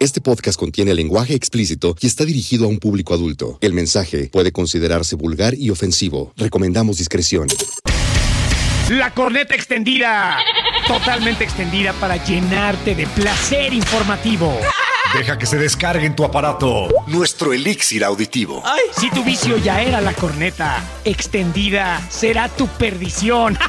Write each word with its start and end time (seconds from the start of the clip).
Este 0.00 0.20
podcast 0.20 0.56
contiene 0.56 0.94
lenguaje 0.94 1.34
explícito 1.34 1.96
y 2.00 2.06
está 2.06 2.24
dirigido 2.24 2.66
a 2.66 2.68
un 2.68 2.78
público 2.78 3.14
adulto. 3.14 3.58
El 3.60 3.72
mensaje 3.72 4.30
puede 4.32 4.52
considerarse 4.52 5.16
vulgar 5.16 5.54
y 5.54 5.70
ofensivo. 5.70 6.32
Recomendamos 6.36 6.98
discreción. 6.98 7.48
La 8.90 9.12
corneta 9.12 9.56
extendida. 9.56 10.38
Totalmente 10.86 11.42
extendida 11.42 11.92
para 11.94 12.24
llenarte 12.24 12.94
de 12.94 13.08
placer 13.08 13.74
informativo. 13.74 14.56
Deja 15.16 15.36
que 15.36 15.46
se 15.46 15.58
descargue 15.58 16.06
en 16.06 16.14
tu 16.14 16.24
aparato 16.24 16.86
nuestro 17.08 17.52
elixir 17.52 18.04
auditivo. 18.04 18.62
Si 18.96 19.10
tu 19.10 19.24
vicio 19.24 19.56
ya 19.56 19.82
era 19.82 20.00
la 20.00 20.12
corneta 20.12 20.80
extendida, 21.04 22.00
será 22.08 22.48
tu 22.48 22.68
perdición. 22.68 23.58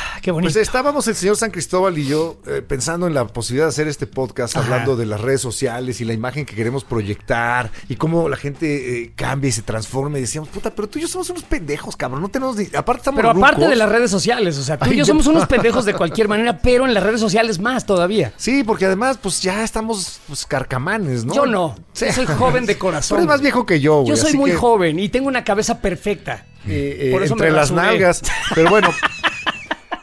qué 0.21 0.31
bonito. 0.31 0.53
Pues 0.53 0.67
estábamos 0.67 1.07
el 1.07 1.15
señor 1.15 1.35
San 1.35 1.51
Cristóbal 1.51 1.97
y 1.97 2.05
yo 2.05 2.37
eh, 2.47 2.61
pensando 2.65 3.07
en 3.07 3.13
la 3.13 3.25
posibilidad 3.27 3.65
de 3.65 3.69
hacer 3.69 3.87
este 3.87 4.07
podcast 4.07 4.55
Ajá. 4.55 4.65
hablando 4.65 4.95
de 4.95 5.05
las 5.05 5.19
redes 5.19 5.41
sociales 5.41 5.99
y 6.01 6.05
la 6.05 6.13
imagen 6.13 6.45
que 6.45 6.55
queremos 6.55 6.83
proyectar 6.83 7.71
y 7.89 7.95
cómo 7.95 8.29
la 8.29 8.37
gente 8.37 9.01
eh, 9.03 9.11
cambia 9.15 9.49
y 9.49 9.51
se 9.51 9.61
transforma 9.61 10.17
y 10.17 10.21
decíamos, 10.21 10.49
puta, 10.49 10.69
pero 10.73 10.87
tú 10.87 10.99
y 10.99 11.03
yo 11.03 11.07
somos 11.07 11.29
unos 11.29 11.43
pendejos, 11.43 11.95
cabrón, 11.95 12.21
no 12.21 12.29
tenemos 12.29 12.55
ni... 12.55 12.65
Aparte 12.75 12.99
estamos 13.01 13.17
Pero 13.19 13.31
aparte 13.31 13.55
rucos. 13.57 13.69
de 13.69 13.75
las 13.75 13.89
redes 13.89 14.11
sociales, 14.11 14.57
o 14.57 14.63
sea, 14.63 14.77
tú 14.77 14.91
y 14.91 14.97
yo 14.97 15.05
somos 15.05 15.27
unos 15.27 15.45
pendejos 15.47 15.85
de 15.85 15.93
cualquier 15.93 16.27
manera, 16.29 16.59
pero 16.59 16.85
en 16.85 16.93
las 16.93 17.03
redes 17.03 17.19
sociales 17.19 17.59
más 17.59 17.85
todavía. 17.85 18.33
Sí, 18.37 18.63
porque 18.63 18.85
además 18.85 19.17
pues 19.21 19.41
ya 19.41 19.63
estamos 19.63 20.19
pues 20.27 20.45
carcamanes, 20.45 21.25
¿no? 21.25 21.33
Yo 21.33 21.45
no. 21.45 21.75
Sí. 21.93 22.05
Yo 22.05 22.13
soy 22.13 22.25
joven 22.27 22.65
de 22.65 22.77
corazón. 22.79 23.15
Pero 23.15 23.23
eres 23.23 23.27
más 23.33 23.41
viejo 23.41 23.65
que 23.65 23.79
yo, 23.79 24.01
güey. 24.01 24.09
Yo 24.09 24.15
soy 24.15 24.33
muy 24.33 24.51
que, 24.51 24.57
joven 24.57 24.99
y 24.99 25.09
tengo 25.09 25.27
una 25.27 25.43
cabeza 25.43 25.81
perfecta. 25.81 26.45
eh, 26.67 26.97
eh, 26.99 27.11
Por 27.11 27.23
eso 27.23 27.33
entre 27.33 27.51
las 27.51 27.71
nalgas. 27.71 28.21
Pero 28.55 28.69
bueno... 28.69 28.89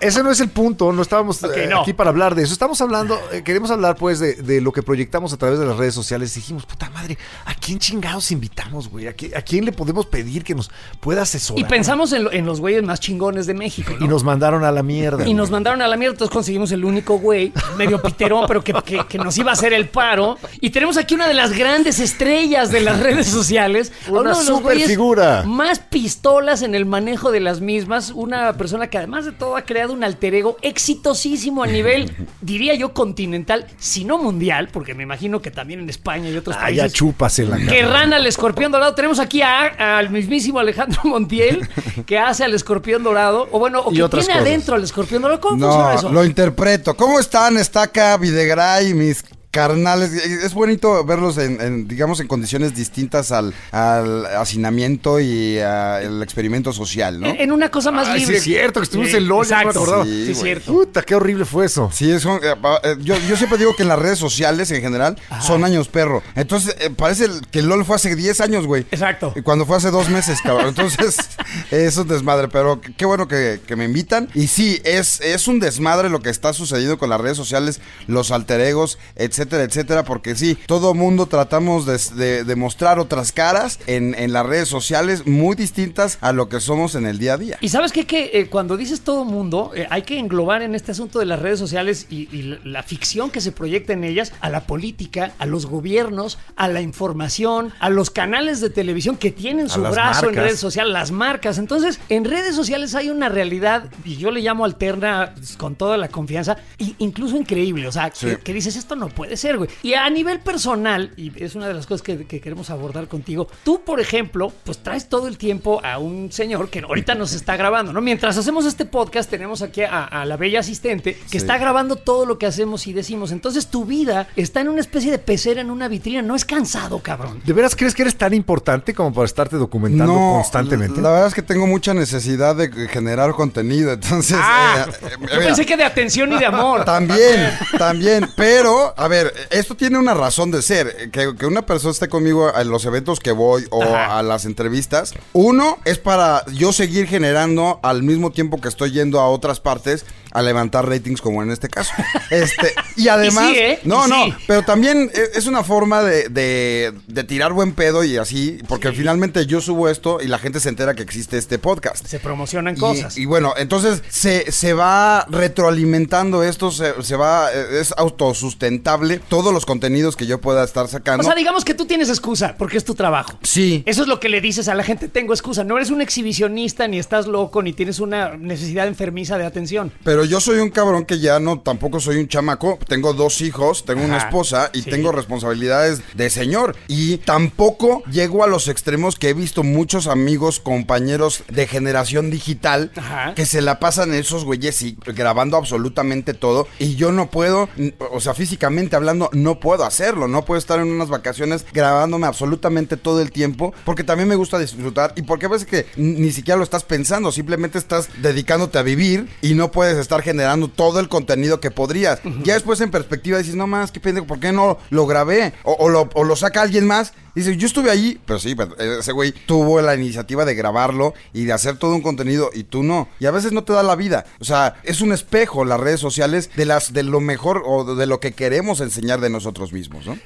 Ese 0.01 0.23
no 0.23 0.31
es 0.31 0.41
el 0.41 0.49
punto, 0.49 0.93
no 0.93 1.03
estábamos 1.03 1.43
eh, 1.43 1.67
no. 1.69 1.83
aquí 1.83 1.93
para 1.93 2.11
hablar 2.11 2.35
de 2.35 2.43
eso. 2.45 2.53
Estamos 2.53 2.81
hablando, 2.81 3.19
eh, 3.33 3.43
queremos 3.43 3.71
hablar 3.71 3.97
pues 3.97 4.19
de, 4.21 4.35
de 4.35 4.61
lo 4.61 4.73
que 4.73 4.83
proyectamos 4.83 5.33
a 5.33 5.37
través 5.37 5.59
de 5.59 5.67
las 5.67 5.77
redes 5.77 5.95
sociales. 5.95 6.35
Dijimos, 6.35 6.67
puta 6.67 6.89
madre, 6.91 7.19
¿a 7.45 7.55
quién 7.55 7.79
chingados 7.79 8.31
invitamos, 8.31 8.89
güey? 8.89 9.09
¿A, 9.09 9.17
qui- 9.17 9.37
a 9.37 9.43
quién 9.43 9.65
le 9.65 9.73
podemos 9.73 10.07
pedir 10.07 10.45
que 10.45 10.55
nos 10.55 10.71
pueda 11.01 11.23
asesorar? 11.23 11.61
Y 11.61 11.65
pensamos 11.65 12.13
en, 12.13 12.25
lo- 12.25 12.33
en 12.33 12.47
los 12.47 12.61
güeyes 12.61 12.83
más 12.85 13.01
chingones 13.01 13.47
de 13.47 13.55
México, 13.55 13.93
¿no? 13.99 14.05
Y 14.05 14.09
nos 14.09 14.23
mandaron 14.25 14.65
a 14.65 14.71
la 14.73 14.83
mierda. 14.83 15.27
Y 15.27 15.35
nos 15.35 15.51
mandaron 15.51 15.83
a 15.83 15.89
la 15.89 15.97
mierda, 15.97 16.13
entonces 16.13 16.33
conseguimos 16.33 16.71
el 16.73 16.85
único 16.85 17.19
güey, 17.19 17.53
medio 17.77 18.01
piterón, 18.01 18.45
pero 18.47 18.63
que, 18.63 18.73
que- 18.85 19.05
que 19.09 19.19
nos 19.19 19.37
iba 19.39 19.51
a 19.51 19.55
hacer 19.55 19.73
el 19.73 19.89
paro. 19.89 20.39
Y 20.61 20.71
tenemos 20.71 20.97
aquí 20.97 21.15
una 21.15 21.27
de 21.27 21.35
las 21.35 21.53
grandes 21.53 21.99
estrellas 21.99 22.71
de 22.71 22.81
las 22.81 23.01
redes 23.01 23.27
sociales. 23.27 23.93
Una 24.09 24.21
uno 24.21 24.31
de 24.31 24.37
los 24.37 24.45
super 24.47 24.79
figura. 24.81 25.43
Más 25.47 25.81
pistolas 25.81 26.63
en 26.63 26.75
el 26.75 26.87
manejo 26.87 27.31
de 27.31 27.41
las 27.41 27.61
mismas. 27.61 28.11
Una 28.15 28.53
persona 28.55 28.87
que 28.89 28.99
además 28.99 29.25
de 29.25 29.33
todo 29.33 29.57
ha 29.57 29.63
creado 29.63 29.88
un 29.93 30.05
alter 30.05 30.35
ego 30.35 30.57
exitosísimo 30.63 31.63
a 31.63 31.67
nivel, 31.67 32.11
diría 32.41 32.75
yo, 32.75 32.93
continental, 32.93 33.67
si 33.79 34.05
no 34.05 34.19
mundial, 34.19 34.69
porque 34.73 34.95
me 34.95 35.03
imagino 35.03 35.41
que 35.43 35.51
también 35.51 35.81
en 35.81 35.91
España 35.91 36.29
y 36.31 36.37
otros 36.37 36.57
Ah, 36.59 36.71
ya 36.71 36.83
países. 36.83 36.93
chúpasela. 36.95 37.57
cabrón. 37.57 37.69
Querrán 37.69 38.13
al 38.13 38.27
escorpión 38.27 38.73
dorado. 38.73 38.95
Tenemos 38.95 39.19
aquí 39.19 39.43
a- 39.43 39.99
al 39.99 40.11
mismísimo 40.11 40.59
Alejandro 40.59 41.01
Montiel, 41.05 41.69
que 42.07 42.19
hace 42.19 42.45
al 42.45 42.55
escorpión 42.55 43.03
dorado. 43.03 43.49
O 43.53 43.59
bueno, 43.59 43.81
o 43.81 43.91
que 43.93 44.03
otras 44.03 44.25
tiene 44.25 44.39
cosas. 44.41 44.49
adentro 44.49 44.75
al 44.77 44.85
escorpión 44.85 45.23
dorado. 45.23 45.41
¿Cómo 45.41 45.59
funciona 45.59 45.93
No, 45.93 45.99
eso? 45.99 46.09
lo 46.11 46.25
interpreto. 46.25 46.97
¿Cómo 46.97 47.19
están? 47.21 47.57
Está 47.59 47.83
acá 47.83 48.17
Videgaray, 48.17 48.95
mis 48.95 49.25
carnales. 49.51 50.13
Es 50.13 50.55
bonito 50.55 51.05
verlos 51.05 51.39
en, 51.39 51.61
en, 51.61 51.89
digamos, 51.89 52.21
en 52.21 52.29
condiciones 52.29 52.75
distintas 52.75 53.33
al, 53.33 53.55
al 53.73 54.27
hacinamiento 54.27 55.21
y 55.21 55.59
al 55.59 56.23
experimento 56.23 56.73
social, 56.73 57.21
¿no? 57.21 57.27
En 57.29 57.49
en 57.49 57.53
una 57.53 57.71
cosa 57.71 57.91
más 57.91 58.09
Ay, 58.09 58.21
sí 58.21 58.27
libre. 58.27 58.39
es 58.39 58.45
cierto, 58.45 58.81
que 58.81 58.85
estuvimos 58.85 59.11
Sí, 59.11 59.17
en 59.17 59.27
LOL, 59.29 59.47
ya 59.47 59.59
no 59.59 59.65
me 59.65 59.71
exacto. 59.71 60.05
Sí, 60.05 60.11
Sí, 60.11 60.25
sí, 60.27 60.31
es 60.33 60.39
cierto. 60.41 60.73
Puta, 60.73 61.03
qué 61.03 61.15
horrible 61.15 61.45
fue 61.47 61.65
eso. 61.67 61.91
Sí, 61.93 62.11
es 62.11 62.25
un- 62.27 62.37
eh, 62.43 62.55
eh, 62.85 62.97
yo, 63.01 63.17
yo 63.29 63.37
siempre 63.37 63.57
digo 63.59 63.75
que 63.75 63.83
en 63.85 63.89
las 63.89 63.99
redes 63.99 64.19
sociales 64.19 64.71
en 64.71 64.83
general 64.83 65.17
son 65.41 65.65
años 65.65 65.89
perro. 65.89 66.23
Entonces, 66.35 66.77
eh, 66.81 66.91
parece 66.91 67.27
que 67.51 67.63
LOL 67.63 67.85
fue 67.87 67.97
hace 67.97 68.15
10 68.15 68.41
años, 68.43 68.67
güey. 68.67 68.83
Exacto. 68.91 69.33
Y 69.35 69.41
Cuando 69.43 69.65
fue 69.65 69.77
hace 69.79 69.91
dos 69.91 70.11
meses, 70.11 70.41
cabrón. 70.43 70.69
Entonces, 70.69 71.17
es 71.71 71.97
un 71.97 72.07
desmadre, 72.09 72.49
pero 72.49 72.81
qué 72.99 73.07
bueno 73.07 73.27
que, 73.29 73.61
que 73.67 73.77
me 73.77 73.85
invitan. 73.87 74.29
Y 74.35 74.49
sí, 74.49 74.81
es, 74.85 75.21
es 75.23 75.49
un 75.49 75.59
desmadre 75.61 76.11
lo 76.11 76.21
que 76.21 76.29
está 76.31 76.53
sucediendo 76.53 76.99
con 76.99 77.09
las 77.09 77.21
redes 77.21 77.37
sociales, 77.39 77.81
los 78.07 78.31
alter 78.31 78.61
egos, 78.61 78.99
etcétera, 79.39 79.63
etcétera, 79.63 80.05
porque 80.05 80.35
sí, 80.35 80.59
todo 80.67 80.95
mundo 80.95 81.27
tratamos 81.27 81.87
de, 81.87 81.99
de- 82.17 82.45
de 82.45 82.57
mostrar 82.57 82.99
otras 82.99 83.31
caras 83.33 83.79
en, 83.87 84.15
en 84.15 84.33
las 84.33 84.45
redes 84.45 84.69
sociales 84.69 85.27
muy 85.27 85.55
distintas 85.55 86.19
a 86.21 86.33
lo 86.33 86.49
que 86.49 86.59
somos 86.61 86.95
en 86.97 87.07
el 87.07 87.19
día 87.19 87.35
a 87.35 87.37
día. 87.37 87.59
Y 87.61 87.69
sabes 87.69 87.93
qué? 87.93 88.05
que 88.05 88.31
eh, 88.35 88.49
cuando 88.49 88.77
dices 88.77 89.03
todo 89.03 89.25
mundo, 89.25 89.71
eh, 89.77 89.87
hay 89.91 90.03
que 90.03 90.19
englobar 90.19 90.63
en 90.63 90.75
este 90.75 90.93
asunto 90.93 91.19
de 91.21 91.27
las 91.27 91.39
redes 91.41 91.59
sociales 91.59 92.07
y, 92.11 92.29
y 92.37 92.43
la, 92.43 92.59
la 92.65 92.83
ficción 92.83 93.31
que 93.31 93.41
se 93.41 93.53
proyecta 93.53 93.93
en 93.93 94.03
ellas 94.03 94.33
a 94.41 94.51
la 94.51 94.63
política, 94.67 95.33
a 95.39 95.47
los 95.47 95.67
gobiernos, 95.67 96.39
a 96.57 96.67
la 96.69 96.81
información, 96.81 97.73
a 97.81 97.91
los 97.91 98.11
canales 98.11 98.61
de 98.61 98.71
televisión 98.71 99.17
que 99.17 99.31
tienen 99.31 99.69
su 99.69 99.81
brazo 99.93 100.29
en 100.29 100.35
redes 100.35 100.59
sociales, 100.59 100.93
las 100.93 101.11
marcas. 101.13 101.59
Entonces, 101.59 102.01
en 102.09 102.25
redes 102.25 102.57
sociales 102.57 102.95
hay 102.95 103.11
una 103.11 103.29
realidad, 103.29 103.85
y 104.05 104.17
yo 104.17 104.31
le 104.31 104.41
llamo 104.41 104.65
alterna 104.65 105.33
pues, 105.35 105.57
con 105.57 105.75
toda 105.75 105.97
la 105.97 106.09
confianza, 106.09 106.57
e 106.79 106.95
incluso 106.99 107.37
increíble. 107.37 107.87
O 107.87 107.93
sea, 107.93 108.11
que, 108.11 108.39
que 108.39 108.53
dices, 108.55 108.77
esto 108.77 108.97
no 108.97 109.09
puede 109.09 109.28
ser, 109.37 109.59
güey. 109.59 109.71
Y 109.83 109.95
a 109.95 110.09
nivel 110.11 110.41
personal, 110.41 111.13
y 111.17 111.33
es 111.43 111.55
una 111.55 111.69
de 111.69 111.75
las 111.75 111.87
cosas 111.87 112.03
que, 112.03 112.27
que 112.27 112.41
queremos 112.41 112.71
abordar 112.71 113.09
contigo, 113.09 113.49
tú, 113.65 113.83
por 113.85 114.01
ejemplo, 114.01 114.53
pues 114.65 114.79
traes 114.79 115.09
todo 115.09 115.29
el 115.29 115.39
tiempo 115.39 115.81
a 115.85 115.99
un 115.99 116.33
señor 116.33 116.71
que 116.71 116.81
ahorita 116.81 117.15
nos 117.15 117.33
está 117.33 117.57
grabando, 117.57 117.93
¿no? 117.93 118.01
Mientras 118.01 118.37
hacemos 118.37 118.65
este 118.67 118.85
podcast, 118.85 119.31
tenemos 119.31 119.63
aquí 119.63 119.83
a, 119.83 120.05
a 120.05 120.25
la 120.25 120.37
bella 120.37 120.61
asistente 120.61 121.19
que 121.31 121.39
está 121.39 121.59
grabando 121.59 121.97
todo 121.97 122.27
lo 122.27 122.39
que 122.39 122.47
hacemos 122.47 122.87
y 122.87 122.93
decimos. 122.93 123.33
Entonces, 123.33 123.69
tu 123.69 123.85
vida 123.85 124.29
está 124.37 124.61
en 124.61 124.69
una 124.69 124.81
especie 124.81 125.11
de 125.11 125.19
pecera 125.19 125.61
en 125.61 125.71
una 125.71 125.89
vitrina. 125.89 126.23
No 126.23 126.35
es 126.35 126.45
cansado, 126.45 127.01
cabrón. 127.01 127.43
¿De 127.45 127.53
veras 127.53 127.75
crees 127.77 127.95
que 127.95 128.03
eres 128.03 128.17
tan 128.17 128.35
importante 128.35 128.95
como 128.95 129.13
para 129.13 129.27
estarte 129.27 129.57
documentando 129.57 130.15
constantemente? 130.15 131.01
La 131.01 131.11
verdad 131.11 131.29
es 131.29 131.35
que 131.35 131.43
tengo 131.43 131.67
mucha 131.67 131.95
necesidad 131.95 132.57
de 132.57 132.71
generar 132.89 133.33
contenido, 133.33 133.93
entonces... 133.93 134.39
Ah, 134.41 134.87
eh, 134.89 134.93
eh, 135.03 135.09
yo 135.13 135.19
mira, 135.19 135.39
pensé 135.39 135.67
que 135.67 135.77
de 135.77 135.85
atención 135.85 136.33
y 136.33 136.39
de 136.39 136.47
amor. 136.47 136.85
También, 136.85 137.51
también, 137.79 138.31
pero, 138.37 138.95
a 138.97 139.09
ver, 139.09 139.18
esto 139.51 139.77
tiene 139.77 139.99
una 139.99 140.15
razón 140.15 140.51
de 140.51 140.63
ser, 140.63 141.11
que, 141.11 141.35
que 141.37 141.47
una 141.47 141.67
persona 141.67 141.93
esté 141.93 142.09
conmigo 142.09 142.53
en 142.55 142.69
los 142.69 142.85
eventos 142.85 143.21
que 143.21 143.33
voy 143.33 143.67
o 143.71 143.83
Ajá. 143.83 144.19
a 144.19 144.23
las 144.23 144.45
entrevistas, 144.45 145.15
uno 145.33 145.79
es 145.85 145.99
para 145.99 146.45
yo 146.53 146.73
seguir 146.73 147.07
generando 147.07 147.81
al 147.83 148.03
mismo 148.03 148.31
tiempo 148.31 148.61
que 148.61 148.69
estoy 148.69 148.93
yendo 148.93 149.21
a 149.21 149.29
otras 149.29 149.61
partes 149.61 150.05
a 150.33 150.43
levantar 150.43 150.89
ratings 150.89 151.21
como 151.21 151.43
en 151.43 151.51
este 151.51 151.69
caso. 151.69 151.93
Este, 152.31 152.75
y 152.97 153.09
además, 153.09 153.51
Y 153.51 153.55
sí, 153.55 153.61
¿eh? 153.61 153.79
no, 153.85 154.07
Y 154.07 154.11
no, 154.11 154.25
sí. 154.27 154.35
pero 154.47 154.63
también 154.63 155.11
e- 155.15 155.39
es 155.39 155.47
una 155.47 155.63
forma 155.65 156.03
de, 156.03 156.29
de- 156.29 156.93
de 157.07 157.25
tirar 157.25 157.53
buen 157.55 157.73
pedo 157.73 158.05
y 158.05 158.17
así, 158.19 158.59
porque 158.69 158.93
finalmente 158.93 159.47
yo 159.47 159.61
subo 159.63 159.89
esto 159.89 160.19
y 160.21 160.27
la 160.27 160.39
gente 160.39 160.61
se 160.61 160.69
entera 160.69 160.95
que 160.95 161.03
existe 161.03 161.39
este 161.39 161.59
podcast. 161.59 162.07
Se 162.07 162.19
promocionan 162.21 162.77
Y- 162.77 162.79
cosas. 162.81 163.17
Y, 163.17 163.25
bueno, 163.25 163.55
entonces 163.57 164.03
se, 164.11 164.53
se 164.53 164.75
va 164.75 165.27
retroalimentando 165.31 166.43
esto, 166.43 166.71
se, 166.71 167.03
se 167.03 167.17
va, 167.17 167.51
eh, 167.53 167.81
es 167.81 167.95
autosustentable 167.97 169.21
todos 169.29 169.53
los 169.53 169.67
contenidos 169.67 170.17
que 170.17 170.27
yo 170.27 170.41
pueda 170.41 170.65
estar 170.65 170.89
sacando. 170.89 171.23
O 171.23 171.25
sea, 171.25 171.35
digamos 171.35 171.65
que 171.65 171.75
tú 171.75 171.87
tienes 171.87 172.09
excusa 172.09 172.55
porque 172.59 172.77
es 172.77 172.85
tu 172.85 172.95
trabajo. 172.95 173.39
sí. 173.43 173.83
Eso 173.87 174.03
es 174.03 174.09
lo 174.09 174.21
que 174.21 174.29
le 174.29 174.41
dices 174.41 174.69
a 174.69 174.75
la 174.75 174.83
gente, 174.85 175.09
tengo 175.09 175.33
excusa. 175.33 175.65
No 175.65 175.77
eres 175.77 175.91
un 175.91 176.01
exhibicionista, 176.03 176.87
ni 176.89 176.99
estás 176.99 177.27
loco, 177.27 177.63
ni 177.63 177.73
tienes 177.73 178.01
una 178.01 178.37
necesidad 178.37 178.87
enfermiza 178.87 179.39
de 179.39 179.47
atención. 179.47 179.93
Pero 180.05 180.18
Pero 180.19 180.27
yo 180.27 180.41
soy 180.41 180.59
un 180.59 180.71
cabrón 180.71 181.05
que 181.05 181.21
ya 181.21 181.39
no, 181.39 181.61
tampoco 181.61 182.01
soy 182.01 182.17
un 182.17 182.27
chamaco. 182.27 182.77
Tengo 182.89 183.13
dos 183.13 183.41
hijos, 183.41 183.85
tengo 183.85 184.05
una 184.05 184.19
esposa 184.19 184.69
y 184.75 184.83
sí. 184.83 184.91
tengo 184.91 185.13
responsabilidades 185.13 186.03
de 186.13 186.29
señor. 186.29 186.75
Y 186.89 187.19
tampoco 187.19 188.03
llego 188.11 188.43
a 188.43 188.49
los 188.49 188.67
extremos 188.67 189.15
que 189.15 189.29
he 189.29 189.33
visto 189.33 189.63
muchos 189.63 190.09
amigos, 190.09 190.59
compañeros 190.59 191.45
de 191.49 191.69
generación 191.69 192.33
digital 192.33 192.91
Ajá. 192.97 193.35
que 193.37 193.47
se 193.47 193.63
la 193.63 193.79
pasan 193.79 194.13
esos 194.13 194.45
güeyes 194.45 194.83
y 194.83 194.99
grabando 195.07 195.57
absolutamente 195.57 196.35
todo. 196.35 196.67
Y 196.81 196.97
yo 196.97 197.13
no 197.13 197.31
puedo, 197.31 197.69
o 198.11 198.19
sea, 198.19 198.35
físicamente 198.35 198.97
hablando, 198.97 199.31
no 199.33 199.61
puedo 199.61 199.85
hacerlo. 199.85 200.27
No 200.27 200.45
puedo 200.45 200.59
estar 200.59 200.81
en 200.81 200.91
unas 200.91 201.11
vacaciones 201.11 201.65
grabándome 201.73 202.27
absolutamente 202.27 202.97
todo 202.97 203.23
el 203.23 203.31
tiempo. 203.31 203.73
Porque 203.85 204.03
también 204.03 204.29
me 204.29 204.35
gusta 204.35 204.59
disfrutar. 204.59 205.13
Y 205.15 205.23
porque 205.23 205.47
a 205.47 205.51
veces 205.51 205.69
que 205.69 205.87
ni 205.95 206.33
siquiera 206.33 206.59
lo 206.59 206.65
estás 206.65 206.83
pensando. 206.83 207.31
Simplemente 207.31 207.79
estás 207.79 208.09
dedicándote 208.21 208.79
a 208.79 208.83
vivir 208.83 209.29
y 209.43 209.55
no 209.55 209.71
puedes 209.71 210.08
estar 210.09 210.23
generando 210.23 210.69
todo 210.69 211.01
el 211.01 211.09
contenido 211.09 211.61
que 211.61 211.71
podrías. 211.71 212.21
Ya 212.43 212.55
después 212.55 212.81
en 212.81 212.91
perspectiva 212.91 213.37
dices, 213.37 213.55
no 213.55 213.67
más, 213.67 213.93
qué 213.93 214.01
pendejo, 214.01 214.27
¿por 214.27 214.41
qué 214.41 214.53
no 214.53 214.79
lo 214.89 215.07
grabé? 215.07 215.53
O, 215.65 215.73
o 215.73 215.89
lo, 215.91 216.09
o 216.15 216.25
lo 216.25 216.35
saca 216.35 216.63
alguien 216.63 216.87
más. 216.87 217.13
Dice, 217.35 217.57
yo 217.57 217.67
estuve 217.67 217.91
ahí, 217.91 218.19
pero 218.25 218.39
sí, 218.39 218.55
pero 218.55 218.77
ese 218.79 219.13
güey 219.13 219.33
tuvo 219.33 219.81
la 219.83 219.95
iniciativa 219.95 220.45
de 220.45 220.55
grabarlo 220.55 221.15
y 221.33 221.45
de 221.45 221.53
hacer 221.53 221.77
todo 221.77 221.95
un 221.95 222.01
contenido 222.01 222.51
y 222.53 222.65
tú 222.65 222.83
no. 222.83 223.09
Y 223.21 223.27
a 223.27 223.31
veces 223.31 223.53
no 223.53 223.65
te 223.65 223.75
da 223.75 223.83
la 223.83 223.97
vida. 223.97 224.25
O 224.41 224.45
sea, 224.45 224.77
es 224.83 225.03
un 225.03 225.13
espejo 225.13 225.65
las 225.65 225.79
redes 225.79 226.01
sociales 226.01 226.51
de 226.57 226.65
las 226.65 226.93
de 226.95 227.03
lo 227.03 227.21
mejor 227.21 227.63
o 227.67 227.95
de 227.95 228.07
lo 228.07 228.19
que 228.19 228.33
queremos 228.33 228.81
enseñar 228.81 229.21
de 229.21 229.31
nosotros 229.31 229.73
mismos, 229.73 230.07
¿no? 230.07 230.19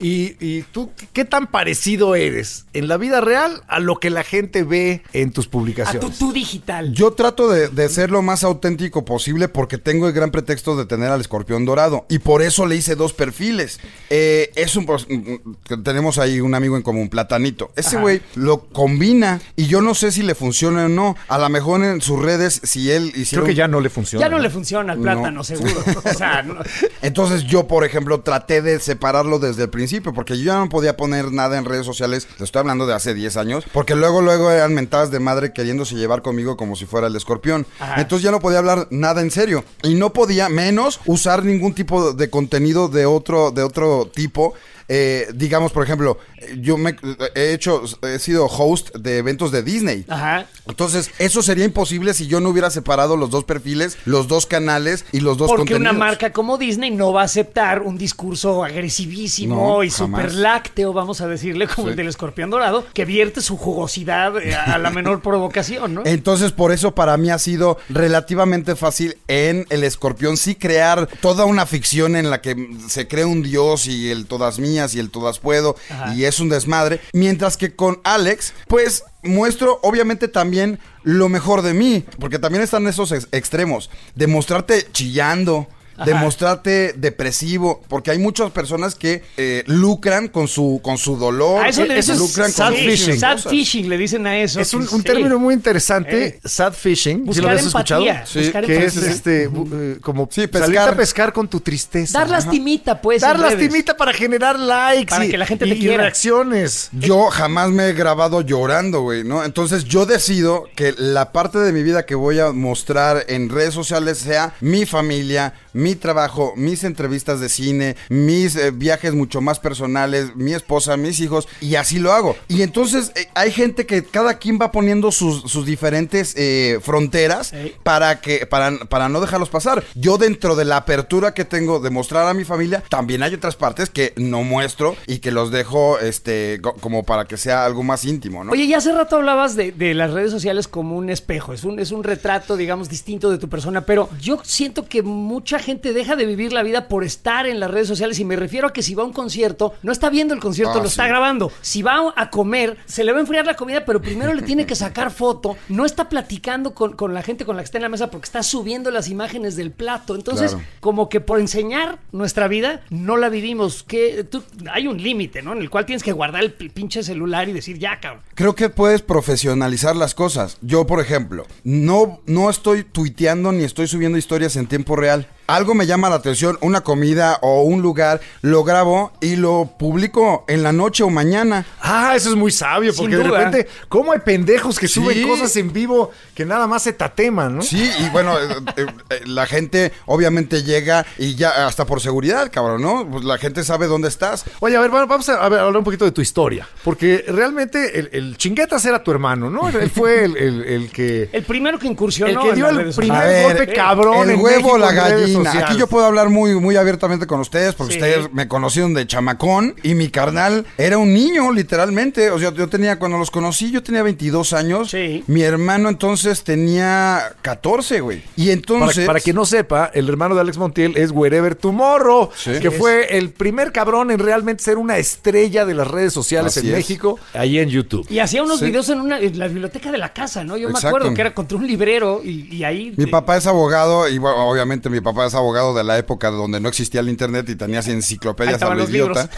¿Y, 0.00 0.36
y 0.38 0.62
tú 0.62 0.92
qué 1.12 1.24
tan 1.24 1.48
parecido 1.48 2.14
eres 2.14 2.66
en 2.72 2.86
la 2.86 2.98
vida 2.98 3.20
real 3.20 3.64
a 3.66 3.80
lo 3.80 3.96
que 3.98 4.10
la 4.10 4.22
gente 4.22 4.62
ve 4.62 5.02
en 5.12 5.32
tus 5.32 5.46
A 5.46 5.50
tu 5.50 5.50
publicaciones? 5.50 6.18
tú 6.20 6.32
digital. 6.32 6.92
Yo 6.94 7.14
trato 7.14 7.48
de, 7.50 7.66
de 7.66 7.88
ser 7.88 8.12
lo 8.12 8.22
más 8.22 8.44
auténtico 8.44 9.04
posible 9.04 9.48
porque 9.48 9.76
tengo 9.76 10.06
el 10.06 10.12
gran 10.12 10.30
pretexto 10.30 10.76
de 10.76 10.86
tener 10.86 11.10
al 11.10 11.20
escorpión 11.20 11.64
dorado. 11.64 12.06
Y 12.08 12.20
por 12.20 12.42
eso 12.42 12.64
le 12.64 12.76
hice 12.76 12.94
dos 12.94 13.12
perfiles. 13.12 13.80
Eh, 14.08 14.52
es 14.54 14.76
un. 14.76 14.86
pos- 14.86 15.04
que 15.08 15.76
Tenemos 15.82 16.18
ahí 16.18 16.40
un 16.40 16.54
amigo 16.54 16.76
en 16.76 16.82
común, 16.84 17.08
Platanito. 17.08 17.72
Ese 17.74 17.96
güey 17.98 18.22
lo 18.36 18.68
combina 18.68 19.40
y 19.56 19.66
yo 19.66 19.82
no 19.82 19.96
sé 19.96 20.12
si 20.12 20.22
le 20.22 20.36
funciona 20.36 20.84
o 20.84 20.88
no. 20.88 21.16
A 21.26 21.38
lo 21.38 21.48
mejor 21.48 21.82
en 21.82 22.00
sus 22.02 22.22
redes, 22.22 22.60
si 22.62 22.88
él 22.92 23.06
hiciera. 23.16 23.42
Creo 23.42 23.46
que 23.46 23.56
ya 23.56 23.66
no 23.66 23.80
le 23.80 23.90
funciona. 23.90 24.24
ya 24.24 24.30
no 24.30 24.38
le 24.38 24.48
funciona 24.48 24.92
al 24.92 25.00
plátano, 25.00 25.38
No. 25.38 25.42
seguro. 25.42 25.74
O 26.04 26.14
sea, 26.14 26.44
no- 26.44 26.54
Entonces 27.02 27.42
yo, 27.42 27.66
por 27.66 27.84
ejemplo, 27.84 28.20
traté 28.20 28.62
de 28.62 28.78
separarlo 28.78 29.40
desde 29.40 29.64
el 29.64 29.70
principio, 29.70 29.87
porque 30.12 30.38
yo 30.38 30.44
ya 30.44 30.58
no 30.58 30.68
podía 30.68 30.96
poner 30.96 31.32
nada 31.32 31.58
en 31.58 31.64
redes 31.64 31.86
sociales, 31.86 32.28
le 32.38 32.44
estoy 32.44 32.60
hablando 32.60 32.86
de 32.86 32.94
hace 32.94 33.14
10 33.14 33.36
años, 33.36 33.64
porque 33.72 33.94
luego, 33.94 34.20
luego 34.20 34.50
eran 34.50 34.74
mentadas 34.74 35.10
de 35.10 35.20
madre 35.20 35.52
queriéndose 35.52 35.94
llevar 35.96 36.22
conmigo 36.22 36.56
como 36.56 36.76
si 36.76 36.86
fuera 36.86 37.06
el 37.06 37.16
escorpión. 37.16 37.66
Ajá. 37.80 38.00
Entonces 38.00 38.24
ya 38.24 38.30
no 38.30 38.40
podía 38.40 38.58
hablar 38.58 38.86
nada 38.90 39.20
en 39.20 39.30
serio. 39.30 39.64
Y 39.82 39.94
no 39.94 40.12
podía, 40.12 40.48
menos, 40.48 41.00
usar 41.06 41.44
ningún 41.44 41.74
tipo 41.74 42.12
de 42.12 42.30
contenido 42.30 42.88
de 42.88 43.06
otro, 43.06 43.50
de 43.50 43.62
otro 43.62 44.10
tipo. 44.12 44.54
Eh, 44.88 45.28
digamos, 45.34 45.72
por 45.72 45.84
ejemplo, 45.84 46.18
yo 46.60 46.78
me 46.78 46.96
he 47.34 47.52
hecho, 47.52 47.82
he 48.02 48.18
sido 48.18 48.46
host 48.46 48.94
de 48.96 49.18
eventos 49.18 49.52
de 49.52 49.62
Disney. 49.62 50.04
Ajá. 50.08 50.46
Entonces, 50.66 51.10
eso 51.18 51.42
sería 51.42 51.64
imposible 51.64 52.14
si 52.14 52.26
yo 52.26 52.40
no 52.40 52.48
hubiera 52.48 52.70
separado 52.70 53.16
los 53.16 53.30
dos 53.30 53.44
perfiles, 53.44 53.98
los 54.06 54.28
dos 54.28 54.46
canales 54.46 55.04
y 55.12 55.20
los 55.20 55.36
dos 55.36 55.48
Porque 55.50 55.74
una 55.74 55.92
marca 55.92 56.32
como 56.32 56.56
Disney 56.58 56.90
no 56.90 57.12
va 57.12 57.22
a 57.22 57.24
aceptar 57.24 57.82
un 57.82 57.98
discurso 57.98 58.64
agresivísimo 58.64 59.56
No, 59.56 59.84
y 59.84 59.90
super 59.90 60.32
lácteo, 60.34 60.92
vamos 60.92 61.20
a 61.20 61.28
decirle, 61.28 61.66
como 61.66 61.88
Sí. 61.88 61.90
el 61.90 61.96
del 61.96 62.08
escorpión 62.08 62.50
dorado, 62.50 62.86
que 62.94 63.04
vierte 63.04 63.40
su 63.40 63.56
jugosidad 63.56 64.36
eh, 64.42 64.54
a 64.54 64.78
la 64.78 64.90
menor 64.90 65.20
provocación, 65.22 65.94
¿no? 65.94 66.02
Entonces, 66.04 66.52
por 66.52 66.72
eso 66.72 66.94
para 66.94 67.16
mí 67.16 67.30
ha 67.30 67.38
sido 67.38 67.78
relativamente 67.88 68.74
fácil 68.76 69.16
en 69.28 69.66
El 69.70 69.84
Escorpión 69.84 70.36
sí 70.36 70.54
crear 70.54 71.08
toda 71.20 71.44
una 71.44 71.66
ficción 71.66 72.16
en 72.16 72.30
la 72.30 72.40
que 72.40 72.56
se 72.88 73.06
crea 73.06 73.26
un 73.26 73.42
dios 73.42 73.86
y 73.86 74.10
el 74.10 74.26
todas 74.26 74.58
mías 74.58 74.77
y 74.94 74.98
el 74.98 75.10
todas 75.10 75.38
puedo 75.38 75.76
Ajá. 75.90 76.14
y 76.14 76.24
es 76.24 76.40
un 76.40 76.48
desmadre. 76.48 77.00
Mientras 77.12 77.56
que 77.56 77.74
con 77.74 78.00
Alex, 78.04 78.52
pues 78.68 79.04
muestro 79.22 79.80
obviamente 79.82 80.28
también 80.28 80.78
lo 81.02 81.28
mejor 81.28 81.62
de 81.62 81.74
mí, 81.74 82.04
porque 82.20 82.38
también 82.38 82.62
están 82.62 82.86
esos 82.86 83.12
ex- 83.12 83.28
extremos, 83.32 83.90
de 84.14 84.26
mostrarte 84.26 84.86
chillando. 84.92 85.66
De 86.04 86.14
mostrarte 86.14 86.94
depresivo, 86.96 87.82
porque 87.88 88.10
hay 88.10 88.18
muchas 88.18 88.50
personas 88.50 88.94
que 88.94 89.22
eh, 89.36 89.64
lucran 89.66 90.28
con 90.28 90.46
su 90.48 90.80
con 90.82 90.96
su 90.98 91.16
dolor, 91.16 91.64
A 91.64 91.68
eso 91.68 91.84
que 91.86 91.94
dicen 91.94 92.18
lucran 92.18 92.52
sad 92.52 92.66
con 92.72 92.76
fishing. 92.76 93.18
Sad 93.18 93.38
fishing, 93.38 93.88
le 93.88 93.98
dicen 93.98 94.26
a 94.26 94.38
eso. 94.38 94.60
Es 94.60 94.74
un, 94.74 94.86
Sí. 94.88 95.02
término 95.02 95.38
muy 95.38 95.54
interesante, 95.54 96.26
Eh. 96.26 96.40
sad 96.44 96.72
fishing. 96.72 97.18
¿Sí 97.18 97.22
Buscar 97.24 97.44
lo 97.44 97.50
habías 97.50 97.66
empatía, 97.66 98.22
escuchado? 98.22 98.62
Sí, 98.62 98.66
Que 98.66 98.84
es 98.86 98.96
este 98.96 99.44
eh, 99.44 99.98
como 100.00 100.28
Sí, 100.30 100.42
salir 100.42 100.50
pescar. 100.50 100.88
a 100.90 100.96
pescar 100.96 101.32
con 101.32 101.48
tu 101.48 101.60
tristeza. 101.60 102.18
Dar 102.18 102.28
lastimita, 102.30 103.00
pues. 103.00 103.22
Dar 103.22 103.38
lastimita 103.38 103.96
para 103.96 104.12
generar 104.12 104.58
likes 104.58 105.10
Para 105.10 105.26
y, 105.26 105.30
que 105.30 105.38
la 105.38 105.46
gente 105.46 105.64
te 105.66 105.74
y 105.74 105.78
quiera. 105.80 106.02
reacciones. 106.04 106.90
Yo 106.92 107.26
jamás 107.30 107.70
me 107.70 107.88
he 107.88 107.92
grabado 107.92 108.40
llorando, 108.42 109.00
güey, 109.02 109.24
¿no? 109.24 109.44
Entonces 109.44 109.84
yo 109.84 110.06
decido 110.06 110.64
que 110.76 110.94
la 110.96 111.32
parte 111.32 111.58
de 111.58 111.72
mi 111.72 111.82
vida 111.82 112.06
que 112.06 112.14
voy 112.14 112.38
a 112.38 112.52
mostrar 112.52 113.24
en 113.28 113.48
redes 113.48 113.74
sociales 113.74 114.18
sea 114.18 114.54
mi 114.60 114.86
familia, 114.86 115.54
mi 115.78 115.94
trabajo, 115.94 116.52
mis 116.56 116.82
entrevistas 116.82 117.38
de 117.38 117.48
cine, 117.48 117.96
mis 118.08 118.56
eh, 118.56 118.72
viajes 118.72 119.14
mucho 119.14 119.40
más 119.40 119.60
personales, 119.60 120.34
mi 120.34 120.52
esposa, 120.52 120.96
mis 120.96 121.20
hijos, 121.20 121.46
y 121.60 121.76
así 121.76 122.00
lo 122.00 122.12
hago. 122.12 122.36
Y 122.48 122.62
entonces 122.62 123.12
eh, 123.14 123.28
hay 123.34 123.52
gente 123.52 123.86
que 123.86 124.02
cada 124.04 124.38
quien 124.38 124.58
va 124.60 124.72
poniendo 124.72 125.12
sus, 125.12 125.42
sus 125.50 125.64
diferentes 125.66 126.34
eh, 126.36 126.80
fronteras 126.82 127.52
Ey. 127.52 127.76
para 127.84 128.20
que 128.20 128.44
para, 128.46 128.76
para 128.88 129.08
no 129.08 129.20
dejarlos 129.20 129.50
pasar. 129.50 129.84
Yo 129.94 130.18
dentro 130.18 130.56
de 130.56 130.64
la 130.64 130.78
apertura 130.78 131.32
que 131.32 131.44
tengo 131.44 131.78
de 131.78 131.90
mostrar 131.90 132.26
a 132.26 132.34
mi 132.34 132.44
familia, 132.44 132.82
también 132.88 133.22
hay 133.22 133.34
otras 133.34 133.54
partes 133.54 133.88
que 133.88 134.12
no 134.16 134.42
muestro 134.42 134.96
y 135.06 135.18
que 135.20 135.30
los 135.30 135.52
dejo 135.52 136.00
este 136.00 136.60
co- 136.60 136.74
como 136.74 137.04
para 137.04 137.26
que 137.26 137.36
sea 137.36 137.64
algo 137.64 137.84
más 137.84 138.04
íntimo, 138.04 138.42
¿no? 138.42 138.50
Oye, 138.50 138.66
ya 138.66 138.78
hace 138.78 138.92
rato 138.92 139.14
hablabas 139.16 139.54
de, 139.54 139.70
de 139.70 139.94
las 139.94 140.10
redes 140.12 140.32
sociales 140.32 140.66
como 140.66 140.96
un 140.96 141.08
espejo, 141.08 141.52
es 141.52 141.62
un, 141.62 141.78
es 141.78 141.92
un 141.92 142.02
retrato, 142.02 142.56
digamos, 142.56 142.88
distinto 142.88 143.30
de 143.30 143.38
tu 143.38 143.48
persona, 143.48 143.82
pero 143.82 144.08
yo 144.20 144.40
siento 144.44 144.86
que 144.88 145.02
mucha 145.02 145.58
gente 145.60 145.67
deja 145.76 146.16
de 146.16 146.26
vivir 146.26 146.52
la 146.52 146.62
vida 146.62 146.88
por 146.88 147.04
estar 147.04 147.46
en 147.46 147.60
las 147.60 147.70
redes 147.70 147.88
sociales 147.88 148.18
y 148.18 148.24
me 148.24 148.36
refiero 148.36 148.68
a 148.68 148.72
que 148.72 148.82
si 148.82 148.94
va 148.94 149.02
a 149.02 149.06
un 149.06 149.12
concierto, 149.12 149.74
no 149.82 149.92
está 149.92 150.10
viendo 150.10 150.34
el 150.34 150.40
concierto, 150.40 150.78
Ah, 150.78 150.82
lo 150.82 150.88
está 150.88 151.06
grabando. 151.06 151.50
Si 151.60 151.82
va 151.82 152.12
a 152.16 152.30
comer, 152.30 152.76
se 152.86 153.04
le 153.04 153.12
va 153.12 153.18
a 153.18 153.20
enfriar 153.22 153.46
la 153.46 153.54
comida, 153.56 153.84
pero 153.84 154.00
primero 154.00 154.32
le 154.34 154.42
tiene 154.42 154.66
que 154.66 154.74
sacar 154.74 155.10
foto, 155.10 155.56
no 155.68 155.84
está 155.84 156.08
platicando 156.08 156.74
con, 156.74 156.94
con 156.94 157.14
la 157.14 157.22
gente 157.22 157.44
con 157.44 157.56
la 157.56 157.62
que 157.62 157.66
está 157.66 157.78
en 157.78 157.82
la 157.82 157.88
mesa 157.88 158.10
porque 158.10 158.26
está 158.26 158.42
subiendo 158.42 158.90
las 158.90 159.08
imágenes 159.08 159.56
del 159.56 159.70
plato. 159.70 160.14
Entonces, 160.14 160.52
Claro. 160.52 160.66
como 160.80 161.08
que 161.08 161.20
por 161.20 161.40
enseñar 161.40 161.98
nuestra 162.12 162.48
vida, 162.48 162.82
no 162.90 163.16
la 163.16 163.28
vivimos. 163.28 163.82
Que 163.82 164.24
tú- 164.24 164.42
hay 164.72 164.86
un 164.86 165.02
límite, 165.02 165.42
¿no? 165.42 165.52
En 165.52 165.58
el 165.60 165.70
cual 165.70 165.86
tienes 165.86 166.02
que 166.02 166.12
guardar 166.12 166.42
el 166.42 166.52
pi- 166.52 166.68
pinche 166.68 167.02
celular 167.02 167.48
y 167.48 167.52
decir, 167.52 167.78
ya, 167.78 167.98
cabrón. 168.00 168.22
Creo 168.34 168.54
que 168.54 168.68
puedes 168.70 169.02
profesionalizar 169.02 169.96
las 169.96 170.14
cosas. 170.14 170.58
Yo, 170.62 170.86
por 170.86 171.00
ejemplo, 171.00 171.46
no, 171.64 172.20
no 172.26 172.50
estoy 172.50 172.84
tuiteando 172.84 173.52
ni 173.52 173.64
estoy 173.64 173.86
subiendo 173.86 174.18
historias 174.18 174.56
en 174.56 174.66
tiempo 174.66 174.96
real. 174.96 175.26
Algo 175.48 175.72
me 175.74 175.86
llama 175.86 176.10
la 176.10 176.16
atención, 176.16 176.58
una 176.60 176.82
comida 176.82 177.38
o 177.40 177.62
un 177.62 177.80
lugar, 177.80 178.20
lo 178.42 178.64
grabo 178.64 179.12
y 179.22 179.36
lo 179.36 179.70
publico 179.78 180.44
en 180.46 180.62
la 180.62 180.72
noche 180.72 181.02
o 181.02 181.08
mañana. 181.08 181.64
Ah, 181.80 182.12
eso 182.14 182.28
es 182.28 182.36
muy 182.36 182.50
sabio, 182.50 182.92
porque 182.94 183.16
de 183.16 183.24
repente, 183.24 183.66
¿cómo 183.88 184.12
hay 184.12 184.18
pendejos 184.18 184.78
que 184.78 184.86
Sí. 184.88 184.94
suben 185.00 185.26
cosas 185.26 185.56
en 185.56 185.72
vivo 185.72 186.10
que 186.34 186.44
nada 186.44 186.66
más 186.66 186.82
se 186.82 186.92
tateman, 186.92 187.56
no? 187.56 187.62
Sí, 187.62 187.90
y 187.98 188.10
bueno, 188.10 188.38
eh, 188.38 188.42
eh, 188.76 188.86
eh, 189.08 189.20
la 189.24 189.46
gente 189.46 189.90
obviamente 190.04 190.62
llega 190.64 191.06
y 191.16 191.34
ya 191.34 191.66
hasta 191.66 191.86
por 191.86 192.02
seguridad, 192.02 192.50
cabrón, 192.52 192.82
¿no? 192.82 193.08
Pues 193.10 193.24
la 193.24 193.38
gente 193.38 193.64
sabe 193.64 193.86
dónde 193.86 194.08
estás. 194.08 194.44
Oye, 194.60 194.76
a 194.76 194.80
ver, 194.80 194.90
bueno, 194.90 195.06
vamos 195.06 195.30
a, 195.30 195.42
a 195.42 195.48
ver, 195.48 195.60
hablar 195.60 195.78
un 195.78 195.84
poquito 195.84 196.04
de 196.04 196.12
tu 196.12 196.20
historia. 196.20 196.68
Porque 196.84 197.24
realmente 197.26 197.98
el, 197.98 198.10
el 198.12 198.36
chinguetas 198.36 198.84
era 198.84 199.02
tu 199.02 199.10
hermano, 199.12 199.48
¿no? 199.48 199.70
Él 199.70 199.88
fue 199.90 200.24
el, 200.24 200.36
el- 200.36 200.64
el 200.64 200.90
que. 200.90 201.30
El 201.32 201.44
primero 201.44 201.78
que 201.78 201.86
incursionó. 201.86 202.42
El 202.42 202.48
que 202.50 202.54
dio 202.54 202.68
el 202.68 202.94
primer 202.94 203.26
ver, 203.26 203.44
golpe 203.56 203.72
cabrón. 203.72 204.28
el 204.28 204.34
en 204.36 204.40
huevo 204.42 204.76
México 204.76 204.78
la 204.78 204.90
en 204.90 205.37
Aquí 205.46 205.76
yo 205.78 205.86
puedo 205.86 206.04
hablar 206.06 206.28
muy, 206.28 206.54
muy 206.54 206.76
abiertamente 206.76 207.26
con 207.26 207.40
ustedes 207.40 207.74
porque 207.74 207.94
Sí. 207.94 207.98
ustedes 208.00 208.32
me 208.32 208.48
conocieron 208.48 208.94
de 208.94 209.06
chamacón 209.06 209.74
y 209.82 209.94
mi 209.94 210.08
carnal 210.08 210.66
era 210.76 210.98
un 210.98 211.12
niño, 211.12 211.52
literalmente. 211.52 212.30
O 212.30 212.38
sea, 212.38 212.52
yo 212.52 212.68
tenía, 212.68 212.98
cuando 212.98 213.18
los 213.18 213.30
conocí, 213.30 213.70
yo 213.70 213.82
tenía 213.82 214.02
22 214.02 214.52
años. 214.52 214.90
Sí. 214.90 215.24
Mi 215.26 215.42
hermano 215.42 215.88
entonces 215.88 216.44
tenía 216.44 217.32
14, 217.42 218.00
güey. 218.00 218.22
Y 218.36 218.44
Para, 218.46 218.52
entonces. 218.52 219.06
para 219.06 219.20
quien 219.20 219.36
no 219.36 219.44
sepa, 219.44 219.90
el 219.94 220.08
hermano 220.08 220.34
de 220.34 220.40
Alex 220.42 220.58
Montiel 220.58 220.96
es 220.96 221.10
Wherever 221.10 221.54
Tomorrow, 221.54 222.30
Sí. 222.34 222.52
que 222.60 222.70
fue 222.70 223.16
el 223.16 223.30
primer 223.30 223.72
cabrón 223.72 224.10
en 224.10 224.18
realmente 224.18 224.62
ser 224.62 224.78
una 224.78 224.98
estrella 224.98 225.64
de 225.64 225.74
las 225.74 225.88
redes 225.88 226.12
sociales 226.12 226.56
Así 226.56 226.66
en 226.68 226.74
es. 226.74 226.78
México, 226.78 227.18
ahí 227.34 227.58
en 227.58 227.68
YouTube. 227.68 228.06
Y 228.10 228.18
hacía 228.18 228.42
unos 228.42 228.58
Sí. 228.60 228.66
videos 228.66 228.88
en, 228.88 229.00
una, 229.00 229.18
en 229.20 229.38
la 229.38 229.48
biblioteca 229.48 229.90
de 229.92 229.98
la 229.98 230.12
casa, 230.12 230.44
¿no? 230.44 230.56
Yo 230.56 230.68
me 230.70 230.78
acuerdo 230.78 231.12
que 231.14 231.20
era 231.20 231.34
contra 231.34 231.56
un 231.58 231.66
librero 231.66 232.20
y, 232.24 232.54
y 232.54 232.64
ahí. 232.64 232.92
Mi 232.96 233.06
papá 233.06 233.36
es 233.36 233.46
abogado 233.46 234.08
y 234.08 234.18
bueno, 234.18 234.48
obviamente 234.48 234.88
mi 234.90 235.00
papá 235.00 235.27
eras 235.28 235.34
abogado 235.34 235.74
de 235.74 235.84
la 235.84 235.98
época 235.98 236.30
donde 236.30 236.60
no 236.60 236.68
existía 236.68 237.00
el 237.00 237.08
internet 237.08 237.48
y 237.48 237.56
tenías 237.56 237.86
enciclopedias 237.88 238.62
a 238.62 238.68
lo 238.70 238.74
los 238.74 238.90
idiota. 238.90 239.30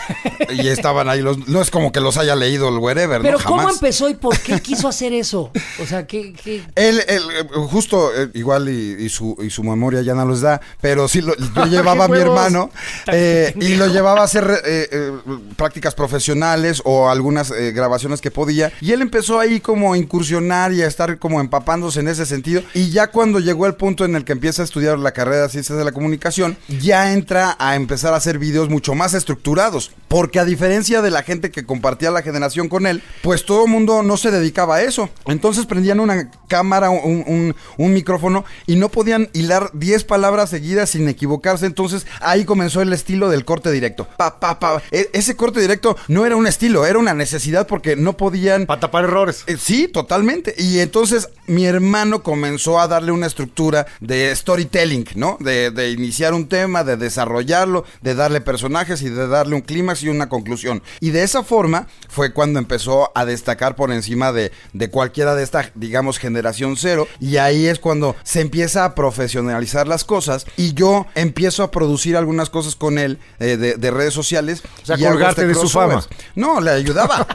Y 0.50 0.68
estaban 0.68 1.08
ahí 1.08 1.20
los. 1.20 1.48
No 1.48 1.60
es 1.60 1.70
como 1.70 1.92
que 1.92 2.00
los 2.00 2.16
haya 2.16 2.36
leído 2.36 2.68
el 2.68 2.78
wherever, 2.78 3.20
Pero 3.22 3.38
¿no? 3.38 3.44
¿cómo 3.44 3.58
Jamás. 3.58 3.74
empezó 3.74 4.08
y 4.08 4.14
por 4.14 4.38
qué 4.38 4.60
quiso 4.60 4.88
hacer 4.88 5.12
eso? 5.12 5.50
O 5.82 5.86
sea, 5.86 6.06
¿qué, 6.06 6.32
qué? 6.32 6.64
Él, 6.74 7.02
él, 7.08 7.22
justo, 7.68 8.10
eh, 8.14 8.30
igual 8.34 8.68
y, 8.68 9.04
y 9.04 9.08
su, 9.08 9.36
y 9.42 9.50
su 9.50 9.62
memoria 9.64 10.02
ya 10.02 10.14
no 10.14 10.24
los 10.24 10.40
da, 10.40 10.60
pero 10.80 11.08
sí 11.08 11.20
lo, 11.20 11.34
yo 11.36 11.66
llevaba 11.70 12.04
a 12.04 12.08
mi 12.08 12.18
hermano 12.18 12.70
eh, 13.06 13.52
y 13.60 13.76
lo 13.76 13.86
llevaba 13.88 14.20
a 14.20 14.24
hacer 14.24 14.62
eh, 14.64 14.88
eh, 14.92 15.12
prácticas 15.56 15.94
profesionales 15.94 16.82
o 16.84 17.08
algunas 17.10 17.50
eh, 17.50 17.72
grabaciones 17.72 18.20
que 18.20 18.30
podía. 18.30 18.72
Y 18.80 18.92
él 18.92 19.02
empezó 19.02 19.38
ahí 19.38 19.60
como 19.60 19.92
a 19.92 19.98
incursionar 19.98 20.72
y 20.72 20.82
a 20.82 20.86
estar 20.86 21.18
como 21.18 21.40
empapándose 21.40 22.00
en 22.00 22.08
ese 22.08 22.26
sentido. 22.26 22.62
Y 22.74 22.90
ya 22.90 23.08
cuando 23.08 23.38
llegó 23.40 23.66
el 23.66 23.74
punto 23.74 24.04
en 24.04 24.14
el 24.16 24.24
que 24.24 24.32
empieza 24.32 24.62
a 24.62 24.64
estudiar 24.64 24.98
la 24.98 25.12
carrera 25.12 25.42
de 25.42 25.48
ciencias 25.48 25.78
de 25.80 25.84
la 25.86 25.92
comunicación, 25.92 26.56
ya 26.80 27.12
entra 27.12 27.56
a 27.58 27.74
empezar 27.76 28.14
a 28.14 28.16
hacer 28.18 28.38
videos 28.38 28.68
mucho 28.68 28.94
más 28.94 29.14
estructurados. 29.14 29.90
Porque 30.08 30.38
a 30.40 30.44
diferencia 30.44 31.02
de 31.02 31.10
la 31.10 31.22
gente 31.22 31.50
que 31.50 31.64
compartía 31.66 32.10
la 32.10 32.22
generación 32.22 32.68
con 32.68 32.86
él, 32.86 33.02
pues 33.22 33.44
todo 33.44 33.64
el 33.66 33.70
mundo 33.70 34.02
no 34.02 34.16
se 34.16 34.30
dedicaba 34.30 34.76
a 34.76 34.82
eso. 34.82 35.08
Entonces 35.26 35.66
prendían 35.66 36.00
una 36.00 36.30
cámara, 36.48 36.90
un, 36.90 37.24
un- 37.26 37.56
un 37.78 37.92
micrófono 37.92 38.44
y 38.66 38.76
no 38.76 38.88
podían 38.88 39.28
hilar 39.32 39.70
10 39.72 40.04
palabras 40.04 40.50
seguidas 40.50 40.90
sin 40.90 41.08
equivocarse. 41.08 41.66
Entonces 41.66 42.06
ahí 42.20 42.44
comenzó 42.44 42.82
el 42.82 42.92
estilo 42.92 43.28
del 43.28 43.44
corte 43.44 43.70
directo. 43.70 44.08
Pa, 44.16 44.40
pa, 44.40 44.58
pa. 44.58 44.82
E- 44.90 45.08
ese 45.12 45.36
corte 45.36 45.60
directo 45.60 45.96
no 46.08 46.26
era 46.26 46.36
un 46.36 46.46
estilo, 46.46 46.86
era 46.86 46.98
una 46.98 47.14
necesidad 47.14 47.66
porque 47.66 47.94
no 47.96 48.16
podían... 48.16 48.66
Para 48.66 48.80
tapar 48.80 49.04
errores. 49.04 49.44
Eh, 49.46 49.56
Sí, 49.56 49.86
totalmente. 49.88 50.54
Y 50.58 50.80
entonces 50.80 51.28
mi 51.46 51.66
hermano 51.66 52.22
comenzó 52.24 52.80
a 52.80 52.88
darle 52.88 53.12
una 53.12 53.26
estructura 53.26 53.86
de 54.00 54.34
storytelling, 54.34 55.06
¿no? 55.14 55.36
De, 55.40 55.69
de 55.70 55.90
iniciar 55.90 56.34
un 56.34 56.48
tema, 56.48 56.84
de 56.84 56.96
desarrollarlo, 56.96 57.84
de 58.02 58.14
darle 58.14 58.40
personajes 58.40 59.02
y 59.02 59.08
de 59.08 59.26
darle 59.28 59.54
un 59.54 59.60
clímax 59.62 60.02
y 60.02 60.08
una 60.08 60.28
conclusión. 60.28 60.82
Y 61.00 61.10
de 61.10 61.22
esa 61.22 61.42
forma 61.42 61.86
fue 62.08 62.32
cuando 62.32 62.58
empezó 62.58 63.10
a 63.14 63.24
destacar 63.24 63.76
por 63.76 63.92
encima 63.92 64.32
de, 64.32 64.52
de 64.72 64.90
cualquiera 64.90 65.34
de 65.34 65.42
esta, 65.42 65.70
digamos, 65.74 66.18
generación 66.18 66.76
cero. 66.76 67.06
Y 67.20 67.36
ahí 67.38 67.66
es 67.66 67.78
cuando 67.78 68.16
se 68.22 68.40
empieza 68.40 68.84
a 68.84 68.94
profesionalizar 68.94 69.86
las 69.88 70.04
cosas 70.04 70.46
y 70.56 70.74
yo 70.74 71.06
empiezo 71.14 71.62
a 71.62 71.70
producir 71.70 72.16
algunas 72.16 72.50
cosas 72.50 72.76
con 72.76 72.98
él 72.98 73.18
eh, 73.38 73.56
de, 73.56 73.74
de 73.74 73.90
redes 73.90 74.14
sociales. 74.14 74.62
O 74.82 74.86
sea, 74.86 74.96
y 74.98 75.02
colgarte 75.04 75.46
de 75.46 75.54
su 75.54 75.68
fama. 75.68 76.04
No, 76.34 76.60
le 76.60 76.70
ayudaba. 76.70 77.26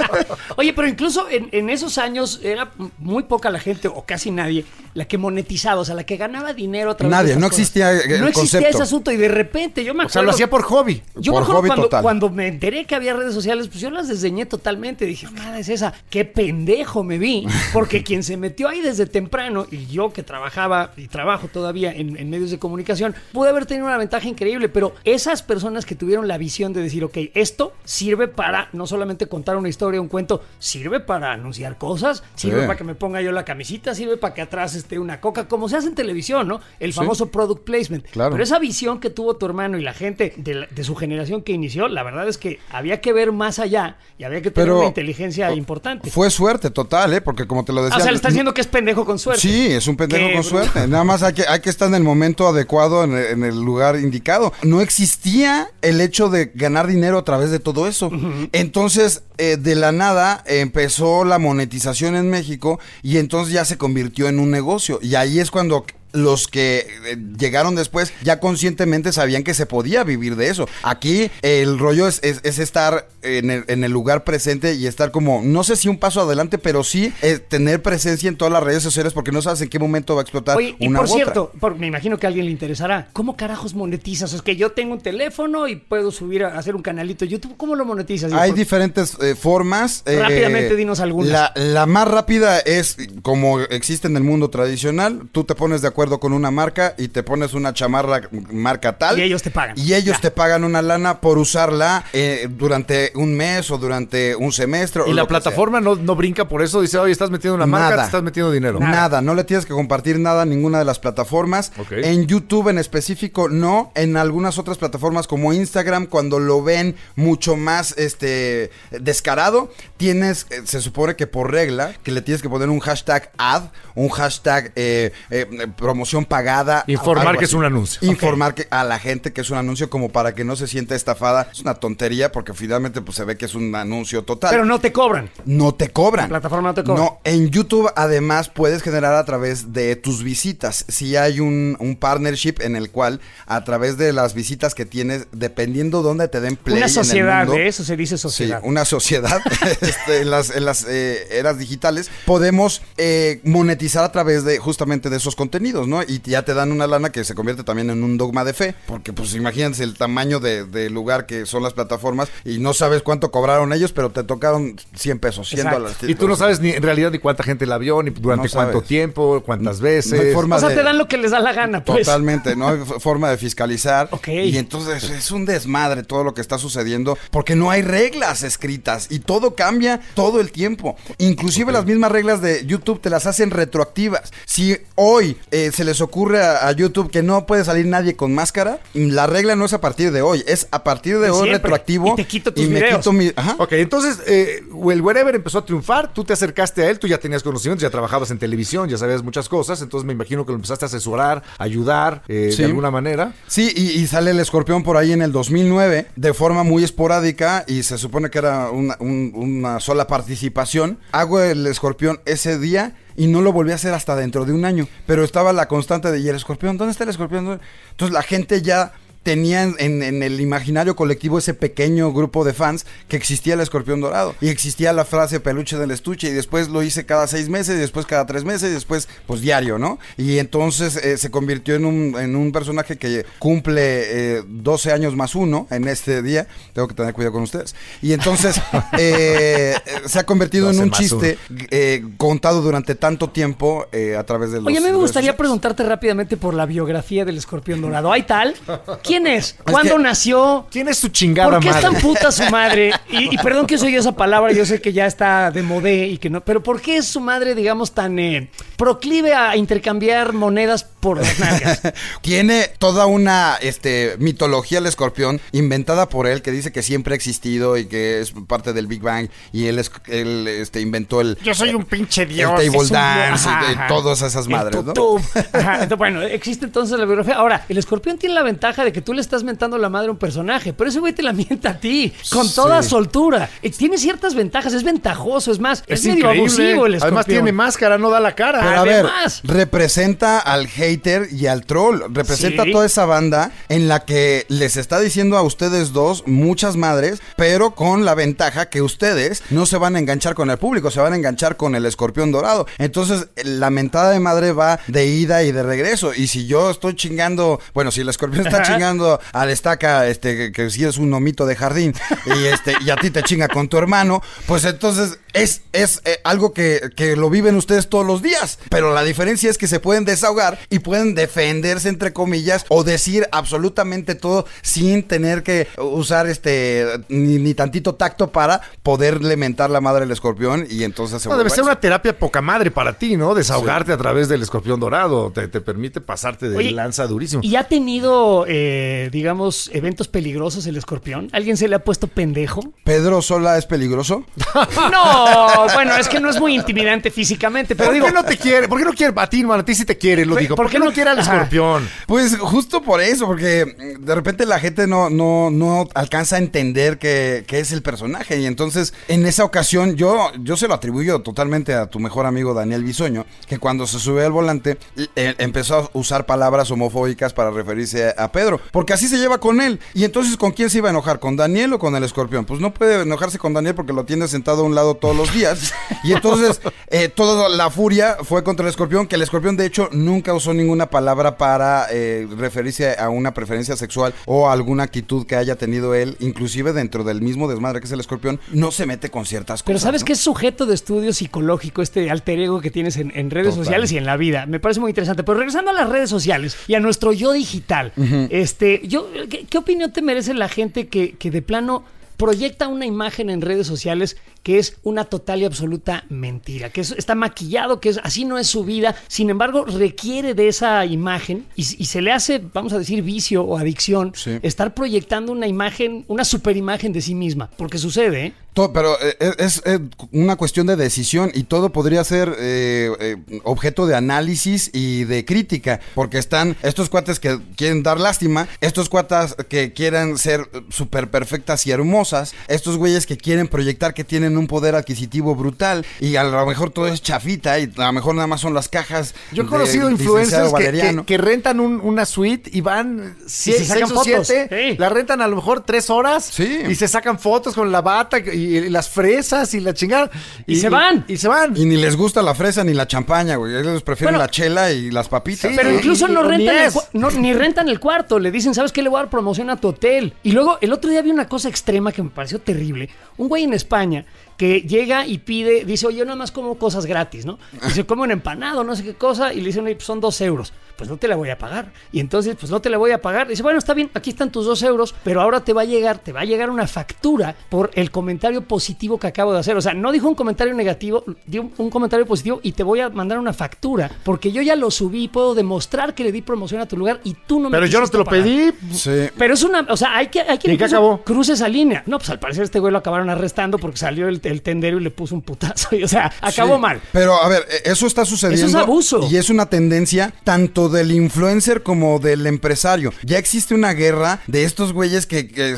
Oye, 0.56 0.72
pero 0.72 0.88
incluso 0.88 1.28
en, 1.28 1.48
en 1.52 1.70
esos 1.70 1.98
años 1.98 2.40
era 2.42 2.70
muy 2.98 3.24
poca 3.24 3.50
la 3.50 3.58
gente, 3.60 3.88
o 3.88 4.04
casi 4.04 4.30
nadie, 4.30 4.64
la 4.94 5.06
que 5.06 5.18
monetizaba, 5.18 5.80
o 5.80 5.84
sea, 5.84 5.94
la 5.94 6.04
que 6.04 6.16
ganaba 6.16 6.52
dinero 6.52 6.90
a 6.90 6.96
través 6.96 7.10
Nadie, 7.16 7.34
de 7.34 7.40
no 7.40 7.46
cosas. 7.48 7.60
existía, 7.60 7.79
el 7.80 8.20
No 8.20 8.28
existía 8.28 8.60
concepto. 8.60 8.68
ese 8.68 8.82
asunto 8.82 9.10
y 9.12 9.16
de 9.16 9.28
repente 9.28 9.84
yo 9.84 9.94
me 9.94 10.04
O 10.04 10.06
acuerdo... 10.06 10.12
sea, 10.12 10.22
lo 10.22 10.30
hacía 10.30 10.50
por 10.50 10.62
hobby. 10.62 11.02
Yo 11.16 11.32
por 11.32 11.42
me 11.46 11.54
hobby 11.54 11.66
cuando, 11.68 11.84
total. 11.84 12.02
cuando 12.02 12.30
me 12.30 12.46
enteré 12.48 12.84
que 12.84 12.94
había 12.94 13.14
redes 13.14 13.34
sociales, 13.34 13.68
pues 13.68 13.80
yo 13.80 13.90
las 13.90 14.08
desdeñé 14.08 14.46
totalmente. 14.46 15.06
Dije, 15.06 15.26
nada 15.32 15.58
es 15.58 15.68
esa. 15.68 15.92
Qué 16.10 16.24
pendejo 16.24 17.02
me 17.04 17.18
vi. 17.18 17.46
Porque 17.72 18.02
quien 18.02 18.22
se 18.22 18.36
metió 18.36 18.68
ahí 18.68 18.80
desde 18.80 19.06
temprano, 19.06 19.66
y 19.70 19.86
yo 19.86 20.12
que 20.12 20.22
trabajaba 20.22 20.92
y 20.96 21.08
trabajo 21.08 21.48
todavía 21.48 21.92
en, 21.92 22.16
en 22.16 22.30
medios 22.30 22.50
de 22.50 22.58
comunicación, 22.58 23.14
pude 23.32 23.48
haber 23.50 23.66
tenido 23.66 23.86
una 23.86 23.96
ventaja 23.98 24.28
increíble. 24.28 24.68
Pero 24.68 24.94
esas 25.04 25.42
personas 25.42 25.86
que 25.86 25.94
tuvieron 25.94 26.28
la 26.28 26.38
visión 26.38 26.72
de 26.72 26.82
decir, 26.82 27.04
ok, 27.04 27.16
esto 27.34 27.72
sirve 27.84 28.28
para 28.28 28.68
no 28.72 28.86
solamente 28.86 29.26
contar 29.26 29.56
una 29.56 29.68
historia, 29.68 30.00
un 30.00 30.08
cuento, 30.08 30.42
sirve 30.58 31.00
para 31.00 31.32
anunciar 31.32 31.78
cosas, 31.78 32.22
sirve 32.34 32.60
Sí. 32.60 32.66
para 32.66 32.76
que 32.76 32.84
me 32.84 32.94
ponga 32.94 33.20
yo 33.22 33.32
la 33.32 33.44
camisita, 33.44 33.94
sirve 33.94 34.16
para 34.16 34.34
que 34.34 34.42
atrás 34.42 34.74
esté 34.74 34.98
una 34.98 35.20
coca, 35.20 35.46
como 35.48 35.68
se 35.68 35.76
hace 35.76 35.88
en 35.88 35.94
televisión, 35.94 36.48
¿no? 36.48 36.60
El 36.78 36.92
famoso 36.92 37.30
product 37.30 37.59
placement. 37.60 38.04
Claro. 38.10 38.32
Pero 38.32 38.42
esa 38.42 38.58
visión 38.58 39.00
que 39.00 39.10
tuvo 39.10 39.36
tu 39.36 39.46
hermano 39.46 39.78
y 39.78 39.82
la 39.82 39.94
gente 39.94 40.34
de, 40.36 40.54
la- 40.54 40.66
de 40.66 40.84
su 40.84 40.94
generación 40.96 41.42
que 41.42 41.52
inició, 41.52 41.88
la 41.88 42.02
verdad 42.02 42.28
es 42.28 42.38
que 42.38 42.58
había 42.70 43.00
que 43.00 43.12
ver 43.12 43.32
más 43.32 43.58
allá 43.58 43.96
y 44.18 44.24
había 44.24 44.42
que 44.42 44.50
tener 44.50 44.66
Pero 44.66 44.78
una 44.78 44.88
inteligencia 44.88 45.52
importante. 45.52 46.10
Fue 46.10 46.30
suerte 46.30 46.70
total, 46.70 47.12
¿eh? 47.14 47.20
Porque 47.20 47.46
como 47.46 47.64
te 47.64 47.72
lo 47.72 47.80
Ah, 47.80 47.84
decía... 47.84 47.96
o 47.98 48.00
sea, 48.00 48.10
le 48.10 48.16
estás 48.16 48.32
diciendo 48.32 48.52
que 48.54 48.60
es 48.60 48.66
pendejo 48.66 49.04
con 49.04 49.18
suerte. 49.18 49.40
Sí, 49.42 49.66
es 49.68 49.86
un 49.86 49.96
pendejo 49.96 50.26
Qué 50.28 50.34
con 50.34 50.44
suerte. 50.44 50.86
Nada 50.88 51.04
más 51.04 51.22
hay 51.22 51.32
que, 51.34 51.44
hay 51.48 51.60
que 51.60 51.70
estar 51.70 51.88
en 51.88 51.94
el 51.94 52.02
momento 52.02 52.46
adecuado, 52.48 53.04
en 53.04 53.12
el, 53.12 53.24
en 53.26 53.44
el 53.44 53.60
lugar 53.60 53.96
indicado. 53.98 54.52
No 54.62 54.80
existía 54.80 55.70
el 55.82 56.00
hecho 56.00 56.28
de 56.28 56.50
ganar 56.54 56.86
dinero 56.86 57.18
a 57.18 57.24
través 57.24 57.50
de 57.50 57.58
todo 57.58 57.86
eso. 57.86 58.10
Entonces, 58.52 59.22
eh, 59.38 59.56
de 59.58 59.74
la 59.74 59.92
nada, 59.92 60.42
eh, 60.46 60.60
empezó 60.60 61.24
la 61.24 61.38
monetización 61.38 62.14
en 62.16 62.28
México 62.30 62.78
y 63.02 63.18
entonces 63.18 63.54
ya 63.54 63.64
se 63.64 63.78
convirtió 63.78 64.28
en 64.28 64.38
un 64.38 64.50
negocio. 64.50 64.98
Y 65.02 65.14
ahí 65.14 65.40
es 65.40 65.50
cuando 65.50 65.84
los 66.12 66.48
que 66.48 66.86
eh, 67.06 67.16
llegaron 67.38 67.74
después 67.74 68.12
ya 68.22 68.40
conscientemente 68.40 69.12
sabían 69.12 69.44
que 69.44 69.54
se 69.54 69.66
podía 69.66 70.04
vivir 70.04 70.36
de 70.36 70.48
eso. 70.48 70.68
Aquí 70.82 71.30
el 71.42 71.78
rollo 71.78 72.06
es, 72.08 72.20
es- 72.22 72.40
es 72.42 72.58
estar 72.58 73.08
en 73.22 73.50
el, 73.50 73.64
en 73.68 73.84
el 73.84 73.92
lugar 73.92 74.24
presente 74.24 74.74
y 74.74 74.86
estar 74.86 75.10
como, 75.10 75.42
no 75.44 75.62
sé 75.64 75.76
si 75.76 75.88
un 75.88 75.98
paso 75.98 76.20
adelante, 76.22 76.58
pero 76.58 76.82
sí 76.84 77.12
eh, 77.22 77.38
tener 77.38 77.82
presencia 77.82 78.28
en 78.28 78.36
todas 78.36 78.52
las 78.52 78.62
redes 78.62 78.82
sociales 78.82 79.12
porque 79.12 79.32
no 79.32 79.42
sabes 79.42 79.60
en 79.60 79.68
qué 79.68 79.78
momento 79.78 80.14
va 80.14 80.22
a 80.22 80.24
explotar 80.24 80.56
Oye, 80.56 80.74
y 80.78 80.88
una 80.88 81.00
por 81.00 81.08
u 81.08 81.12
otra. 81.12 81.24
cierto, 81.24 81.52
por- 81.60 81.76
me 81.78 81.86
imagino 81.86 82.18
que 82.18 82.26
a 82.26 82.28
alguien 82.28 82.46
le 82.46 82.52
interesará. 82.52 83.08
¿Cómo 83.12 83.36
carajos 83.36 83.74
monetizas? 83.74 84.32
Es 84.32 84.42
que 84.42 84.56
yo 84.56 84.72
tengo 84.72 84.94
un 84.94 85.00
teléfono 85.00 85.68
y 85.68 85.76
puedo 85.76 86.10
subir 86.10 86.44
a 86.44 86.58
hacer 86.58 86.74
un 86.74 86.82
canalito 86.82 87.24
de 87.24 87.30
YouTube. 87.32 87.56
¿Cómo 87.56 87.74
lo 87.74 87.84
monetizas? 87.84 88.32
Hay 88.32 88.50
Por- 88.50 88.58
diferentes 88.58 89.16
eh, 89.20 89.34
formas. 89.34 90.02
eh, 90.06 90.18
Rápidamente, 90.18 90.74
dinos 90.76 91.00
algunas. 91.00 91.30
La, 91.30 91.52
la 91.54 91.86
más 91.86 92.08
rápida 92.08 92.58
es 92.60 92.96
como 93.22 93.60
existe 93.60 94.08
en 94.08 94.16
el 94.16 94.22
mundo 94.22 94.48
tradicional. 94.50 95.28
Tú 95.32 95.44
te 95.44 95.54
pones 95.54 95.82
de 95.82 95.88
acuerdo 95.88 95.99
con 96.08 96.32
una 96.32 96.50
marca 96.50 96.94
y 96.96 97.08
te 97.08 97.22
pones 97.22 97.54
una 97.54 97.74
chamarra 97.74 98.22
marca 98.50 98.96
tal. 98.96 99.18
Y 99.18 99.22
ellos 99.22 99.42
te 99.42 99.50
pagan. 99.50 99.78
Y 99.78 99.94
ellos 99.94 100.16
Ya. 100.16 100.22
te 100.22 100.30
pagan 100.30 100.64
una 100.64 100.82
lana 100.82 101.20
por 101.20 101.38
usarla 101.38 102.04
eh, 102.12 102.48
durante 102.50 103.12
un 103.14 103.34
mes 103.36 103.70
o 103.70 103.78
durante 103.78 104.34
un 104.36 104.52
semestre. 104.52 105.02
o 105.02 105.06
Y 105.06 105.12
la 105.12 105.26
plataforma 105.26 105.80
no, 105.80 105.96
no 105.96 106.16
brinca 106.16 106.48
por 106.48 106.62
eso. 106.62 106.80
Dice, 106.80 106.98
oye, 106.98 107.12
estás 107.12 107.30
metiendo 107.30 107.54
una 107.56 107.66
marca, 107.66 107.96
te 107.96 108.04
estás 108.04 108.22
metiendo 108.22 108.50
dinero. 108.50 108.78
Nada. 108.80 109.20
no 109.20 109.34
le 109.34 109.44
tienes 109.44 109.66
que 109.66 109.72
compartir 109.72 110.18
nada 110.18 110.42
a 110.42 110.44
ninguna 110.46 110.78
de 110.78 110.84
las 110.84 110.98
plataformas. 110.98 111.72
En 111.90 112.26
YouTube 112.26 112.68
en 112.68 112.78
específico 112.78 113.48
no, 113.48 113.92
en 113.94 114.16
algunas 114.16 114.58
otras 114.58 114.78
plataformas 114.78 115.26
como 115.26 115.52
Instagram 115.52 116.06
cuando 116.06 116.38
lo 116.38 116.62
ven 116.62 116.96
mucho 117.16 117.56
más 117.56 117.94
este 117.98 118.70
descarado, 118.90 119.70
tienes 119.96 120.46
eh, 120.50 120.62
se 120.64 120.80
supone 120.80 121.16
que 121.16 121.26
por 121.26 121.50
regla 121.52 121.94
que 122.02 122.10
le 122.12 122.22
tienes 122.22 122.42
que 122.42 122.48
poner 122.48 122.68
un 122.68 122.80
hashtag 122.80 123.30
ad, 123.38 123.64
un 123.94 124.08
hashtag 124.08 124.72
eh, 124.76 125.12
eh, 125.30 125.46
promoción 125.90 126.24
pagada, 126.24 126.84
Informar 126.86 127.36
que 127.36 127.44
es 127.46 127.52
un 127.52 127.64
anuncio. 127.64 128.08
Informar 128.08 128.54
que 128.54 128.68
a 128.70 128.84
la 128.84 128.98
gente 129.00 129.32
que 129.32 129.40
es 129.40 129.50
un 129.50 129.58
anuncio 129.58 129.90
como 129.90 130.10
para 130.10 130.34
que 130.34 130.44
no 130.44 130.54
se 130.54 130.68
sienta 130.68 130.94
estafada. 130.94 131.48
Es 131.52 131.60
una 131.60 131.74
tontería 131.74 132.30
porque 132.30 132.54
finalmente 132.54 133.00
pues 133.00 133.16
se 133.16 133.24
ve 133.24 133.36
que 133.36 133.46
es 133.46 133.56
un 133.56 133.74
anuncio 133.74 134.22
total. 134.22 134.50
Pero 134.50 134.64
no 134.64 134.78
te 134.80 134.92
cobran. 134.92 135.30
No 135.46 135.74
te 135.74 135.88
cobran. 135.90 136.26
La 136.26 136.40
plataforma 136.40 136.68
no 136.68 136.74
te 136.74 136.84
cobra. 136.84 137.02
No, 137.02 137.20
en 137.24 137.50
YouTube 137.50 137.90
además 137.96 138.48
puedes 138.48 138.82
generar 138.82 139.14
a 139.14 139.24
través 139.24 139.72
de 139.72 139.96
tus 139.96 140.22
visitas. 140.22 140.84
Si 140.86 141.16
hay 141.16 141.40
un, 141.40 141.76
un 141.80 141.96
partnership 141.96 142.54
en 142.60 142.76
el 142.76 142.90
cual 142.90 143.20
a 143.46 143.64
través 143.64 143.96
de 143.96 144.12
las 144.12 144.34
visitas 144.34 144.76
que 144.76 144.86
tienes, 144.86 145.26
dependiendo 145.32 146.02
dónde 146.02 146.28
te 146.28 146.40
den 146.40 146.54
play 146.54 146.76
Una 146.76 146.86
en 146.86 146.90
el 146.90 146.94
sociedad, 146.94 147.46
mundo, 147.46 147.54
de 147.54 147.66
eso 147.66 147.82
se 147.82 147.96
dice 147.96 148.16
sociedad. 148.16 148.60
Sí, 148.60 148.68
una 148.68 148.84
sociedad 148.84 149.40
este, 149.80 150.22
en 150.22 150.30
las, 150.30 150.54
en 150.54 150.64
las 150.64 150.86
eh, 150.88 151.26
eras 151.32 151.58
digitales, 151.58 152.10
podemos 152.26 152.82
eh, 152.96 153.40
monetizar 153.42 154.04
a 154.04 154.12
través 154.12 154.44
de 154.44 154.58
justamente 154.58 155.10
de 155.10 155.16
esos 155.16 155.34
contenidos, 155.34 155.79
¿no? 155.86 156.02
Y 156.02 156.20
ya 156.24 156.42
te 156.44 156.54
dan 156.54 156.72
una 156.72 156.86
lana 156.86 157.10
que 157.10 157.24
se 157.24 157.34
convierte 157.34 157.64
también 157.64 157.90
en 157.90 158.02
un 158.02 158.18
dogma 158.18 158.44
de 158.44 158.52
fe, 158.54 158.74
porque 158.86 159.12
pues 159.12 159.34
imagínense 159.34 159.84
el 159.84 159.96
tamaño 159.96 160.40
de, 160.40 160.64
de 160.64 160.90
lugar 160.90 161.26
que 161.26 161.46
son 161.46 161.62
las 161.62 161.72
plataformas 161.72 162.28
y 162.44 162.58
no 162.58 162.74
sabes 162.74 163.02
cuánto 163.02 163.30
cobraron 163.30 163.72
ellos, 163.72 163.92
pero 163.92 164.10
te 164.10 164.22
tocaron 164.24 164.76
100 164.94 165.18
pesos, 165.18 165.48
100 165.48 165.60
Exacto. 165.60 165.78
dólares. 165.80 165.98
Y 166.08 166.14
tú 166.14 166.28
no 166.28 166.36
sabes 166.36 166.60
ni 166.60 166.70
en 166.70 166.82
realidad 166.82 167.10
ni 167.10 167.18
cuánta 167.18 167.42
gente 167.42 167.66
la 167.66 167.78
vio, 167.78 168.02
ni 168.02 168.10
durante 168.10 168.48
No 168.48 168.52
cuánto 168.52 168.72
sabes. 168.74 168.88
tiempo, 168.88 169.42
cuántas 169.44 169.80
veces. 169.80 170.12
No 170.12 170.20
hay 170.20 170.32
forma 170.32 170.56
o 170.56 170.60
sea, 170.60 170.68
de- 170.70 170.74
te 170.76 170.82
dan 170.82 170.98
lo 170.98 171.08
que 171.08 171.16
les 171.18 171.30
da 171.30 171.40
la 171.40 171.52
gana, 171.52 171.84
pues. 171.84 172.06
Totalmente, 172.06 172.56
no 172.56 172.68
hay 172.68 172.78
forma 172.98 173.30
de 173.30 173.36
fiscalizar. 173.38 174.08
Ok. 174.12 174.28
Y 174.28 174.56
entonces 174.58 175.04
es 175.10 175.30
un 175.30 175.44
desmadre 175.46 176.02
todo 176.02 176.24
lo 176.24 176.34
que 176.34 176.40
está 176.40 176.58
sucediendo 176.58 177.16
porque 177.30 177.54
no 177.56 177.70
hay 177.70 177.82
reglas 177.82 178.42
escritas 178.42 179.06
y 179.10 179.20
todo 179.20 179.54
cambia 179.54 180.00
todo 180.14 180.40
el 180.40 180.52
tiempo. 180.52 180.96
Inclusive 181.18 181.72
las 181.72 181.84
mismas 181.86 182.10
reglas 182.12 182.40
de 182.42 182.64
YouTube 182.66 183.00
te 183.00 183.10
las 183.10 183.26
hacen 183.26 183.50
retroactivas. 183.50 184.32
Si 184.46 184.76
hoy 184.94 185.36
eh, 185.50 185.69
se 185.72 185.84
les 185.84 186.00
ocurre 186.00 186.42
a, 186.42 186.66
a 186.68 186.72
YouTube 186.72 187.10
que 187.10 187.22
no 187.22 187.46
puede 187.46 187.64
salir 187.64 187.86
nadie 187.86 188.16
con 188.16 188.34
máscara, 188.34 188.80
la 188.94 189.26
regla 189.26 189.56
no 189.56 189.64
es 189.64 189.72
a 189.72 189.80
partir 189.80 190.12
de 190.12 190.22
hoy, 190.22 190.42
es 190.46 190.68
a 190.70 190.84
partir 190.84 191.14
de, 191.18 191.26
De 191.26 191.30
hoy 191.30 191.36
siempre. 191.48 191.58
retroactivo. 191.58 192.12
Y 192.12 192.16
te 192.16 192.24
quito 192.26 192.52
tus 192.52 192.64
y 192.64 192.68
me 192.68 192.80
videos. 192.80 192.98
quito 192.98 193.12
mi... 193.12 193.30
Ajá. 193.36 193.56
Ok, 193.58 193.72
entonces 193.72 194.18
eh, 194.26 194.62
el 194.90 195.00
Wherever 195.02 195.34
empezó 195.34 195.58
a 195.58 195.64
triunfar, 195.64 196.12
tú 196.12 196.24
te 196.24 196.32
acercaste 196.32 196.82
a 196.84 196.90
él, 196.90 196.98
tú 196.98 197.06
ya 197.06 197.18
tenías 197.18 197.42
conocimientos, 197.42 197.82
ya 197.82 197.90
trabajabas 197.90 198.30
en 198.30 198.38
televisión, 198.38 198.88
ya 198.88 198.98
sabías 198.98 199.22
muchas 199.22 199.48
cosas, 199.48 199.80
entonces 199.82 200.06
me 200.06 200.12
imagino 200.12 200.44
que 200.44 200.52
lo 200.52 200.56
empezaste 200.56 200.84
a 200.84 200.88
asesorar, 200.88 201.42
ayudar 201.58 202.22
eh, 202.28 202.50
Sí. 202.52 202.58
de 202.58 202.64
alguna 202.66 202.90
manera. 202.90 203.32
Sí, 203.46 203.72
y, 203.74 203.90
y 204.00 204.06
sale 204.06 204.30
el 204.32 204.40
escorpión 204.40 204.82
por 204.82 204.96
ahí 204.96 205.12
en 205.12 205.22
el 205.22 205.32
2009 205.32 206.06
de 206.16 206.34
forma 206.34 206.62
muy 206.64 206.84
esporádica 206.84 207.64
y 207.66 207.82
se 207.82 207.98
supone 207.98 208.30
que 208.30 208.38
era 208.38 208.70
una, 208.70 208.96
un- 209.00 209.32
una 209.34 209.80
sola 209.80 210.06
participación. 210.06 210.98
Hago 211.12 211.40
el 211.40 211.66
escorpión 211.66 212.20
ese 212.24 212.58
día 212.58 212.96
y 213.20 213.26
no 213.26 213.42
lo 213.42 213.52
volví 213.52 213.70
a 213.70 213.74
hacer 213.74 213.92
hasta 213.92 214.16
dentro 214.16 214.46
de 214.46 214.54
un 214.54 214.64
año. 214.64 214.88
Pero 215.04 215.24
estaba 215.24 215.52
la 215.52 215.68
constante 215.68 216.10
de, 216.10 216.20
¿y 216.20 216.28
el 216.30 216.36
escorpión? 216.36 216.78
¿Dónde 216.78 216.92
está 216.92 217.04
el 217.04 217.10
escorpión? 217.10 217.60
Entonces 217.90 218.14
la 218.14 218.22
gente 218.22 218.62
ya 218.62 218.94
tenía 219.22 219.62
en, 219.62 220.02
en 220.02 220.22
el 220.22 220.40
imaginario 220.40 220.96
colectivo 220.96 221.38
ese 221.38 221.54
pequeño 221.54 222.12
grupo 222.12 222.44
de 222.44 222.52
fans 222.52 222.86
que 223.08 223.16
existía 223.16 223.54
el 223.54 223.60
escorpión 223.60 224.00
dorado 224.00 224.34
y 224.40 224.48
existía 224.48 224.92
la 224.92 225.04
frase 225.04 225.40
peluche 225.40 225.76
del 225.76 225.90
estuche 225.90 226.28
y 226.28 226.32
después 226.32 226.68
lo 226.68 226.82
hice 226.82 227.06
cada 227.06 227.26
seis 227.26 227.48
meses 227.48 227.76
y 227.76 227.78
después 227.78 228.06
cada 228.06 228.26
tres 228.26 228.44
meses 228.44 228.70
y 228.70 228.74
después 228.74 229.08
pues 229.26 229.40
diario, 229.40 229.78
¿no? 229.78 229.98
Y 230.16 230.38
entonces 230.38 230.96
eh, 230.96 231.18
se 231.18 231.30
convirtió 231.30 231.74
en 231.74 231.84
un, 231.84 232.18
en 232.18 232.36
un 232.36 232.52
personaje 232.52 232.96
que 232.96 233.24
cumple 233.38 234.38
eh, 234.38 234.42
12 234.46 234.92
años 234.92 235.16
más 235.16 235.34
uno 235.34 235.66
en 235.70 235.88
este 235.88 236.22
día, 236.22 236.46
tengo 236.72 236.88
que 236.88 236.94
tener 236.94 237.14
cuidado 237.14 237.34
con 237.34 237.42
ustedes. 237.42 237.74
Y 238.02 238.12
entonces 238.12 238.60
eh, 238.98 239.74
se 240.06 240.18
ha 240.18 240.24
convertido 240.24 240.70
en 240.70 240.76
12 240.76 240.82
un 240.82 240.90
chiste 240.90 241.38
eh, 241.70 242.04
contado 242.16 242.62
durante 242.62 242.94
tanto 242.94 243.30
tiempo 243.30 243.86
eh, 243.92 244.16
a 244.16 244.24
través 244.24 244.50
de 244.50 244.58
los... 244.58 244.66
Oye, 244.66 244.78
a 244.78 244.80
mí 244.80 244.88
me 244.88 244.96
gustaría 244.96 245.36
preguntarte 245.36 245.82
rápidamente 245.84 246.36
por 246.36 246.54
la 246.54 246.66
biografía 246.66 247.24
del 247.24 247.38
escorpión 247.38 247.80
dorado. 247.80 248.12
¿Hay 248.12 248.22
tal? 248.22 248.54
¿Quién 249.10 249.26
es? 249.26 249.56
¿Cuándo 249.64 249.98
nació? 249.98 250.66
¿Quién 250.70 250.88
es 250.88 251.00
tu 251.00 251.08
chingada 251.08 251.50
¿Por 251.50 251.60
qué 251.60 251.68
es 251.70 251.80
tan 251.80 251.94
puta 251.96 252.30
su 252.30 252.44
madre? 252.50 252.92
Y, 253.10 253.34
y 253.34 253.38
perdón 253.38 253.66
que 253.66 253.76
yo 253.76 253.86
esa 253.88 254.12
palabra, 254.12 254.52
yo 254.52 254.64
sé 254.64 254.80
que 254.80 254.92
ya 254.92 255.06
está 255.06 255.50
de 255.50 255.62
modé 255.62 256.06
y 256.06 256.18
que 256.18 256.30
no, 256.30 256.42
pero 256.42 256.62
¿por 256.62 256.80
qué 256.80 256.96
es 256.98 257.06
su 257.06 257.20
madre, 257.20 257.54
digamos, 257.56 257.92
tan 257.92 258.18
eh, 258.20 258.48
proclive 258.76 259.34
a 259.34 259.56
intercambiar 259.56 260.32
monedas 260.32 260.84
por 260.84 261.16
las 261.18 261.38
nalgas? 261.40 261.80
Tiene 262.22 262.68
toda 262.78 263.06
una 263.06 263.56
este, 263.60 264.14
mitología 264.18 264.78
el 264.78 264.86
escorpión 264.86 265.40
inventada 265.50 266.08
por 266.08 266.26
él 266.28 266.42
que 266.42 266.52
dice 266.52 266.70
que 266.72 266.82
siempre 266.82 267.14
ha 267.14 267.16
existido 267.16 267.76
y 267.76 267.86
que 267.86 268.20
es 268.20 268.32
parte 268.46 268.72
del 268.72 268.86
Big 268.86 269.02
Bang 269.02 269.28
y 269.52 269.66
él, 269.66 269.78
es, 269.80 269.90
él 270.06 270.46
este, 270.46 270.80
inventó 270.80 271.20
el, 271.20 271.36
Yo 271.42 271.52
soy 271.54 271.74
un 271.74 271.84
pinche 271.84 272.22
el 272.22 272.28
dios. 272.28 272.50
table 272.52 272.66
es 272.66 272.74
un- 272.74 272.88
dance 272.90 273.48
Ajá, 273.48 273.64
y, 273.70 273.74
y 273.74 273.88
todas 273.88 274.22
esas 274.22 274.46
El 274.46 274.52
madres, 274.52 274.84
¿no? 274.84 274.92
Ajá, 275.52 275.72
entonces, 275.74 275.98
bueno, 275.98 276.22
existe 276.22 276.64
entonces 276.64 276.96
la 276.98 277.04
biografía. 277.06 277.34
Ahora, 277.34 277.64
el 277.68 277.76
escorpión 277.78 278.18
tiene 278.18 278.34
la 278.36 278.42
ventaja 278.42 278.84
de 278.84 278.92
que 278.92 278.99
tú 279.00 279.12
le 279.12 279.20
estás 279.20 279.42
mentando 279.44 279.78
la 279.78 279.88
madre 279.88 280.08
a 280.08 280.12
un 280.12 280.16
personaje, 280.18 280.72
pero 280.72 280.90
ese 280.90 281.00
güey 281.00 281.12
te 281.12 281.22
la 281.22 281.32
mienta 281.40 281.70
a 281.70 281.80
ti, 281.80 282.12
con 282.30 282.50
toda 282.52 282.82
soltura. 282.82 283.48
Tiene 283.76 283.98
ciertas 283.98 284.34
ventajas, 284.34 284.72
es 284.74 284.82
ventajoso, 284.82 285.52
es 285.52 285.58
más, 285.58 285.82
es, 285.86 286.04
medio 286.04 286.28
abusivo 286.28 286.86
el 286.86 286.94
escorpión. 286.94 287.02
Además 287.18 287.26
tiene 287.26 287.52
máscara, 287.52 287.98
no 287.98 288.10
da 288.10 288.20
la 288.20 288.34
cara. 288.34 288.60
Pero 288.60 288.80
a 288.80 288.84
ver, 288.84 289.06
Además. 289.06 289.40
representa 289.44 290.38
al 290.38 290.66
hater 290.66 291.28
y 291.32 291.46
al 291.46 291.64
troll. 291.64 292.02
Representa 292.12 292.64
Sí. 292.64 292.72
toda 292.72 292.86
esa 292.86 293.06
banda 293.06 293.52
en 293.68 293.88
la 293.88 294.04
que 294.04 294.44
les 294.48 294.76
está 294.76 295.00
diciendo 295.00 295.36
a 295.36 295.42
ustedes 295.42 295.92
dos 295.92 296.24
muchas 296.26 296.76
madres, 296.76 297.20
pero 297.36 297.74
con 297.74 298.04
la 298.04 298.14
ventaja 298.14 298.68
que 298.68 298.82
ustedes 298.82 299.42
no 299.50 299.66
se 299.66 299.78
van 299.78 299.96
a 299.96 299.98
enganchar 299.98 300.34
con 300.34 300.50
el 300.50 300.58
público, 300.58 300.90
se 300.90 301.00
van 301.00 301.12
a 301.12 301.16
enganchar 301.16 301.56
con 301.56 301.74
el 301.74 301.86
escorpión 301.86 302.32
dorado. 302.32 302.66
Entonces, 302.78 303.28
la 303.44 303.70
mentada 303.70 304.10
de 304.10 304.20
madre 304.20 304.52
va 304.52 304.78
de 304.86 305.06
ida 305.06 305.42
y 305.42 305.52
de 305.52 305.62
regreso. 305.62 306.12
Y 306.14 306.26
si 306.26 306.46
yo 306.46 306.70
estoy 306.70 306.94
chingando, 306.94 307.60
bueno, 307.74 307.90
si 307.90 308.00
el 308.02 308.08
escorpión 308.08 308.46
está 308.46 308.58
Ajá. 308.62 308.64
Chingando 308.90 309.20
al 309.32 309.50
estaca, 309.50 310.06
este, 310.08 310.36
que, 310.36 310.52
que 310.52 310.70
si 310.70 310.84
es 310.84 310.98
un 310.98 311.10
nomito 311.10 311.46
de 311.46 311.56
jardín, 311.56 311.94
y 312.26 312.46
este, 312.46 312.74
y 312.84 312.90
a 312.90 312.96
ti 312.96 313.10
te 313.10 313.22
chinga 313.22 313.48
con 313.48 313.68
tu 313.68 313.78
hermano, 313.78 314.22
pues 314.46 314.64
entonces 314.64 315.18
es, 315.32 315.62
es 315.72 316.02
eh, 316.04 316.18
algo 316.24 316.52
que, 316.52 316.90
que 316.96 317.16
lo 317.16 317.30
viven 317.30 317.56
ustedes 317.56 317.88
todos 317.88 318.06
los 318.06 318.22
días. 318.22 318.58
Pero 318.68 318.92
la 318.92 319.02
diferencia 319.02 319.50
es 319.50 319.58
que 319.58 319.68
se 319.68 319.80
pueden 319.80 320.04
desahogar 320.04 320.58
y 320.70 320.80
pueden 320.80 321.14
defenderse, 321.14 321.88
entre 321.88 322.12
comillas, 322.12 322.64
o 322.68 322.84
decir 322.84 323.28
absolutamente 323.32 324.14
todo 324.14 324.46
sin 324.62 325.04
tener 325.04 325.42
que 325.42 325.68
usar 325.78 326.26
este 326.26 326.86
ni, 327.08 327.38
ni 327.38 327.54
tantito 327.54 327.94
tacto 327.94 328.32
para 328.32 328.60
poderle 328.82 329.36
mentar 329.36 329.70
la 329.70 329.80
madre 329.80 330.04
al 330.04 330.10
escorpión. 330.10 330.66
Y 330.68 330.84
entonces 330.84 331.22
se 331.22 331.28
No, 331.28 331.36
debe 331.36 331.50
ser 331.50 331.64
una 331.64 331.78
terapia 331.78 332.18
poca 332.18 332.40
madre 332.40 332.70
para 332.70 332.94
ti, 332.94 333.16
¿no? 333.16 333.34
Desahogarte 333.34 333.92
a 333.92 333.96
través 333.96 334.28
del 334.28 334.42
escorpión 334.42 334.80
dorado. 334.80 335.30
Te, 335.30 335.48
te 335.48 335.60
permite 335.60 336.00
pasarte 336.00 336.48
de 336.48 336.56
Oye, 336.56 336.72
lanza 336.72 337.06
durísimo. 337.06 337.42
¿Y 337.44 337.56
ha 337.56 337.64
tenido, 337.64 338.44
eh, 338.48 338.79
digamos, 339.12 339.70
eventos 339.72 340.08
peligrosos 340.08 340.66
el 340.66 340.76
escorpión? 340.76 341.28
¿Alguien 341.32 341.56
se 341.56 341.68
le 341.68 341.76
ha 341.76 341.84
puesto 341.84 342.06
pendejo? 342.06 342.60
¿Pedro 342.84 343.22
Sola 343.22 343.58
es 343.58 343.66
peligroso? 343.66 344.24
No, 344.90 345.66
bueno, 345.74 345.96
es 345.96 346.08
que 346.08 346.20
no 346.20 346.30
es 346.30 346.40
muy 346.40 346.54
intimidante 346.54 347.10
físicamente, 347.10 347.74
pero 347.76 347.88
¿Por 347.88 347.94
digo, 347.94 348.06
qué 348.06 348.12
no 348.12 348.24
te 348.24 348.36
quiere? 348.36 348.68
¿Por 348.68 348.78
qué 348.78 348.84
no 348.84 348.92
quiere 348.92 349.12
a 349.16 349.26
ti, 349.28 349.44
man? 349.44 349.60
A 349.60 349.64
ti 349.64 349.74
sí 349.74 349.84
te 349.84 349.96
quiere, 349.98 350.24
lo 350.24 350.32
¿Por- 350.34 350.40
digo. 350.42 350.56
por 350.56 350.64
¿Por, 350.66 350.70
qué 350.70 350.76
qué 350.76 350.78
no 350.80 350.86
no- 350.86 350.92
quiere 350.92 351.10
al 351.10 351.18
Ajá. 351.18 351.32
escorpión? 351.34 351.88
Pues 352.06 352.36
justo 352.38 352.82
por 352.82 353.00
eso, 353.00 353.26
porque 353.26 353.66
mm, 353.98 354.04
de 354.04 354.14
repente 354.14 354.46
la 354.46 354.58
gente 354.58 354.86
no, 354.86 355.10
no, 355.10 355.50
no 355.50 355.88
alcanza 355.94 356.36
a 356.36 356.38
entender 356.38 356.98
que, 356.98 357.44
que 357.46 357.60
es 357.60 357.72
el 357.72 357.82
personaje. 357.82 358.38
Y 358.40 358.46
entonces, 358.46 358.94
en 359.08 359.26
esa 359.26 359.44
ocasión, 359.44 359.96
yo, 359.96 360.30
yo 360.40 360.56
se 360.56 360.68
lo 360.68 360.74
atribuyo 360.74 361.20
totalmente 361.20 361.74
a 361.74 361.86
tu 361.86 361.98
mejor 362.00 362.26
amigo 362.26 362.54
Daniel 362.54 362.84
Bisoño, 362.84 363.26
que 363.46 363.58
cuando 363.58 363.86
se 363.86 363.98
sube 363.98 364.24
al 364.24 364.32
volante, 364.32 364.78
eh, 365.16 365.34
empezó 365.38 365.76
a 365.76 365.90
usar 365.92 366.26
palabras 366.26 366.70
homofóbicas 366.70 367.32
para 367.32 367.50
referirse 367.50 368.14
a 368.16 368.32
Pedro. 368.32 368.60
Porque 368.72 368.92
así 368.92 369.08
se 369.08 369.18
lleva 369.18 369.38
con 369.38 369.60
él. 369.60 369.80
Y 369.94 370.04
entonces, 370.04 370.36
¿con 370.36 370.52
quién 370.52 370.70
se 370.70 370.78
iba 370.78 370.88
a 370.88 370.90
enojar? 370.90 371.20
¿Con 371.20 371.36
Daniel 371.36 371.72
o 371.72 371.78
con 371.78 371.94
el 371.96 372.04
escorpión? 372.04 372.44
Pues 372.44 372.60
no 372.60 372.72
puede 372.72 373.02
enojarse 373.02 373.38
con 373.38 373.52
Daniel 373.52 373.74
porque 373.74 373.92
lo 373.92 374.04
tiene 374.04 374.28
sentado 374.28 374.62
a 374.62 374.64
un 374.64 374.74
lado 374.74 374.94
todos 374.94 375.16
los 375.16 375.32
días. 375.34 375.72
Y 376.02 376.12
entonces, 376.12 376.62
eh, 376.86 377.08
toda 377.10 377.50
la 377.50 377.68
furia 377.68 378.16
fue 378.22 378.42
contra 378.42 378.64
el 378.64 378.70
escorpión, 378.70 379.06
que 379.06 379.16
el 379.16 379.22
escorpión, 379.22 379.54
de 379.58 379.66
hecho, 379.66 379.90
nunca 379.92 380.32
usó 380.32 380.54
ninguna 380.54 380.88
palabra 380.88 381.36
para 381.36 381.86
eh, 381.90 382.26
referirse 382.38 382.96
a 382.98 383.10
una 383.10 383.34
preferencia 383.34 383.76
sexual 383.76 384.14
o 384.24 384.48
a 384.48 384.54
alguna 384.54 384.84
actitud 384.84 385.26
que 385.26 385.36
haya 385.36 385.56
tenido 385.56 385.94
él, 385.94 386.16
inclusive 386.20 386.72
dentro 386.72 387.04
del 387.04 387.20
mismo 387.20 387.48
desmadre 387.48 387.80
que 387.80 387.86
es 387.86 387.92
el 387.92 388.00
escorpión, 388.00 388.40
no 388.52 388.70
se 388.70 388.86
mete 388.86 389.10
con 389.10 389.26
ciertas 389.26 389.62
Pero 389.62 389.76
cosas. 389.76 389.88
sabes 389.88 390.00
¿no? 390.02 390.06
que 390.06 390.12
es 390.14 390.20
sujeto 390.20 390.64
de 390.64 390.74
estudio 390.74 391.12
psicológico 391.12 391.82
este 391.82 392.10
alter 392.10 392.38
ego 392.40 392.62
que 392.62 392.70
tienes 392.70 392.96
en, 392.96 393.12
en 393.14 393.30
redes 393.30 393.50
Total. 393.50 393.64
sociales 393.66 393.92
y 393.92 393.98
en 393.98 394.06
la 394.06 394.16
vida. 394.16 394.46
Me 394.46 394.58
parece 394.58 394.80
muy 394.80 394.90
interesante. 394.90 395.22
Pero 395.22 395.36
regresando 395.36 395.70
a 395.72 395.74
las 395.74 395.88
redes 395.88 396.08
sociales 396.08 396.56
y 396.66 396.74
a 396.76 396.80
nuestro 396.80 397.12
yo 397.12 397.32
digital, 397.32 397.92
este, 398.30 398.59
yo, 398.82 399.08
¿qué, 399.28 399.44
qué 399.44 399.58
opinión 399.58 399.92
te 399.92 400.02
merece 400.02 400.34
la 400.34 400.48
gente 400.48 400.88
que, 400.88 401.12
que 401.12 401.30
de 401.30 401.42
plano 401.42 401.84
proyecta 402.16 402.68
una 402.68 402.84
imagen 402.84 403.30
en 403.30 403.40
redes 403.40 403.66
sociales 403.66 404.18
que 404.42 404.58
es 404.58 404.76
una 404.82 405.04
total 405.04 405.42
y 405.42 405.44
absoluta 405.44 406.04
mentira, 406.08 406.70
que 406.70 406.80
es- 406.80 406.92
está 406.92 407.14
maquillado, 407.14 407.80
que 407.80 407.90
es, 407.90 408.00
así 408.02 408.24
no 408.24 408.38
es 408.38 408.46
su 408.46 408.64
vida, 408.64 408.94
sin 409.08 409.30
embargo 409.30 409.64
requiere 409.64 410.34
de 410.34 410.48
esa 410.48 410.84
imagen 410.86 411.46
y, 411.56 411.62
y 411.82 411.86
se 411.86 412.00
le 412.00 412.12
hace, 412.12 412.40
vamos 412.52 412.72
a 412.72 412.78
decir, 412.78 413.02
vicio 413.02 413.42
o 413.44 413.58
adicción 413.58 414.12
Sí. 414.14 414.38
estar 414.42 414.74
proyectando 414.74 415.32
una 415.32 415.46
imagen, 415.46 416.04
una 416.08 416.24
superimagen 416.24 416.92
de 416.92 417.00
sí 417.02 417.14
misma, 417.14 417.50
porque 417.56 417.78
sucede, 417.78 418.26
¿eh? 418.26 418.32
To- 418.52 418.72
pero 418.72 418.94
eh, 419.00 419.16
es, 419.20 419.36
es, 419.38 419.62
eh, 419.64 419.78
una 420.10 420.34
cuestión 420.36 420.66
de 420.66 420.74
decisión 420.74 421.30
y 421.34 421.44
todo 421.44 421.70
podría 421.70 422.02
ser 422.02 422.34
eh, 422.38 422.90
eh, 422.98 423.16
objeto 423.44 423.86
de 423.86 423.94
análisis 423.94 424.70
y 424.74 425.04
de 425.04 425.24
crítica, 425.24 425.78
porque 425.94 426.18
están 426.18 426.56
estos 426.62 426.88
cuates 426.90 427.20
que 427.20 427.38
quieren 427.56 427.84
dar 427.84 428.00
lástima, 428.00 428.48
estos 428.60 428.88
cuatas 428.88 429.36
que 429.48 429.72
quieren 429.72 430.18
ser 430.18 430.48
súper 430.70 431.10
perfectas 431.10 431.64
y 431.66 431.70
hermosas, 431.70 432.34
estos 432.48 432.76
güeyes 432.76 433.06
que 433.06 433.16
quieren 433.16 433.46
proyectar 433.46 433.94
que 433.94 434.02
tienen 434.02 434.29
un 434.36 434.46
poder 434.46 434.74
adquisitivo 434.74 435.34
brutal 435.34 435.84
y 436.00 436.16
a 436.16 436.24
lo 436.24 436.44
mejor 436.46 436.70
todo 436.70 436.86
es 436.88 437.02
chafita 437.02 437.58
y 437.58 437.70
a 437.76 437.86
lo 437.86 437.92
mejor 437.92 438.14
nada 438.14 438.26
más 438.26 438.40
son 438.40 438.54
las 438.54 438.68
cajas. 438.68 439.14
Yo 439.32 439.42
he 439.42 439.46
conocido 439.46 439.90
influencers 439.90 440.48
que, 440.48 440.52
Valeriano. 440.52 441.06
que- 441.06 441.16
que 441.16 441.18
rentan 441.18 441.60
un- 441.60 441.80
una 441.80 442.04
suite 442.06 442.50
y 442.52 442.60
van 442.60 443.16
sie- 443.26 443.52
se 443.58 443.64
sacan 443.64 443.88
seis 443.88 443.90
o 443.90 443.94
fotos. 444.04 444.26
siete, 444.26 444.70
Sí. 444.72 444.76
la 444.78 444.88
rentan 444.88 445.20
a 445.22 445.26
lo 445.28 445.36
mejor 445.36 445.62
tres 445.64 445.90
horas 445.90 446.24
Sí. 446.24 446.60
y 446.68 446.74
se 446.74 446.88
sacan 446.88 447.18
fotos 447.18 447.54
con 447.54 447.70
la 447.72 447.80
bata 447.82 448.18
y, 448.18 448.28
y 448.58 448.68
las 448.70 448.88
fresas 448.88 449.54
y 449.54 449.60
la 449.60 449.74
chingada. 449.74 450.10
Y 450.46 450.56
se 450.56 450.68
van. 450.68 451.04
Y, 451.08 451.16
se 451.16 451.28
van. 451.28 451.56
Y 451.56 451.64
ni 451.66 451.76
les 451.76 451.96
gusta 451.96 452.22
la 452.22 452.34
fresa 452.34 452.64
ni 452.64 452.74
la 452.74 452.86
champaña, 452.86 453.36
güey. 453.36 453.56
Ellos 453.56 453.82
prefieren 453.82 454.14
Bueno, 454.14 454.24
la 454.24 454.30
chela 454.30 454.70
y 454.72 454.90
las 454.90 455.08
papitas. 455.08 455.50
Sí, 455.50 455.56
Pero 455.56 455.70
incluso 455.72 456.08
no 456.08 456.22
ni 456.22 456.28
rentan 456.46 456.56
el, 456.56 456.72
no, 457.00 457.10
ni 457.10 457.32
rentan 457.32 457.68
el 457.68 457.80
cuarto. 457.80 458.18
Le 458.18 458.30
dicen, 458.30 458.54
¿sabes 458.54 458.72
qué? 458.72 458.82
Le 458.82 458.88
voy 458.88 458.98
a 458.98 459.02
dar 459.02 459.10
promoción 459.10 459.50
a 459.50 459.56
tu 459.56 459.68
hotel. 459.68 460.14
Y 460.22 460.32
luego 460.32 460.58
el 460.60 460.72
otro 460.72 460.90
día 460.90 461.02
vi 461.02 461.10
una 461.10 461.28
cosa 461.28 461.48
extrema 461.48 461.92
que 461.92 462.02
me 462.02 462.10
pareció 462.10 462.38
terrible. 462.40 462.88
Un 463.16 463.28
güey 463.28 463.44
en 463.44 463.52
España 463.54 464.04
que 464.40 464.62
llega 464.62 465.06
y 465.06 465.18
pide, 465.18 465.66
dice, 465.66 465.86
oye, 465.86 465.98
yo 465.98 466.06
nada 466.06 466.16
más 466.16 466.32
como 466.32 466.54
cosas 466.54 466.86
gratis, 466.86 467.26
¿no? 467.26 467.38
Y 467.66 467.70
se 467.72 467.84
come 467.84 468.04
un 468.04 468.10
empanado, 468.10 468.64
no 468.64 468.74
sé 468.74 468.82
qué 468.82 468.94
cosa, 468.94 469.34
y 469.34 469.42
le 469.42 469.48
dicen, 469.48 469.66
oye, 469.66 469.74
pues 469.74 469.84
son 469.84 470.00
dos 470.00 470.18
euros. 470.22 470.54
Pues 470.80 470.88
no 470.88 470.96
te 470.96 471.08
la 471.08 471.16
voy 471.16 471.28
a 471.28 471.36
pagar. 471.36 471.72
Y 471.92 472.00
entonces, 472.00 472.36
pues 472.40 472.50
no 472.50 472.62
te 472.62 472.70
la 472.70 472.78
voy 472.78 472.90
a 472.90 473.02
pagar. 473.02 473.28
dice, 473.28 473.42
bueno, 473.42 473.58
está 473.58 473.74
bien, 473.74 473.90
aquí 473.92 474.08
están 474.08 474.32
tus 474.32 474.46
dos 474.46 474.62
euros, 474.62 474.94
pero 475.04 475.20
ahora 475.20 475.44
te 475.44 475.52
va 475.52 475.60
a 475.60 475.64
llegar, 475.66 475.98
te 475.98 476.10
va 476.10 476.20
a 476.20 476.24
llegar 476.24 476.48
una 476.48 476.66
factura 476.66 477.36
por 477.50 477.70
el 477.74 477.90
comentario 477.90 478.40
positivo 478.40 478.98
que 478.98 479.06
acabo 479.08 479.34
de 479.34 479.40
hacer. 479.40 479.58
O 479.58 479.60
sea, 479.60 479.74
no 479.74 479.92
dijo 479.92 480.08
un 480.08 480.14
comentario 480.14 480.54
negativo, 480.54 481.04
dio 481.26 481.50
un, 481.58 481.68
comentario 481.68 482.06
positivo 482.06 482.40
y 482.42 482.52
te 482.52 482.62
voy 482.62 482.80
a 482.80 482.88
mandar 482.88 483.18
una 483.18 483.34
factura, 483.34 483.90
porque 484.04 484.32
yo 484.32 484.40
ya 484.40 484.56
lo 484.56 484.70
subí 484.70 485.04
y 485.04 485.08
puedo 485.08 485.34
demostrar 485.34 485.94
que 485.94 486.02
le 486.02 486.12
di 486.12 486.22
promoción 486.22 486.62
a 486.62 486.66
tu 486.66 486.78
lugar 486.78 487.02
y 487.04 487.14
tú 487.26 487.40
no 487.40 487.50
me 487.50 487.58
Pero 487.58 487.66
yo 487.66 487.78
no 487.80 487.88
te 487.88 487.98
lo 487.98 488.04
pagar. 488.06 488.22
pedí. 488.22 488.50
Sí. 488.72 489.10
Pero 489.18 489.34
es 489.34 489.42
una, 489.42 489.66
o 489.68 489.76
sea, 489.76 489.98
hay 489.98 490.06
que, 490.06 490.22
hay 490.22 490.38
que 490.38 490.50
¿Y 490.54 490.62
acabó? 490.62 491.02
cruce 491.04 491.34
esa 491.34 491.46
línea. 491.46 491.82
No, 491.84 491.98
pues 491.98 492.08
al 492.08 492.18
parecer 492.18 492.44
este 492.44 492.58
güey 492.58 492.72
lo 492.72 492.78
acabaron 492.78 493.10
arrestando 493.10 493.58
porque 493.58 493.76
salió 493.76 494.08
el, 494.08 494.18
el 494.24 494.40
tendero 494.40 494.78
y 494.80 494.82
le 494.82 494.90
puso 494.90 495.14
un 495.14 495.20
putazo. 495.20 495.68
Y, 495.76 495.82
o 495.84 495.88
sea, 495.88 496.10
acabó 496.22 496.54
Sí, 496.56 496.60
mal. 496.62 496.80
Pero 496.92 497.22
a 497.22 497.28
ver, 497.28 497.42
eh, 497.50 497.62
eso 497.66 497.86
está 497.86 498.06
sucediendo. 498.06 498.46
Eso 498.46 498.56
es 498.58 498.62
abuso. 498.62 499.06
Y 499.10 499.16
es 499.18 499.28
una 499.28 499.46
tendencia 499.46 500.12
tanto 500.24 500.69
del 500.70 500.92
influencer 500.92 501.62
como 501.62 501.98
del 501.98 502.26
empresario. 502.26 502.92
Ya 503.02 503.18
existe 503.18 503.54
una 503.54 503.72
guerra 503.72 504.20
de 504.26 504.44
estos 504.44 504.72
güeyes 504.72 505.06
que, 505.06 505.28
que, 505.28 505.56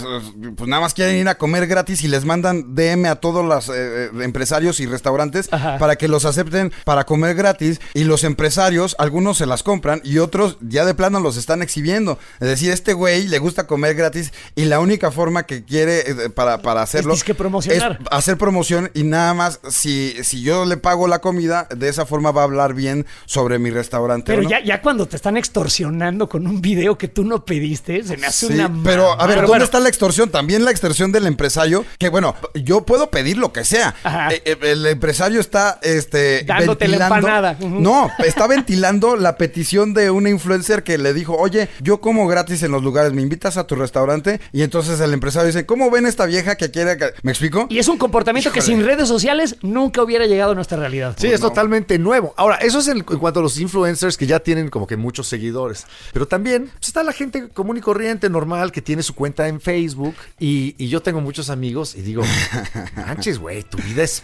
pues 0.56 0.68
nada 0.68 0.82
más 0.82 0.94
quieren 0.94 1.16
ir 1.16 1.28
a 1.28 1.36
comer 1.36 1.66
gratis 1.66 2.02
y 2.02 2.08
les 2.08 2.24
mandan 2.24 2.74
DM 2.74 3.06
a 3.06 3.16
todos 3.16 3.44
los 3.44 3.68
eh, 3.68 3.72
eh, 3.76 4.10
empresarios 4.22 4.80
y 4.80 4.86
restaurantes 4.86 5.48
Ajá. 5.52 5.78
para 5.78 5.96
que 5.96 6.08
los 6.08 6.24
acepten 6.24 6.72
para 6.84 7.04
comer 7.04 7.34
gratis 7.34 7.80
y 7.94 8.04
los 8.04 8.24
empresarios, 8.24 8.96
algunos 8.98 9.38
se 9.38 9.46
las 9.46 9.62
compran 9.62 10.00
y 10.04 10.18
otros 10.18 10.56
ya 10.60 10.84
de 10.84 10.94
plano 10.94 11.20
los 11.20 11.36
están 11.36 11.62
exhibiendo. 11.62 12.18
Es 12.40 12.48
decir, 12.48 12.70
este 12.70 12.92
güey 12.92 13.28
le 13.28 13.38
gusta 13.38 13.66
comer 13.66 13.94
gratis 13.94 14.32
y 14.54 14.64
la 14.64 14.80
única 14.80 15.10
forma 15.10 15.44
que 15.44 15.64
quiere 15.64 16.00
eh, 16.00 16.30
para, 16.30 16.62
para 16.62 16.82
hacerlo 16.82 17.14
disque 17.14 17.34
promocionar. 17.34 17.98
es 18.00 18.06
hacer 18.10 18.36
promoción 18.38 18.90
y 18.94 19.02
nada 19.04 19.34
más 19.34 19.60
si, 19.68 20.16
si 20.24 20.42
yo 20.42 20.64
le 20.64 20.76
pago 20.76 21.08
la 21.08 21.20
comida, 21.20 21.68
de 21.74 21.88
esa 21.88 22.06
forma 22.06 22.30
va 22.30 22.42
a 22.42 22.44
hablar 22.44 22.74
bien 22.74 23.06
sobre 23.26 23.58
mi 23.58 23.70
restaurante. 23.70 24.26
Pero 24.26 24.42
¿no? 24.42 24.50
ya, 24.50 24.62
ya 24.62 24.82
cuando 24.82 25.01
te 25.06 25.16
están 25.16 25.36
extorsionando 25.36 26.28
con 26.28 26.46
un 26.46 26.60
video 26.60 26.98
que 26.98 27.08
tú 27.08 27.24
no 27.24 27.44
pediste, 27.44 28.02
se 28.02 28.16
me 28.16 28.26
hace 28.26 28.46
Sí, 28.48 28.54
una 28.54 28.70
pero 28.82 29.12
a 29.20 29.26
ver, 29.26 29.36
¿dónde 29.36 29.48
bueno, 29.48 29.64
está 29.64 29.78
la 29.80 29.88
extorsión? 29.88 30.30
También 30.30 30.64
la 30.64 30.70
extorsión 30.70 31.12
del 31.12 31.26
empresario, 31.26 31.84
que 31.98 32.08
bueno, 32.08 32.34
yo 32.54 32.84
puedo 32.84 33.10
pedir 33.10 33.38
lo 33.38 33.52
que 33.52 33.64
sea. 33.64 33.94
Ajá. 34.02 34.30
Eh, 34.32 34.42
eh, 34.44 34.56
el 34.62 34.86
empresario 34.86 35.40
está 35.40 35.78
este 35.82 36.44
Dándote 36.44 36.88
la 36.88 36.98
ventilando- 37.08 37.16
empanada. 37.16 37.56
Ujú. 37.60 37.80
No, 37.80 38.10
está 38.24 38.46
ventilando 38.46 39.16
la 39.16 39.36
petición 39.36 39.94
de 39.94 40.10
una 40.10 40.30
influencer 40.30 40.82
que 40.82 40.98
le 40.98 41.12
dijo, 41.14 41.36
"Oye, 41.36 41.68
yo 41.80 42.00
como 42.00 42.26
gratis 42.26 42.62
en 42.62 42.72
los 42.72 42.82
lugares, 42.82 43.12
¿me 43.12 43.22
invitas 43.22 43.56
a 43.56 43.66
tu 43.66 43.74
restaurante?" 43.74 44.40
Y 44.52 44.62
entonces 44.62 45.00
el 45.00 45.12
empresario 45.12 45.46
dice, 45.46 45.66
"¿Cómo 45.66 45.90
ven 45.90 46.06
esta 46.06 46.26
vieja 46.26 46.56
que 46.56 46.70
quiere 46.70 46.96
que-" 46.96 47.12
¿Me 47.22 47.32
explico? 47.32 47.66
Y 47.70 47.78
es 47.78 47.88
un 47.88 47.98
comportamiento 47.98 48.50
que 48.52 48.60
sin 48.62 48.84
redes 48.84 49.08
sociales 49.08 49.56
nunca 49.62 50.02
hubiera 50.02 50.26
llegado 50.26 50.52
a 50.52 50.54
nuestra 50.54 50.78
realidad. 50.78 51.14
Sí, 51.18 51.28
es 51.28 51.40
totalmente 51.40 51.98
nuevo. 51.98 52.34
Ahora, 52.36 52.56
eso 52.56 52.78
es 52.80 52.88
en, 52.88 52.98
en 52.98 53.18
cuanto 53.18 53.40
a 53.40 53.42
los 53.42 53.58
influencers 53.58 54.16
que 54.16 54.26
ya 54.26 54.40
tienen 54.40 54.68
como 54.68 54.86
que 54.86 54.91
muchos 54.96 55.28
seguidores. 55.28 55.86
Pero 56.12 56.26
también 56.26 56.64
pues, 56.66 56.88
está 56.88 57.02
la 57.02 57.12
gente 57.12 57.48
común 57.48 57.76
y 57.76 57.80
corriente, 57.80 58.28
normal, 58.30 58.72
que 58.72 58.82
tiene 58.82 59.02
su 59.02 59.14
cuenta 59.14 59.48
en 59.48 59.60
Facebook. 59.60 60.14
Y, 60.38 60.74
y 60.78 60.88
yo 60.88 61.00
tengo 61.02 61.20
muchos 61.20 61.50
amigos 61.50 61.94
y 61.94 62.02
digo, 62.02 62.22
manches, 62.96 63.38
güey, 63.38 63.62
tu 63.62 63.78
vida 63.78 64.02
es 64.02 64.20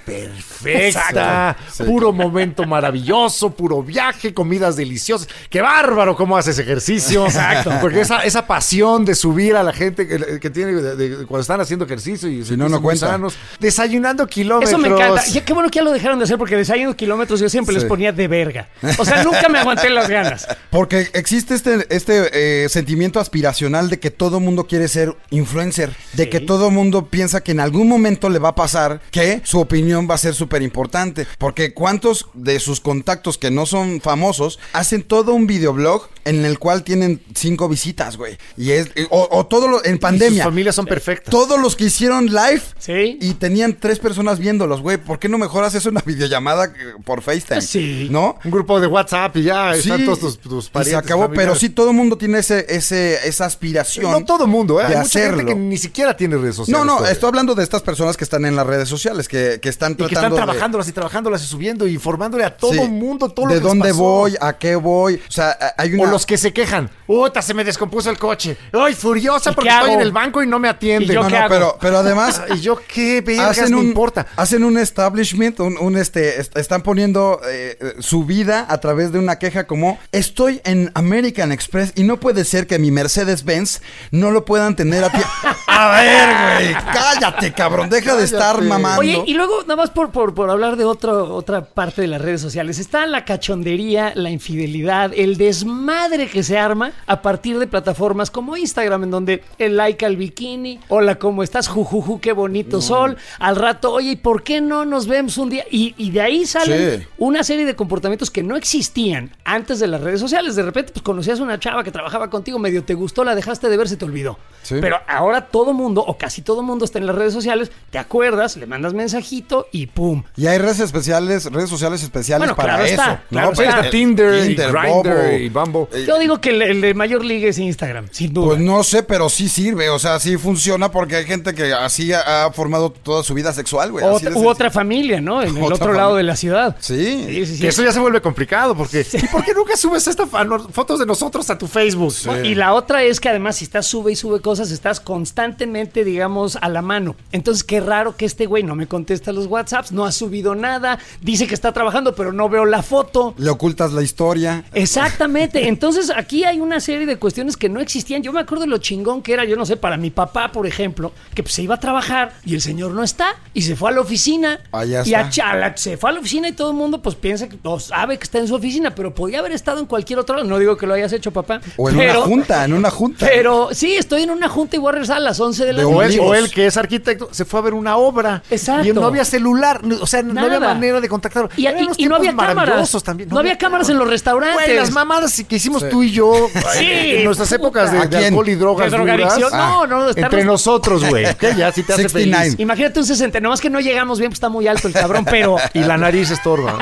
perfecta. 0.63 1.57
Sí. 1.73 1.85
Puro 1.85 2.13
momento 2.13 2.65
maravilloso, 2.65 3.51
puro 3.51 3.83
viaje, 3.83 4.35
comidas 4.35 4.77
deliciosas. 4.77 5.29
¡Qué 5.51 5.61
bárbaro 5.61 6.17
cómo 6.17 6.37
haces 6.37 6.59
ejercicio! 6.59 7.27
Exacto. 7.27 7.73
Porque 7.81 8.01
esa, 8.01 8.21
esa 8.25 8.47
pasión 8.47 9.05
de 9.05 9.15
subir 9.15 9.57
a 9.57 9.63
la 9.63 9.73
gente 9.73 10.07
que, 10.07 10.41
que 10.41 10.51
tiene 10.51 10.73
de- 10.75 10.97
de- 10.97 11.27
cuando 11.27 11.41
están 11.41 11.61
haciendo 11.61 11.85
ejercicio 11.85 12.29
y 12.29 12.45
Si 12.45 12.57
no, 12.57 12.69
no 12.69 12.69
sentirse 12.69 12.73
muy 12.75 12.83
cuenta. 12.83 13.07
sanos, 13.09 13.35
desayunando 13.61 14.27
kilómetros. 14.27 14.71
Eso 14.71 14.79
me 14.79 14.89
encanta. 14.89 15.25
Ya, 15.27 15.45
qué 15.45 15.53
bueno 15.53 15.71
que 15.71 15.77
ya 15.77 15.83
lo 15.85 15.93
dejaron 15.93 16.19
de 16.19 16.25
hacer 16.25 16.39
porque 16.39 16.57
desayuno 16.57 16.97
kilómetros 16.97 17.41
yo 17.41 17.49
siempre 17.49 17.75
les 17.75 17.85
ponía 17.85 18.13
de 18.13 18.29
verga. 18.29 18.69
O 18.99 19.05
sea, 19.05 19.23
nunca 19.23 19.49
me 19.49 19.59
aguanté 19.59 19.91
las 19.91 20.09
ganas. 20.09 20.47
Porque 20.71 21.09
existe 21.15 21.55
este, 21.55 21.87
este 21.95 22.65
eh, 22.65 22.69
sentimiento 22.69 23.21
aspiracional 23.21 23.89
de 23.91 23.99
que 23.99 24.11
todo 24.11 24.41
mundo 24.41 24.67
quiere 24.67 24.89
ser 24.89 25.17
influencer, 25.31 25.95
de 26.13 26.25
Sí. 26.25 26.31
que 26.31 26.41
todo 26.41 26.71
mundo 26.71 27.07
piensa 27.07 27.43
que 27.43 27.53
en 27.53 27.61
algún 27.61 27.89
momento 27.89 28.29
le 28.29 28.39
va 28.39 28.51
a 28.51 28.55
pasar 28.55 29.01
que 29.11 29.41
su 29.45 29.59
opinión 29.61 30.07
va 30.11 30.15
a 30.15 30.19
ser 30.19 30.35
súper 30.35 30.63
importante. 30.63 31.27
Porque 31.39 31.73
cuántos 31.75 32.27
de 32.35 32.61
sus 32.61 32.81
contactos 32.81 33.39
que 33.39 33.51
no 33.51 33.67
son 33.67 34.01
famosos 34.01 34.59
hacen 34.73 35.03
todo 35.03 35.33
un 35.35 35.47
videoblog 35.47 36.09
en 36.25 36.45
el 36.45 36.59
cual 36.59 36.85
tienen 36.85 37.23
cinco 37.35 37.69
visitas, 37.69 38.17
güey. 38.19 38.37
Y 38.57 38.73
es, 38.73 38.91
o, 39.11 39.29
o 39.31 39.47
todo 39.47 39.67
lo, 39.69 39.83
en 39.85 39.95
Y 39.95 39.99
pandemia. 39.99 40.43
sus 40.43 40.51
familias 40.51 40.75
son 40.75 40.85
perfectas. 40.85 41.31
Todos 41.31 41.59
los 41.59 41.75
que 41.77 41.85
hicieron 41.85 42.27
live 42.27 42.61
Sí. 42.79 43.17
y 43.21 43.35
tenían 43.35 43.79
tres 43.81 43.99
personas 43.99 44.39
viéndolos, 44.39 44.83
güey. 44.83 44.99
¿Por 44.99 45.19
qué 45.19 45.29
no 45.31 45.39
mejor 45.39 45.65
haces 45.65 45.87
una 45.87 46.01
videollamada 46.07 46.67
eh, 46.67 46.71
por 47.05 47.23
FaceTime? 47.23 47.63
Sí. 47.63 48.09
¿No? 48.11 48.39
Un 48.45 48.51
grupo 48.51 48.79
de 48.81 48.87
WhatsApp 48.87 49.35
y 49.39 49.45
ya 49.45 49.73
Sí, 49.75 49.81
están 49.81 50.05
todos 50.05 50.21
tus, 50.21 50.38
tus 50.43 50.67
y 50.67 50.71
parientes. 50.71 50.91
se 50.93 50.97
acabó, 50.97 51.31
pero 51.31 51.55
sí 51.55 51.69
todo 51.71 51.91
el 51.91 51.97
mundo 51.97 52.17
tiene 52.19 52.39
ese, 52.39 52.67
ese, 52.69 53.27
esa 53.29 53.45
aspiración. 53.47 54.11
No 54.11 54.25
todo 54.25 54.47
mundo, 54.47 54.81
¿eh? 54.81 54.85
de 54.89 54.95
Hay 54.95 55.03
mucha 55.03 55.19
gente 55.21 55.29
hacerlo. 55.35 55.47
que 55.47 55.55
ni 55.55 55.79
siquiera 55.79 56.17
tiene 56.17 56.37
redes 56.37 56.57
sociales. 56.57 56.79
No, 56.79 56.85
no, 56.85 56.97
todavía. 56.99 57.13
estoy 57.13 57.29
hablando 57.29 57.55
de 57.55 57.63
estas 57.63 57.83
personas 57.83 58.17
que 58.17 58.25
están 58.25 58.45
en 58.45 58.57
las 58.57 58.67
redes 58.67 58.89
sociales, 58.89 59.29
que, 59.29 59.59
que 59.61 59.69
están 59.69 59.93
Y 59.93 59.97
que 59.97 60.03
están 60.05 60.15
tratando 60.15 60.37
de- 60.37 60.43
trabajándolas 60.43 60.89
y 60.89 60.93
trabajándolas 60.93 61.43
y 61.43 61.47
subiendo 61.47 61.87
y 61.87 61.95
informándole 61.95 62.45
a 62.45 62.57
todo 62.57 62.73
Sí. 62.73 62.79
el 62.79 62.91
mundo 62.91 63.29
todo 63.31 63.47
lo 63.47 63.53
de 63.55 63.59
que 63.61 63.65
les 63.65 63.69
dónde 63.69 63.89
pasó. 63.91 64.03
voy, 64.03 64.37
a 64.41 64.57
qué 64.59 64.77
voy. 64.77 65.15
O 65.29 65.33
sea, 65.33 65.57
hay 65.77 65.95
una... 65.95 66.05
O 66.05 66.07
los 66.07 66.27
que 66.27 66.39
se 66.39 66.53
quejan. 66.53 66.91
Puta, 67.07 67.43
se 67.43 67.55
me 67.55 67.65
descompuso 67.65 68.11
el 68.11 68.19
coche. 68.19 68.57
Ay, 68.73 68.95
furiosa 68.95 69.51
¿Y 69.51 69.55
porque 69.55 69.71
estoy 69.71 69.85
hago? 69.91 69.95
en 69.95 70.01
el 70.01 70.13
banco 70.13 70.43
y 70.43 70.47
no 70.47 70.59
me 70.59 70.69
atienden. 70.69 71.11
¿Y 71.11 71.15
yo 71.15 71.23
No, 71.23 71.29
qué 71.29 71.35
no, 71.35 71.41
hago? 71.41 71.49
pero, 71.49 71.79
pero 71.81 71.99
además... 71.99 72.43
Y 72.55 72.61
yo, 72.61 72.79
qué 72.93 73.21
vergas 73.21 73.59
Hacen 73.59 73.75
un, 73.75 73.85
importa. 73.85 74.27
hacen 74.37 74.65
un 74.65 74.79
establishment, 74.79 75.61
un, 75.61 75.77
un, 75.79 75.97
este, 75.97 76.41
est- 76.41 76.57
están 76.57 76.83
poniendo 76.83 77.41
eh, 77.47 77.77
eh, 77.81 77.95
su 78.01 78.25
vida 78.25 78.67
a 78.69 78.79
través 78.79 79.13
de 79.13 79.19
una 79.19 79.39
queja 79.39 79.67
como 79.67 79.99
estoy 80.29 80.61
en 80.65 80.91
American 80.95 81.53
Express 81.53 81.93
y 81.97 82.03
no 82.03 82.21
puede 82.21 82.45
ser 82.45 82.67
que 82.67 82.79
mi 82.79 82.91
Mercedes 82.91 83.45
Benz 83.45 83.81
no 84.11 84.31
lo 84.31 84.45
puedan 84.45 84.77
tener 84.77 85.03
a 85.05 85.11
ti. 85.11 85.19
a 85.67 85.91
ver, 86.01 86.73
güey, 86.73 86.75
cállate, 86.93 87.53
cabrón, 87.53 87.89
deja 87.89 88.15
de 88.17 88.25
estar 88.25 88.61
mamando. 88.63 89.01
Oye, 89.01 89.23
y 89.27 89.35
luego, 89.35 89.63
nada 89.63 89.77
más 89.77 89.91
por, 89.91 90.11
por, 90.11 90.35
por 90.35 90.51
hablar 90.51 90.77
de 90.77 90.85
otro, 90.85 91.35
otra 91.35 91.65
parte 91.65 92.03
de 92.03 92.09
las 92.09 92.21
redes 92.21 92.41
sociales, 92.41 92.79
está 92.79 93.07
la 93.07 93.25
cachondería, 93.25 94.13
la 94.15 94.31
infidelidad, 94.31 95.13
el 95.15 95.37
desmadre 95.37 96.29
que 96.29 96.43
se 96.43 96.59
arma 96.59 96.93
a 97.07 97.23
partir 97.23 97.59
de 97.59 97.67
plataformas 97.67 98.31
como 98.31 98.57
Instagram, 98.57 99.05
en 99.05 99.11
donde 99.11 99.43
el 99.59 99.77
like 99.77 100.05
al 100.05 100.17
bikini, 100.17 100.81
hola, 100.89 101.17
¿cómo 101.19 101.43
estás? 101.43 101.69
Jujuju, 101.69 102.21
qué 102.21 102.33
bonito 102.33 102.81
sol. 102.83 103.17
Al 103.39 103.57
rato, 103.57 103.93
oye, 103.93 104.11
¿y 104.11 104.17
por 104.17 104.43
qué 104.43 104.61
no 104.61 104.85
nos 104.85 105.07
vemos 105.07 105.39
un 105.39 105.51
día? 105.51 105.65
Y, 105.71 105.95
y 105.97 106.11
de 106.11 106.21
ahí 106.21 106.47
salen 106.47 107.01
Sí. 107.01 107.07
una 107.19 107.43
serie 107.45 107.65
de 107.65 107.75
comportamientos 107.75 108.31
que 108.31 108.43
no 108.43 108.57
existían 108.57 109.31
antes 109.45 109.81
de 109.81 109.87
las 109.87 110.01
redes 110.03 110.18
sociales. 110.21 110.57
De 110.57 110.63
repente, 110.63 110.93
pues 110.93 111.03
conocías 111.03 111.41
a 111.41 111.43
una 111.43 111.59
chava 111.59 111.85
que 111.85 111.91
trabajaba 111.91 112.31
contigo, 112.31 112.59
medio 112.59 112.83
te 112.85 112.95
gustó, 112.95 113.25
la 113.25 113.35
dejaste 113.35 113.69
de 113.69 113.77
ver, 113.77 113.89
se 113.89 113.97
te 113.97 114.05
olvidó. 114.05 114.39
Sí. 114.63 114.77
Pero 114.81 114.99
ahora 115.07 115.47
todo 115.47 115.73
mundo, 115.73 116.05
o 116.07 116.19
casi 116.19 116.43
todo 116.43 116.63
mundo, 116.63 116.85
está 116.85 116.99
en 116.99 117.07
las 117.07 117.17
redes 117.17 117.33
sociales, 117.33 117.71
te 117.91 117.99
acuerdas, 117.99 118.57
le 118.57 118.67
mandas 118.67 118.93
mensajito 118.95 119.67
y 119.73 119.87
¡pum! 119.87 120.25
Y 120.37 120.47
hay 120.47 120.59
redes 120.59 120.81
especiales, 120.81 121.47
redes 121.47 121.71
sociales 121.71 122.03
especiales 122.03 122.41
Bueno, 122.49 122.57
para 122.57 122.75
claro 122.75 122.85
eso. 122.85 122.95
está, 122.95 123.13
¿no? 123.31 123.39
claro 123.41 123.55
Sí, 123.55 123.63
está. 123.63 123.77
está 123.79 123.91
Tinder, 123.91 124.35
y 124.45 124.47
Tinder, 124.49 124.73
Grindr 124.73 125.41
y 125.41 125.49
Bumble. 125.49 125.87
Eh, 125.93 126.05
Yo 126.07 126.19
digo 126.19 126.41
que 126.41 126.51
el, 126.51 126.63
el 126.63 126.81
de 126.81 126.95
mayor 126.95 127.25
liga 127.25 127.49
es 127.49 127.59
Instagram, 127.59 128.09
sin 128.11 128.33
duda. 128.35 128.49
Pues 128.49 128.61
no 128.61 128.83
sé, 128.85 129.03
pero 129.03 129.29
sí 129.29 129.49
sirve, 129.49 129.89
o 129.91 129.99
sea, 129.99 130.19
sí 130.21 130.37
funciona 130.37 130.91
porque 130.91 131.17
hay 131.17 131.25
gente 131.25 131.55
que 131.55 131.73
así 131.73 132.13
ha, 132.13 132.47
ha 132.47 132.53
formado 132.53 132.91
toda 132.91 133.23
su 133.23 133.35
vida 133.35 133.53
sexual, 133.53 133.93
güey. 133.93 134.05
u 134.35 134.49
otra 134.49 134.71
familia, 134.71 135.21
¿no? 135.21 135.43
En 135.43 135.57
el 135.57 135.73
otro 135.73 135.93
lado 135.93 136.17
de 136.17 136.23
la 136.25 136.37
ciudad. 136.37 136.77
Sí. 136.81 137.25
Sí, 137.29 137.47
sí, 137.47 137.55
sí. 137.57 137.61
Que 137.63 137.69
eso 137.69 137.83
ya 137.83 137.93
se 137.93 138.01
vuelve 138.01 138.21
complicado 138.21 138.75
porque 138.77 139.07
¿y 139.13 139.27
por 139.29 139.45
qué 139.45 139.55
nunca 139.55 139.77
subes 139.77 140.07
esta 140.09 140.27
fotos 140.27 140.99
de 140.99 141.07
nosotros 141.07 141.49
a 141.51 141.59
tu 141.59 141.67
Facebook? 141.67 142.15
Y 142.45 142.55
la 142.55 142.75
otra 142.75 143.03
es 143.03 143.21
que 143.21 143.29
además 143.29 143.57
si 143.57 143.65
estás 143.65 143.87
sube 143.87 144.13
y 144.13 144.17
sube 144.17 144.41
cosas, 144.41 144.71
estás 144.71 145.01
constantemente, 145.01 146.05
digamos, 146.05 146.57
a 146.57 146.69
la 146.69 146.83
mano. 146.83 147.17
Entonces, 147.33 147.65
qué 147.65 147.81
raro 147.81 148.17
que 148.17 148.25
este 148.25 148.47
güey 148.47 148.63
no 148.63 148.75
me 148.75 148.87
contesta 148.87 149.33
los 149.33 149.47
WhatsApps, 149.47 149.93
no 149.93 150.05
ha 150.05 150.13
subido 150.13 150.55
nada, 150.55 150.99
dice 151.21 151.47
que 151.47 151.55
está 151.55 151.73
trabajando, 151.73 152.15
pero 152.15 152.33
no 152.33 152.49
veo 152.49 152.65
la 152.65 152.83
foto. 152.83 153.35
Le 153.39 153.51
ocultas 153.51 153.93
la 153.93 154.03
historia. 154.03 154.65
Exactamente. 154.75 155.69
Entonces 155.69 156.11
aquí 156.15 156.45
hay 156.45 156.61
una 156.61 156.81
serie 156.81 157.07
de 157.07 157.17
cuestiones 157.19 157.57
que 157.57 157.69
no 157.69 157.81
existían. 157.81 158.23
Yo 158.23 158.33
me 158.33 158.41
acuerdo 158.41 158.65
de 158.65 158.71
lo 158.71 158.79
chingón 158.79 159.23
que 159.23 159.33
era, 159.33 159.45
yo 159.45 159.57
no 159.57 159.67
sé, 159.67 159.77
para 159.77 159.97
mi 159.97 160.11
papá, 160.11 160.53
por 160.53 160.67
ejemplo, 160.67 161.13
que 161.35 161.43
pues, 161.43 161.55
se 161.55 161.63
iba 161.63 161.77
a 161.77 161.81
trabajar 161.81 162.35
y 162.45 162.55
el 162.55 162.61
señor 162.61 162.93
no 162.93 163.03
está 163.03 163.37
y 163.55 163.63
se 163.63 163.77
fue 163.77 163.91
a 163.91 163.95
la 163.95 164.01
oficina. 164.01 164.61
Allá 164.73 165.03
y 165.05 165.15
a 165.15 165.21
está. 165.21 165.31
Chala 165.31 165.77
se 165.77 165.97
fue 165.97 166.11
a 166.11 166.13
la 166.13 166.21
oficina 166.21 166.49
y 166.49 166.53
todo 166.53 166.71
el 166.71 166.77
mundo 166.77 167.03
pues 167.03 167.15
piensa 167.15 167.49
que 167.49 167.59
o 167.63 167.79
sabe 167.81 168.17
que 168.17 168.25
está 168.25 168.39
en 168.39 168.49
su 168.49 168.55
oficina, 168.55 168.95
pero 168.95 169.15
podía 169.15 169.41
haber 169.41 169.53
estado 169.53 169.81
en 169.81 169.87
cualquier 169.87 169.98
otro 170.19 170.37
lado. 170.37 170.49
No 170.49 170.59
digo 170.59 170.77
que 170.77 170.87
lo 170.87 170.95
hayas 170.95 171.13
hecho, 171.13 171.31
papá. 171.33 171.61
O 171.77 171.89
en 171.91 171.97
pero, 171.97 172.19
una 172.21 172.27
junta, 172.29 172.65
en 172.65 172.73
una 172.75 172.91
junta. 172.91 173.27
Pero 173.27 173.69
sí, 173.73 173.95
estoy 173.95 174.23
en 174.23 174.31
una 174.31 174.49
junta 174.49 174.77
y 174.77 174.79
voy 174.79 174.95
a 174.95 174.99
a 174.99 175.21
las 175.21 175.39
11 175.41 175.65
de 175.65 175.73
la 175.73 175.83
noche. 175.83 176.19
o 176.21 176.35
él, 176.35 176.51
que 176.51 176.67
es 176.67 176.77
arquitecto, 176.77 177.29
se 177.33 177.45
fue 177.45 177.61
a 177.61 177.63
ver 177.63 177.75
una 177.75 177.97
obra. 177.97 178.43
Exacto. 178.51 178.87
Y 178.87 178.93
no 178.93 179.07
había 179.07 179.25
celular, 179.25 179.83
no- 179.85 179.97
o 180.01 180.07
sea, 180.07 180.23
no 180.23 180.39
había 180.41 180.61
manera 180.61 181.01
de 181.01 181.09
contactarlo. 181.09 181.49
Y, 181.57 181.67
y- 181.67 181.73
unos 181.73 181.99
y 181.99 182.07
no 182.07 182.17
había 182.17 182.31
tiempos 182.31 182.47
cámaras. 182.47 183.03
también. 183.05 183.29
No, 183.29 183.39
había 183.39 183.57
cámaras 183.57 183.89
en 183.89 183.99
los 183.99 184.09
restaurantes. 184.09 184.67
Güey, 184.67 184.77
las 184.77 184.91
mamadas 184.91 185.43
que 185.49 185.57
hicimos 185.57 185.83
Sí. 185.83 185.89
tú 185.91 186.03
y 186.03 186.11
yo 186.11 186.33
Sí, 186.77 186.87
en 186.87 187.25
nuestras 187.25 187.51
épocas 187.53 187.93
de, 187.93 187.99
¿A 187.99 188.07
de 188.07 188.27
alcohol 188.27 188.49
y 188.49 188.55
drogas 188.57 188.91
De 188.91 188.97
drogadicción. 188.97 189.51
duras. 189.51 189.53
No, 189.53 189.87
no, 189.87 190.09
estarnos- 190.11 190.17
Entre 190.25 190.45
nosotros, 190.45 191.05
güey. 191.09 191.25
Que 191.39 191.55
ya 191.55 191.71
sí 191.73 191.83
te 191.83 191.93
hace 191.93 192.03
69. 192.03 192.43
feliz. 192.45 192.61
Imagínate 192.61 192.99
un 193.01 193.07
60, 193.07 193.41
nomás 193.41 193.61
que 193.61 193.71
no 193.71 193.81
llegamos 193.81 194.19
bien, 194.19 194.31
pues 194.31 194.37
está 194.37 194.49
muy 194.49 194.67
alto 194.67 194.89
el 194.89 194.95
cabrón, 194.95 195.25
pero 195.25 195.57
Y 195.75 195.81
la 195.81 195.97
nariz 195.97 196.31
estorba. 196.31 196.79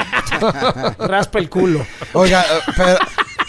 raspa 0.98 1.38
el 1.38 1.48
culo. 1.50 1.84
Oiga, 2.12 2.42
eh, 2.42 2.72
pero 2.76 2.98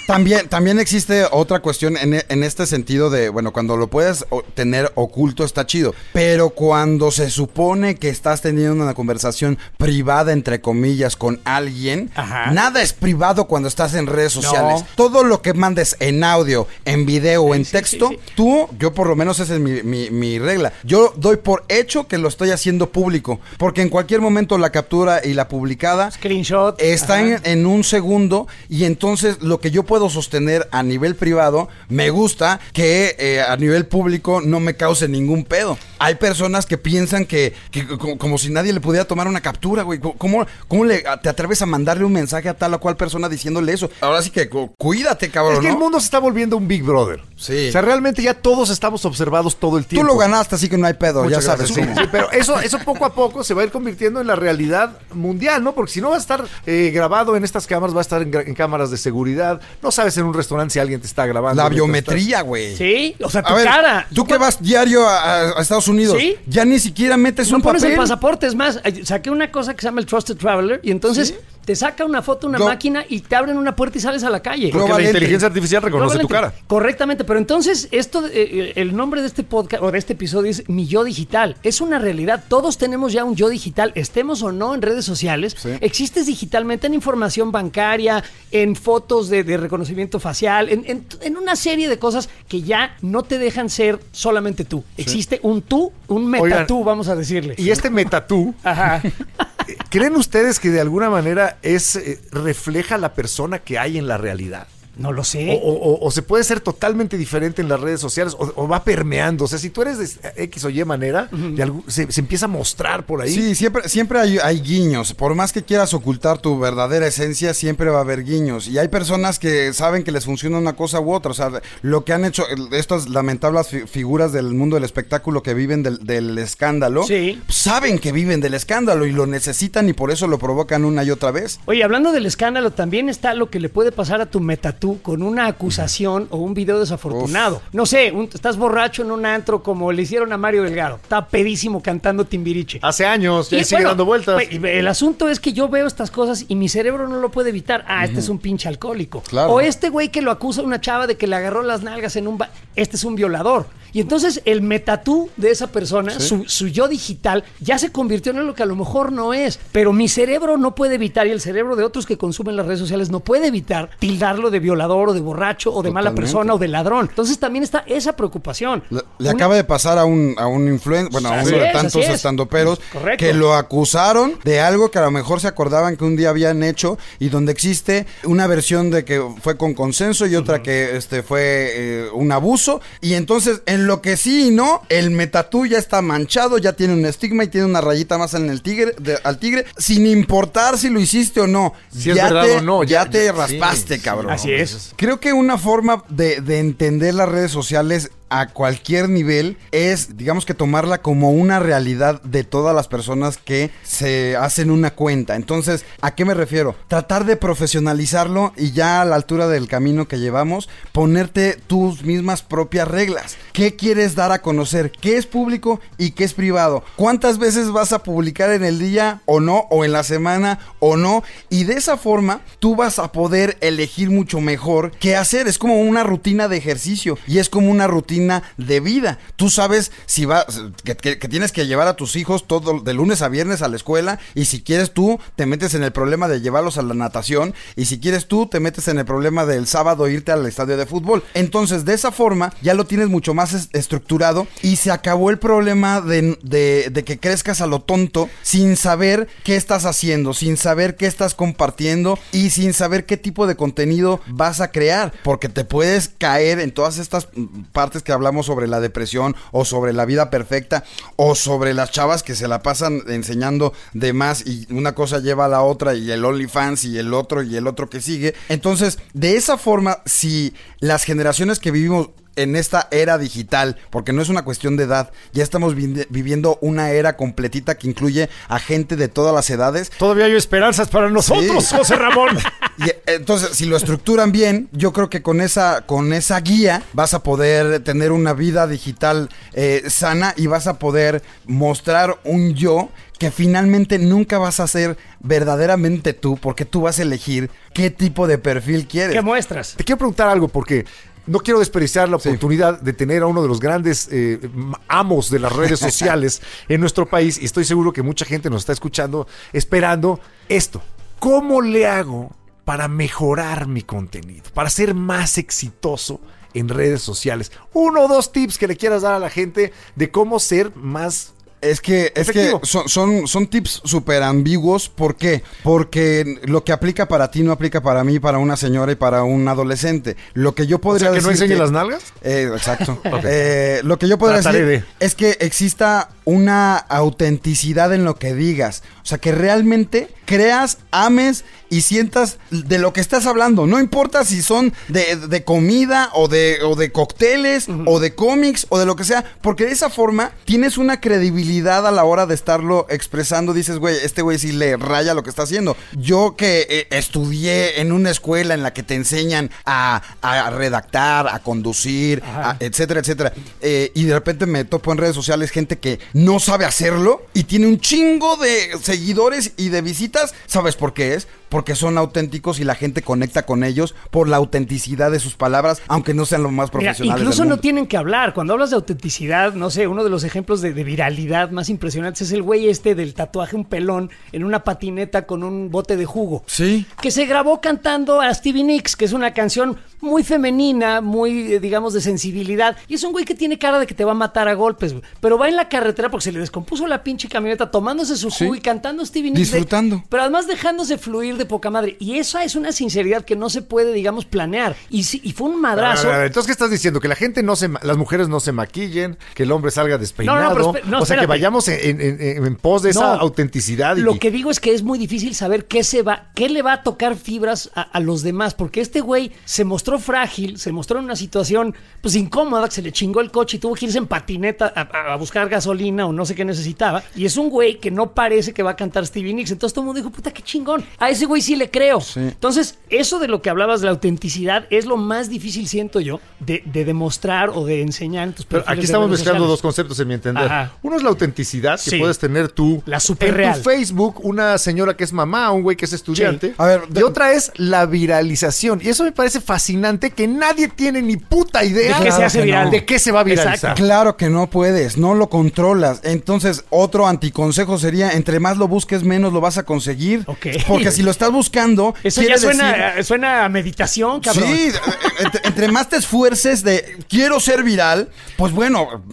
también, 0.08 0.48
también 0.50 0.80
existe 0.80 1.26
otra 1.32 1.60
cuestión 1.60 1.98
en, 1.98 2.24
en 2.28 2.44
este 2.44 2.66
sentido 2.66 3.10
de, 3.12 3.30
bueno, 3.30 3.54
cuando 3.54 3.78
lo 3.78 3.88
puedes 3.88 4.26
tener 4.56 4.92
oculto 4.96 5.44
está 5.44 5.66
chido, 5.68 5.94
pero 6.14 6.50
cuando 6.50 7.12
se 7.12 7.30
supone 7.30 7.96
que 7.96 8.10
estás 8.10 8.42
teniendo 8.42 8.82
una 8.84 8.94
conversación 8.94 9.60
privada, 9.78 10.32
entre 10.34 10.62
comillas, 10.62 11.16
con 11.16 11.40
alguien, 11.44 12.10
Ajá. 12.16 12.52
nada 12.52 12.82
es 12.82 12.94
privado 12.94 13.46
cuando 13.46 13.68
estás 13.68 13.94
en 13.94 14.08
redes 14.08 14.36
No. 14.38 14.42
sociales. 14.42 14.84
Todo 14.96 15.24
lo 15.24 15.42
que 15.42 15.54
mandes 15.54 15.98
en 16.00 16.24
audio, 16.24 16.68
en 16.86 17.06
video 17.06 17.44
o 17.44 17.54
en 17.54 17.66
sí, 17.66 17.74
texto, 17.74 18.08
sí, 18.10 18.16
sí. 18.26 18.32
tú, 18.36 18.68
yo 18.80 18.94
por 18.94 19.08
lo 19.08 19.16
menos 19.16 19.40
esa 19.40 19.56
es 19.56 19.60
mi, 19.60 19.84
mi- 19.84 20.10
mi 20.10 20.40
regla. 20.40 20.72
Yo 20.84 21.14
doy 21.18 21.36
por 21.38 21.66
hecho 21.68 22.08
que 22.08 22.18
lo 22.18 22.30
estoy 22.30 22.52
haciendo 22.52 22.90
público, 22.92 23.40
porque 23.58 23.82
en 23.82 23.90
cualquier 23.90 24.22
momento 24.22 24.58
la 24.58 24.70
captura 24.72 25.22
y 25.24 25.34
la 25.34 25.50
publicada 25.50 26.10
Screenshot. 26.12 26.82
está 26.82 27.20
en, 27.22 27.42
en 27.44 27.66
un 27.66 27.84
segundo 27.84 28.48
y 28.70 28.86
entonces 28.86 29.42
lo 29.42 29.60
que 29.60 29.70
yo 29.70 29.84
puedo 29.84 29.97
puedo 29.98 30.10
sostener 30.12 30.68
a 30.72 30.84
nivel 30.84 31.16
privado, 31.16 31.70
me 31.90 32.12
gusta 32.12 32.60
que 32.72 33.16
eh, 33.18 33.42
a 33.42 33.58
nivel 33.58 33.88
público 33.88 34.42
no 34.42 34.60
me 34.60 34.76
cause 34.76 35.08
ningún 35.08 35.44
pedo. 35.44 35.76
Hay 35.98 36.14
personas 36.16 36.68
que 36.68 36.78
piensan 36.78 37.26
que, 37.26 37.56
que 37.72 37.88
co- 37.88 38.20
como, 38.20 38.38
si 38.38 38.52
nadie 38.52 38.72
le 38.74 38.80
pudiera 38.80 39.06
tomar 39.06 39.28
una 39.28 39.42
captura, 39.42 39.82
güey. 39.82 40.00
¿Cómo, 40.00 40.46
cómo 40.68 40.86
le, 40.86 41.04
te 41.24 41.30
atreves 41.30 41.64
a 41.64 41.66
mandarle 41.66 42.06
un 42.06 42.14
mensaje 42.14 42.48
a 42.48 42.54
tal 42.54 42.76
o 42.76 42.80
cual 42.80 42.96
persona 42.96 43.28
diciéndole 43.28 43.74
eso? 43.74 43.90
Ahora 44.02 44.22
sí 44.22 44.30
que 44.30 44.48
cu- 44.48 44.72
cuídate, 44.78 45.32
cabrón. 45.32 45.56
Es 45.56 45.60
que 45.62 45.68
¿no? 45.70 45.74
el 45.74 45.80
mundo 45.80 46.00
se 46.00 46.06
está 46.06 46.20
volviendo 46.20 46.56
un 46.58 46.68
Big 46.68 46.84
Brother. 46.84 47.20
Sí. 47.36 47.70
O 47.70 47.72
sea, 47.72 47.82
realmente 47.82 48.22
ya 48.22 48.36
todos 48.36 48.70
estamos 48.70 49.04
observados 49.06 49.56
todo 49.56 49.80
el 49.80 49.86
Tú 49.86 49.90
tiempo. 49.90 50.14
lo 50.14 50.20
ganaste, 50.20 50.54
así 50.54 50.70
que 50.70 50.78
no 50.78 50.86
hay 50.86 50.94
pedo, 50.94 51.24
Muchas 51.24 51.44
ya 51.44 51.52
sabes. 51.54 51.72
gracias, 51.76 51.96
sí, 51.98 52.02
sí, 52.04 52.10
pero 52.12 52.32
eso, 52.32 52.60
eso 52.60 52.78
poco 52.86 53.04
a 53.06 53.14
poco 53.16 53.44
se 53.44 53.56
va 53.56 53.64
a 53.64 53.66
ir 53.66 53.72
convirtiendo 53.72 54.22
en 54.22 54.28
la 54.28 54.36
realidad 54.36 55.00
mundial, 55.14 55.64
¿no? 55.64 55.74
Porque 55.74 55.92
si 55.94 56.02
no 56.02 56.12
va 56.12 56.18
a 56.18 56.20
estar 56.20 56.46
eh, 56.68 56.92
grabado 56.94 57.36
en 57.36 57.44
estas 57.44 57.66
cámaras, 57.66 57.96
va 57.96 58.00
a 58.00 58.02
estar 58.02 58.22
en, 58.22 58.32
en 58.36 58.54
cámaras 58.54 58.92
de 58.92 58.98
seguridad. 58.98 59.60
No 59.82 59.87
sabes 59.92 60.18
en 60.18 60.26
un 60.26 60.34
restaurante 60.34 60.74
si 60.74 60.80
alguien 60.80 61.00
te 61.02 61.08
está 61.08 61.26
grabando. 61.26 61.62
La 61.62 61.70
biometría, 61.70 62.42
güey. 62.42 62.76
Sí, 62.76 63.16
o 63.24 63.30
sea, 63.30 63.42
tu 63.44 63.54
A 63.54 63.56
ver, 63.58 63.66
cara. 63.66 64.08
tú 64.14 64.26
que 64.26 64.38
vas 64.38 64.62
diario 64.62 65.08
a, 65.08 65.58
a 65.58 65.62
Estados 65.62 65.88
Unidos, 65.88 66.18
Sí. 66.20 66.36
ya 66.46 66.66
ni 66.66 66.80
siquiera 66.80 67.18
metes 67.18 67.50
No 67.52 67.58
un 67.58 67.62
pones 67.64 67.82
papel. 67.82 67.94
el 67.94 68.00
pasaporte, 68.00 68.48
es 68.48 68.56
más, 68.56 68.80
saqué 69.04 69.30
una 69.30 69.52
cosa 69.52 69.74
que 69.74 69.82
se 69.82 69.88
llama 69.88 70.00
el 70.02 70.06
Trusted 70.06 70.38
Traveler 70.38 70.80
y 70.84 70.92
entonces 70.92 71.34
te 71.68 71.76
saca 71.76 72.06
una 72.06 72.22
foto, 72.22 72.48
una 72.48 72.60
Glo- 72.60 72.68
máquina 72.68 73.04
y 73.10 73.20
te 73.20 73.36
abren 73.36 73.58
una 73.58 73.76
puerta 73.76 73.98
y 73.98 74.02
sales 74.02 74.24
a 74.24 74.30
la 74.30 74.40
calle. 74.42 74.70
Porque 74.72 74.90
la 74.94 75.04
inteligencia 75.04 75.50
artificial 75.50 75.82
reconoce 75.84 76.18
tu 76.18 76.30
cara. 76.30 76.48
Probablemente. 76.52 76.68
Correctamente, 76.68 77.24
pero 77.26 77.40
entonces 77.40 77.90
esto, 77.92 78.26
eh, 78.26 78.32
eh, 78.34 78.74
el 78.78 78.96
nombre 78.96 79.20
de 79.20 79.28
este 79.28 79.44
podcast 79.44 79.84
o 79.84 79.92
de 79.92 79.98
este 80.00 80.14
episodio 80.14 80.50
es 80.50 80.70
Mi 80.70 80.88
Yo 80.88 81.04
Digital. 81.04 81.58
Es 81.64 81.82
una 81.82 82.00
realidad. 82.00 82.46
Todos 82.48 82.78
tenemos 82.78 83.12
ya 83.12 83.26
un 83.26 83.36
yo 83.36 83.50
digital, 83.50 83.92
estemos 83.96 84.42
o 84.44 84.54
no 84.54 84.74
en 84.76 84.82
redes 84.82 85.04
sociales. 85.04 85.58
Existes 85.82 86.26
digitalmente 86.28 86.88
en 86.88 86.94
información 86.94 87.52
bancaria, 87.52 88.24
en 88.52 88.78
fotos 88.78 89.28
de, 89.28 89.44
de 89.44 89.58
reconocimiento 89.58 90.22
facial, 90.22 90.70
en, 90.70 90.86
en- 90.88 91.06
en 91.20 91.36
una 91.36 91.58
serie 91.58 91.90
de 91.90 92.00
cosas 92.00 92.30
que 92.48 92.62
ya 92.62 92.96
no 93.02 93.24
te 93.24 93.38
dejan 93.40 93.70
ser 93.70 94.00
solamente 94.14 94.64
tú. 94.64 94.86
Existe 94.96 95.42
un 95.44 95.62
tú, 95.64 95.92
un 96.08 96.28
meta 96.30 96.44
Oigan, 96.46 96.68
tú, 96.68 96.86
vamos 96.86 97.10
a 97.10 97.16
decirle. 97.18 97.56
Y 97.58 97.72
este 97.72 97.90
metatú, 97.90 98.56
Ajá. 98.64 99.02
¿creen 99.90 100.16
ustedes 100.16 100.60
que 100.60 100.70
de 100.70 100.82
alguna 100.82 101.10
manera 101.10 101.58
es 101.62 101.96
eh, 101.96 102.20
refleja 102.32 102.98
la 102.98 103.14
persona 103.14 103.60
que 103.60 103.80
hay 103.80 103.98
en 103.98 104.08
la 104.08 104.18
realidad? 104.18 104.68
No 104.98 105.12
lo 105.12 105.24
sé. 105.24 105.60
o- 105.64 105.70
o- 105.70 106.06
o 106.06 106.12
se 106.12 106.22
puede 106.22 106.44
ser 106.44 106.60
totalmente 106.60 107.18
diferente 107.18 107.62
en 107.62 107.70
las 107.70 107.80
redes 107.80 108.00
sociales 108.02 108.36
o, 108.38 108.52
o 108.56 108.68
va 108.68 108.84
permeando. 108.84 109.46
O 109.46 109.48
sea, 109.48 109.60
si 109.60 109.70
tú 109.70 109.82
eres 109.84 109.98
de 110.00 110.34
X 110.44 110.64
o 110.66 110.70
Y 110.70 110.84
manera, 110.86 111.30
de 111.32 111.64
algún- 111.64 111.84
se, 111.88 112.12
se 112.12 112.22
empieza 112.22 112.46
a 112.46 112.48
mostrar 112.50 113.06
por 113.06 113.22
ahí. 113.22 113.34
Sí, 113.34 113.56
siempre, 113.56 113.88
siempre 113.90 114.20
hay, 114.20 114.38
hay 114.44 114.60
guiños. 114.62 115.14
Por 115.14 115.36
más 115.36 115.54
que 115.54 115.64
quieras 115.64 115.94
ocultar 115.94 116.40
tu 116.40 116.58
verdadera 116.60 117.08
esencia, 117.08 117.54
siempre 117.54 117.90
va 117.90 118.00
a 118.00 118.02
haber 118.02 118.24
guiños. 118.24 118.68
Y 118.68 118.78
hay 118.80 118.88
personas 118.88 119.40
que 119.40 119.74
saben 119.74 120.04
que 120.04 120.12
les 120.12 120.26
funciona 120.26 120.58
una 120.58 120.74
cosa 120.76 121.00
u 121.00 121.14
otra. 121.14 121.32
O 121.32 121.36
sea, 121.36 121.52
lo 121.82 122.04
que 122.04 122.14
han 122.14 122.26
hecho 122.26 122.44
estas 122.72 123.10
lamentables 123.10 123.68
fi- 123.68 123.82
figuras 123.88 124.32
del 124.32 124.54
mundo 124.54 124.76
del 124.76 124.84
espectáculo 124.84 125.44
que 125.44 125.54
viven 125.54 125.84
del, 125.84 126.00
del 126.06 126.38
escándalo, 126.38 127.04
Sí. 127.04 127.42
saben 127.50 128.00
que 128.00 128.12
viven 128.12 128.40
del 128.42 128.54
escándalo 128.54 129.06
y 129.06 129.12
lo 129.12 129.26
necesitan 129.28 129.90
y 129.90 129.94
por 129.94 130.12
eso 130.12 130.28
lo 130.28 130.40
provocan 130.40 130.86
una 130.86 131.04
y 131.04 131.12
otra 131.12 131.32
vez. 131.32 131.60
Oye, 131.66 131.84
hablando 131.84 132.12
del 132.12 132.26
escándalo, 132.26 132.72
también 132.72 133.10
está 133.10 133.34
lo 133.34 133.50
que 133.50 133.60
le 133.60 133.70
puede 133.70 133.92
pasar 133.92 134.22
a 134.22 134.26
tu 134.28 134.40
metatú 134.40 134.87
con 134.96 135.22
una 135.24 135.48
acusación 135.48 136.28
o 136.32 136.38
un 136.38 136.54
video 136.54 136.80
desafortunado. 136.80 137.62
No 137.74 137.86
sé, 137.86 138.12
un- 138.12 138.30
estás 138.34 138.58
borracho 138.58 139.02
en 139.04 139.12
un 139.12 139.26
antro 139.26 139.62
como 139.64 139.92
le 139.92 140.02
hicieron 140.04 140.32
a 140.34 140.38
Mario 140.38 140.64
Delgado. 140.64 140.96
Está 141.02 141.28
pedísimo 141.28 141.82
cantando 141.82 142.26
Timbiriche. 142.26 142.80
Hace 142.82 143.06
años, 143.06 143.52
Y, 143.52 143.64
sigue 143.64 143.76
bueno, 143.78 143.90
dando 143.90 144.06
vueltas. 144.06 144.36
güey, 144.36 144.78
El 144.78 144.88
asunto 144.88 145.30
es 145.30 145.40
que 145.40 145.54
yo 145.54 145.68
veo 145.70 145.88
estas 145.88 146.12
cosas 146.12 146.46
y 146.48 146.56
mi 146.56 146.70
cerebro 146.70 147.08
no 147.08 147.20
lo 147.20 147.30
puede 147.32 147.50
evitar. 147.50 147.84
Ah, 147.88 148.06
este 148.06 148.20
es 148.20 148.30
un 148.30 148.40
pinche 148.40 148.68
alcohólico. 148.68 149.22
Claro. 149.22 149.52
O 149.54 149.60
este 149.62 149.90
güey 149.90 150.10
que 150.10 150.22
lo 150.22 150.32
acusa 150.32 150.62
a 150.62 150.64
una 150.64 150.82
chava 150.82 151.08
de 151.08 151.18
que 151.18 151.28
le 151.28 151.36
agarró 151.36 151.62
las 151.64 151.84
nalgas 151.84 152.16
en 152.16 152.28
un... 152.28 152.38
ba- 152.38 152.50
Este 152.76 152.96
es 152.96 153.04
un 153.04 153.16
violador. 153.16 153.68
Y 153.98 154.02
entonces 154.02 154.44
el 154.46 154.62
metatú 154.62 155.32
de 155.38 155.50
esa 155.50 155.72
persona, 155.72 156.20
su, 156.20 156.44
su 156.46 156.68
yo 156.68 156.88
digital, 156.88 157.44
ya 157.60 157.80
se 157.80 157.92
convirtió 157.92 158.32
en 158.32 158.46
lo 158.46 158.54
que 158.54 158.62
a 158.62 158.68
lo 158.68 158.76
mejor 158.76 159.12
no 159.12 159.34
es. 159.34 159.60
Pero 159.72 159.92
mi 159.92 160.08
cerebro 160.08 160.56
no 160.56 160.76
puede 160.76 160.94
evitar, 160.94 161.26
y 161.26 161.32
el 161.32 161.42
cerebro 161.42 161.76
de 161.76 161.84
otros 161.84 162.06
que 162.06 162.16
consumen 162.16 162.56
las 162.56 162.68
redes 162.68 162.80
sociales 162.80 163.10
no 163.10 163.22
puede 163.22 163.48
evitar 163.48 163.90
tildarlo 163.98 164.52
de 164.52 164.60
violador 164.60 165.10
o 165.10 165.14
de 165.16 165.20
borracho 165.20 165.74
o 165.74 165.82
de 165.82 165.90
mala 165.90 166.14
persona 166.14 166.54
o 166.54 166.60
de 166.60 166.68
ladrón. 166.68 167.08
Entonces 167.10 167.40
también 167.40 167.64
está 167.64 167.86
esa 167.88 168.16
preocupación. 168.16 168.84
Le, 169.18 169.30
acaba 169.32 169.56
de 169.56 169.64
pasar 169.64 169.98
a 169.98 170.06
un, 170.06 170.36
a 170.38 170.46
un 170.46 170.68
influencer, 170.68 171.12
bueno, 171.12 171.30
a 171.30 171.42
uno 171.42 171.58
de 171.58 171.66
es, 171.66 171.74
tantos 171.74 171.96
así 171.96 172.02
es. 172.02 172.18
estandoperos 172.18 172.80
Correcto. 172.94 173.26
que 173.26 173.34
lo 173.34 173.56
acusaron 173.56 174.38
de 174.44 174.60
algo 174.60 174.92
que 174.92 175.00
a 175.00 175.02
lo 175.02 175.10
mejor 175.10 175.42
se 175.42 175.48
acordaban 175.48 175.98
que 175.98 176.04
un 176.04 176.16
día 176.16 176.30
habían 176.30 176.62
hecho 176.62 177.00
y 177.18 177.30
donde 177.30 177.52
existe 177.52 178.06
una 178.26 178.46
versión 178.46 178.92
de 178.92 179.04
que 179.06 179.28
fue 179.42 179.58
con 179.58 179.74
consenso 179.74 180.28
y 180.28 180.36
otra 180.36 180.62
que 180.62 180.96
este 180.96 181.24
fue 181.24 181.72
eh, 181.74 182.10
un 182.14 182.32
abuso 182.32 182.80
y 183.02 183.16
entonces 183.16 183.64
en 183.66 183.87
lo 183.88 184.02
que 184.02 184.18
sí 184.18 184.50
y 184.50 184.52
no, 184.52 184.84
el 184.90 185.10
metatú 185.10 185.66
ya 185.66 185.78
está 185.80 186.02
manchado, 186.04 186.58
ya 186.60 186.74
tiene 186.74 186.94
un 186.94 187.06
estigma 187.06 187.44
y 187.44 187.48
tiene 187.48 187.66
una 187.66 187.82
rayita 187.82 188.18
más 188.18 188.34
en 188.36 188.50
el 188.50 188.62
tigre, 188.62 188.94
de- 189.00 189.18
al 189.24 189.40
tigre, 189.40 189.66
sin 189.78 190.06
importar 190.06 190.78
si 190.78 190.90
lo 190.90 191.00
hiciste 191.00 191.40
o 191.42 191.48
no. 191.48 191.74
Si 191.92 192.10
es 192.12 192.16
ya 192.18 192.26
verdad 192.26 192.44
te, 192.44 192.52
o 192.58 192.62
no, 192.62 192.84
ya, 192.84 193.06
ya- 193.06 193.10
te 193.10 193.32
raspaste, 193.32 193.96
sí, 193.98 194.02
cabrón. 194.02 194.32
Así 194.32 194.52
es. 194.54 194.92
Creo 194.96 195.20
que 195.20 195.34
una 195.34 195.58
forma 195.58 196.04
de, 196.10 196.42
de 196.42 196.60
entender 196.60 197.14
las 197.16 197.30
redes 197.30 197.52
sociales 197.52 198.12
a 198.30 198.48
cualquier 198.48 199.10
nivel 199.10 199.58
es, 199.72 200.18
digamos 200.18 200.46
que 200.46 200.54
tomarla 200.54 201.02
como 201.02 201.32
una 201.32 201.60
realidad 201.60 202.22
de 202.24 202.44
todas 202.44 202.76
las 202.76 202.88
personas 202.88 203.38
que 203.38 203.72
se 203.84 204.36
hacen 204.36 204.72
una 204.72 204.92
cuenta. 204.92 205.36
Entonces, 205.36 205.86
¿a 206.02 206.16
qué 206.16 206.26
me 206.26 206.34
refiero? 206.34 206.76
Tratar 206.88 207.26
de 207.26 207.38
profesionalizarlo 207.38 208.54
y 208.58 208.72
ya 208.72 209.02
a 209.02 209.06
la 209.06 209.16
altura 209.16 209.48
del 209.48 209.68
camino 209.68 210.08
que 210.08 210.20
llevamos, 210.20 210.70
ponerte 210.92 211.58
tus 211.68 212.04
mismas 212.04 212.42
propias 212.42 212.88
reglas. 212.88 213.38
¿Qué 213.54 213.76
quieres 213.76 214.16
dar 214.16 214.32
a 214.32 214.42
conocer? 214.42 214.92
¿Qué 214.92 215.18
es 215.18 215.26
público 215.26 215.80
y 215.98 216.12
qué 216.12 216.24
es 216.24 216.34
privado? 216.34 216.84
¿Cuántas 216.96 217.38
veces 217.40 217.72
vas 217.72 217.94
a 217.94 218.04
publicar 218.04 218.52
en 218.52 218.64
el 218.64 218.80
día 218.80 219.22
o 219.26 219.40
no? 219.40 219.68
¿O 219.70 219.86
en 219.86 219.92
la 219.92 220.04
semana 220.04 220.60
o 220.80 220.98
no? 220.98 221.24
Y 221.50 221.64
de 221.64 221.76
esa 221.76 221.98
forma 221.98 222.42
tú 222.60 222.76
vas 222.76 223.00
a 223.00 223.12
poder 223.12 223.58
elegir 223.62 224.10
mucho 224.10 224.42
mejor 224.42 224.92
qué 225.00 225.16
hacer. 225.16 225.48
Es 225.48 225.58
como 225.58 225.82
una 225.82 226.04
rutina 226.04 226.48
de 226.48 226.58
ejercicio 226.58 227.18
y 227.28 227.40
es 227.40 227.50
como 227.50 227.72
una 227.72 227.88
rutina 227.88 228.17
de 228.58 228.80
vida. 228.80 229.20
Tú 229.36 229.50
sabes 229.50 229.92
si 230.06 230.26
vas, 230.26 230.46
que, 230.84 230.96
tienes 231.16 231.52
que 231.52 231.68
llevar 231.68 231.88
a 231.88 231.96
tus 231.96 232.16
hijos 232.16 232.48
todo 232.48 232.80
de 232.80 232.94
lunes 232.94 233.22
a 233.22 233.30
viernes 233.30 233.62
a 233.62 233.68
la 233.68 233.76
escuela 233.76 234.20
y 234.36 234.46
si 234.46 234.62
quieres 234.62 234.92
tú 234.92 235.20
te 235.36 235.46
metes 235.46 235.74
en 235.74 235.84
el 235.84 235.92
problema 235.92 236.28
de 236.28 236.42
llevarlos 236.42 236.78
a 236.78 236.82
la 236.82 236.94
natación 236.94 237.54
y 237.76 237.86
si 237.86 238.00
quieres 238.00 238.28
tú 238.28 238.48
te 238.48 238.60
metes 238.60 238.88
en 238.88 238.98
el 239.00 239.06
problema 239.06 239.46
del 239.46 239.68
sábado 239.68 240.08
irte 240.08 240.32
al 240.32 240.46
estadio 240.46 240.78
de 240.78 240.86
fútbol. 240.86 241.24
Entonces 241.34 241.86
de 241.86 241.94
esa 241.94 242.12
forma 242.12 242.54
ya 242.62 242.74
lo 242.74 242.86
tienes 242.86 243.10
mucho 243.10 243.34
más 243.34 243.54
es- 243.54 243.70
estructurado 243.74 244.48
y 244.62 244.78
se 244.78 244.92
acabó 244.92 245.30
el 245.30 245.40
problema 245.40 246.02
de, 246.02 246.38
de- 246.44 247.04
que 247.04 247.20
crezcas 247.20 247.62
a 247.62 247.68
lo 247.68 247.82
tonto 247.82 248.30
sin 248.42 248.76
saber 248.76 249.28
qué 249.44 249.56
estás 249.56 249.86
haciendo, 249.86 250.34
sin 250.34 250.58
saber 250.58 250.96
qué 250.96 251.06
estás 251.06 251.34
compartiendo 251.36 252.18
y 252.32 252.50
sin 252.50 252.74
saber 252.74 253.06
qué 253.06 253.18
tipo 253.18 253.48
de 253.48 253.56
contenido 253.56 254.20
vas 254.28 254.62
a 254.62 254.72
crear. 254.72 255.14
Porque 255.24 255.50
te 255.50 255.64
puedes 255.64 256.10
caer 256.18 256.60
en 256.60 256.72
todas 256.72 256.98
estas 256.98 257.28
partes 257.72 258.04
que 258.08 258.14
hablamos 258.14 258.46
sobre 258.46 258.68
la 258.68 258.80
depresión 258.80 259.36
o 259.52 259.66
sobre 259.66 259.92
la 259.92 260.06
vida 260.06 260.30
perfecta 260.30 260.86
o 261.18 261.36
sobre 261.36 261.74
las 261.74 261.92
chavas 261.92 262.24
que 262.24 262.36
se 262.36 262.48
la 262.48 262.64
pasan 262.64 263.02
enseñando 263.10 263.74
de 263.94 264.14
más 264.14 264.48
y 264.48 264.66
una 264.72 264.96
cosa 264.96 265.20
lleva 265.20 265.46
a 265.46 265.50
la 265.50 265.62
otra 265.62 265.94
y 265.94 266.10
el 266.10 266.24
OnlyFans 266.24 266.86
y 266.86 266.98
el 266.98 267.14
otro 267.14 267.44
y 267.44 267.58
el 267.58 267.68
otro 267.68 267.90
que 267.90 268.00
sigue. 268.00 268.34
Entonces, 268.48 268.98
de 269.14 269.36
esa 269.36 269.58
forma, 269.58 270.00
si 270.06 270.54
las 270.80 271.04
generaciones 271.04 271.60
que 271.60 271.72
vivimos 271.72 272.12
en 272.38 272.56
esta 272.56 272.88
era 272.92 273.18
digital, 273.18 273.76
porque 273.90 274.14
no 274.14 274.22
es 274.22 274.30
una 274.30 274.44
cuestión 274.46 274.78
de 274.78 274.84
edad, 274.86 275.12
ya 275.34 275.44
estamos 275.44 275.76
vi- 275.76 276.06
viviendo 276.10 276.58
una 276.62 276.92
era 276.92 277.18
completita 277.18 277.78
que 277.78 277.88
incluye 277.88 278.30
a 278.48 278.60
gente 278.60 278.96
de 278.96 279.08
todas 279.10 279.36
las 279.36 279.50
edades. 279.50 279.90
Todavía 279.98 280.26
hay 280.26 280.36
esperanzas 280.36 280.88
para 280.88 281.10
nosotros, 281.10 281.66
Sí. 281.66 281.76
José 281.76 281.96
Ramón. 281.96 282.38
Y 282.80 282.90
eh, 282.90 283.02
entonces, 283.08 283.58
si 283.58 283.66
lo 283.66 283.76
estructuran 283.76 284.32
bien, 284.32 284.70
yo 284.72 284.94
creo 284.94 285.10
que 285.10 285.24
con 285.24 285.42
esa, 285.42 285.82
con 285.88 286.14
esa 286.14 286.40
guía 286.42 286.84
vas 286.94 287.16
a 287.16 287.24
poder 287.24 287.80
tener 287.84 288.12
una 288.12 288.34
vida 288.34 288.68
digital 288.68 289.30
eh, 289.54 289.82
sana 289.88 290.36
y 290.38 290.46
vas 290.46 290.68
a 290.68 290.78
poder 290.78 291.24
mostrar 291.48 292.20
un 292.24 292.54
yo 292.54 292.90
que 293.18 293.32
finalmente 293.32 293.98
nunca 293.98 294.38
vas 294.38 294.60
a 294.60 294.68
ser 294.68 294.96
verdaderamente 295.22 296.14
tú, 296.14 296.38
porque 296.38 296.66
tú 296.66 296.82
vas 296.82 297.00
a 297.00 297.02
elegir 297.02 297.50
qué 297.74 297.90
tipo 297.90 298.28
de 298.28 298.38
perfil 298.38 298.88
quieres. 298.88 299.16
¿Qué 299.16 299.22
muestras? 299.24 299.74
Te 299.76 299.84
quiero 299.84 299.98
preguntar 299.98 300.28
algo 300.28 300.48
porque 300.48 300.86
no 301.28 301.40
quiero 301.40 301.60
desperdiciar 301.60 302.10
la 302.10 302.16
oportunidad 302.16 302.82
de 302.82 302.94
tener 302.94 303.22
a 303.22 303.28
uno 303.28 303.42
de 303.42 303.48
los 303.48 303.60
grandes 303.60 304.08
eh, 304.12 304.40
amos 304.88 305.30
de 305.30 305.40
las 305.40 305.54
redes 305.54 305.80
sociales 305.88 306.42
en 306.68 306.82
nuestro 306.82 307.06
país 307.06 307.38
y 307.40 307.46
estoy 307.46 307.66
seguro 307.66 307.94
que 307.94 308.02
mucha 308.02 308.26
gente 308.26 308.50
nos 308.50 308.62
está 308.62 308.74
escuchando 308.74 309.28
esperando 309.54 310.20
esto. 310.50 310.82
¿Cómo 311.20 311.62
le 311.62 311.88
hago 311.88 312.32
para 312.64 312.88
mejorar 312.88 313.68
mi 313.68 313.82
contenido, 313.82 314.44
para 314.54 314.70
ser 314.70 314.94
más 314.94 315.38
exitoso 315.38 316.22
en 316.54 316.70
redes 316.70 317.02
sociales? 317.02 317.52
Uno 317.74 318.06
o 318.06 318.08
dos 318.08 318.32
tips 318.32 318.58
que 318.58 318.68
le 318.68 318.78
quieras 318.78 319.02
dar 319.02 319.14
a 319.14 319.20
la 319.20 319.30
gente 319.30 319.74
de 319.96 320.12
cómo 320.12 320.40
ser 320.40 320.76
más 320.76 321.34
Es 321.60 321.82
que, 321.82 322.14
es 322.16 322.30
que 322.30 322.54
son, 322.64 322.88
son, 322.88 323.28
son 323.28 323.48
tips 323.48 323.82
súper 323.84 324.22
ambiguos. 324.22 324.90
¿Por 324.90 325.16
qué? 325.16 325.44
Porque 325.64 326.40
lo 326.44 326.64
que 326.64 326.72
aplica 326.72 327.08
para 327.08 327.32
ti 327.32 327.42
no 327.42 327.52
aplica 327.52 327.82
para 327.82 328.04
mí, 328.04 328.20
para 328.20 328.38
una 328.38 328.56
señora 328.56 328.92
y 328.92 328.96
para 328.96 329.24
un 329.24 329.48
adolescente. 329.48 330.16
Lo 330.34 330.54
que 330.54 330.68
yo 330.68 330.78
O 330.78 330.82
podría 330.82 331.10
sea, 331.10 331.18
que 331.18 331.24
no 331.24 331.32
enseñe 331.32 331.56
las 331.56 331.72
nalgas. 331.72 332.04
Eh, 332.22 332.50
exacto. 332.54 333.02
Eh, 333.30 333.82
lo 333.84 333.98
que 333.98 334.08
yo 334.08 334.18
podría 334.18 334.42
Trataré 334.42 334.64
decir 334.64 334.86
de. 334.86 335.06
es 335.06 335.16
que 335.16 335.38
exista 335.40 336.10
una 336.24 336.78
autenticidad 336.78 337.94
en 337.94 338.06
lo 338.06 338.16
que 338.16 338.34
digas. 338.34 338.84
O 339.02 339.06
sea, 339.06 339.18
que 339.18 339.32
realmente 339.32 340.10
creas, 340.28 340.78
ames 340.92 341.44
y 341.70 341.82
sientas 341.82 342.38
de 342.52 342.78
lo 342.78 342.94
que 342.94 343.02
estás 343.02 343.26
hablando. 343.26 343.66
No 343.66 343.80
importa 343.80 344.24
si 344.24 344.42
son 344.44 344.74
de, 344.90 345.16
de 345.16 345.44
comida 345.44 346.12
o 346.14 346.28
de, 346.28 346.60
o 346.64 346.76
de 346.76 346.92
cócteles 346.92 347.66
o 347.88 348.00
de 348.00 348.14
cómics 348.14 348.68
o 348.70 348.78
de 348.78 348.86
lo 348.86 348.96
que 348.96 349.04
sea, 349.04 349.26
porque 349.42 349.66
de 349.66 349.72
esa 349.72 349.90
forma 349.90 350.32
tienes 350.46 350.78
una 350.78 351.02
credibilidad 351.02 351.88
a 351.88 351.92
la 351.92 352.04
hora 352.06 352.26
de 352.26 352.36
estarlo 352.36 352.86
expresando. 352.90 353.54
Dices, 353.54 353.80
güey, 353.80 353.96
este 354.04 354.22
güey 354.22 354.38
sí 354.38 354.52
le 354.52 354.78
raya 354.78 355.14
lo 355.14 355.24
que 355.24 355.30
está 355.30 355.44
haciendo. 355.44 355.76
Yo 355.94 356.36
que 356.38 356.68
eh, 356.70 356.88
estudié 356.92 357.82
en 357.82 357.92
una 357.92 358.12
escuela 358.12 358.54
en 358.54 358.64
la 358.64 358.74
que 358.74 358.84
te 358.84 358.96
enseñan 358.96 359.50
a, 359.66 360.02
a 360.22 360.50
redactar, 360.52 361.28
a 361.28 361.40
conducir, 361.40 362.22
a- 362.26 362.56
etcétera, 362.60 363.00
etcétera. 363.00 363.34
eh, 363.62 363.92
y 363.96 364.04
de 364.04 364.14
repente 364.14 364.46
me 364.46 364.64
topo 364.66 364.92
en 364.92 364.98
redes 365.00 365.16
sociales 365.16 365.52
gente 365.52 365.80
que 365.80 366.00
no 366.14 366.40
sabe 366.40 366.66
hacerlo 366.66 367.24
y 367.34 367.44
tiene 367.44 367.68
un 367.68 367.80
chingo 367.80 368.36
de 368.38 368.72
seguidores 368.82 369.52
y 369.58 369.70
de 369.70 369.82
visitas. 369.82 370.17
¿Sabes 370.46 370.76
por 370.76 370.94
qué 370.94 371.14
es? 371.14 371.28
Porque 371.50 371.76
son 371.76 371.98
auténticos 371.98 372.60
y 372.60 372.64
la 372.64 372.76
gente 372.76 373.02
conecta 373.02 373.44
con 373.46 373.64
ellos 373.64 373.96
por 374.12 374.28
la 374.28 374.38
autenticidad 374.38 375.12
de 375.12 375.20
sus 375.20 375.36
palabras, 375.36 375.82
aunque 375.88 376.14
no 376.14 376.26
sean 376.26 376.44
los 376.44 376.52
más 376.52 376.70
Mira, 376.74 376.92
profesionales. 376.92 377.22
incluso 377.22 377.42
del 377.44 377.50
no 377.50 377.58
tienen 377.60 377.88
que 377.88 377.98
hablar. 377.98 378.34
Cuando 378.34 378.54
hablas 378.54 378.70
de 378.72 378.76
autenticidad, 378.76 379.54
no 379.54 379.70
sé, 379.70 379.88
uno 379.88 380.04
de 380.04 380.10
los 380.10 380.24
ejemplos 380.24 380.62
de, 380.62 380.74
de 380.74 380.84
viralidad 380.84 381.52
más 381.52 381.70
impresionantes 381.70 382.22
es 382.24 382.32
el 382.32 382.42
güey 382.42 382.68
este 382.70 382.96
del 382.96 383.14
tatuaje 383.14 383.56
un 383.56 383.66
pelón 383.66 384.10
en 384.32 384.44
una 384.44 384.64
patineta 384.64 385.26
con 385.26 385.44
un 385.44 385.70
bote 385.72 385.96
de 385.98 386.06
jugo. 386.06 386.44
Sí. 386.48 386.86
Que 387.02 387.12
se 387.12 387.26
grabó 387.26 387.62
cantando 387.62 388.20
a 388.22 388.34
Stevie 388.34 388.64
Nicks, 388.64 388.96
que 388.96 389.06
es 389.06 389.14
una 389.14 389.34
canción 389.34 389.78
muy 390.02 390.24
femenina, 390.24 391.02
muy, 391.02 391.54
eh, 391.54 391.60
digamos, 391.60 391.94
de 391.94 392.02
sensibilidad. 392.02 392.76
Y 392.88 392.96
es 392.96 393.04
un 393.04 393.12
güey 393.14 393.26
que 393.26 393.36
tiene 393.36 393.58
cara 393.58 393.80
de 393.80 393.88
que 393.88 393.94
te 393.96 394.04
va 394.06 394.12
a 394.12 394.16
matar 394.16 394.48
a 394.48 394.54
golpes, 394.54 394.92
güey. 394.94 395.04
Pero 395.22 395.38
va 395.38 395.48
en 395.50 395.56
la 395.56 395.70
carretera 395.70 396.10
porque 396.10 396.26
se 396.26 396.32
le 396.32 396.40
descompuso 396.40 396.86
la 396.88 397.04
pinche 397.04 397.28
camioneta, 397.30 397.72
tomándose 397.72 398.16
su 398.18 398.30
jugo 398.30 398.56
y 398.56 398.60
cantando 398.62 399.06
Stevie 399.06 399.32
Nicks. 399.32 399.52
de- 399.52 399.58
Disfrutando. 399.58 400.04
pero 400.10 400.24
además 400.24 400.48
dejándose 400.48 400.98
fluir 400.98 401.37
de 401.38 401.46
poca 401.46 401.70
madre. 401.70 401.96
Y 402.00 402.18
esa 402.18 402.44
es 402.44 402.56
una 402.56 402.72
sinceridad 402.72 403.24
que 403.26 403.36
no 403.36 403.50
se 403.50 403.62
puede, 403.62 403.94
digamos, 403.94 404.26
planear. 404.26 404.76
Y, 404.90 405.00
y 405.24 405.32
fue 405.34 405.50
un 405.50 405.62
madrazo. 405.62 406.04
A 406.08 406.12
ver, 406.12 406.16
a 406.16 406.18
ver, 406.20 406.28
Entonces, 406.28 406.48
¿qué 406.48 406.52
estás 406.54 406.72
diciendo? 406.72 407.00
Que 407.00 407.08
la 407.08 407.16
gente 407.16 407.44
no 407.44 407.56
se, 407.56 407.70
las 407.82 407.98
mujeres 407.98 408.28
no 408.30 408.40
se 408.40 408.52
maquillen, 408.52 409.18
que 409.34 409.44
el 409.44 409.52
hombre 409.52 409.72
salga 409.72 409.98
despeinado. 409.98 410.38
No, 410.58 410.66
no, 410.68 410.72
pero 410.74 410.86
no, 410.88 411.00
o 411.02 411.06
sea, 411.06 411.20
que 411.20 411.26
vayamos 411.26 411.68
en, 411.68 412.02
en- 412.02 412.22
en- 412.22 412.46
en 412.46 412.56
pos 412.56 412.82
de 412.84 412.90
esa 412.92 413.16
autenticidad. 413.16 413.98
y- 413.98 414.02
Lo 414.02 414.18
que 414.20 414.32
digo 414.32 414.50
es 414.52 414.60
que 414.60 414.74
es 414.74 414.84
muy 414.84 414.98
difícil 414.98 415.36
saber 415.36 415.66
qué 415.66 415.84
se 415.84 416.02
va, 416.02 416.32
qué 416.36 416.50
le 416.50 416.62
va 416.62 416.74
a 416.74 416.84
tocar 416.84 417.16
fibras 417.16 417.70
a, 417.76 417.82
a 417.82 418.00
los 418.00 418.22
demás, 418.24 418.54
porque 418.54 418.82
este 418.82 419.02
güey 419.02 419.32
se 419.46 419.64
mostró 419.64 420.00
frágil, 420.00 420.58
se 420.60 420.72
mostró 420.72 421.00
en 421.00 421.06
una 421.06 421.16
situación 421.16 421.76
pues 422.02 422.16
incómoda, 422.16 422.68
que 422.68 422.76
se 422.76 422.82
le 422.82 422.92
chingó 422.92 423.22
el 423.22 423.32
coche 423.32 423.58
y 423.58 423.60
tuvo 423.60 423.76
que 423.76 423.86
irse 423.86 423.98
en 423.98 424.08
patineta 424.08 424.72
a, 424.76 424.82
a- 424.82 425.14
a 425.14 425.16
buscar 425.18 425.48
gasolina 425.50 426.06
o 426.06 426.14
no 426.14 426.26
sé 426.26 426.36
qué 426.36 426.46
necesitaba. 426.46 427.04
Y 427.16 427.26
es 427.26 427.38
un 427.38 427.50
güey 427.50 427.80
que 427.80 427.92
no 427.92 428.14
parece 428.14 428.54
que 428.54 428.64
va 428.64 428.72
a 428.72 428.76
cantar 428.76 429.06
Stevie 429.06 429.34
Nicks. 429.34 429.52
Entonces 429.52 429.74
todo 429.74 429.84
el 429.84 429.86
mundo 429.88 430.00
dijo, 430.00 430.10
puta, 430.12 430.32
qué 430.32 430.42
chingón. 430.42 430.84
A 430.98 431.10
ese 431.10 431.26
güey 431.28 431.42
sí 431.42 431.56
le 431.56 431.70
creo. 431.70 432.02
Entonces, 432.16 432.80
eso 432.90 433.20
de 433.20 433.28
lo 433.28 433.42
que 433.42 433.50
hablabas 433.50 433.82
de 433.82 433.86
la 433.86 433.92
autenticidad 433.92 434.66
es 434.70 434.86
lo 434.86 434.98
más 434.98 435.30
difícil, 435.30 435.68
siento 435.68 436.00
yo, 436.00 436.20
de, 436.40 436.64
de 436.66 436.86
demostrar 436.86 437.50
o 437.50 437.66
de 437.66 437.82
enseñar 437.82 438.28
en 438.30 438.34
tus 438.34 438.46
Pero 438.46 438.64
aquí 438.68 438.82
estamos 438.82 439.10
mezclando 439.10 439.40
sociales. 439.44 439.50
dos 439.50 439.62
conceptos 439.62 440.00
en 440.00 440.08
mi 440.08 440.14
entender. 440.16 440.46
Ajá. 440.46 440.74
Uno 440.84 440.96
es 440.98 441.04
la 441.04 441.10
autenticidad 441.10 441.80
que 441.80 441.92
Sí. 441.92 442.00
puedes 442.00 442.18
tener 442.20 442.50
tú 442.50 442.82
La 442.86 443.00
super 443.00 443.30
en 443.30 443.36
real. 443.36 443.58
tu 443.58 443.70
Facebook, 443.70 444.20
una 444.24 444.58
señora 444.58 444.96
que 444.96 445.04
es 445.04 445.14
mamá, 445.14 445.52
un 445.52 445.64
güey 445.64 445.76
que 445.78 445.86
es 445.86 445.94
estudiante. 445.94 446.48
Sí. 446.50 446.54
A 446.58 446.66
ver, 446.66 446.82
y 446.90 446.94
de- 446.94 447.04
otra 447.04 447.34
es 447.34 447.52
la 447.56 447.86
viralización. 447.86 448.82
Y 448.84 448.90
eso 448.90 449.04
me 449.04 449.12
parece 449.12 449.42
fascinante 449.42 450.12
que 450.12 450.28
nadie 450.28 450.68
tiene 450.68 451.02
ni 451.02 451.18
puta 451.18 451.64
idea 451.64 452.00
¿De 452.00 452.06
qué 452.06 452.12
se 452.12 452.24
hace 452.24 452.40
que 452.40 452.46
viral? 452.46 452.66
no. 452.66 452.72
de 452.72 452.86
qué 452.86 453.00
se 453.00 453.12
va 453.12 453.20
a 453.22 453.24
viralizar. 453.24 453.56
Exacto. 453.56 453.84
Claro 453.84 454.18
que 454.18 454.30
no 454.30 454.50
puedes, 454.50 454.98
no 454.98 455.14
lo 455.14 455.30
controlas. 455.30 456.02
Entonces, 456.04 456.64
otro 456.70 457.08
anticonsejo 457.08 457.78
sería, 457.78 458.12
entre 458.12 458.40
más 458.40 458.58
lo 458.58 458.68
busques, 458.68 459.04
menos 459.04 459.34
lo 459.34 459.42
vas 459.42 459.58
a 459.58 459.64
conseguir. 459.64 460.24
Ok. 460.28 460.48
Porque 460.68 460.92
si 460.92 461.02
lo 461.04 461.12
estás 461.18 461.32
buscando... 461.32 461.94
Eso 462.04 462.22
ya 462.22 462.38
suena, 462.38 462.72
decir- 462.76 463.00
eh, 463.00 463.04
suena 463.04 463.46
a 463.46 463.50
meditación, 463.50 464.22
cabrón. 464.22 464.46
Sí, 464.48 464.68
eh, 464.70 464.74
entre, 465.20 465.42
entre 465.48 465.68
más 465.72 465.90
te 465.90 465.98
esfuerces 465.98 466.64
de 466.64 466.98
quiero 467.10 467.40
ser 467.40 467.64
viral, 467.64 468.10
pues 468.38 468.54
bueno, 468.54 469.04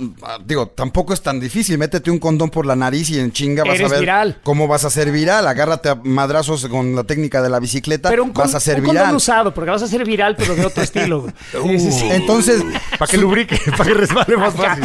digo, 0.45 0.69
tampoco 0.69 1.15
es 1.15 1.23
tan 1.23 1.41
difícil. 1.41 1.79
Métete 1.79 2.11
un 2.11 2.19
condón 2.19 2.51
por 2.51 2.67
la 2.67 2.77
nariz 2.77 3.11
y 3.11 3.19
en 3.19 3.33
chinga 3.33 3.65
vas 3.65 3.75
Eres 3.77 3.87
a 3.87 3.91
ver 3.91 4.01
viral. 4.01 4.41
cómo 4.43 4.69
vas 4.69 4.85
a 4.85 4.91
ser 4.91 5.11
viral. 5.11 5.47
Agárrate 5.49 5.89
a 5.89 5.95
madrazos 5.95 6.67
con 6.69 6.95
la 6.95 7.05
técnica 7.05 7.41
de 7.43 7.49
la 7.51 7.59
bicicleta, 7.59 8.09
Pero 8.11 8.25
un, 8.25 8.33
con- 8.33 8.45
vas 8.45 8.55
a 8.55 8.61
ser 8.61 8.77
un 8.81 8.87
condón 8.87 9.03
viral. 9.03 9.17
usado, 9.17 9.55
porque 9.55 9.71
vas 9.71 9.83
a 9.83 9.87
ser 9.89 10.05
viral, 10.05 10.37
pero 10.37 10.55
de 10.55 10.67
otro 10.67 10.83
estilo. 10.83 11.23
güey. 11.23 11.35
Sí, 11.75 11.81
sí, 11.81 11.93
sí. 11.93 12.09
Entonces, 12.11 12.63
Para 12.99 13.11
que 13.11 13.17
lubrique, 13.17 13.59
para 13.77 13.85
que 13.85 13.95
resbale 13.95 14.37
más 14.37 14.55
fácil. 14.55 14.85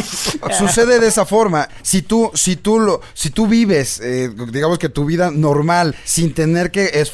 Sucede 0.58 0.98
de 0.98 1.06
esa 1.08 1.26
forma. 1.26 1.68
Si 1.82 2.02
tú, 2.02 2.30
si 2.34 2.56
tú 2.56 2.78
lo, 2.80 3.00
si 3.14 3.30
tú 3.30 3.46
vives, 3.46 4.00
eh, 4.02 4.30
digamos 4.50 4.78
que 4.78 4.88
tu 4.88 5.04
vida 5.04 5.30
normal, 5.30 5.94
sin 6.04 6.32
tener 6.32 6.70
que 6.70 6.86
esforzarte, 6.94 7.09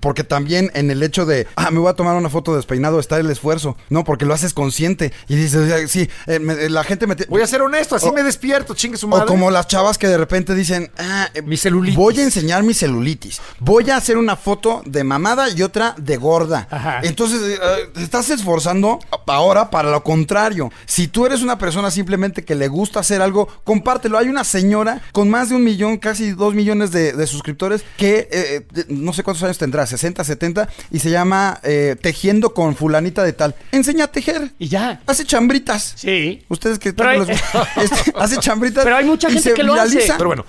porque 0.00 0.24
también 0.24 0.70
en 0.74 0.90
el 0.90 1.02
hecho 1.02 1.26
de, 1.26 1.46
ah, 1.56 1.70
me 1.70 1.78
voy 1.78 1.90
a 1.90 1.94
tomar 1.94 2.16
una 2.16 2.28
foto 2.30 2.54
despeinado, 2.56 2.98
está 3.00 3.18
el 3.18 3.30
esfuerzo. 3.30 3.76
No, 3.88 4.04
porque 4.04 4.24
lo 4.24 4.34
haces 4.34 4.54
consciente. 4.54 5.12
Y 5.28 5.36
dices, 5.36 5.72
"Ay, 5.72 5.88
sí, 5.88 6.08
eh, 6.26 6.38
me- 6.38 6.68
la 6.68 6.84
gente 6.84 7.06
me... 7.06 7.14
Voy 7.28 7.42
a 7.42 7.46
ser 7.46 7.62
honesto, 7.62 7.96
así 7.96 8.06
O- 8.08 8.12
me 8.12 8.22
despierto, 8.22 8.74
chingue 8.74 8.96
su 8.96 9.08
madre. 9.08 9.24
o 9.24 9.26
como 9.26 9.50
las 9.50 9.66
chavas 9.68 9.98
que 9.98 10.08
de 10.08 10.16
repente 10.18 10.54
dicen, 10.54 10.90
ah, 10.98 11.28
eh, 11.34 11.42
Mi 11.42 11.56
celulitis. 11.56 11.96
Voy 11.96 12.18
a 12.20 12.22
enseñar 12.24 12.62
mi 12.62 12.74
celulitis. 12.74 13.40
Voy 13.58 13.90
a 13.90 13.96
hacer 13.96 14.16
una 14.16 14.36
foto 14.36 14.82
de 14.86 15.04
mamada 15.04 15.48
y 15.50 15.62
otra 15.62 15.94
de 15.98 16.16
gorda. 16.16 16.66
Ajá. 16.70 17.00
Entonces, 17.02 17.40
eh, 17.42 17.54
eh, 17.60 17.90
te 17.94 18.02
estás 18.02 18.30
esforzando 18.30 18.98
ahora 19.26 19.70
para 19.70 19.90
lo 19.90 20.02
contrario. 20.02 20.70
Si 20.86 21.08
tú 21.08 21.26
eres 21.26 21.42
una 21.42 21.58
persona 21.58 21.90
simplemente 21.90 22.44
que 22.44 22.54
le 22.54 22.68
gusta 22.68 23.00
hacer 23.00 23.22
algo, 23.22 23.48
compártelo. 23.64 24.18
Hay 24.18 24.28
una 24.28 24.44
señora 24.44 25.02
con 25.12 25.28
más 25.30 25.48
de 25.50 25.56
un 25.56 25.64
millón, 25.64 25.98
casi 25.98 26.32
dos 26.32 26.54
millones 26.54 26.90
de, 26.92 27.12
de 27.12 27.26
suscriptores 27.26 27.84
que 27.96 28.28
eh, 28.30 28.66
eh, 28.74 28.84
no 29.10 29.14
sé 29.14 29.24
cuántos 29.24 29.42
años 29.42 29.58
tendrá, 29.58 29.84
60, 29.86 30.22
70, 30.22 30.68
y 30.92 31.00
se 31.00 31.10
llama 31.10 31.58
eh, 31.64 31.96
Tejiendo 32.00 32.54
con 32.54 32.76
fulanita 32.76 33.24
de 33.24 33.32
tal. 33.32 33.56
Enseña 33.72 34.04
a 34.04 34.08
tejer. 34.08 34.52
Y 34.58 34.68
ya. 34.68 35.00
Hace 35.06 35.24
chambritas. 35.24 35.94
Sí. 35.96 36.44
Ustedes 36.48 36.78
que 36.78 36.92
Pero 36.92 37.08
hay- 37.10 37.26
les- 37.26 37.40
este, 37.76 38.12
hace 38.16 38.36
chambritas. 38.38 38.84
Pero 38.84 38.96
hay 38.96 39.04
mucha 39.04 39.28
y 39.28 39.32
gente 39.32 39.48
se 39.50 39.54
que 39.54 39.62
lo 39.64 39.74
hace. 39.74 39.88
viraliza. 39.90 40.16
Pero 40.16 40.28
bueno. 40.28 40.44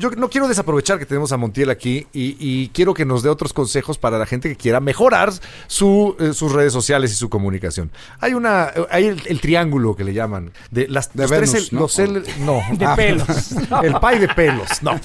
Yo 0.00 0.10
no 0.10 0.30
quiero 0.30 0.48
desaprovechar 0.48 0.98
que 0.98 1.04
tenemos 1.06 1.30
a 1.30 1.36
Montiel 1.36 1.68
aquí 1.70 2.06
y, 2.12 2.34
y 2.40 2.68
quiero 2.70 2.94
que 2.94 3.04
nos 3.04 3.22
dé 3.22 3.28
otros 3.28 3.52
consejos 3.52 3.98
para 3.98 4.18
la 4.18 4.24
gente 4.26 4.48
que 4.48 4.56
quiera 4.56 4.80
mejorar 4.80 5.30
su, 5.66 6.16
eh, 6.18 6.32
sus 6.32 6.52
redes 6.52 6.72
sociales 6.72 7.12
y 7.12 7.14
su 7.14 7.28
comunicación. 7.28 7.90
Hay 8.18 8.32
una, 8.34 8.70
eh, 8.74 8.86
hay 8.90 9.04
el, 9.06 9.22
el 9.26 9.40
triángulo 9.40 9.94
que 9.94 10.02
le 10.04 10.14
llaman 10.14 10.52
de 10.70 10.88
las 10.88 11.12
De 11.12 11.22
los 11.24 11.30
Venus, 11.30 11.50
tres 11.50 11.68
el- 11.68 11.74
¿no? 11.74 11.80
los 11.82 11.98
el- 11.98 12.24
no, 12.46 12.60
De 12.72 12.84
Ah, 12.86 12.96
pelos. 12.96 13.26
el 13.82 13.94
pay 14.00 14.18
de 14.18 14.28
pelos, 14.28 14.82
no. 14.82 14.98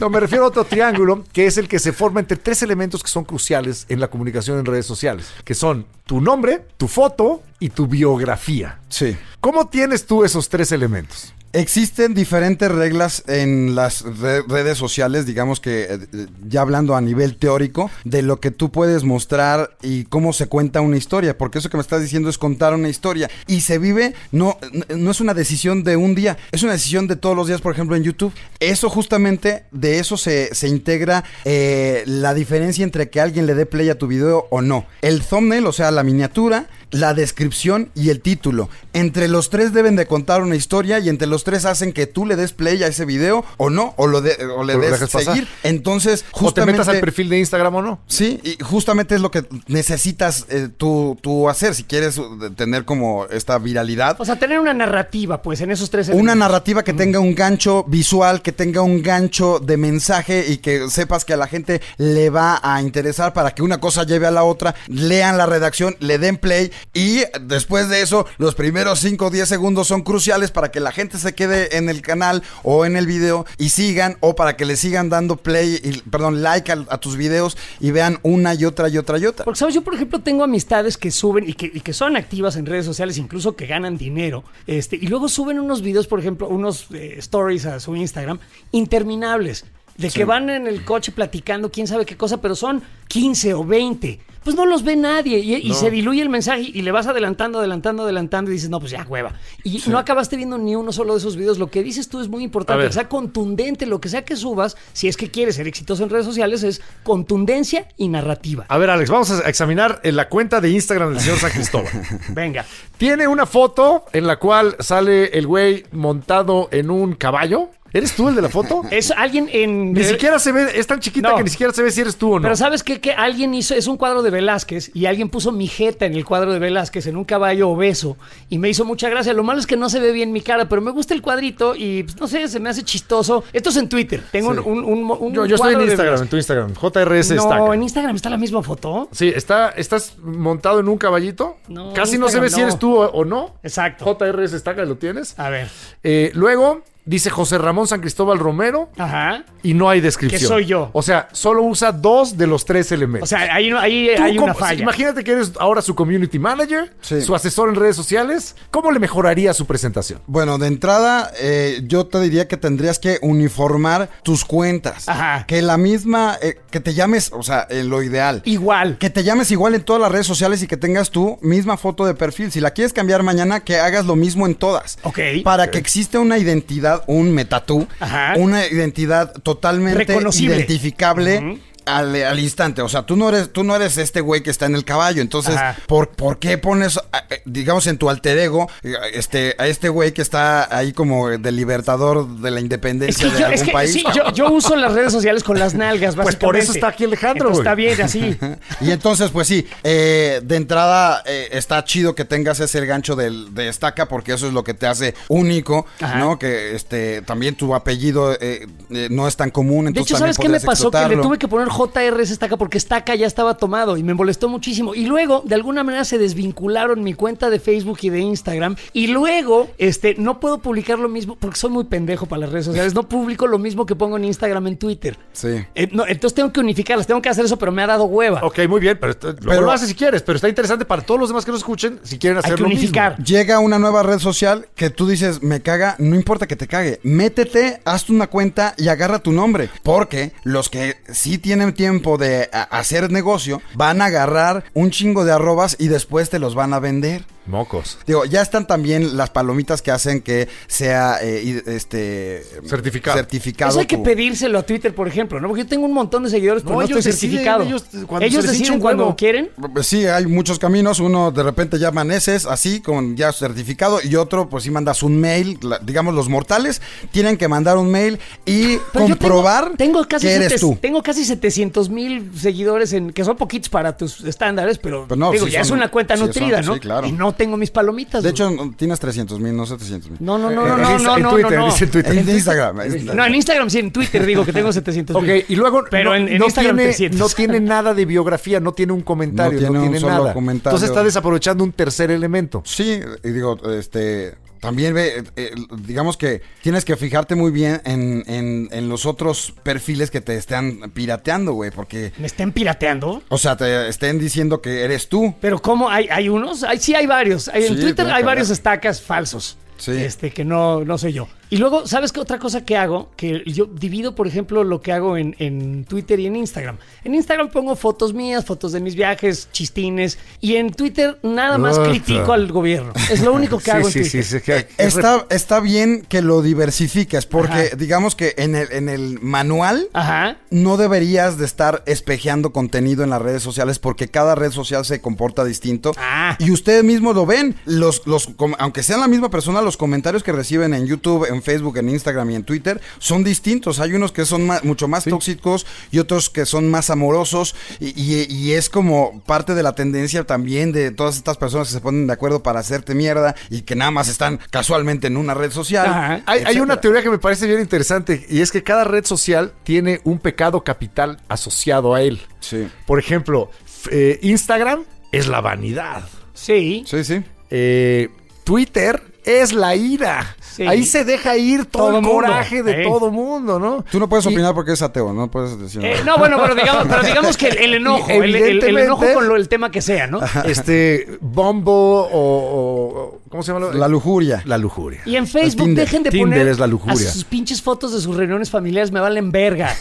No, 0.00 0.10
me 0.10 0.18
refiero 0.20 0.44
a 0.44 0.48
otro 0.48 0.64
triángulo 0.64 1.24
que 1.32 1.46
es 1.46 1.56
el 1.56 1.68
que 1.68 1.78
se 1.78 1.92
forma 1.92 2.18
entre 2.20 2.36
tres 2.36 2.60
elementos 2.62 3.02
que 3.02 3.08
son 3.08 3.24
cruciales 3.24 3.86
en 3.88 4.00
la 4.00 4.08
comunicación 4.08 4.58
en 4.58 4.66
redes 4.66 4.84
sociales, 4.84 5.30
que 5.44 5.54
son 5.54 5.86
tu 6.04 6.20
nombre, 6.20 6.64
tu 6.76 6.88
foto 6.88 7.42
y 7.60 7.68
tu 7.68 7.86
biografía. 7.86 8.78
Sí. 8.88 9.16
¿Cómo 9.40 9.68
tienes 9.68 10.06
tú 10.06 10.24
esos 10.24 10.48
tres 10.48 10.72
elementos? 10.72 11.34
Existen 11.52 12.14
diferentes 12.14 12.70
reglas 12.70 13.24
en 13.26 13.74
las 13.74 14.02
re- 14.02 14.42
redes 14.46 14.78
sociales, 14.78 15.26
digamos 15.26 15.58
que 15.58 15.82
eh, 15.90 16.26
ya 16.46 16.60
hablando 16.60 16.94
a 16.94 17.00
nivel 17.00 17.34
teórico, 17.34 17.90
de 18.04 18.22
lo 18.22 18.38
que 18.38 18.52
tú 18.52 18.70
puedes 18.70 19.02
mostrar 19.02 19.76
y 19.82 20.04
cómo 20.04 20.32
se 20.32 20.46
cuenta 20.46 20.80
una 20.80 20.96
historia, 20.96 21.36
porque 21.36 21.58
eso 21.58 21.68
que 21.68 21.76
me 21.76 21.80
estás 21.80 22.02
diciendo 22.02 22.30
es 22.30 22.38
contar 22.38 22.72
una 22.72 22.88
historia 22.88 23.28
y 23.48 23.62
se 23.62 23.78
vive, 23.78 24.14
no, 24.30 24.58
no 24.96 25.10
es 25.10 25.20
una 25.20 25.34
decisión 25.34 25.82
de 25.82 25.96
un 25.96 26.14
día, 26.14 26.38
es 26.52 26.62
una 26.62 26.74
decisión 26.74 27.08
de 27.08 27.16
todos 27.16 27.34
los 27.34 27.48
días, 27.48 27.60
por 27.60 27.72
ejemplo 27.72 27.96
en 27.96 28.04
YouTube. 28.04 28.32
Eso 28.60 28.88
justamente, 28.88 29.64
de 29.72 29.98
eso 29.98 30.16
se, 30.16 30.54
se 30.54 30.68
integra 30.68 31.24
eh, 31.44 32.04
la 32.06 32.32
diferencia 32.32 32.84
entre 32.84 33.10
que 33.10 33.20
alguien 33.20 33.46
le 33.46 33.56
dé 33.56 33.66
play 33.66 33.88
a 33.88 33.98
tu 33.98 34.06
video 34.06 34.46
o 34.50 34.62
no. 34.62 34.86
El 35.02 35.20
thumbnail, 35.22 35.66
o 35.66 35.72
sea, 35.72 35.90
la 35.90 36.04
miniatura, 36.04 36.68
la 36.90 37.14
descripción 37.14 37.90
y 37.94 38.10
el 38.10 38.20
título. 38.20 38.68
Entre 38.92 39.28
los 39.28 39.50
tres 39.50 39.72
deben 39.72 39.96
de 39.96 40.06
contar 40.06 40.42
una 40.42 40.56
historia 40.56 40.98
y 40.98 41.08
entre 41.08 41.26
los 41.28 41.44
tres 41.44 41.64
hacen 41.64 41.92
que 41.92 42.06
tú 42.06 42.26
le 42.26 42.36
des 42.36 42.52
play 42.52 42.82
a 42.82 42.86
ese 42.88 43.04
video 43.04 43.44
o 43.56 43.70
no, 43.70 43.94
o, 43.96 44.06
lo 44.06 44.20
de- 44.20 44.36
o 44.46 44.64
le 44.64 44.76
des 44.76 44.98
pasar. 44.98 45.22
seguir. 45.22 45.48
Entonces, 45.62 46.24
O 46.30 46.38
te 46.38 46.38
justamente... 46.40 46.72
metas 46.72 46.88
al 46.88 47.00
perfil 47.00 47.28
de 47.28 47.38
Instagram 47.38 47.74
o 47.76 47.82
no. 47.82 48.00
Sí, 48.06 48.40
y 48.42 48.62
justamente 48.62 49.14
es 49.14 49.20
lo 49.20 49.30
que 49.30 49.44
necesitas 49.68 50.46
eh, 50.48 50.68
tú, 50.76 51.16
tú 51.20 51.48
hacer 51.48 51.74
si 51.74 51.84
quieres 51.84 52.18
uh, 52.18 52.50
tener 52.56 52.84
como 52.84 53.26
esta 53.26 53.58
viralidad. 53.58 54.20
O 54.20 54.24
sea, 54.24 54.36
tener 54.38 54.58
una 54.58 54.74
narrativa, 54.74 55.42
pues, 55.42 55.60
en 55.60 55.70
esos 55.70 55.90
tres 55.90 56.08
Una 56.08 56.14
elementos. 56.16 56.36
narrativa 56.38 56.82
que 56.84 56.92
tenga 56.92 57.20
un 57.20 57.34
gancho 57.34 57.84
visual, 57.84 58.42
que 58.42 58.52
tenga 58.52 58.82
un 58.82 59.02
gancho 59.02 59.58
de 59.60 59.76
mensaje 59.76 60.46
y 60.48 60.58
que 60.58 60.90
sepas 60.90 61.24
que 61.24 61.34
a 61.34 61.36
la 61.36 61.46
gente 61.46 61.80
le 61.98 62.30
va 62.30 62.60
a 62.62 62.82
interesar 62.82 63.32
para 63.32 63.52
que 63.52 63.62
una 63.62 63.78
cosa 63.80 64.04
lleve 64.04 64.26
a 64.26 64.30
la 64.30 64.42
otra, 64.44 64.74
lean 64.88 65.38
la 65.38 65.46
redacción, 65.46 65.96
le 66.00 66.18
den 66.18 66.36
play 66.36 66.70
y 66.92 67.22
después 67.40 67.88
de 67.88 68.02
eso 68.02 68.26
los 68.38 68.54
primeros 68.54 69.00
5 69.00 69.26
o 69.26 69.30
10 69.30 69.48
segundos 69.48 69.88
son 69.88 70.02
cruciales 70.02 70.50
para 70.50 70.70
que 70.70 70.80
la 70.80 70.92
gente 70.92 71.18
se 71.18 71.34
quede 71.34 71.76
en 71.76 71.88
el 71.88 72.02
canal 72.02 72.42
o 72.62 72.84
en 72.84 72.96
el 72.96 73.06
video 73.06 73.46
y 73.58 73.70
sigan 73.70 74.16
o 74.20 74.34
para 74.34 74.56
que 74.56 74.64
le 74.64 74.76
sigan 74.76 75.08
dando 75.08 75.36
play, 75.36 75.80
y, 75.82 76.00
perdón, 76.10 76.42
like 76.42 76.70
a, 76.72 76.84
a 76.88 76.98
tus 76.98 77.16
videos 77.16 77.56
y 77.80 77.90
vean 77.90 78.18
una 78.22 78.54
y 78.54 78.64
otra 78.64 78.88
y 78.88 78.98
otra 78.98 79.18
y 79.18 79.26
otra. 79.26 79.44
Porque, 79.44 79.58
¿sabes? 79.58 79.74
Yo, 79.74 79.82
por 79.82 79.94
ejemplo, 79.94 80.20
tengo 80.20 80.44
amistades 80.44 80.96
que 80.96 81.10
suben 81.10 81.48
y 81.48 81.54
que, 81.54 81.70
y 81.72 81.80
que 81.80 81.92
son 81.92 82.16
activas 82.16 82.56
en 82.56 82.66
redes 82.66 82.84
sociales, 82.84 83.18
incluso 83.18 83.56
que 83.56 83.66
ganan 83.66 83.96
dinero, 83.96 84.44
este, 84.66 84.96
y 84.96 85.06
luego 85.06 85.28
suben 85.28 85.58
unos 85.58 85.82
videos, 85.82 86.06
por 86.06 86.20
ejemplo, 86.20 86.48
unos 86.48 86.86
eh, 86.92 87.16
stories 87.18 87.66
a 87.66 87.80
su 87.80 87.96
Instagram 87.96 88.38
interminables, 88.72 89.64
de 89.96 90.10
que 90.10 90.24
van 90.24 90.48
en 90.48 90.66
el 90.66 90.84
coche 90.84 91.12
platicando 91.12 91.70
quién 91.70 91.86
sabe 91.86 92.06
qué 92.06 92.16
cosa, 92.16 92.40
pero 92.40 92.54
son 92.54 92.82
15 93.08 93.54
o 93.54 93.64
20. 93.64 94.20
Pues 94.44 94.56
no 94.56 94.66
los 94.66 94.82
ve 94.82 94.96
nadie 94.96 95.38
y, 95.38 95.54
y 95.56 95.74
se 95.74 95.90
diluye 95.90 96.22
el 96.22 96.28
mensaje 96.28 96.62
y 96.62 96.82
le 96.82 96.92
vas 96.92 97.06
adelantando, 97.06 97.58
adelantando, 97.58 98.04
adelantando 98.04 98.50
y 98.50 98.54
dices, 98.54 98.70
no, 98.70 98.80
pues 98.80 98.92
ya, 98.92 99.06
hueva. 99.08 99.34
Y 99.64 99.82
no 99.86 99.98
acabaste 99.98 100.36
viendo 100.36 100.56
ni 100.58 100.74
uno 100.74 100.92
solo 100.92 101.14
de 101.14 101.18
esos 101.18 101.36
videos. 101.36 101.58
Lo 101.58 101.70
que 101.70 101.82
dices 101.82 102.08
tú 102.08 102.20
es 102.20 102.28
muy 102.28 102.42
importante, 102.42 102.86
que 102.86 102.92
sea 102.92 103.08
contundente, 103.08 103.86
lo 103.86 104.00
que 104.00 104.08
sea 104.08 104.24
que 104.24 104.36
subas, 104.36 104.76
si 104.92 105.08
es 105.08 105.16
que 105.16 105.30
quieres 105.30 105.56
ser 105.56 105.68
exitoso 105.68 106.02
en 106.02 106.10
redes 106.10 106.26
sociales, 106.26 106.62
es 106.62 106.80
contundencia 107.02 107.88
y 107.96 108.08
narrativa. 108.08 108.64
A 108.68 108.78
ver, 108.78 108.90
Alex, 108.90 109.10
vamos 109.10 109.30
a 109.30 109.48
examinar 109.48 110.00
en 110.02 110.16
la 110.16 110.28
cuenta 110.28 110.60
de 110.60 110.70
Instagram 110.70 111.12
del 111.12 111.20
señor 111.20 111.38
San 111.38 111.50
Cristóbal. 111.50 111.90
Venga. 112.30 112.64
Tiene 112.96 113.26
una 113.28 113.46
foto 113.46 114.04
en 114.12 114.26
la 114.26 114.38
cual 114.38 114.76
sale 114.78 115.26
el 115.38 115.46
güey 115.46 115.84
montado 115.92 116.68
en 116.70 116.90
un 116.90 117.14
caballo. 117.14 117.70
¿Eres 117.92 118.14
tú 118.14 118.28
el 118.28 118.34
de 118.36 118.42
la 118.42 118.48
foto? 118.48 118.82
Es 118.90 119.10
alguien 119.10 119.48
en. 119.52 119.92
Ni 119.92 120.04
siquiera 120.04 120.38
se 120.38 120.52
ve, 120.52 120.68
es 120.74 120.86
tan 120.86 121.00
chiquita 121.00 121.30
No. 121.30 121.36
que 121.36 121.44
ni 121.44 121.50
siquiera 121.50 121.72
se 121.72 121.82
ve 121.82 121.90
si 121.90 122.00
eres 122.00 122.16
tú 122.16 122.32
o 122.34 122.36
no. 122.38 122.42
Pero 122.42 122.56
¿sabes 122.56 122.82
qué? 122.82 123.00
Que 123.00 123.12
alguien 123.12 123.54
hizo, 123.54 123.74
es 123.74 123.86
un 123.86 123.96
cuadro 123.96 124.22
de 124.22 124.30
Velázquez 124.30 124.90
y 124.94 125.06
alguien 125.06 125.28
puso 125.28 125.52
mi 125.52 125.66
jeta 125.66 126.06
en 126.06 126.14
el 126.14 126.24
cuadro 126.24 126.52
de 126.52 126.58
Velázquez 126.58 127.06
en 127.06 127.16
un 127.16 127.24
caballo 127.24 127.68
obeso 127.70 128.16
y 128.48 128.58
me 128.58 128.68
hizo 128.68 128.84
mucha 128.84 129.08
gracia. 129.08 129.32
Lo 129.32 129.42
malo 129.44 129.60
es 129.60 129.66
que 129.66 129.76
no 129.76 129.88
se 129.90 130.00
ve 130.00 130.12
bien 130.12 130.32
mi 130.32 130.40
cara, 130.40 130.68
pero 130.68 130.80
me 130.82 130.90
gusta 130.90 131.14
el 131.14 131.22
cuadrito 131.22 131.74
y 131.76 132.02
pues, 132.04 132.20
no 132.20 132.26
sé, 132.28 132.48
se 132.48 132.60
me 132.60 132.68
hace 132.70 132.82
chistoso. 132.82 133.44
Esto 133.52 133.70
es 133.70 133.76
en 133.76 133.88
Twitter. 133.88 134.22
Tengo 134.30 134.52
Sí. 134.54 134.60
un, 134.64 134.84
un, 134.84 135.10
un 135.10 135.32
yo, 135.32 135.46
yo 135.46 135.56
estoy 135.56 135.74
en 135.74 135.82
Instagram, 135.82 136.22
en 136.22 136.28
tu 136.28 136.36
Instagram. 136.36 136.74
JRS 136.74 137.30
No, 137.36 137.74
en 137.74 137.82
Instagram 137.82 138.16
está 138.16 138.30
la 138.30 138.36
misma 138.36 138.62
foto. 138.62 139.08
Sí, 139.12 139.32
está, 139.34 139.70
estás 139.70 140.16
montado 140.22 140.80
en 140.80 140.88
un 140.88 140.98
caballito. 140.98 141.56
No, 141.68 141.92
Casi 141.92 142.18
no 142.18 142.28
se 142.28 142.40
ve 142.40 142.50
si 142.50 142.60
eres 142.60 142.78
tú 142.78 142.96
o, 142.96 143.06
o 143.10 143.24
no. 143.24 143.54
Exacto. 143.62 144.04
JRS 144.18 144.52
Estaca, 144.54 144.84
¿lo 144.84 144.96
tienes? 144.96 145.38
A 145.38 145.48
ver. 145.50 145.68
Eh, 146.02 146.30
luego 146.34 146.82
dice 147.10 147.28
José 147.28 147.58
Ramón 147.58 147.86
San 147.88 148.00
Cristóbal 148.00 148.38
Romero 148.38 148.88
Ajá. 148.96 149.44
y 149.62 149.74
no 149.74 149.88
hay 149.90 150.00
descripción. 150.00 150.40
Que 150.40 150.46
soy 150.46 150.64
yo. 150.66 150.90
O 150.92 151.02
sea, 151.02 151.28
solo 151.32 151.62
usa 151.62 151.90
dos 151.92 152.36
de 152.38 152.46
los 152.46 152.64
tres 152.64 152.90
O 152.92 152.94
elementos. 152.94 153.28
sea, 153.28 153.52
ahí, 153.54 153.68
no- 153.70 153.78
ahí 153.78 154.08
hay 154.10 154.38
una 154.38 154.54
falla. 154.54 154.80
Imagínate 154.82 155.24
que 155.24 155.32
eres 155.32 155.52
ahora 155.58 155.82
su 155.82 155.94
community 155.94 156.38
manager, 156.38 156.94
Sí. 157.00 157.20
su 157.20 157.34
asesor 157.34 157.68
en 157.68 157.74
redes 157.74 157.96
sociales. 157.96 158.54
¿Cómo 158.70 158.92
le 158.92 158.98
mejoraría 159.00 159.52
su 159.54 159.66
presentación? 159.66 160.20
Bueno, 160.26 160.56
de 160.58 160.68
entrada, 160.68 161.30
eh, 161.40 161.82
yo 161.86 162.06
te 162.06 162.20
diría 162.20 162.46
que 162.48 162.56
tendrías 162.56 162.98
que 162.98 163.18
uniformar 163.22 164.08
tus 164.22 164.44
cuentas. 164.44 165.08
Ajá. 165.08 165.44
Que 165.46 165.62
la 165.62 165.76
misma, 165.76 166.38
eh, 166.40 166.60
que 166.70 166.78
te 166.80 166.94
llames, 166.94 167.32
o 167.34 167.42
sea, 167.42 167.66
en 167.70 167.88
lo 167.90 168.02
ideal. 168.02 168.42
Igual. 168.44 168.98
Que 168.98 169.10
te 169.10 169.24
llames 169.24 169.50
igual 169.50 169.74
en 169.74 169.82
todas 169.82 170.00
las 170.00 170.12
redes 170.12 170.26
sociales 170.26 170.62
y 170.62 170.66
que 170.68 170.76
tengas 170.76 171.10
tu 171.10 171.38
misma 171.42 171.76
foto 171.76 172.06
de 172.06 172.14
perfil. 172.14 172.52
Si 172.52 172.60
la 172.60 172.70
quieres 172.70 172.92
cambiar 172.92 173.22
mañana, 173.22 173.60
que 173.60 173.78
hagas 173.78 174.06
lo 174.06 174.14
mismo 174.16 174.46
en 174.46 174.54
todas. 174.54 174.98
Ok. 175.02 175.18
Para 175.42 175.70
que 175.70 175.78
exista 175.78 176.20
una 176.20 176.38
identidad, 176.38 176.99
un 177.06 177.32
metatú, 177.32 177.86
Ajá. 177.98 178.34
una 178.36 178.66
identidad 178.66 179.32
totalmente 179.42 180.16
identificable. 180.38 181.58
Al, 181.86 182.14
al 182.22 182.38
instante, 182.38 182.82
o 182.82 182.88
sea, 182.88 183.02
tú 183.02 183.16
no 183.16 183.28
eres, 183.28 183.52
tú 183.52 183.64
no 183.64 183.74
eres 183.74 183.96
este 183.98 184.20
güey 184.20 184.42
que 184.42 184.50
está 184.50 184.66
en 184.66 184.74
el 184.74 184.84
caballo, 184.84 185.22
entonces. 185.22 185.56
¿por, 185.86 186.10
por 186.10 186.38
qué 186.38 186.58
pones, 186.58 186.98
eh, 187.30 187.42
digamos, 187.44 187.86
en 187.86 187.98
tu 187.98 188.10
alter 188.10 188.38
ego, 188.38 188.68
eh, 188.82 188.94
este, 189.14 189.54
a 189.58 189.66
este 189.66 189.88
güey 189.88 190.12
que 190.12 190.22
está 190.22 190.74
ahí 190.76 190.92
como 190.92 191.28
del 191.28 191.56
libertador 191.56 192.28
de 192.38 192.50
la 192.50 192.58
Es 192.58 192.64
independencia 192.64 193.26
que, 193.26 193.32
de 193.34 193.40
yo, 193.40 193.46
algún 193.46 193.58
es 193.60 193.64
que 193.64 193.72
país? 193.72 193.92
sí, 193.92 194.04
yo, 194.14 194.30
yo 194.32 194.50
uso 194.50 194.76
las 194.76 194.92
redes 194.92 195.12
sociales 195.12 195.42
con 195.42 195.58
las 195.58 195.74
nalgas, 195.74 196.14
Pues 196.16 196.36
por 196.36 196.56
eso 196.56 196.72
está 196.72 196.88
aquí 196.88 197.04
Alejandro, 197.04 197.48
Entonces. 197.48 197.60
Está 197.60 197.74
bien, 197.74 198.00
así. 198.02 198.36
Y 198.80 198.90
entonces, 198.92 199.30
pues 199.30 199.46
sí, 199.48 199.66
eh, 199.82 200.40
de 200.44 200.56
entrada 200.56 201.22
eh, 201.26 201.48
está 201.52 201.84
chido 201.84 202.14
que 202.14 202.24
tengas 202.24 202.60
ese 202.60 202.84
gancho 202.86 203.16
del, 203.16 203.54
de 203.54 203.68
estaca 203.68 204.06
porque 204.06 204.32
eso 204.32 204.46
es 204.46 204.52
lo 204.52 204.64
que 204.64 204.74
te 204.74 204.86
hace 204.86 205.14
único, 205.28 205.86
Ajá. 206.00 206.18
¿no? 206.18 206.38
Que 206.38 206.74
este 206.74 207.22
también 207.22 207.54
tu 207.56 207.74
apellido 207.74 208.32
eh, 208.34 208.66
eh, 208.90 209.08
no 209.10 209.26
es 209.28 209.36
tan 209.36 209.50
común, 209.50 209.84
De 209.86 209.88
entonces 209.90 210.10
hecho, 210.12 210.18
¿sabes 210.18 210.38
qué 210.38 210.48
me 210.48 210.60
pasó? 210.60 210.90
Que 210.90 211.08
le 211.08 211.16
tuve 211.18 211.38
que 211.38 211.48
poner 211.48 211.68
JRS 211.70 212.30
Estaca 212.30 212.56
porque 212.56 212.78
Estaca 212.78 213.14
ya 213.14 213.26
estaba 213.26 213.56
tomado 213.56 213.96
y 213.96 214.02
me 214.02 214.14
molestó 214.14 214.48
muchísimo. 214.48 214.94
Y 214.94 215.06
luego, 215.06 215.42
de 215.44 215.54
alguna 215.54 215.84
manera, 215.84 216.04
se 216.04 216.18
desvincularon 216.18 217.02
mi 217.02 217.14
cuenta 217.14 217.50
de 217.50 217.60
Facebook 217.60 217.98
y 218.02 218.10
de 218.10 218.20
Instagram. 218.20 218.76
Y 218.92 219.08
luego, 219.08 219.70
este, 219.78 220.14
no 220.18 220.40
puedo 220.40 220.58
publicar 220.58 220.98
lo 220.98 221.08
mismo 221.08 221.36
porque 221.36 221.58
soy 221.58 221.70
muy 221.70 221.84
pendejo 221.84 222.26
para 222.26 222.40
las 222.40 222.50
redes 222.50 222.66
sociales. 222.66 222.94
No 222.94 223.08
publico 223.08 223.46
lo 223.46 223.58
mismo 223.58 223.86
que 223.86 223.94
pongo 223.94 224.16
en 224.16 224.24
Instagram, 224.24 224.66
en 224.66 224.76
Twitter. 224.78 225.16
Sí. 225.32 225.48
Eh, 225.74 225.88
no, 225.92 226.06
entonces 226.06 226.34
tengo 226.34 226.52
que 226.52 226.60
unificarlas, 226.60 227.06
tengo 227.06 227.22
que 227.22 227.28
hacer 227.28 227.44
eso, 227.44 227.58
pero 227.58 227.72
me 227.72 227.82
ha 227.82 227.86
dado 227.86 228.04
hueva. 228.04 228.40
Ok, 228.42 228.60
muy 228.68 228.80
bien, 228.80 228.98
pero, 229.00 229.12
esto- 229.12 229.28
luego 229.28 229.44
Pero- 229.48 229.62
lo 229.62 229.72
haces 229.72 229.88
si 229.88 229.94
quieres, 229.94 230.22
pero 230.22 230.36
está 230.36 230.48
interesante 230.48 230.84
para 230.84 231.02
todos 231.02 231.20
los 231.20 231.28
demás 231.28 231.44
que 231.44 231.50
nos 231.52 231.60
escuchen 231.60 232.00
si 232.02 232.18
quieren 232.18 232.38
hacer 232.38 232.52
Hay 232.52 232.56
que 232.56 232.62
lo 232.62 232.68
mismo. 232.68 232.80
unificar. 232.80 233.16
Llega 233.22 233.58
una 233.58 233.78
nueva 233.78 234.02
red 234.02 234.18
social 234.18 234.66
que 234.74 234.90
tú 234.90 235.06
dices, 235.06 235.42
me 235.42 235.60
caga, 235.60 235.96
no 235.98 236.16
importa 236.16 236.46
que 236.46 236.56
te 236.56 236.66
cague, 236.66 237.00
métete, 237.02 237.80
hazte 237.84 238.12
una 238.12 238.28
cuenta 238.28 238.74
y 238.78 238.88
agarra 238.88 239.18
tu 239.18 239.32
nombre. 239.32 239.68
Porque 239.82 240.32
los 240.44 240.68
que 240.70 240.96
sí 241.12 241.38
tienen 241.38 241.59
tiempo 241.74 242.18
de 242.18 242.48
hacer 242.52 243.10
negocio 243.10 243.62
van 243.74 244.02
a 244.02 244.06
agarrar 244.06 244.64
un 244.74 244.90
chingo 244.90 245.24
de 245.24 245.32
arrobas 245.32 245.76
y 245.78 245.88
después 245.88 246.30
te 246.30 246.38
los 246.38 246.54
van 246.54 246.74
a 246.74 246.80
vender. 246.80 247.24
Mocos. 247.50 247.98
Digo, 248.06 248.24
ya 248.24 248.42
están 248.42 248.66
también 248.66 249.16
las 249.16 249.30
palomitas 249.30 249.82
que 249.82 249.90
hacen 249.90 250.20
que 250.22 250.48
sea 250.66 251.18
eh, 251.22 251.62
este 251.66 252.42
Certificado. 252.66 253.16
certificado 253.16 253.70
Eso 253.70 253.80
hay 253.80 253.86
que 253.86 253.96
tu- 253.96 254.02
pedírselo 254.02 254.58
a 254.58 254.62
Twitter, 254.62 254.94
por 254.94 255.08
ejemplo, 255.08 255.40
¿no? 255.40 255.48
Porque 255.48 255.64
yo 255.64 255.68
tengo 255.68 255.86
un 255.86 255.92
montón 255.92 256.22
de 256.24 256.30
seguidores, 256.30 256.62
pero 256.62 256.74
No, 256.74 256.80
no, 256.80 256.82
estoy 256.86 256.94
ellos 257.00 257.04
deciden, 257.04 257.30
certificado. 257.30 257.62
ellos, 257.64 257.84
cuando 258.06 258.26
Ellos 258.26 258.46
deciden 258.46 258.80
cuando 258.80 259.04
huevo. 259.04 259.16
quieren. 259.16 259.50
Sí, 259.82 260.06
hay 260.06 260.26
muchos 260.26 260.58
caminos. 260.58 261.00
Uno 261.00 261.30
de 261.30 261.42
repente 261.42 261.78
ya 261.78 261.88
amaneces 261.88 262.46
así, 262.46 262.80
con 262.80 263.16
ya 263.16 263.32
certificado, 263.32 263.98
y 264.02 264.16
otro, 264.16 264.48
pues 264.48 264.64
sí 264.64 264.70
mandas 264.70 265.02
un 265.02 265.18
mail. 265.20 265.58
La- 265.62 265.78
digamos, 265.78 266.14
los 266.14 266.28
mortales 266.28 266.80
tienen 267.10 267.36
que 267.36 267.48
mandar 267.48 267.76
un 267.78 267.90
mail 267.90 268.18
y 268.46 268.76
Pero 268.92 269.06
comprobar 269.06 269.64
tengo, 269.64 269.76
tengo 269.76 270.08
casi 270.08 270.26
que 270.26 270.34
eres 270.34 270.48
sete- 270.48 270.60
tú. 270.60 270.78
Tengo 270.80 271.02
casi 271.02 271.24
700 271.24 271.88
mil 271.90 272.30
seguidores, 272.38 272.92
en, 272.92 273.12
que 273.12 273.24
son 273.24 273.36
poquitos 273.36 273.68
para 273.68 273.96
tus 273.96 274.22
estándares, 274.24 274.78
pero, 274.78 275.06
Pero 275.08 275.18
no, 275.18 275.32
digo, 275.32 275.46
sí 275.46 275.52
ya 275.52 275.60
es 275.60 275.70
una 275.70 275.88
cuenta 275.90 276.16
sí 276.16 276.22
nutrida, 276.22 276.58
son, 276.58 276.66
¿no? 276.66 276.74
sí, 276.74 276.80
claro. 276.80 277.06
Y 277.06 277.12
no 277.12 277.32
tengo 277.40 277.56
mis 277.56 277.70
palomitas. 277.70 278.22
De 278.22 278.28
hecho, 278.30 278.50
tienes 278.76 279.00
300 279.00 279.40
mil, 279.40 279.56
no 279.56 279.64
700 279.64 280.10
mil. 280.10 280.18
no, 280.20 280.36
no, 280.36 280.50
no, 280.50 280.66
Eh, 280.66 280.68
no, 280.68 280.76
en 280.76 280.82
no, 280.82 280.88
Insta- 280.90 281.02
no, 281.04 281.16
en 281.16 281.28
Twitter, 281.30 281.58
no. 281.58 281.66
dice 281.66 281.84
en 281.84 281.90
Twitter. 281.90 282.18
En 282.18 282.28
Instagram. 282.28 282.76
No, 283.16 283.24
en 283.24 283.34
Instagram 283.34 283.70
sí, 283.70 283.78
en 283.78 283.90
Twitter 283.92 284.26
digo 284.26 284.44
que 284.44 284.52
tengo 284.52 284.70
700 284.72 285.16
Ok, 285.16 285.22
mil. 285.22 285.44
y 285.48 285.56
luego 285.56 285.84
Pero 285.90 286.14
en- 286.14 286.28
Instagram 286.28 286.76
tiene, 286.76 286.90
300. 286.90 287.18
no 287.18 287.28
tiene 287.28 287.60
nada 287.60 287.94
de 287.94 288.04
biografía, 288.04 288.60
no 288.60 288.72
tiene 288.72 288.92
un 288.92 289.00
comentario, 289.00 289.58
no 289.72 289.80
tiene, 289.80 290.00
nada. 290.00 290.34
Entonces 290.36 290.88
está 290.90 291.02
desaprovechando 291.02 291.64
un 291.64 291.72
tercer 291.72 292.10
elemento. 292.10 292.62
Sí, 292.66 293.00
y 293.24 293.30
digo, 293.30 293.58
este. 293.72 294.34
También 294.60 294.92
ve, 294.94 295.24
eh, 295.36 295.50
digamos 295.86 296.16
que 296.16 296.42
tienes 296.62 296.84
que 296.84 296.96
fijarte 296.96 297.34
muy 297.34 297.50
bien 297.50 297.80
en, 297.84 298.22
en- 298.26 298.68
en 298.70 298.88
los 298.88 299.06
otros 299.06 299.54
perfiles 299.62 300.10
que 300.10 300.20
te 300.20 300.36
están 300.36 300.90
pirateando, 300.92 301.52
güey, 301.54 301.70
porque, 301.70 302.12
¿Me 302.18 302.26
estén 302.26 302.52
pirateando? 302.52 303.22
o 303.28 303.38
sea, 303.38 303.56
te 303.56 303.88
estén 303.88 304.18
diciendo 304.18 304.60
que 304.60 304.82
eres 304.84 305.08
tú. 305.08 305.34
Pero 305.40 305.60
¿cómo? 305.62 305.88
¿Hay, 305.88 306.08
hay 306.10 306.28
unos? 306.28 306.62
Hay, 306.62 306.78
sí, 306.78 306.94
hay 306.94 307.06
varios. 307.06 307.48
Hay- 307.48 307.64
en 307.64 307.80
Twitter 307.80 308.06
hay 308.08 308.22
varios 308.22 308.50
estacas 308.50 309.00
falsos. 309.00 309.56
Sí. 309.78 309.92
Este, 309.92 310.30
que 310.30 310.44
no, 310.44 310.84
no 310.84 310.98
soy 310.98 311.14
yo. 311.14 311.26
Y 311.50 311.56
luego, 311.56 311.86
¿sabes 311.86 312.12
qué 312.12 312.20
otra 312.20 312.38
cosa 312.38 312.64
que 312.64 312.76
hago? 312.76 313.10
Que 313.16 313.42
yo 313.44 313.66
divido, 313.66 314.14
por 314.14 314.26
ejemplo, 314.28 314.62
lo 314.64 314.80
que 314.80 314.92
hago 314.92 315.16
en, 315.16 315.34
en 315.40 315.84
Twitter 315.84 316.20
y 316.20 316.26
en 316.26 316.36
Instagram. 316.36 316.78
En 317.04 317.14
Instagram 317.14 317.50
pongo 317.50 317.74
fotos 317.76 318.14
mías, 318.14 318.44
fotos 318.44 318.70
de 318.72 318.80
mis 318.80 318.94
viajes, 318.94 319.48
chistines. 319.52 320.18
Y 320.40 320.56
en 320.56 320.70
Twitter 320.72 321.18
nada 321.24 321.58
más 321.58 321.76
Uf. 321.78 321.88
critico 321.88 322.32
al 322.32 322.52
gobierno. 322.52 322.92
Es 323.10 323.20
lo 323.22 323.32
único 323.32 323.58
que 323.58 323.64
Sí, 323.64 323.70
hago 323.72 323.86
en 323.88 323.92
sí, 323.92 324.00
Twitter. 324.00 324.24
sí, 324.24 324.38
sí, 324.38 324.44
que- 324.44 324.68
Está, 324.78 325.26
está 325.30 325.60
bien 325.60 326.06
que 326.08 326.22
lo 326.22 326.40
diversifiques, 326.40 327.26
porque 327.26 327.52
Ajá. 327.68 327.76
digamos 327.76 328.14
que 328.14 328.34
en 328.38 328.54
el, 328.54 328.70
en 328.72 328.88
el 328.88 329.18
manual 329.20 329.88
Ajá. 329.92 330.36
no 330.50 330.76
deberías 330.76 331.36
de 331.36 331.46
estar 331.46 331.82
espejeando 331.86 332.52
contenido 332.52 333.02
en 333.02 333.10
las 333.10 333.20
redes 333.22 333.42
sociales 333.42 333.78
porque 333.80 334.08
cada 334.08 334.34
red 334.36 334.52
social 334.52 334.84
se 334.84 335.00
comporta 335.00 335.44
distinto. 335.44 335.92
Ah. 335.98 336.36
Y 336.38 336.52
ustedes 336.52 336.84
mismos 336.84 337.16
lo 337.16 337.26
ven. 337.26 337.56
Los, 337.64 338.06
los, 338.06 338.28
com- 338.36 338.54
aunque 338.58 338.82
sean 338.84 339.00
la 339.00 339.08
misma 339.08 339.30
persona, 339.30 339.60
los 339.62 339.76
comentarios 339.76 340.22
que 340.22 340.30
reciben 340.32 340.74
en 340.74 340.86
YouTube, 340.86 341.26
en 341.28 341.39
Facebook, 341.42 341.76
en 341.78 341.88
Instagram 341.88 342.30
y 342.30 342.34
en 342.36 342.44
Twitter 342.44 342.80
son 342.98 343.24
distintos. 343.24 343.80
Hay 343.80 343.92
unos 343.94 344.12
que 344.12 344.24
son 344.24 344.48
mucho 344.62 344.88
más 344.88 345.04
tóxicos 345.04 345.66
y 345.90 345.98
otros 345.98 346.30
que 346.30 346.46
son 346.46 346.70
más 346.70 346.90
amorosos. 346.90 347.54
Y, 347.80 347.88
y- 348.00 348.26
y 348.30 348.52
es 348.52 348.68
como 348.70 349.20
parte 349.26 349.54
de 349.54 349.62
la 349.62 349.74
tendencia 349.74 350.24
también 350.24 350.72
de 350.72 350.90
todas 350.90 351.16
estas 351.16 351.36
personas 351.36 351.68
que 351.68 351.74
se 351.74 351.80
ponen 351.80 352.06
de 352.06 352.12
acuerdo 352.12 352.42
para 352.42 352.60
hacerte 352.60 352.94
mierda 352.94 353.34
y 353.50 353.62
que 353.62 353.74
nada 353.76 353.90
más 353.90 354.08
están 354.08 354.38
casualmente 354.50 355.06
en 355.06 355.16
una 355.16 355.34
red 355.34 355.50
social. 355.50 356.22
Hay, 356.26 356.58
una 356.60 356.80
teoría 356.80 357.02
que 357.02 357.10
me 357.10 357.18
parece 357.18 357.46
bien 357.46 357.60
interesante 357.60 358.26
y 358.28 358.40
es 358.40 358.50
que 358.52 358.62
cada 358.62 358.84
red 358.84 359.04
social 359.04 359.52
tiene 359.64 360.00
un 360.04 360.18
pecado 360.18 360.62
capital 360.64 361.20
asociado 361.28 361.94
a 361.94 362.02
él. 362.02 362.20
Sí. 362.40 362.68
Por 362.86 362.98
ejemplo, 362.98 363.50
eh, 363.90 364.18
Instagram 364.22 364.84
es 365.12 365.26
la 365.28 365.40
vanidad. 365.40 366.04
Sí. 366.34 366.84
Sí, 366.86 367.04
sí. 367.04 367.22
Eh, 367.50 368.08
Twitter 368.44 369.02
es 369.30 369.52
la 369.52 369.74
ira. 369.76 370.34
Sí. 370.40 370.66
Ahí 370.66 370.84
se 370.84 371.04
deja 371.04 371.36
ir 371.36 371.64
todo, 371.66 371.86
Todo 371.86 371.96
el 371.98 372.02
mundo. 372.02 372.10
coraje 372.26 372.62
de 372.62 372.82
Eh. 372.82 372.84
todo 372.84 373.10
mundo, 373.10 373.58
¿no? 373.60 373.84
Tú 373.90 373.98
no 374.00 374.08
puedes 374.08 374.26
Y- 374.26 374.28
opinar 374.28 374.52
porque 374.54 374.72
es 374.72 374.82
ateo, 374.82 375.12
no 375.12 375.30
puedes 375.30 375.58
decir 375.58 375.82
Eh, 375.84 375.92
nada. 375.92 376.04
no, 376.04 376.18
bueno, 376.18 376.38
pero 376.42 376.54
digamos, 376.54 376.86
pero 376.88 377.02
digamos 377.02 377.36
que 377.36 377.48
el, 377.48 377.58
el 377.58 377.74
enojo, 377.74 378.10
el, 378.10 378.34
el- 378.34 378.78
enojo 378.78 379.04
con 379.14 379.28
lo- 379.28 379.36
el 379.36 379.48
tema 379.48 379.70
que 379.70 379.80
sea, 379.80 380.06
¿no? 380.08 380.20
Este, 380.44 381.18
Bombo 381.20 382.02
o, 382.02 382.10
o- 382.12 383.20
¿Cómo 383.30 383.42
se 383.44 383.52
llama? 383.52 383.68
La 383.72 383.86
lujuria. 383.86 384.42
La 384.44 384.58
lujuria. 384.58 385.02
Y 385.06 385.14
en 385.14 385.26
Facebook 385.28 385.66
Tinder. 385.66 385.84
dejen 385.84 386.02
de 386.02 386.10
Tinder 386.10 386.28
poner 386.38 386.48
es 386.48 386.58
la 386.58 386.66
lujuria. 386.66 387.08
a 387.08 387.12
sus 387.12 387.22
pinches 387.24 387.62
fotos 387.62 387.92
de 387.92 388.00
sus 388.00 388.16
reuniones 388.16 388.50
familiares, 388.50 388.90
me 388.90 388.98
valen 388.98 389.30
verga. 389.30 389.74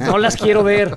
No 0.00 0.18
las 0.18 0.36
quiero 0.36 0.62
ver. 0.62 0.96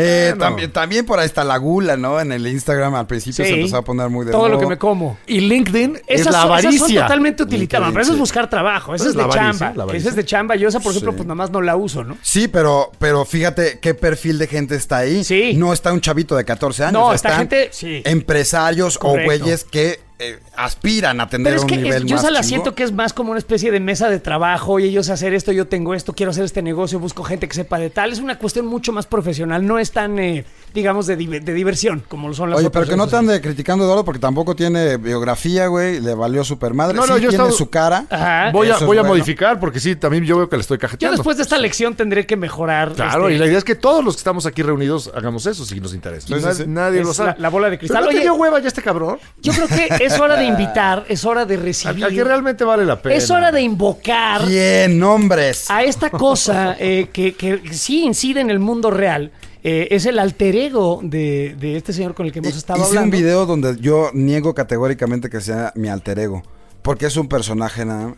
Eh, 0.00 0.34
también, 0.38 0.72
también 0.72 1.06
por 1.06 1.18
ahí 1.18 1.26
está 1.26 1.44
la 1.44 1.56
gula, 1.58 1.96
¿no? 1.96 2.20
En 2.20 2.32
el 2.32 2.46
Instagram 2.46 2.94
al 2.94 3.06
principio 3.06 3.44
Sí. 3.44 3.50
se 3.50 3.56
empezó 3.58 3.76
a 3.78 3.82
poner 3.84 4.08
muy 4.08 4.24
de 4.26 4.32
Todo 4.32 4.48
lo 4.48 4.58
que 4.58 4.66
me 4.66 4.78
como. 4.78 5.18
Y 5.26 5.40
LinkedIn 5.40 5.96
es 6.06 6.22
Esas, 6.22 6.32
la 6.32 6.42
son, 6.42 6.50
esas 6.58 6.62
son 6.62 6.74
avaricia. 6.74 7.02
totalmente 7.02 7.42
utilitarias. 7.42 7.90
Pero 7.90 8.02
eso 8.02 8.12
es 8.12 8.18
buscar 8.18 8.48
trabajo. 8.50 8.94
Esa 8.94 9.04
Pues 9.04 9.10
es 9.10 9.16
de 9.16 9.22
avaricia, 9.22 9.72
chamba. 9.74 9.94
Esa 9.96 10.08
es 10.08 10.16
de 10.16 10.24
chamba. 10.24 10.56
Yo 10.56 10.68
esa, 10.68 10.80
por 10.80 10.92
ejemplo, 10.92 11.12
Sí. 11.12 11.16
pues 11.16 11.26
nada 11.26 11.34
más 11.36 11.50
no 11.50 11.60
la 11.60 11.76
uso, 11.76 12.04
¿no? 12.04 12.16
Sí, 12.22 12.48
pero, 12.48 12.90
pero 12.98 13.24
fíjate 13.24 13.78
qué 13.80 13.94
perfil 13.94 14.38
de 14.38 14.46
gente 14.46 14.74
está 14.76 14.98
ahí. 14.98 15.24
Sí. 15.24 15.54
No 15.56 15.72
está 15.72 15.92
un 15.92 16.00
chavito 16.00 16.36
de 16.36 16.44
14 16.44 16.84
años. 16.84 16.92
No, 16.94 17.12
está 17.12 17.36
gente- 17.36 17.68
sí. 17.72 18.02
Empresarios 18.04 18.98
Correcto. 18.98 19.22
o 19.22 19.24
güeyes 19.24 19.64
que 19.64 20.00
eh, 20.20 20.38
aspiran 20.56 21.20
a 21.20 21.28
tener 21.28 21.44
Pero 21.46 21.56
es 21.56 21.62
un 21.62 21.68
que 21.68 21.76
nivel 21.78 22.02
es- 22.04 22.08
yo 22.08 22.16
más 22.16 22.24
esa 22.24 22.30
la 22.30 22.42
siento 22.42 22.74
que 22.74 22.82
es 22.84 22.92
más 22.92 23.12
como 23.12 23.30
una 23.30 23.38
especie 23.38 23.70
de 23.72 23.80
mesa 23.80 24.08
de 24.10 24.20
trabajo 24.20 24.78
y 24.78 24.84
ellos 24.84 25.08
hacer 25.08 25.32
esto, 25.34 25.50
yo 25.52 25.66
tengo 25.66 25.94
esto, 25.94 26.12
quiero 26.14 26.30
hacer 26.30 26.44
este 26.44 26.62
negocio, 26.62 26.98
busco 27.00 27.24
gente 27.24 27.48
que 27.48 27.54
sepa 27.54 27.78
de 27.78 27.90
tal. 27.90 28.12
Es 28.12 28.18
una 28.20 28.38
cuestión 28.38 28.66
mucho 28.66 28.92
más 28.92 29.06
profesional, 29.06 29.66
no 29.66 29.78
es 29.78 29.90
tan, 29.92 30.18
eh, 30.18 30.44
digamos, 30.74 31.06
de, 31.06 31.16
de 31.16 31.54
diversión 31.54 32.02
como 32.08 32.28
lo 32.28 32.34
son 32.34 32.50
las 32.50 32.58
Oye, 32.58 32.66
otras 32.68 32.82
pero 32.86 32.90
que 32.92 32.96
no 32.96 33.06
te 33.08 33.16
ande 33.16 33.40
criticando 33.40 33.84
Eduardo 33.84 34.04
porque 34.04 34.20
tampoco 34.20 34.54
tiene 34.54 34.96
biografía, 34.98 35.66
güey. 35.68 36.00
Le 36.00 36.14
valió 36.14 36.44
super 36.44 36.74
madre. 36.74 36.94
No, 36.96 37.06
no, 37.06 37.16
Sí 37.16 37.22
yo 37.22 37.28
tiene 37.30 37.44
estaba- 37.44 37.50
su 37.50 37.70
cara. 37.70 38.04
Ajá. 38.10 38.50
Voy 38.52 38.68
a, 38.70 38.76
voy 38.78 38.98
a 38.98 39.00
bueno. 39.00 39.04
modificar 39.08 39.58
porque 39.58 39.80
sí, 39.80 39.96
también 39.96 40.24
yo 40.24 40.36
veo 40.36 40.48
que 40.48 40.56
le 40.56 40.60
estoy 40.62 40.76
Yo 40.76 40.80
cajeteando. 40.82 41.16
después 41.16 41.36
de 41.38 41.42
esta 41.44 41.56
lección 41.58 41.94
tendré 41.94 42.26
que 42.26 42.36
mejorar. 42.36 42.92
Claro, 42.92 43.24
este, 43.28 43.36
y 43.36 43.38
la 43.38 43.46
idea 43.46 43.58
es 43.58 43.64
que 43.64 43.74
todos 43.74 44.04
los 44.04 44.14
que 44.16 44.20
estamos 44.20 44.44
aquí 44.46 44.62
reunidos 44.62 45.10
hagamos 45.14 45.46
eso 45.46 45.64
si 45.64 45.80
nos 45.80 45.94
interesa. 45.94 46.26
Sí. 46.54 46.64
Nadie 46.66 47.02
lo 47.02 47.14
sabe. 47.14 47.30
la- 47.30 47.36
la 47.38 47.48
bola 47.48 47.70
de 47.70 47.78
cristal. 47.78 48.04
¿Pero 48.06 48.12
no 48.24 48.32
Oye- 48.34 48.40
hueva 48.40 48.58
ya 48.60 48.68
este 48.68 48.82
cabrón? 48.82 49.18
Yo 49.40 49.52
creo 49.52 49.66
que 49.68 49.88
es 50.14 50.20
hora 50.20 50.36
de 50.36 50.44
invitar, 50.44 51.04
es 51.08 51.24
hora 51.24 51.44
de 51.44 51.56
recibir. 51.56 52.04
al 52.04 52.14
que 52.14 52.24
realmente 52.24 52.64
vale 52.64 52.84
la 52.84 53.00
pena. 53.00 53.14
Es 53.14 53.30
hora 53.30 53.50
de 53.52 53.60
invocar 53.62 54.46
Bien, 54.46 54.98
nombres. 54.98 55.70
a 55.70 55.82
esta 55.84 56.10
cosa 56.10 56.76
eh, 56.78 57.08
que, 57.12 57.34
que 57.34 57.60
sí 57.72 58.04
incide 58.04 58.40
en 58.40 58.50
el 58.50 58.58
mundo 58.58 58.90
real. 58.90 59.30
Eh, 59.62 59.88
es 59.90 60.06
el 60.06 60.18
alter 60.18 60.56
ego 60.56 61.00
de, 61.02 61.54
de 61.60 61.76
este 61.76 61.92
señor 61.92 62.14
con 62.14 62.24
el 62.24 62.32
que 62.32 62.38
hemos 62.38 62.56
estado 62.56 62.78
Hice 62.80 62.88
hablando. 62.88 63.14
un 63.16 63.22
video 63.22 63.44
donde 63.44 63.76
yo 63.78 64.10
niego 64.14 64.54
categóricamente 64.54 65.28
que 65.28 65.40
sea 65.42 65.72
mi 65.76 65.88
alter 65.88 66.18
ego. 66.18 66.42
Porque 66.80 67.04
es 67.06 67.16
un 67.18 67.28
personaje 67.28 67.84
nada 67.84 68.08
más. 68.08 68.16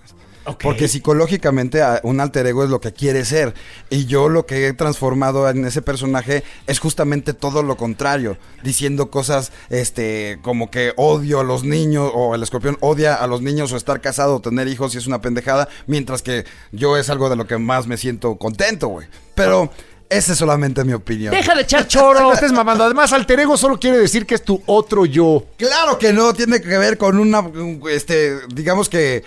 Porque 0.62 0.88
psicológicamente 0.88 1.82
a- 1.82 2.00
un 2.02 2.20
alter 2.20 2.46
ego 2.46 2.64
es 2.64 2.70
lo 2.70 2.80
que 2.80 2.92
quiere 2.92 3.24
ser. 3.24 3.54
Y 3.90 4.06
yo 4.06 4.28
lo 4.28 4.46
que 4.46 4.66
he 4.66 4.72
transformado 4.72 5.48
en 5.48 5.64
ese 5.64 5.82
personaje 5.82 6.42
es 6.66 6.78
justamente 6.80 7.32
todo 7.34 7.62
lo 7.62 7.76
contrario. 7.76 8.36
Diciendo 8.62 9.10
cosas 9.10 9.52
este 9.70 10.38
como 10.42 10.70
que 10.70 10.92
odio 10.96 11.40
a 11.40 11.44
los 11.44 11.64
niños 11.64 12.10
o 12.14 12.34
el 12.34 12.42
escorpión 12.42 12.76
odia 12.80 13.14
a 13.14 13.26
los 13.26 13.42
niños 13.42 13.72
o 13.72 13.76
estar 13.76 14.00
casado 14.00 14.36
o 14.36 14.40
tener 14.40 14.68
hijos 14.68 14.94
y 14.94 14.98
es 14.98 15.06
una 15.06 15.20
pendejada. 15.20 15.68
Mientras 15.86 16.22
que 16.22 16.44
yo 16.72 16.96
es 16.96 17.10
algo 17.10 17.28
de 17.30 17.36
lo 17.36 17.46
que 17.46 17.58
más 17.58 17.86
me 17.86 17.96
siento 17.96 18.36
contento, 18.36 18.88
güey. 18.88 19.06
Pero 19.34 19.70
esa 20.12 20.32
es 20.32 20.38
solamente 20.38 20.84
mi 20.84 20.92
opinión. 20.92 21.32
Deja 21.34 21.54
de 21.54 21.62
echar 21.62 21.82
No 21.82 21.88
choro. 21.88 22.32
estés 22.32 22.52
mamando. 22.52 22.84
Además, 22.84 23.12
alter 23.12 23.40
ego 23.40 23.56
solo 23.56 23.78
quiere 23.78 23.98
decir 23.98 24.26
que 24.26 24.34
es 24.34 24.44
tu 24.44 24.62
otro 24.66 25.04
yo. 25.06 25.44
Claro 25.56 25.98
que 25.98 26.12
no, 26.12 26.32
tiene 26.34 26.60
que 26.60 26.76
ver 26.78 26.98
con 26.98 27.18
una, 27.18 27.40
un- 27.40 27.80
este, 27.90 28.38
digamos 28.48 28.88
que, 28.88 29.16
eh, 29.16 29.24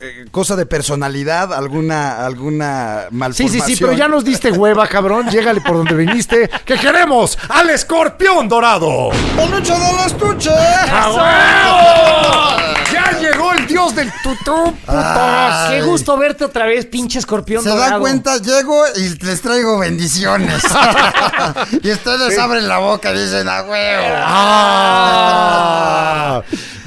eh, 0.00 0.24
cosa 0.30 0.56
de 0.56 0.66
personalidad, 0.66 1.52
alguna, 1.52 2.24
alguna 2.24 3.06
Sí, 3.10 3.14
malformación. 3.16 3.66
sí, 3.66 3.74
sí, 3.76 3.80
pero 3.84 3.92
ya 3.96 4.08
nos 4.08 4.24
diste 4.24 4.50
hueva, 4.52 4.86
cabrón. 4.86 5.28
Llégale 5.30 5.60
por 5.60 5.76
donde 5.76 5.94
viniste. 5.94 6.48
¡Que 6.64 6.76
queremos 6.76 7.36
al 7.48 7.70
escorpión 7.70 8.48
dorado! 8.48 9.10
¡Peluche 9.36 9.72
del 9.72 10.06
estuche! 10.06 10.50
¡A 10.50 11.10
huevo! 11.10 12.84
¡Ya 12.92 13.18
llegó 13.20 13.52
el 13.52 13.66
dios 13.66 13.94
del 13.94 14.10
tutú, 14.22 14.36
putos! 14.64 14.74
Ay. 14.88 15.76
Qué 15.78 15.82
gusto 15.86 16.16
verte 16.16 16.44
otra 16.44 16.66
vez, 16.66 16.86
pinche 16.86 17.18
escorpión 17.18 17.62
Se 17.62 17.68
dorado. 17.70 17.90
dan 17.92 18.00
cuenta, 18.00 18.36
llego 18.38 18.82
y 18.96 19.24
les 19.24 19.40
traigo 19.40 19.78
bendiciones. 19.78 20.19
y 21.82 21.90
ustedes 21.90 22.38
abren 22.38 22.68
la 22.68 22.78
boca 22.78 23.12
y 23.14 23.18
dicen, 23.18 23.48
¡a 23.48 23.62
huevo! 23.62 24.16
¡Ah! 24.26 25.50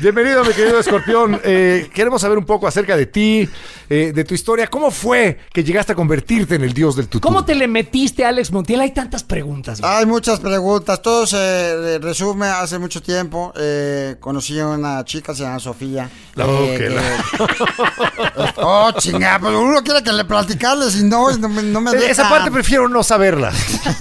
Bienvenido, 0.03 0.43
mi 0.43 0.51
querido 0.53 0.79
escorpión. 0.79 1.39
Eh, 1.45 1.89
queremos 1.93 2.21
saber 2.21 2.37
un 2.37 2.43
poco 2.45 2.67
acerca 2.67 2.97
de 2.97 3.05
ti, 3.05 3.47
eh, 3.89 4.11
de 4.13 4.23
tu 4.25 4.33
historia. 4.33 4.67
¿Cómo 4.67 4.91
fue 4.91 5.39
que 5.53 5.63
llegaste 5.63 5.93
a 5.93 5.95
convertirte 5.95 6.55
en 6.55 6.63
el 6.63 6.73
dios 6.73 6.97
del 6.97 7.07
tutú? 7.07 7.25
¿Cómo 7.25 7.45
te 7.45 7.55
le 7.55 7.69
metiste 7.69 8.25
a 8.25 8.27
Alex 8.27 8.51
Montiel? 8.51 8.81
Hay 8.81 8.91
tantas 8.91 9.23
preguntas. 9.23 9.79
güey. 9.79 9.89
Hay 9.93 10.05
muchas 10.05 10.41
preguntas. 10.41 11.01
Todo 11.01 11.25
se 11.25 11.99
resume 12.01 12.47
hace 12.47 12.79
mucho 12.79 13.01
tiempo. 13.01 13.53
Eh, 13.55 14.17
conocí 14.19 14.59
a 14.59 14.67
una 14.67 15.05
chica, 15.05 15.33
se 15.33 15.43
llama 15.43 15.59
Sofía. 15.59 16.09
No, 16.35 16.43
eh, 16.63 16.75
que 16.77 16.77
que- 16.83 16.89
la- 16.89 18.53
oh, 18.57 18.91
chinga, 18.97 19.39
pero 19.41 19.61
uno 19.61 19.81
quiere 19.83 20.03
que 20.03 20.11
le 20.11 20.25
platicarles 20.25 20.97
y 20.99 21.05
no, 21.05 21.31
no 21.37 21.47
me, 21.47 21.63
no 21.63 21.79
me 21.79 21.91
Eh, 21.91 22.09
Esa 22.09 22.23
deja. 22.23 22.29
parte 22.29 22.51
prefiero 22.51 22.89
no 22.89 23.03
saberla. 23.03 23.53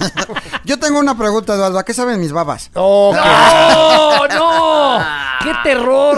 Yo 0.65 0.77
tengo 0.79 0.99
una 0.99 1.17
pregunta, 1.17 1.53
Eduardo. 1.53 1.79
¿A 1.79 1.85
qué 1.85 1.93
saben 1.93 2.19
mis 2.19 2.33
babas? 2.33 2.71
Oh, 2.73 3.13
¡No! 3.15 4.27
¡No! 4.27 5.23
¡Qué 5.43 5.51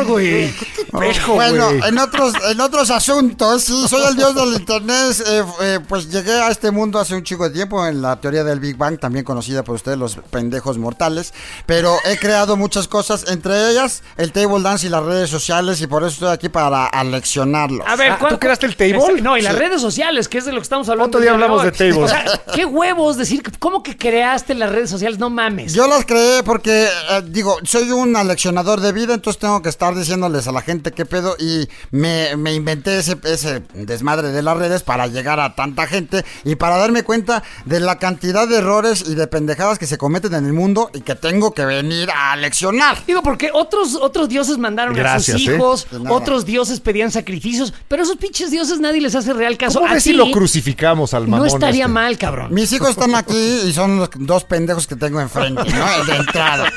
güey! 0.06 0.54
Pejo, 1.00 1.34
bueno, 1.34 1.68
güey. 1.70 1.82
en 1.90 1.98
otros, 1.98 2.34
en 2.50 2.62
otros 2.62 2.90
asuntos, 2.90 3.64
sí, 3.64 3.88
soy 3.88 4.02
el 4.10 4.16
dios 4.16 4.34
del 4.36 4.54
internet. 4.54 5.24
eh, 5.28 5.44
eh, 5.62 5.80
pues 5.88 6.10
llegué 6.10 6.32
a 6.34 6.50
este 6.50 6.72
mundo 6.72 7.00
hace 7.00 7.16
un 7.16 7.24
chico 7.24 7.44
de 7.44 7.50
tiempo 7.50 7.86
en 7.86 8.02
la 8.02 8.16
teoría 8.22 8.44
del 8.44 8.60
Big 8.60 8.78
Bang, 8.78 8.98
también 9.00 9.26
conocida 9.26 9.64
por 9.64 9.76
ustedes, 9.76 9.98
los 9.98 10.16
pendejos 10.16 10.78
mortales. 10.78 11.34
Pero 11.66 11.98
he 12.06 12.18
creado 12.18 12.56
muchas 12.56 12.88
cosas, 12.88 13.26
entre 13.30 13.72
ellas 13.72 14.04
el 14.18 14.32
table 14.32 14.62
dance 14.62 14.88
y 14.88 14.90
las 14.90 15.04
redes 15.04 15.30
sociales, 15.30 15.82
y 15.82 15.88
por 15.88 16.04
eso 16.04 16.14
estoy 16.14 16.30
aquí 16.30 16.50
para 16.50 16.86
aleccionarlos. 16.86 17.86
A 17.88 17.96
ver, 17.96 18.12
Ah, 18.14 18.18
¿cuál- 18.20 18.34
¿tú 18.34 18.40
creaste 18.40 18.66
el 18.66 18.76
table? 18.76 18.98
Ese- 18.98 19.22
No, 19.22 19.38
y 19.38 19.42
las 19.42 19.56
redes 19.56 19.82
sociales, 19.82 20.28
que 20.30 20.38
es 20.38 20.46
de 20.46 20.52
lo 20.52 20.60
que 20.60 20.64
estamos 20.64 20.88
hablando. 20.90 21.08
Otro 21.08 21.20
día 21.22 21.32
hablamos 21.32 21.64
de 21.64 21.72
tables. 21.72 21.98
O 21.98 22.08
sea, 22.08 22.24
qué 22.54 22.66
huevos 22.66 23.18
decir, 23.18 23.44
¿cómo 23.60 23.84
que 23.84 23.98
creaste 23.98 24.54
las 24.56 24.72
redes 24.72 24.90
sociales? 24.90 25.20
No 25.20 25.30
mames. 25.30 25.74
Yo 25.74 25.88
las 25.88 26.06
creé 26.06 26.44
porque, 26.44 26.86
eh, 26.86 27.22
digo, 27.28 27.58
soy 27.64 27.92
un 27.92 28.16
aleccionador 28.16 28.80
de 28.80 28.92
vida, 28.92 29.14
entonces 29.14 29.40
tengo 29.40 29.55
que 29.62 29.70
estar 29.70 29.96
diciéndoles 29.96 30.48
a 30.48 30.52
la 30.52 30.62
gente 30.62 30.92
qué 30.92 31.06
pedo 31.06 31.36
y 31.40 31.68
me, 31.92 32.36
me 32.38 32.54
inventé 32.54 32.98
ese, 33.00 33.18
ese 33.24 33.62
desmadre 33.74 34.30
de 34.32 34.42
las 34.42 34.58
redes 34.58 34.84
para 34.84 35.08
llegar 35.08 35.40
a 35.40 35.56
tanta 35.56 35.88
gente 35.88 36.24
y 36.44 36.56
para 36.56 36.78
darme 36.78 37.04
cuenta 37.04 37.44
de 37.66 37.80
la 37.80 37.98
cantidad 38.00 38.48
de 38.48 38.58
errores 38.58 39.04
y 39.08 39.16
de 39.16 39.28
pendejadas 39.28 39.80
que 39.80 39.88
se 39.88 39.98
cometen 39.98 40.34
en 40.34 40.46
el 40.46 40.54
mundo 40.54 40.90
y 40.94 41.02
que 41.02 41.16
tengo 41.16 41.54
que 41.54 41.66
venir 41.66 42.10
a 42.12 42.34
aleccionar. 42.34 42.98
Digo, 43.06 43.22
porque 43.24 43.50
otros, 43.54 43.96
otros 43.96 44.30
dioses 44.30 44.58
mandaron 44.58 44.94
Gracias, 44.94 45.36
a 45.36 45.40
sus 45.40 45.48
¿eh? 45.48 45.56
hijos, 45.56 45.88
otros 46.10 46.46
dioses 46.46 46.80
pedían 46.80 47.12
sacrificios, 47.12 47.74
pero 47.88 48.04
esos 48.04 48.18
pinches 48.18 48.52
dioses 48.52 48.80
nadie 48.80 49.02
les 49.02 49.16
hace 49.16 49.34
real 49.34 49.58
caso. 49.58 49.80
¿Cómo 49.80 49.92
A 49.92 49.96
ves 49.96 50.04
si 50.04 50.14
lo 50.14 50.32
crucificamos 50.32 51.14
al 51.14 51.24
mamón 51.28 51.40
No 51.40 51.46
estaría 51.46 51.84
este? 51.86 51.94
mal, 51.94 52.18
cabrón. 52.18 52.54
Mis 52.54 52.72
hijos 52.72 52.90
están 52.92 53.16
aquí 53.16 53.62
y 53.66 53.74
son 53.74 53.98
los 53.98 54.10
dos 54.16 54.44
pendejos 54.44 54.88
que 54.88 54.96
tengo 54.96 55.20
enfrente, 55.22 55.64
¿no? 55.64 56.06
De 56.06 56.16
entrada. 56.16 56.72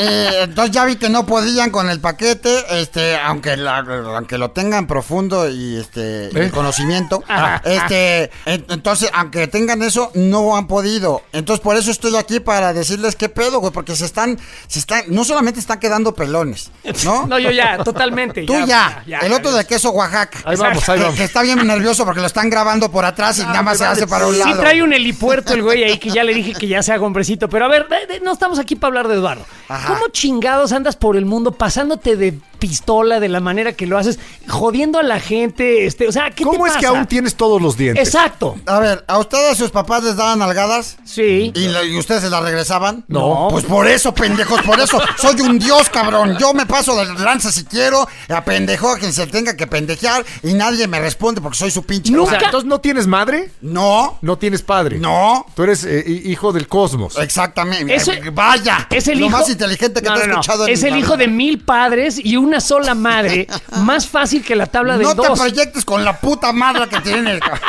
Eh, 0.00 0.42
entonces 0.42 0.74
ya 0.74 0.84
vi 0.84 0.96
que 0.96 1.08
no 1.08 1.26
podían 1.26 1.70
con 1.70 1.88
el 1.90 2.00
paquete, 2.00 2.80
este, 2.80 3.16
aunque, 3.18 3.56
la- 3.56 3.78
aunque 4.16 4.38
lo 4.38 4.50
tengan 4.50 4.86
profundo 4.86 5.48
y 5.48 5.76
este 5.76 6.26
¿Eh? 6.26 6.30
el 6.34 6.50
conocimiento, 6.50 7.22
este, 7.64 8.30
en- 8.46 8.64
entonces 8.68 9.10
aunque 9.12 9.46
tengan 9.46 9.82
eso 9.82 10.10
no 10.14 10.56
han 10.56 10.66
podido. 10.66 11.22
Entonces 11.32 11.62
por 11.62 11.76
eso 11.76 11.90
estoy 11.90 12.16
aquí 12.16 12.40
para 12.40 12.72
decirles 12.72 13.16
qué 13.16 13.28
pedo, 13.28 13.60
güey, 13.60 13.72
porque 13.72 13.94
se 13.96 14.04
están, 14.04 14.38
se 14.66 14.78
están, 14.78 15.02
no 15.08 15.24
solamente 15.24 15.60
están 15.60 15.78
quedando 15.78 16.14
pelones, 16.14 16.70
¿no? 17.04 17.26
No, 17.30 17.38
yo 17.38 17.50
ya, 17.50 17.78
totalmente. 17.84 18.42
Tú 18.44 18.54
ya, 18.66 19.04
el 19.22 19.32
otro 19.32 19.52
de 19.52 19.64
queso 19.66 19.90
Oaxaca. 19.90 20.38
Ahí 20.44 20.56
vamos, 20.56 20.88
ahí 20.88 20.98
vamos. 21.00 21.14
Que 21.16 21.24
está 21.24 21.42
bien 21.42 21.64
nervioso 21.66 22.04
porque 22.04 22.20
lo 22.20 22.26
están 22.26 22.48
grabando 22.50 22.90
por 22.90 23.04
atrás 23.04 23.38
y 23.38 23.42
nada 23.42 23.62
más 23.62 23.78
se 23.78 23.84
hace 23.84 24.06
para 24.06 24.26
un 24.26 24.34
Sí 24.34 24.40
lado. 24.40 24.60
trae 24.60 24.82
un 24.82 24.92
helipuerto 24.92 25.52
el 25.54 25.62
güey 25.62 25.84
ahí 25.84 25.98
que 25.98 26.10
ya 26.10 26.24
le 26.24 26.34
dije 26.34 26.54
que 26.54 26.66
ya 26.66 26.82
sea 26.82 27.00
hombrecito. 27.00 27.48
Pero 27.48 27.66
a 27.66 27.68
ver, 27.68 27.86
no 28.22 28.32
estamos 28.32 28.58
aquí 28.58 28.76
para 28.76 28.88
hablar 28.88 29.08
de 29.08 29.14
Eduardo. 29.14 29.44
Ajá. 29.68 29.89
¿Cómo 29.94 30.08
chingados 30.08 30.72
andas 30.72 30.96
por 30.96 31.16
el 31.16 31.26
mundo 31.26 31.52
pasándote 31.52 32.16
de 32.16 32.38
pistola 32.58 33.20
de 33.20 33.28
la 33.30 33.40
manera 33.40 33.72
que 33.72 33.86
lo 33.86 33.96
haces, 33.96 34.18
jodiendo 34.46 34.98
a 34.98 35.02
la 35.02 35.18
gente? 35.18 35.86
Este, 35.86 36.06
o 36.06 36.12
sea, 36.12 36.30
¿qué 36.30 36.44
¿Cómo 36.44 36.64
te 36.64 36.70
es 36.72 36.76
que 36.76 36.86
aún 36.86 37.06
tienes 37.06 37.34
todos 37.34 37.60
los 37.62 37.76
dientes? 37.76 38.06
Exacto. 38.06 38.56
A 38.66 38.78
ver, 38.78 39.04
¿a 39.08 39.18
ustedes 39.18 39.56
sus 39.56 39.70
papás 39.70 40.04
les 40.04 40.16
daban 40.16 40.42
algadas? 40.42 40.96
Sí. 41.04 41.52
¿Y, 41.54 41.68
la- 41.68 41.84
y 41.84 41.96
ustedes 41.98 42.22
se 42.22 42.30
las 42.30 42.42
regresaban? 42.42 43.04
No. 43.08 43.48
Pues 43.50 43.64
por 43.64 43.86
eso, 43.88 44.12
pendejos, 44.14 44.60
por 44.62 44.78
eso. 44.78 45.00
Soy 45.18 45.40
un 45.40 45.58
dios, 45.58 45.88
cabrón. 45.88 46.36
Yo 46.38 46.52
me 46.52 46.66
paso 46.66 46.94
de 46.96 47.06
lanza 47.22 47.50
si 47.50 47.64
quiero, 47.64 48.06
a 48.28 48.44
pendejo 48.44 48.90
a 48.90 48.98
quien 48.98 49.12
se 49.12 49.26
tenga 49.26 49.56
que 49.56 49.66
pendejear 49.66 50.24
y 50.42 50.52
nadie 50.52 50.86
me 50.86 51.00
responde 51.00 51.40
porque 51.40 51.56
soy 51.58 51.70
su 51.70 51.82
pinche. 51.84 52.12
Nunca- 52.12 52.36
O 52.36 52.38
sea, 52.38 52.46
entonces 52.46 52.68
no 52.68 52.80
tienes 52.80 53.06
madre, 53.06 53.50
No, 53.62 54.18
no 54.20 54.36
tienes 54.36 54.62
padre. 54.62 54.98
no. 54.98 55.46
Tú 55.54 55.62
eres 55.62 55.84
eh, 55.84 56.04
hi- 56.06 56.30
hijo 56.30 56.52
del 56.52 56.68
cosmos. 56.68 57.16
Exactamente. 57.18 57.94
Eso- 57.94 58.12
Eh, 58.12 58.30
Vaya. 58.32 58.86
Es 58.90 59.08
el 59.08 59.18
lo 59.20 59.26
hijo. 59.26 59.38
más 59.38 59.46
inteligente 59.72 60.02
que 60.02 60.08
No, 60.08 60.14
te 60.16 60.20
he 60.22 60.26
no, 60.26 60.32
no. 60.34 60.40
escuchado 60.40 60.66
en 60.66 60.72
Es 60.72 60.82
el 60.82 60.96
hijo 60.96 61.16
de 61.16 61.28
mil 61.28 61.58
padres 61.60 62.20
y 62.22 62.36
una 62.36 62.60
sola 62.60 62.94
madre. 62.94 63.46
más 63.82 64.06
fácil 64.06 64.42
que 64.44 64.56
la 64.56 64.66
tabla 64.66 64.98
de 64.98 65.04
No 65.04 65.14
te 65.14 65.26
dos. 65.28 65.38
proyectes 65.38 65.84
con 65.84 66.04
la 66.04 66.18
puta 66.20 66.52
madre 66.52 66.88
que 66.88 67.00
tiene. 67.00 67.38
cabrón. 67.40 67.60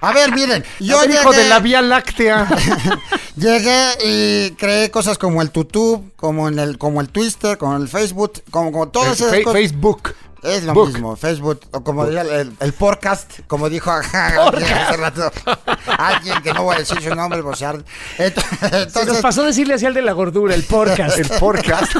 A 0.00 0.12
ver, 0.12 0.32
miren, 0.34 0.64
yo 0.80 1.04
hijo 1.04 1.30
de 1.32 1.48
la 1.48 1.60
Vía 1.60 1.80
Láctea. 1.80 2.48
Llegué 3.36 3.88
y 4.04 4.50
creé 4.56 4.90
cosas 4.90 5.16
como 5.16 5.42
el 5.42 5.50
tutub, 5.50 6.12
como 6.16 6.48
en 6.48 6.58
el, 6.58 6.76
como 6.76 7.00
el 7.00 7.08
Twister, 7.08 7.56
como 7.56 7.76
el 7.76 7.88
Facebook, 7.88 8.42
como, 8.50 8.72
como 8.72 8.88
todas 8.88 9.20
esas 9.20 9.38
cosas. 9.40 9.52
Facebook. 9.52 10.14
Es 10.42 10.64
lo 10.64 10.74
Book. 10.74 10.88
mismo, 10.88 11.14
Facebook, 11.16 11.60
o 11.70 11.82
como 11.84 12.04
diría 12.04 12.22
el, 12.22 12.52
el 12.58 12.72
podcast, 12.72 13.30
como 13.46 13.68
dijo 13.70 13.90
alguien 13.92 14.72
hace 14.72 14.96
rato, 14.96 15.30
alguien 15.98 16.42
que 16.42 16.52
no 16.52 16.64
voy 16.64 16.76
a 16.76 16.78
decir 16.80 17.00
su 17.00 17.14
nombre, 17.14 17.42
pues, 17.44 17.62
ar- 17.62 17.84
Ent- 18.18 18.34
Se 18.34 18.70
nos 18.70 18.72
entonces, 18.88 19.18
pasó 19.22 19.44
decirle 19.44 19.74
así 19.74 19.86
al 19.86 19.94
de 19.94 20.02
la 20.02 20.12
gordura, 20.12 20.54
el 20.54 20.64
podcast. 20.64 21.16
El 21.18 21.28
podcast. 21.38 21.94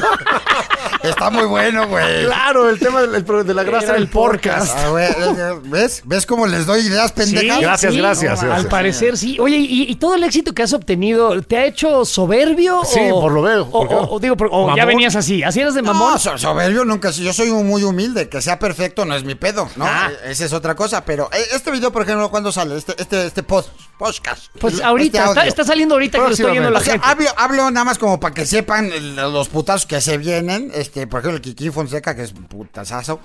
está 1.03 1.29
muy 1.29 1.45
bueno, 1.45 1.87
güey. 1.87 2.25
claro, 2.25 2.69
el 2.69 2.79
tema 2.79 3.01
del- 3.01 3.15
el- 3.15 3.45
de 3.47 3.53
la 3.53 3.63
grasa 3.63 3.87
Era 3.87 3.97
el 3.97 4.09
podcast. 4.09 4.73
podcast. 4.73 4.77
Ah, 4.77 4.89
güey, 4.89 5.69
¿Ves? 5.69 6.01
¿Ves 6.05 6.25
cómo 6.25 6.45
les 6.45 6.65
doy 6.65 6.81
ideas 6.81 7.13
pendejas? 7.13 7.59
Gracias, 7.61 7.95
gracias, 7.95 8.41
Al 8.41 8.47
gracias. 8.49 8.69
parecer 8.69 9.17
sí. 9.17 9.37
Oye, 9.39 9.55
y, 9.57 9.83
y 9.89 9.95
todo 9.95 10.15
el 10.15 10.23
éxito 10.25 10.53
que 10.53 10.63
has 10.63 10.73
obtenido, 10.73 11.41
¿te 11.43 11.57
ha 11.57 11.65
hecho 11.65 12.03
soberbio? 12.03 12.81
Sí, 12.83 12.99
o- 13.09 13.21
por 13.21 13.31
lo 13.31 13.41
veo, 13.41 13.69
O, 13.71 14.19
digo, 14.19 14.35
por- 14.35 14.75
ya 14.75 14.83
venías 14.83 15.15
así. 15.15 15.43
¿Así 15.43 15.61
eras 15.61 15.75
de 15.75 15.81
mamón? 15.81 16.11
No, 16.13 16.19
so- 16.19 16.37
soberbio 16.37 16.83
nunca. 16.83 17.09
Yo 17.11 17.31
soy 17.31 17.49
muy 17.51 17.83
humilde. 17.83 18.29
Que 18.33 18.41
sea 18.41 18.57
perfecto 18.57 19.05
no 19.05 19.15
es 19.15 19.23
mi 19.23 19.35
pedo, 19.35 19.69
¿no? 19.75 19.85
Ah. 19.85 20.09
Eh, 20.23 20.31
Esa 20.31 20.45
es 20.45 20.53
otra 20.53 20.73
cosa. 20.75 21.05
Pero 21.05 21.29
eh, 21.31 21.37
este 21.53 21.69
video, 21.69 21.91
por 21.91 22.01
ejemplo, 22.01 22.31
¿cuándo 22.31 22.51
sale? 22.51 22.75
Este, 22.75 22.99
este, 22.99 23.27
este 23.27 23.43
post, 23.43 23.69
podcast. 23.99 24.45
pues 24.59 24.73
Este 24.73 24.83
ahorita, 24.85 25.45
está, 25.45 25.63
saliendo 25.63 25.93
ahorita 25.93 26.17
que 26.17 26.23
lo 26.23 26.29
estoy 26.31 26.51
viendo 26.51 26.71
la 26.71 26.79
O 26.79 26.83
sea, 26.83 26.93
gente. 26.93 27.07
hablo, 27.07 27.29
hablo 27.37 27.69
nada 27.69 27.83
más 27.83 27.99
como 27.99 28.19
para 28.19 28.33
que 28.33 28.47
sepan 28.47 28.91
los 29.15 29.49
putazos 29.49 29.85
que 29.85 30.01
se 30.01 30.17
vienen. 30.17 30.71
Este, 30.73 31.05
por 31.05 31.19
ejemplo, 31.19 31.35
el 31.37 31.41
Kiki 31.43 31.69
Fonseca, 31.69 32.15
que 32.15 32.23
es 32.23 32.31
putazazo. 32.33 33.19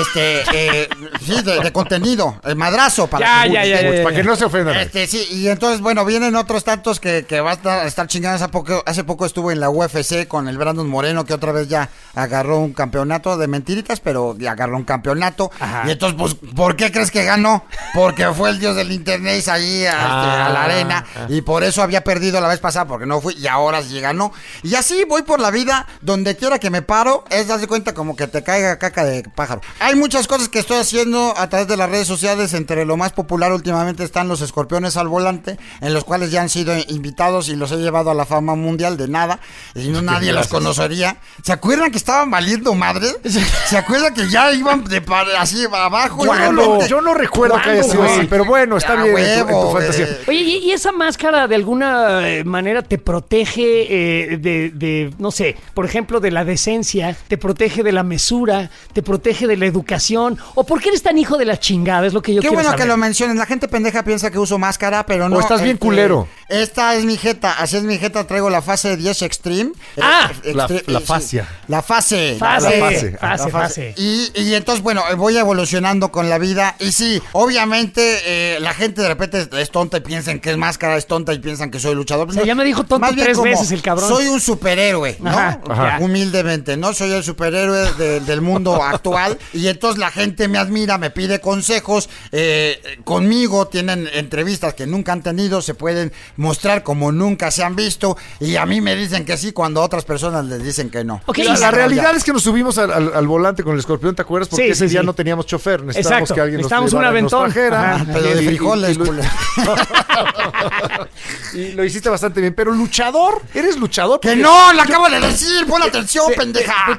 Este, 0.00 0.42
eh, 0.54 0.88
sí, 1.26 1.42
de, 1.42 1.58
de 1.58 1.72
contenido. 1.72 2.40
El 2.44 2.54
madrazo 2.54 3.08
para 3.08 3.26
Ya, 3.26 3.42
que- 3.48 3.52
ya, 3.54 3.64
ya, 3.64 3.80
ya, 3.82 3.94
ya. 3.96 4.02
Para 4.04 4.14
que 4.14 4.22
no 4.22 4.36
se 4.36 4.44
ofendan. 4.44 4.76
Este, 4.76 5.08
sí, 5.08 5.26
y 5.32 5.48
entonces, 5.48 5.80
bueno, 5.80 6.04
vienen 6.04 6.36
otros 6.36 6.62
tantos 6.62 7.00
que, 7.00 7.26
que 7.28 7.40
va 7.40 7.50
a 7.50 7.54
estar, 7.54 7.80
a 7.80 7.86
estar 7.88 8.06
chingando. 8.06 8.36
Hace 8.36 8.48
poco, 8.52 8.80
hace 8.86 9.02
poco 9.02 9.26
estuvo 9.26 9.50
en 9.50 9.58
la 9.58 9.70
UFC 9.70 10.28
con 10.28 10.46
el 10.46 10.56
Brandon 10.56 10.88
Moreno, 10.88 11.24
que 11.24 11.34
otra 11.34 11.50
vez 11.50 11.66
ya 11.66 11.88
agarró 12.14 12.60
un 12.60 12.72
campeonato 12.72 13.36
de 13.36 13.48
mentiritas, 13.48 13.98
pero 13.98 14.36
ya 14.38 14.51
agarró 14.52 14.76
un 14.76 14.84
campeonato. 14.84 15.50
Ajá. 15.58 15.84
Y 15.86 15.90
entonces, 15.90 16.18
pues, 16.18 16.52
¿por 16.54 16.76
qué 16.76 16.90
crees 16.92 17.10
que 17.10 17.24
ganó? 17.24 17.64
Porque 17.94 18.26
fue 18.32 18.50
el 18.50 18.58
dios 18.58 18.76
del 18.76 18.92
internet 18.92 19.46
ahí 19.48 19.84
a, 19.84 19.90
este, 19.90 19.92
a 19.92 20.48
la 20.50 20.62
Ah, 20.62 20.64
arena. 20.64 21.04
Y 21.28 21.42
por 21.42 21.64
eso 21.64 21.82
había 21.82 22.04
perdido 22.04 22.40
la 22.40 22.48
vez 22.48 22.60
pasada, 22.60 22.86
porque 22.86 23.06
no 23.06 23.20
fui, 23.20 23.34
y 23.34 23.46
ahora 23.46 23.82
sí 23.82 24.00
ganó. 24.00 24.32
Y 24.62 24.74
así 24.74 25.04
voy 25.08 25.22
por 25.22 25.40
la 25.40 25.50
vida, 25.50 25.86
donde 26.00 26.36
quiera 26.36 26.58
que 26.58 26.70
me 26.70 26.82
paro, 26.82 27.24
es 27.30 27.48
darse 27.48 27.66
cuenta 27.66 27.94
como 27.94 28.16
que 28.16 28.26
te 28.26 28.42
caiga 28.42 28.78
caca 28.78 29.04
de 29.04 29.22
pájaro. 29.34 29.60
Hay 29.80 29.94
muchas 29.96 30.26
cosas 30.26 30.48
que 30.48 30.58
estoy 30.58 30.78
haciendo 30.78 31.34
a 31.36 31.48
través 31.48 31.68
de 31.68 31.76
las 31.76 31.90
redes 31.90 32.06
sociales, 32.06 32.54
entre 32.54 32.84
lo 32.84 32.96
más 32.96 33.12
popular 33.12 33.52
últimamente 33.52 34.04
están 34.04 34.28
los 34.28 34.40
escorpiones 34.40 34.96
al 34.96 35.08
volante, 35.08 35.58
en 35.80 35.94
los 35.94 36.04
cuales 36.04 36.30
ya 36.30 36.42
han 36.42 36.48
sido 36.48 36.74
invitados 36.88 37.48
y 37.48 37.56
los 37.56 37.72
he 37.72 37.76
llevado 37.76 38.10
a 38.10 38.14
la 38.14 38.26
fama 38.26 38.54
mundial 38.54 38.96
de 38.96 39.08
nada, 39.08 39.40
y 39.74 39.88
no 39.88 40.02
nadie 40.02 40.32
los 40.32 40.48
conocería. 40.48 41.16
¿Se 41.42 41.52
acuerdan 41.52 41.90
que 41.90 41.98
estaban 41.98 42.30
valiendo 42.30 42.74
madre? 42.74 43.08
¿Se 43.68 43.76
acuerdan 43.78 44.14
que 44.14 44.28
ya 44.28 44.41
iban 44.52 44.84
de 44.84 45.00
par- 45.00 45.26
así 45.38 45.64
abajo? 45.72 46.22
y 46.24 46.26
Yo 46.26 46.32
no, 46.34 46.38
realmente- 46.62 46.88
yo 46.88 47.00
no 47.00 47.14
recuerdo 47.14 47.54
que 47.62 47.70
haya 47.70 47.82
¿Cuándo, 47.82 48.04
sido 48.04 48.16
así, 48.18 48.26
pero 48.28 48.44
bueno, 48.44 48.76
está 48.76 48.94
Ah, 48.94 49.02
bien 49.04 49.16
en 49.18 49.24
tu- 49.24 49.40
en 49.40 49.46
tu, 49.48 49.54
huevo, 49.54 49.72
fantasía. 49.72 50.08
Oye, 50.26 50.38
¿y, 50.40 50.56
y 50.58 50.70
esa 50.72 50.92
máscara 50.92 51.46
de 51.46 51.54
alguna 51.54 52.28
eh, 52.28 52.44
manera 52.44 52.82
te 52.82 52.98
protege 52.98 54.32
eh, 54.32 54.36
de, 54.38 54.70
de, 54.70 55.12
no 55.18 55.30
sé, 55.30 55.56
por 55.74 55.84
ejemplo, 55.84 56.20
de 56.20 56.30
la 56.30 56.44
decencia, 56.44 57.16
te 57.28 57.38
protege 57.38 57.82
de 57.82 57.92
la 57.92 58.02
mesura, 58.02 58.70
te 58.92 59.02
protege 59.02 59.46
de 59.46 59.56
la 59.56 59.66
educación? 59.66 60.38
¿O 60.54 60.64
por 60.64 60.80
qué 60.80 60.88
eres 60.90 61.02
tan 61.02 61.18
hijo 61.18 61.38
de 61.38 61.44
la 61.44 61.58
chingada? 61.58 62.06
Es 62.06 62.12
lo 62.12 62.22
que 62.22 62.34
yo 62.34 62.40
Qué 62.40 62.48
quiero 62.48 62.54
bueno 62.54 62.70
saber. 62.70 62.82
que 62.84 62.88
lo 62.88 62.96
mencionen. 62.96 63.36
La 63.38 63.46
gente 63.46 63.68
pendeja 63.68 64.02
piensa 64.04 64.30
que 64.30 64.38
uso 64.38 64.58
máscara, 64.58 65.04
pero 65.06 65.28
no. 65.28 65.36
O 65.36 65.40
estás 65.40 65.60
bien 65.62 65.74
este, 65.76 65.86
culero. 65.86 66.28
Esta 66.48 66.94
es 66.96 67.04
mi 67.04 67.16
jeta. 67.16 67.52
Así 67.52 67.76
es 67.76 67.82
mi 67.82 67.98
jeta. 67.98 68.26
Traigo 68.26 68.50
la 68.50 68.62
fase 68.62 68.96
10 68.96 69.22
Extreme. 69.22 69.72
Ah, 70.00 70.30
Eh, 70.44 70.54
la- 70.54 70.66
extre- 70.68 70.84
la 70.86 71.00
sí. 71.00 71.06
fascia. 71.06 71.48
La 71.68 71.82
fase. 71.82 72.36
Fase, 72.38 72.78
La 72.80 72.86
fase, 72.86 73.10
fase. 73.10 73.18
fase, 73.18 73.50
fase. 73.50 73.94
Y, 73.96 74.30
y 74.34 74.54
entonces, 74.54 74.82
bueno, 74.82 75.02
voy 75.16 75.36
evolucionando 75.36 76.10
con 76.12 76.28
la 76.28 76.38
vida. 76.38 76.76
Y 76.78 76.92
sí, 76.92 77.20
obviamente, 77.32 78.00
eh, 78.24 78.60
la 78.60 78.74
gente 78.74 79.02
de 79.02 79.08
repente 79.08 79.48
es 79.60 79.70
tonta 79.70 79.98
y 79.98 80.00
piensan 80.00 80.40
que 80.40 80.50
es 80.50 80.56
máscara, 80.56 80.96
es 80.96 81.06
tonta 81.06 81.32
y 81.34 81.38
piensan 81.38 81.70
que 81.70 81.78
soy 81.78 81.94
luchador. 81.94 82.28
O 82.28 82.32
sea, 82.32 82.44
ya 82.44 82.54
me 82.54 82.64
dijo 82.64 82.80
tonto 82.80 82.98
Más 83.00 83.14
bien 83.14 83.26
tres 83.26 83.36
como, 83.38 83.50
veces 83.50 83.70
el 83.72 83.82
cabrón. 83.82 84.08
Soy 84.08 84.28
un 84.28 84.40
superhéroe, 84.40 85.16
¿no? 85.20 85.30
Ajá, 85.30 85.60
ajá. 85.68 85.98
Humildemente, 86.00 86.76
¿no? 86.76 86.92
Soy 86.94 87.12
el 87.12 87.22
superhéroe 87.24 87.92
de- 87.94 88.20
del 88.20 88.40
mundo 88.40 88.74
actual. 88.82 89.38
Y 89.52 89.68
entonces 89.68 89.98
la 89.98 90.10
gente 90.10 90.48
me 90.48 90.58
admira, 90.58 90.98
me 90.98 91.10
pide 91.10 91.40
consejos. 91.40 92.08
eh, 92.32 92.80
conmigo 93.04 93.66
tienen 93.68 94.08
entrevistas 94.12 94.74
que 94.74 94.86
nunca 94.86 95.12
han 95.12 95.22
tenido, 95.22 95.60
se 95.62 95.74
pueden 95.74 96.12
mostrar 96.36 96.82
como 96.82 97.12
nunca 97.12 97.50
se 97.50 97.62
han 97.62 97.76
visto. 97.76 98.16
Y 98.40 98.56
a 98.56 98.66
mí 98.66 98.80
me 98.80 98.94
dicen 98.96 99.24
que 99.24 99.36
sí 99.36 99.52
cuando 99.52 99.80
a 99.82 99.84
otras 99.84 100.04
personas 100.04 100.44
les 100.46 100.62
dicen 100.62 100.90
que 100.90 101.04
no. 101.04 101.20
Ok, 101.26 101.38
La, 101.38 101.44
y- 101.56 101.58
la 101.58 101.70
realidad 101.70 102.14
es 102.16 102.24
que 102.24 102.32
nos 102.32 102.42
subimos 102.42 102.78
al, 102.78 102.90
al- 102.92 103.12
al 103.14 103.26
volante 103.26 103.62
con 103.62 103.74
el 103.74 103.80
escorpión, 103.80 104.14
¿te 104.22 104.24
acuerdas? 104.24 104.48
Porque 104.48 104.64
Sí, 104.66 104.70
ese 104.70 104.86
sí, 104.86 104.92
día 104.92 105.00
sí. 105.00 105.06
no 105.06 105.14
teníamos 105.14 105.46
chofer, 105.46 105.82
necesitábamos 105.82 106.30
Exacto, 106.30 106.34
que 106.34 106.40
alguien 106.40 106.60
nos 106.60 106.70
necesitábamos 106.70 106.92
un 106.92 107.00
nos 107.24 107.52
trajera. 107.54 107.94
Ajá. 107.96 108.04
Pero 108.12 108.20
de 108.22 108.42
Y- 108.42 108.44
y- 108.44 108.46
frijoles, 108.46 108.90
y 108.90 108.94
lo- 108.94 109.04
culero. 109.06 109.28
y 111.54 111.72
lo 111.72 111.84
hiciste 111.84 112.08
bastante 112.08 112.40
bien. 112.40 112.54
Pero 112.54 112.70
luchador, 112.72 113.42
¿eres 113.54 113.76
luchador? 113.78 114.20
Que 114.20 114.36
no, 114.36 114.72
lo 114.72 114.82
acabo 114.82 115.08
de 115.08 115.20
decir, 115.20 115.66
pon 115.66 115.82
atención, 115.82 116.32
pendeja. 116.36 116.98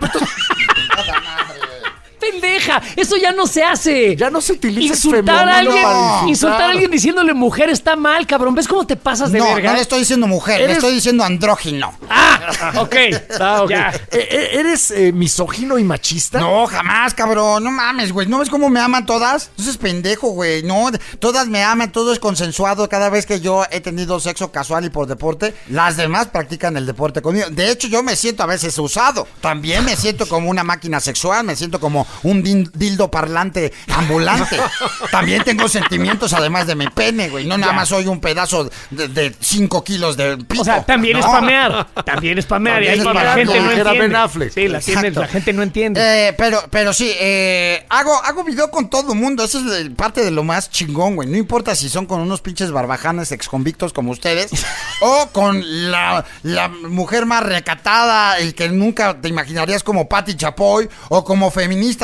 Pendeja. 2.31 2.81
Eso 2.95 3.15
ya 3.17 3.31
no 3.31 3.47
se 3.47 3.63
hace. 3.63 4.15
Ya 4.15 4.29
no 4.29 4.41
se 4.41 4.53
utiliza 4.53 4.93
el 4.93 4.99
Insultar 4.99 5.49
a 5.49 5.57
alguien, 5.59 5.83
para 5.83 6.29
insultar. 6.29 6.61
a 6.61 6.69
alguien 6.69 6.91
diciéndole 6.91 7.33
mujer 7.33 7.69
está 7.69 7.95
mal, 7.95 8.25
cabrón. 8.27 8.55
¿Ves 8.55 8.67
cómo 8.67 8.85
te 8.85 8.95
pasas 8.95 9.31
de 9.31 9.39
No, 9.39 9.53
verga? 9.53 9.71
no 9.71 9.75
le 9.75 9.81
estoy 9.81 9.99
diciendo 9.99 10.27
mujer, 10.27 10.61
le 10.61 10.73
estoy 10.73 10.93
diciendo 10.93 11.23
andrógino. 11.23 11.93
Ah, 12.09 12.73
ok. 12.77 12.95
Ah, 13.39 13.61
ok. 13.63 13.69
Ya. 13.69 13.89
Eh, 14.11 14.27
eh, 14.31 14.49
¿Eres 14.59 14.91
eh, 14.91 15.11
misógino 15.11 15.77
y 15.77 15.83
machista? 15.83 16.39
No, 16.39 16.65
jamás, 16.67 17.13
cabrón. 17.13 17.63
No 17.63 17.71
mames, 17.71 18.11
güey. 18.11 18.27
¿No 18.27 18.39
ves 18.39 18.49
cómo 18.49 18.69
me 18.69 18.79
aman 18.79 19.05
todas? 19.05 19.51
Eso 19.57 19.69
es 19.69 19.77
pendejo, 19.77 20.29
güey. 20.29 20.63
No, 20.63 20.89
todas 21.19 21.47
me 21.47 21.63
aman, 21.63 21.91
todo 21.91 22.13
es 22.13 22.19
consensuado. 22.19 22.87
Cada 22.89 23.09
vez 23.09 23.25
que 23.25 23.39
yo 23.39 23.63
he 23.71 23.81
tenido 23.81 24.19
sexo 24.19 24.51
casual 24.51 24.85
y 24.85 24.89
por 24.89 25.07
deporte, 25.07 25.53
las 25.69 25.97
demás 25.97 26.27
practican 26.27 26.77
el 26.77 26.85
deporte 26.85 27.21
conmigo. 27.21 27.47
De 27.49 27.71
hecho, 27.71 27.87
yo 27.87 28.03
me 28.03 28.15
siento 28.15 28.43
a 28.43 28.45
veces 28.45 28.77
usado. 28.77 29.27
También 29.41 29.85
me 29.85 29.95
siento 29.95 30.27
como 30.27 30.49
una 30.49 30.63
máquina 30.63 30.99
sexual, 30.99 31.43
me 31.45 31.55
siento 31.55 31.79
como 31.79 32.05
un 32.23 32.43
din- 32.43 32.69
dildo 32.73 33.09
parlante 33.09 33.73
ambulante. 33.93 34.57
También 35.11 35.43
tengo 35.43 35.67
sentimientos 35.67 36.33
además 36.33 36.67
de 36.67 36.75
mi 36.75 36.87
pene, 36.87 37.29
güey. 37.29 37.45
No 37.45 37.57
nada 37.57 37.73
más 37.73 37.89
soy 37.89 38.05
un 38.07 38.19
pedazo 38.19 38.69
de 38.91 39.35
5 39.39 39.83
kilos 39.83 40.17
de 40.17 40.37
pito. 40.37 40.61
O 40.61 40.65
sea, 40.65 40.83
también 40.83 41.17
es 41.17 41.25
No. 41.25 41.31
spamear. 41.31 41.87
También 42.05 42.37
es 42.37 42.45
spamear. 42.45 42.83
y 42.83 42.87
ahí 42.87 42.99
la 42.99 43.33
gente 43.35 43.59
no 43.59 43.71
entiende. 43.71 44.51
Sí, 44.53 44.67
la, 44.67 44.79
tiene- 44.79 44.99
Exacto. 45.07 45.21
la 45.21 45.27
gente 45.27 45.53
no 45.53 45.63
entiende. 45.63 46.27
Eh, 46.29 46.33
pero, 46.37 46.59
pero 46.69 46.93
sí, 46.93 47.11
eh, 47.19 47.85
hago, 47.89 48.13
hago 48.23 48.43
video 48.43 48.69
con 48.71 48.89
todo 48.89 49.13
el 49.13 49.19
mundo. 49.19 49.43
Eso 49.43 49.59
es 49.59 49.79
el- 49.79 49.91
parte 49.93 50.23
de 50.23 50.31
lo 50.31 50.43
más 50.43 50.69
chingón, 50.69 51.15
güey. 51.15 51.27
No 51.29 51.37
importa 51.37 51.75
si 51.75 51.89
son 51.89 52.05
con 52.05 52.19
unos 52.21 52.41
pinches 52.41 52.71
barbajanes 52.71 53.31
exconvictos 53.31 53.93
como 53.93 54.11
ustedes 54.11 54.51
o 55.01 55.29
con 55.31 55.91
la, 55.91 56.25
la 56.43 56.67
mujer 56.69 57.25
más 57.25 57.43
recatada 57.43 58.39
y 58.41 58.53
que 58.53 58.69
nunca 58.69 59.19
te 59.21 59.29
imaginarías 59.29 59.83
como 59.83 60.07
Patti 60.09 60.35
Chapoy 60.35 60.89
o 61.09 61.23
como 61.23 61.51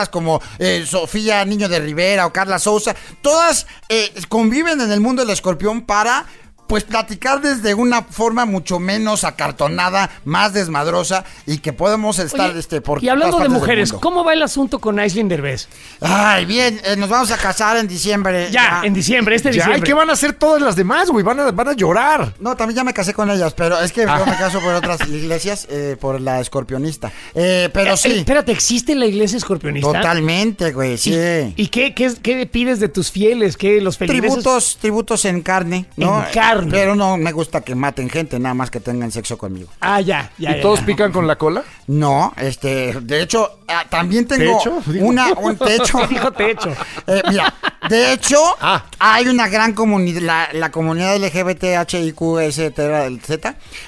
como 0.08 0.42
eh, 0.60 0.86
Sofía 0.88 1.44
Niño 1.44 1.68
de 1.68 1.80
Rivera 1.80 2.26
o 2.26 2.32
Carla 2.32 2.60
Sousa. 2.60 2.96
Todas 3.22 3.68
eh, 3.90 4.14
conviven 4.30 4.80
en 4.80 4.92
el 4.92 5.02
mundo 5.02 5.24
del 5.24 5.32
escorpión 5.32 5.82
para 5.82 6.26
pues 6.70 6.84
platicar 6.84 7.42
desde 7.42 7.74
una 7.74 8.04
forma 8.04 8.46
mucho 8.46 8.80
menos 8.80 9.24
acartonada, 9.24 10.12
más 10.24 10.54
desmadrosa 10.54 11.26
y 11.48 11.58
que 11.58 11.74
podemos 11.74 12.20
estar 12.20 12.52
Oye, 12.52 12.60
este, 12.60 12.80
por 12.80 13.04
y 13.04 13.10
hablando 13.10 13.38
todas 13.38 13.52
de 13.52 13.54
mujeres. 13.60 13.92
¿cómo 13.92 14.24
va 14.24 14.34
el 14.34 14.44
asunto 14.44 14.78
con 14.78 15.00
Aislinn 15.00 15.28
Derbez? 15.28 15.68
Ay, 16.00 16.46
bien, 16.46 16.80
eh, 16.86 16.96
nos 16.96 17.10
vamos 17.10 17.32
a 17.32 17.38
casar 17.38 17.76
en 17.78 17.88
diciembre. 17.88 18.50
Ya, 18.52 18.82
en 18.84 18.94
diciembre, 18.94 19.36
este 19.36 19.50
Ya, 19.50 19.52
¿y 19.52 19.58
diciembre. 19.58 19.82
qué 19.82 19.94
van 19.96 20.12
a 20.12 20.14
hacer 20.14 20.34
todas 20.34 20.62
las 20.62 20.76
demás, 20.76 21.10
güey? 21.10 21.24
Van 21.26 21.40
a, 21.40 21.52
van 21.52 21.70
a 21.70 21.74
llorar. 21.74 22.36
No, 22.40 22.56
también 22.56 22.78
ya 22.78 22.84
me 22.84 22.94
casé 22.94 23.16
con 23.16 23.32
ellas, 23.32 23.54
pero 23.56 23.80
es 23.82 23.92
que 23.92 24.02
yo 24.02 24.26
me 24.28 24.38
caso 24.38 24.60
por 24.62 24.76
otras 24.76 25.00
iglesias, 25.10 25.66
eh, 25.72 25.98
por 26.00 26.22
la 26.22 26.40
escorpionista. 26.40 27.12
Eh, 27.34 27.70
pero 27.74 27.94
Eh, 27.94 27.98
sí, 27.98 28.12
espérate, 28.20 28.52
¿existe 28.52 28.94
la 28.94 29.08
iglesia 29.08 29.38
escorpionista? 29.38 29.92
totalmente, 29.92 30.72
güey, 30.72 31.00
sí. 31.00 31.16
¿Y 31.56 31.68
qué, 31.70 31.96
qué, 31.96 32.14
qué 32.22 32.46
pides 32.46 32.80
de 32.80 32.90
tus 32.90 33.10
fieles? 33.10 33.58
¿Qué 33.58 33.82
los 33.82 33.98
feligreses? 33.98 34.36
Tributos, 34.44 34.78
tributos 34.80 35.26
en 35.26 35.42
carne, 35.42 35.88
¿no? 35.98 36.24
En 36.24 36.32
carne. 36.32 36.59
Pero 36.70 36.96
no 36.96 37.18
me 37.18 37.32
gusta 37.32 37.62
que 37.62 37.76
maten 37.76 38.10
gente, 38.10 38.40
nada 38.40 38.54
más 38.56 38.70
que 38.72 38.80
tengan 38.80 39.12
sexo 39.12 39.38
conmigo. 39.38 39.70
Ah, 39.80 40.02
ya, 40.02 40.32
ya. 40.38 40.52
¿Y 40.52 40.56
ya, 40.56 40.62
todos 40.62 40.80
ya. 40.80 40.86
pican 40.86 41.12
con 41.12 41.28
la 41.28 41.38
cola? 41.38 41.64
No, 41.88 42.34
este, 42.38 42.94
de 43.02 43.22
hecho, 43.22 43.60
ah, 43.68 43.86
también 43.90 44.28
tengo 44.28 44.58
¿Techo? 44.58 44.82
Una, 45.00 45.34
un 45.34 45.58
techo. 45.58 46.06
Dijo 46.10 46.32
techo. 46.32 46.76
Eh, 47.08 47.22
mira, 47.30 47.54
de 47.90 48.14
hecho, 48.14 48.38
Ah. 48.62 48.86
hay 49.00 49.28
una 49.28 49.48
gran 49.48 49.74
comunidad, 49.74 50.22
la, 50.22 50.50
la 50.54 50.72
comunidad 50.72 51.16
LGBTHIQ, 51.18 52.20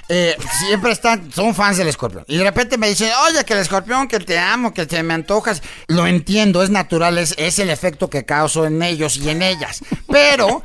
eh, 0.10 0.36
siempre 0.68 0.92
están, 0.92 1.32
son 1.32 1.54
fans 1.54 1.78
del 1.78 1.88
escorpión. 1.88 2.24
Y 2.28 2.38
de 2.38 2.44
repente 2.44 2.78
me 2.78 2.88
dicen, 2.90 3.10
oye, 3.30 3.44
que 3.44 3.54
el 3.54 3.60
escorpión, 3.60 4.08
que 4.08 4.20
te 4.20 4.38
amo, 4.40 4.74
que 4.74 4.86
te 4.86 5.02
me 5.04 5.14
antojas. 5.14 5.62
Lo 5.88 6.08
entiendo, 6.08 6.64
es 6.64 6.70
natural, 6.70 7.18
es, 7.18 7.36
es 7.38 7.60
el 7.60 7.70
efecto 7.70 8.10
que 8.10 8.26
causo 8.26 8.66
en 8.66 8.82
ellos 8.82 9.18
y 9.18 9.30
en 9.30 9.42
ellas. 9.42 9.82
Pero, 10.08 10.62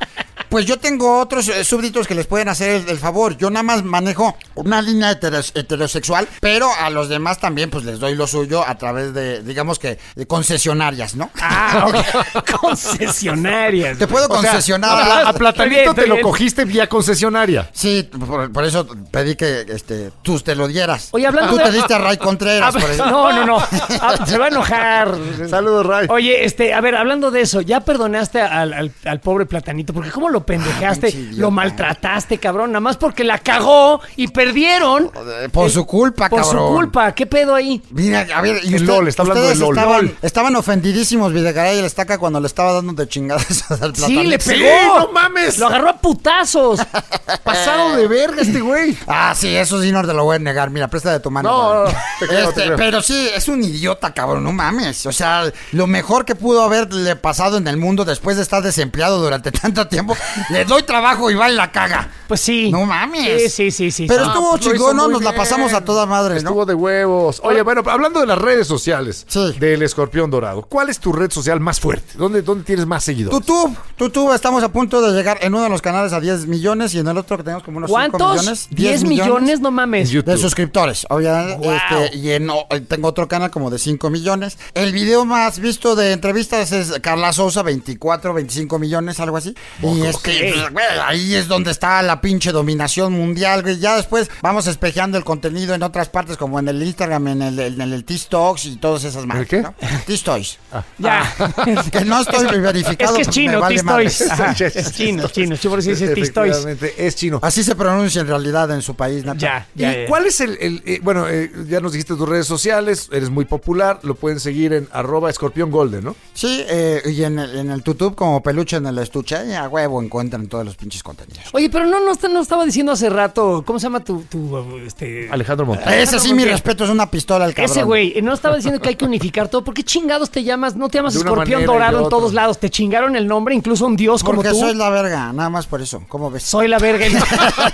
pues 0.49 0.65
yo 0.65 0.77
tengo 0.77 1.19
otros 1.19 1.47
eh, 1.49 1.63
súbditos 1.63 2.07
que 2.07 2.15
les 2.15 2.25
pueden 2.27 2.49
hacer 2.49 2.69
el, 2.81 2.89
el 2.89 2.97
favor. 2.97 3.37
Yo 3.37 3.49
nada 3.49 3.63
más 3.63 3.83
manejo 3.83 4.37
una 4.55 4.81
línea 4.81 5.11
heteros- 5.11 5.51
heterosexual, 5.55 6.27
pero 6.39 6.69
a 6.79 6.89
los 6.89 7.09
demás 7.09 7.39
también, 7.39 7.69
pues 7.69 7.83
les 7.85 7.99
doy 7.99 8.15
lo 8.15 8.27
suyo 8.27 8.63
a 8.67 8.75
través 8.77 9.13
de, 9.13 9.41
digamos 9.43 9.79
que, 9.79 9.97
de 10.15 10.27
concesionarias, 10.27 11.15
¿no? 11.15 11.29
Ah, 11.41 11.85
ok. 12.35 12.45
Concesionarias. 12.61 13.97
Te 13.97 14.07
puedo 14.07 14.25
O 14.27 14.41
sea, 14.41 14.51
concesionar. 14.51 15.27
a, 15.27 15.33
Platanito 15.33 15.93
te 15.93 16.07
lo 16.07 16.19
cogiste 16.21 16.65
vía 16.65 16.87
concesionaria. 16.87 17.69
Sí, 17.73 18.03
por, 18.27 18.51
por 18.51 18.63
eso 18.65 18.87
pedí 19.11 19.35
que 19.35 19.65
este, 19.69 20.11
tú 20.21 20.39
te 20.39 20.55
lo 20.55 20.67
dieras. 20.67 21.09
Oye, 21.11 21.27
hablando 21.27 21.51
Tú 21.51 21.57
de- 21.57 21.63
te 21.65 21.71
diste 21.71 21.93
a 21.93 21.97
Ray 21.99 22.17
Contreras. 22.17 22.57
Ah, 22.77 22.79
por 22.79 22.89
eso. 22.91 23.05
no, 23.05 23.31
no, 23.31 23.45
no. 23.45 23.57
Ah, 24.01 24.25
se 24.25 24.37
va 24.37 24.45
a 24.45 24.47
enojar. 24.49 25.15
Saludos, 25.49 25.85
Ray. 25.85 26.07
Oye, 26.09 26.43
este, 26.43 26.73
a 26.73 26.81
ver, 26.81 26.95
hablando 26.95 27.31
de 27.31 27.41
eso, 27.41 27.61
¿ya 27.61 27.79
perdonaste 27.81 28.41
al, 28.41 28.73
al- 28.73 28.91
al 29.05 29.19
pobre 29.21 29.45
platanito? 29.45 29.93
Porque 29.93 30.11
cómo 30.11 30.29
lo 30.29 30.36
pendejaste, 30.45 31.07
pinche 31.07 31.19
idiota. 31.21 31.41
lo 31.41 31.51
maltrataste, 31.51 32.37
cabrón, 32.37 32.71
nada 32.71 32.79
más 32.81 32.97
porque 32.97 33.23
la 33.23 33.37
cagó 33.39 34.01
y 34.15 34.27
perdieron. 34.29 35.11
Eh, 35.43 35.49
Por 35.51 35.69
su 35.69 35.85
culpa, 35.85 36.29
Por 36.29 36.41
cabrón. 36.41 36.67
su 36.69 36.75
culpa, 36.75 37.11
¿qué 37.13 37.25
pedo 37.25 37.55
ahí? 37.55 37.81
Mira, 37.91 38.25
a 38.35 38.41
ver, 38.41 38.61
y 38.63 38.67
El 38.69 38.75
usted- 38.75 38.87
LOL, 38.87 39.07
está 39.07 39.21
hablando 39.23 39.41
ustedes 39.43 39.59
del 39.59 39.67
LOL. 39.67 39.77
Estaban, 39.77 40.05
LOL. 40.05 40.17
estaban 40.21 40.55
ofendidísimos 40.55 41.33
Videgaray 41.33 41.75
y 41.75 41.79
el 41.79 41.85
estaca 41.85 42.17
cuando 42.17 42.39
le 42.39 42.47
estaba 42.47 42.73
dando 42.73 42.93
de 42.93 43.07
chingadas 43.07 43.47
al 43.71 43.77
Sí, 43.95 44.01
platanito. 44.01 44.23
le 44.23 44.39
Sí, 44.39 44.49
pegó. 44.51 44.99
no 44.99 45.11
mames. 45.11 45.57
Lo 45.57 45.67
agarró 45.67 45.89
a 45.89 45.97
putazos. 45.97 46.79
Pasado 47.43 47.95
de 47.95 48.07
verga 48.07 48.41
este 48.41 48.59
güey. 48.61 48.97
Ah, 49.07 49.33
sí, 49.35 49.55
eso 49.55 49.81
sí 49.81 49.91
no 49.91 50.05
te 50.05 50.13
lo 50.13 50.23
voy 50.23 50.35
a 50.35 50.39
negar. 50.39 50.69
Mira, 50.69 50.87
presta 50.87 51.11
de 51.11 51.19
tu 51.19 51.31
mano. 51.31 51.49
No, 51.49 51.73
no, 51.73 51.83
no, 51.85 51.91
te 52.19 52.27
creo, 52.27 52.51
te 52.53 52.63
creo. 52.65 52.77
Pero 52.77 53.01
sí, 53.01 53.29
es 53.35 53.47
un 53.47 53.63
idiota, 53.63 54.13
cabrón, 54.13 54.43
no 54.43 54.51
mames. 54.51 55.05
O 55.05 55.11
sea, 55.11 55.51
lo 55.71 55.87
mejor 55.87 56.25
que 56.25 56.35
pudo 56.35 56.63
haberle 56.63 57.15
pasado 57.15 57.57
en 57.57 57.67
el 57.67 57.77
mundo 57.77 58.05
después 58.05 58.37
de 58.37 58.43
estar 58.43 58.61
desempleado 58.63 59.19
durante 59.21 59.51
tanto 59.51 59.87
tiempo, 59.87 60.15
le 60.49 60.65
doy 60.65 60.83
trabajo 60.83 61.29
y 61.31 61.35
va 61.35 61.49
y 61.49 61.55
la 61.55 61.71
caga. 61.71 62.09
Pues 62.27 62.41
sí. 62.41 62.69
No 62.71 62.85
mames. 62.85 63.43
Sí, 63.43 63.49
sí, 63.49 63.71
sí, 63.71 63.91
sí. 63.91 64.05
Pero 64.07 64.23
sí. 64.25 64.29
estuvo 64.31 64.57
hizo 64.57 64.71
chingón, 64.71 64.97
¿no? 64.97 65.07
Nos 65.07 65.23
la 65.23 65.33
pasamos 65.33 65.73
a 65.73 65.85
toda 65.85 66.05
madre, 66.05 66.33
¿no? 66.35 66.39
Estuvo 66.49 66.65
de 66.65 66.73
huevos. 66.73 67.39
Oye, 67.43 67.61
bueno, 67.61 67.81
hablando 67.89 68.19
de 68.19 68.25
las 68.27 68.37
redes 68.37 68.67
sociales 68.67 69.25
Sí. 69.29 69.53
del 69.59 69.81
escorpión 69.81 70.29
dorado, 70.29 70.63
¿cuál 70.63 70.89
es 70.89 70.99
tu 70.99 71.13
red 71.13 71.31
social 71.31 71.59
más 71.61 71.79
fuerte? 71.79 72.13
¿Dónde, 72.17 72.41
dónde 72.41 72.65
tienes 72.65 72.85
más 72.85 73.05
seguidores? 73.05 73.39
Tutub, 73.39 73.73
Tutub, 73.95 74.33
estamos 74.33 74.61
a 74.63 74.69
punto 74.73 75.01
de 75.01 75.13
llegar 75.17 75.37
en 75.41 75.53
uno 75.53 75.63
de 75.63 75.69
los 75.69 75.81
canales 75.81 76.11
a 76.11 76.19
10 76.19 76.47
millones 76.47 76.93
y 76.95 76.99
en 76.99 77.07
el 77.07 77.17
otro 77.17 77.37
que 77.37 77.43
tenemos 77.43 77.63
como 77.63 77.77
unos 77.77 77.89
5 77.89 77.93
¿Cuántos? 78.17 78.39
millones. 78.41 78.67
10 78.71 79.03
millones, 79.05 79.59
no 79.61 79.71
mames. 79.71 80.09
YouTube. 80.09 80.33
De 80.33 80.37
suscriptores, 80.37 81.05
obviamente. 81.09 81.65
Wow. 81.65 81.77
Este, 82.03 82.17
y 82.17 82.31
en, 82.31 82.49
o- 82.49 82.67
tengo 82.89 83.07
otro 83.07 83.29
canal 83.29 83.51
como 83.51 83.69
de 83.69 83.79
5 83.79 84.09
millones. 84.09 84.57
El 84.73 84.91
video 84.91 85.23
más 85.23 85.59
visto 85.59 85.95
de 85.95 86.11
entrevistas 86.11 86.73
es 86.73 86.99
Carla 87.01 87.31
Sousa, 87.31 87.63
24, 87.63 88.33
25 88.33 88.79
millones, 88.79 89.19
algo 89.21 89.37
así. 89.37 89.55
Y 89.81 90.01
este, 90.17 90.53
pues, 90.53 90.71
güey, 90.71 90.85
ahí 91.05 91.35
es 91.35 91.47
donde 91.47 91.71
está 91.71 92.01
la 92.01 92.21
pinche 92.21 92.51
dominación 92.51 93.13
mundial, 93.13 93.61
güey. 93.61 93.79
Ya 93.79 93.95
después 93.95 94.29
vamos 94.41 94.67
espejeando 94.67 95.17
el 95.17 95.23
contenido 95.23 95.73
en 95.73 95.83
otras 95.83 96.09
partes, 96.09 96.37
como 96.37 96.59
en 96.59 96.67
el 96.67 96.81
Instagram, 96.83 97.27
en 97.27 97.41
el, 97.41 97.59
en 97.59 97.81
el 97.93 98.03
T-Stocks 98.03 98.65
y 98.65 98.75
todas 98.77 99.03
esas 99.03 99.25
marcas. 99.25 99.47
qué? 99.47 99.61
¿no? 99.61 99.73
T-Stoys. 100.05 100.57
Ya. 100.97 101.23
Que 101.91 102.03
no 102.05 102.21
estoy 102.21 102.45
Es 102.45 102.61
verificado. 102.61 103.15
que 103.15 103.21
es 103.21 103.27
pues, 103.27 103.35
chino, 103.35 103.59
vale. 103.59 103.79
Ajá, 103.79 104.51
Es 104.51 104.91
chino, 104.93 105.25
es 105.25 105.31
chino. 105.31 105.55
Sí, 105.55 105.67
por 105.67 105.79
eso 105.79 105.89
dice 105.89 106.93
es 106.97 107.15
chino. 107.15 107.39
Así 107.41 107.63
se 107.63 107.75
pronuncia 107.75 108.21
en 108.21 108.27
realidad 108.27 108.69
en 108.71 108.81
su 108.81 108.95
país 108.95 109.23
natal. 109.25 109.39
Ya, 109.39 109.67
¿Y 109.75 109.79
ya, 109.81 109.91
ya. 110.01 110.07
cuál 110.07 110.25
es 110.25 110.39
el, 110.41 110.57
el- 110.59 110.83
eh, 110.85 110.99
bueno, 111.03 111.27
eh, 111.29 111.51
ya 111.67 111.79
nos 111.79 111.91
dijiste 111.93 112.15
tus 112.15 112.27
redes 112.27 112.47
sociales, 112.47 113.09
eres 113.11 113.29
muy 113.29 113.45
popular, 113.45 113.99
lo 114.03 114.15
pueden 114.15 114.39
seguir 114.39 114.73
en 114.73 114.87
arroba 114.91 115.29
escorpión 115.29 115.71
golden, 115.71 116.03
¿no? 116.03 116.15
Sí, 116.33 116.63
eh, 116.67 117.01
y 117.05 117.23
en 117.23 117.39
el, 117.39 117.57
en 117.57 117.71
el 117.71 117.83
YouTube 117.83 118.15
como 118.15 118.41
peluche 118.43 118.77
en 118.77 118.85
el 118.87 118.97
estuche, 118.99 119.55
a 119.55 119.67
huevo 119.67 119.99
encuentran 120.07 120.47
todos 120.47 120.65
los 120.65 120.75
pinches 120.75 121.03
contenidos. 121.03 121.45
Oye, 121.53 121.69
pero 121.69 121.85
no, 121.85 121.99
no, 122.03 122.11
está- 122.11 122.27
no 122.27 122.41
estaba 122.41 122.65
diciendo 122.65 122.91
hace 122.91 123.09
rato, 123.09 123.63
¿cómo 123.65 123.79
se 123.79 123.83
llama 123.83 123.99
tu, 124.03 124.21
tu 124.23 124.77
este... 124.85 125.29
Alejandro 125.31 125.65
Montes. 125.65 125.87
Ese 125.87 126.19
sí, 126.19 126.33
mi 126.33 126.45
respeto, 126.45 126.83
es 126.83 126.89
una 126.89 127.09
pistola 127.11 127.45
al 127.45 127.53
cabrón. 127.53 127.71
Ese 127.71 127.83
güey, 127.83 128.21
no 128.21 128.33
estaba 128.33 128.55
diciendo 128.55 128.79
que 128.81 128.89
hay 128.89 128.95
que 128.95 129.05
unificar 129.05 129.47
todo. 129.49 129.63
¿Por 129.63 129.73
qué 129.73 129.83
chingados 129.83 130.29
te 130.31 130.43
llamas? 130.43 130.75
No 130.75 130.89
te 130.89 130.97
llamas 130.97 131.15
escorpión 131.15 131.65
dorado 131.65 132.03
en 132.03 132.09
todos 132.09 132.33
lados. 132.33 132.57
Te 132.59 132.69
chingaron 132.69 133.15
el 133.15 133.27
nombre, 133.27 133.53
incluso 133.55 133.85
un 133.85 133.95
dios 133.95 134.23
como 134.23 134.37
Porque 134.37 134.49
tú. 134.51 134.59
soy 134.59 134.75
la 134.75 134.89
verga, 134.89 135.31
nada 135.33 135.49
más 135.49 135.67
por 135.67 135.81
eso. 135.81 136.03
¿Cómo 136.07 136.31
ves? 136.31 136.43
Soy 136.43 136.67
la 136.67 136.79
verga 136.79 137.05
y, 137.07 137.13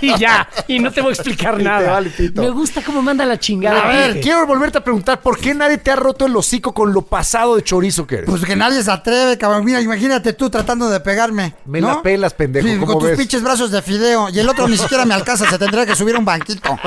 y 0.06 0.18
ya. 0.18 0.48
Y 0.68 0.78
no 0.78 0.90
te 0.92 1.00
voy 1.00 1.10
a 1.10 1.14
explicar 1.14 1.60
Y 1.60 1.64
nada. 1.64 1.90
vale. 1.92 2.12
Me 2.34 2.50
gusta 2.50 2.82
cómo 2.82 3.02
manda 3.02 3.24
la 3.24 3.38
chingada. 3.38 3.82
A 3.84 3.88
ver, 3.88 4.04
gente. 4.06 4.20
quiero 4.20 4.46
volverte 4.46 4.78
a 4.78 4.84
preguntar, 4.84 5.20
¿por 5.20 5.38
qué 5.38 5.54
nadie 5.54 5.78
te 5.78 5.90
ha 5.90 5.96
roto 5.96 6.26
el 6.26 6.36
hocico 6.36 6.72
con 6.72 6.92
lo 6.92 7.02
pasado 7.02 7.56
de 7.56 7.62
chorizo 7.62 8.06
que 8.06 8.16
eres? 8.16 8.30
Pues 8.30 8.44
que 8.44 8.56
nadie 8.56 8.82
se 8.82 8.90
atreve, 8.90 9.38
cabrón. 9.38 9.64
Mira, 9.64 9.80
imagínate 9.80 10.32
tú 10.32 10.50
tratando 10.50 10.88
de 10.90 11.00
pegarme. 11.00 11.54
Me 11.66 11.80
¿no? 11.80 12.02
la 12.04 12.23
pelas, 12.24 12.34
pendejo, 12.34 12.66
Sí, 12.68 12.74
¿cómo 12.78 12.86
con 12.92 12.98
tus 13.00 13.08
ves? 13.10 13.18
pinches 13.18 13.42
brazos 13.42 13.70
de 13.70 13.82
fideo. 13.82 14.28
Y 14.30 14.38
el 14.38 14.48
otro 14.48 14.66
ni 14.68 14.76
siquiera 14.76 15.04
me 15.04 15.14
alcanza, 15.14 15.48
se 15.48 15.58
tendría 15.58 15.84
que 15.86 15.94
subir 15.94 16.14
a 16.16 16.18
un 16.18 16.24
banquito. 16.24 16.78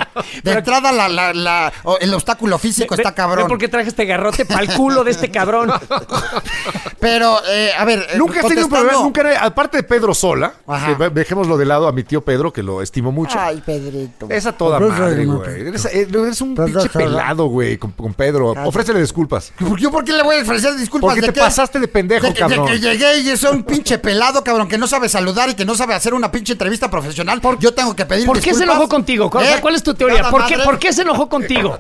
De 0.44 0.52
entrada, 0.52 0.92
la, 0.92 1.08
la, 1.08 1.34
la- 1.34 1.72
el 2.02 2.14
obstáculo 2.14 2.58
físico 2.58 2.96
Ve- 2.96 3.02
está 3.02 3.12
ve 3.12 3.16
cabrón. 3.16 3.48
por 3.48 3.58
qué 3.58 3.68
traje 3.68 3.90
este 3.90 4.06
garrote 4.06 4.46
para 4.46 4.62
el 4.62 4.74
culo 4.74 5.04
de 5.04 5.12
este 5.12 5.30
cabrón. 5.32 5.72
Pero, 7.00 7.38
eh, 7.48 7.72
a 7.78 7.86
ver. 7.86 8.00
eh, 8.10 8.18
Nunca 8.18 8.40
has 8.40 8.48
tenido 8.48 8.66
un 8.66 8.72
contestando- 8.72 9.12
problema, 9.14 9.34
nunca, 9.36 9.46
aparte 9.46 9.78
de 9.78 9.84
Pedro 9.84 10.14
Sola, 10.14 10.54
Ajá. 10.66 10.98
que 10.98 11.10
dejémoslo 11.12 11.58
de 11.58 11.66
lado 11.66 11.88
a 11.88 11.92
mi 11.92 12.04
tío 12.04 12.22
Pedro, 12.22 12.52
que 12.52 12.64
lo 12.64 12.82
estimo 12.82 13.12
mucho. 13.12 13.38
Ay, 13.40 13.62
Pedrito. 13.66 14.28
Es 14.30 14.46
a 14.46 14.52
toda 14.54 14.80
Pedro, 14.80 14.92
madre, 14.94 15.26
no, 15.26 15.38
güey. 15.38 15.62
Eres, 15.68 15.86
eres 15.86 16.42
un 16.42 16.56
Pedro 16.56 16.66
pinche 16.82 16.90
Sola. 16.94 17.06
pelado, 17.06 17.46
güey, 17.48 17.78
con, 17.78 17.92
con 17.92 18.14
Pedro. 18.14 18.54
Cállate. 18.54 18.70
Ofrécele 18.70 19.00
disculpas. 19.02 19.54
¿Por 19.60 19.80
¿Yo 19.80 19.92
por 19.92 20.04
qué 20.04 20.14
le 20.14 20.24
voy 20.24 20.38
a 20.38 20.42
ofrecer 20.42 20.76
disculpas? 20.76 21.10
Porque 21.10 21.22
¿De 21.22 21.28
te 21.28 21.34
qué? 21.34 21.40
pasaste 21.40 21.80
de 21.80 21.88
pendejo, 21.88 22.26
de, 22.28 22.34
que- 22.34 22.44
de 22.44 22.50
cabrón. 22.50 22.68
que 22.68 22.80
llegué 22.80 23.20
y 23.20 23.30
es 23.30 23.44
un 23.44 23.64
pinche 23.64 23.98
pelado, 24.00 24.44
cabrón, 24.44 24.68
que 24.68 24.78
no 24.78 24.88
sabe 24.88 25.08
saludar 25.10 25.27
saludar 25.28 25.50
y 25.50 25.56
que 25.56 25.66
no 25.66 25.76
sabe 25.76 25.94
hacer 25.94 26.14
una 26.14 26.32
pinche 26.32 26.54
entrevista 26.54 26.90
profesional, 26.90 27.42
yo 27.60 27.74
tengo 27.74 27.96
que 27.96 28.06
pedir 28.06 28.26
¿Por 28.26 28.40
qué 28.40 28.54
se 28.54 28.64
enojó 28.64 28.88
contigo? 28.88 29.30
¿Cuál, 29.30 29.46
¿Eh? 29.46 29.58
cuál 29.62 29.76
es 29.76 29.84
tu 29.84 29.94
teoría? 29.94 30.30
¿Por 30.30 30.46
qué. 30.46 30.58
¿Por 30.60 30.80
qué 30.80 30.94
se 30.94 31.02
enojó 31.02 31.28
contigo? 31.28 31.80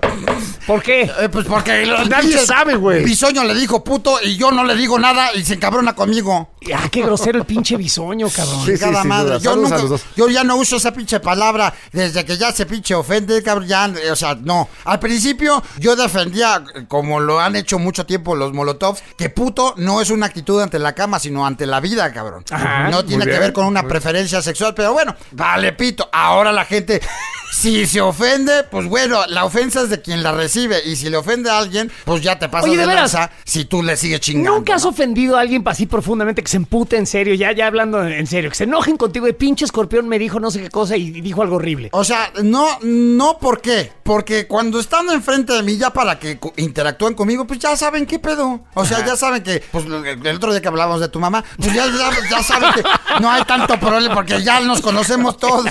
¿Por 0.65 0.81
qué? 0.83 1.03
Eh, 1.19 1.29
pues 1.31 1.45
porque 1.45 1.85
los 1.85 2.09
Nadie 2.09 2.37
sabe, 2.39 2.75
güey. 2.75 3.03
Bisoño 3.03 3.43
le 3.45 3.53
dijo 3.55 3.83
puto 3.83 4.19
y 4.21 4.35
yo 4.35 4.51
no 4.51 4.63
le 4.65 4.75
digo 4.75 4.99
nada 4.99 5.33
y 5.33 5.43
se 5.43 5.53
encabrona 5.53 5.93
conmigo. 5.95 6.49
Ah, 6.75 6.89
qué 6.91 7.01
grosero 7.01 7.39
el 7.39 7.45
pinche 7.45 7.77
bisoño, 7.77 8.27
cabrón. 8.29 8.65
Sí, 8.65 8.73
sí, 8.73 8.79
Cada 8.79 9.01
sin 9.01 9.07
madre. 9.09 9.39
Yo, 9.39 9.55
nunca- 9.55 9.79
yo 10.17 10.27
ya 10.27 10.43
no 10.43 10.57
uso 10.57 10.75
esa 10.75 10.91
pinche 10.91 11.21
palabra 11.21 11.73
desde 11.93 12.25
que 12.25 12.37
ya 12.37 12.51
se 12.51 12.65
pinche 12.65 12.93
ofende, 12.95 13.41
cabrón. 13.41 13.67
Ya, 13.67 13.85
eh, 13.85 14.11
o 14.11 14.15
sea, 14.17 14.35
no. 14.35 14.67
Al 14.83 14.99
principio 14.99 15.63
yo 15.79 15.95
defendía, 15.95 16.61
eh, 16.75 16.83
como 16.87 17.21
lo 17.21 17.39
han 17.39 17.55
hecho 17.55 17.79
mucho 17.79 18.05
tiempo 18.05 18.35
los 18.35 18.51
molotovs, 18.51 19.01
que 19.17 19.29
puto 19.29 19.73
no 19.77 20.01
es 20.01 20.09
una 20.09 20.25
actitud 20.25 20.61
ante 20.61 20.79
la 20.79 20.93
cama, 20.93 21.19
sino 21.19 21.45
ante 21.45 21.65
la 21.65 21.79
vida, 21.79 22.11
cabrón. 22.11 22.43
Ajá, 22.51 22.89
no 22.89 23.05
tiene 23.05 23.23
muy 23.25 23.33
que 23.37 23.43
ver 23.45 23.53
con 23.53 23.65
una 23.65 23.83
preferencia 23.83 24.41
sexual, 24.41 24.73
pero 24.73 24.93
bueno, 24.93 25.15
vale, 25.31 25.73
pito. 25.73 26.09
Ahora 26.11 26.51
la 26.51 26.65
gente. 26.65 27.01
Si 27.49 27.87
se 27.87 28.01
ofende, 28.01 28.65
pues 28.65 28.87
bueno, 28.87 29.25
la 29.27 29.45
ofensa 29.45 29.81
es 29.81 29.89
de 29.89 30.01
quien 30.01 30.21
la 30.21 30.33
recibe. 30.33 30.81
Y 30.85 30.97
si 30.97 31.09
le 31.09 31.17
ofende 31.17 31.49
a 31.49 31.57
alguien, 31.57 31.89
pues 32.03 32.21
ya 32.21 32.37
te 32.37 32.49
pasas 32.49 32.65
Oye, 32.65 32.75
de 32.75 32.81
de, 32.81 32.87
veras, 32.87 33.13
lanza 33.13 33.31
si 33.45 33.65
tú 33.65 33.81
le 33.81 33.95
sigues 33.95 34.19
chingando. 34.19 34.51
¿Nunca 34.51 34.75
has 34.75 34.83
¿no? 34.83 34.89
ofendido 34.89 35.37
a 35.37 35.41
alguien 35.41 35.63
así 35.65 35.85
profundamente 35.85 36.43
que 36.43 36.49
se 36.49 36.57
empute 36.57 36.97
en 36.97 37.05
serio, 37.05 37.33
ya, 37.35 37.53
ya 37.53 37.67
hablando 37.67 38.05
en 38.05 38.27
serio, 38.27 38.49
que 38.49 38.55
se 38.55 38.65
enojen 38.65 38.97
contigo 38.97 39.25
de 39.25 39.33
pinche 39.33 39.65
escorpión 39.65 40.07
me 40.07 40.19
dijo 40.19 40.39
no 40.39 40.51
sé 40.51 40.61
qué 40.61 40.69
cosa 40.69 40.97
y 40.97 41.21
dijo 41.21 41.41
algo 41.41 41.55
horrible? 41.55 41.89
O 41.93 42.03
sea, 42.03 42.31
no, 42.43 42.79
no, 42.81 43.37
¿por 43.39 43.61
qué? 43.61 43.91
Porque 44.03 44.45
cuando 44.47 44.79
están 44.79 45.09
enfrente 45.09 45.53
de 45.53 45.63
mí 45.63 45.77
ya 45.77 45.91
para 45.91 46.19
que 46.19 46.39
interactúen 46.57 47.13
conmigo, 47.13 47.47
pues 47.47 47.59
ya 47.59 47.75
saben 47.75 48.05
qué 48.05 48.19
pedo. 48.19 48.61
O 48.73 48.85
sea, 48.85 49.05
ya 49.05 49.15
saben 49.15 49.41
que, 49.41 49.63
pues 49.71 49.85
el 49.85 50.35
otro 50.35 50.51
día 50.51 50.61
que 50.61 50.67
hablábamos 50.67 50.99
de 50.99 51.09
tu 51.09 51.19
mamá, 51.19 51.43
pues 51.57 51.73
ya, 51.73 51.85
ya, 51.87 52.11
ya 52.29 52.43
saben 52.43 52.71
que 52.73 52.83
no 53.21 53.26
hay 53.29 53.43
tanto 53.43 53.79
problema 53.79 54.13
porque 54.15 54.41
ya 54.43 54.59
nos 54.59 54.81
conocemos 54.81 55.37
todos. 55.37 55.65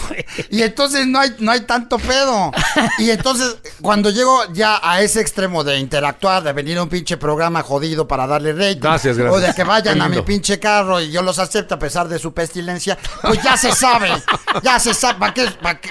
Y 0.51 0.63
entonces 0.63 1.07
no 1.07 1.19
hay, 1.21 1.35
no 1.39 1.53
hay 1.53 1.61
tanto 1.61 1.99
pedo. 1.99 2.53
Y 2.99 3.11
entonces, 3.11 3.57
cuando 3.81 4.11
llego 4.11 4.43
ya 4.53 4.81
a 4.83 5.01
ese 5.01 5.21
extremo 5.21 5.65
de 5.65 5.79
interactuar, 5.79 6.43
de 6.43 6.53
venir 6.53 6.79
a 6.79 6.83
un 6.83 6.89
pinche 6.89 7.17
programa 7.17 7.63
jodido 7.63 8.07
para 8.09 8.27
darle 8.27 8.53
rating, 8.53 8.81
Gracias, 8.81 9.17
gracias. 9.19 9.37
o 9.43 9.47
de 9.47 9.55
que 9.55 9.65
vayan 9.65 10.01
a 10.03 10.09
mi 10.09 10.23
pinche 10.23 10.59
carro 10.59 11.01
y 11.01 11.11
yo 11.11 11.23
los 11.23 11.39
acepto 11.39 11.75
a 11.75 11.79
pesar 11.79 12.09
de 12.09 12.19
su 12.19 12.33
pestilencia, 12.33 12.97
pues 13.23 13.43
ya 13.43 13.57
se 13.57 13.73
sabe, 13.73 14.11
ya 14.63 14.79
se 14.79 14.95
sabe, 14.95 15.19
¿para 15.19 15.35
qué, 15.35 15.47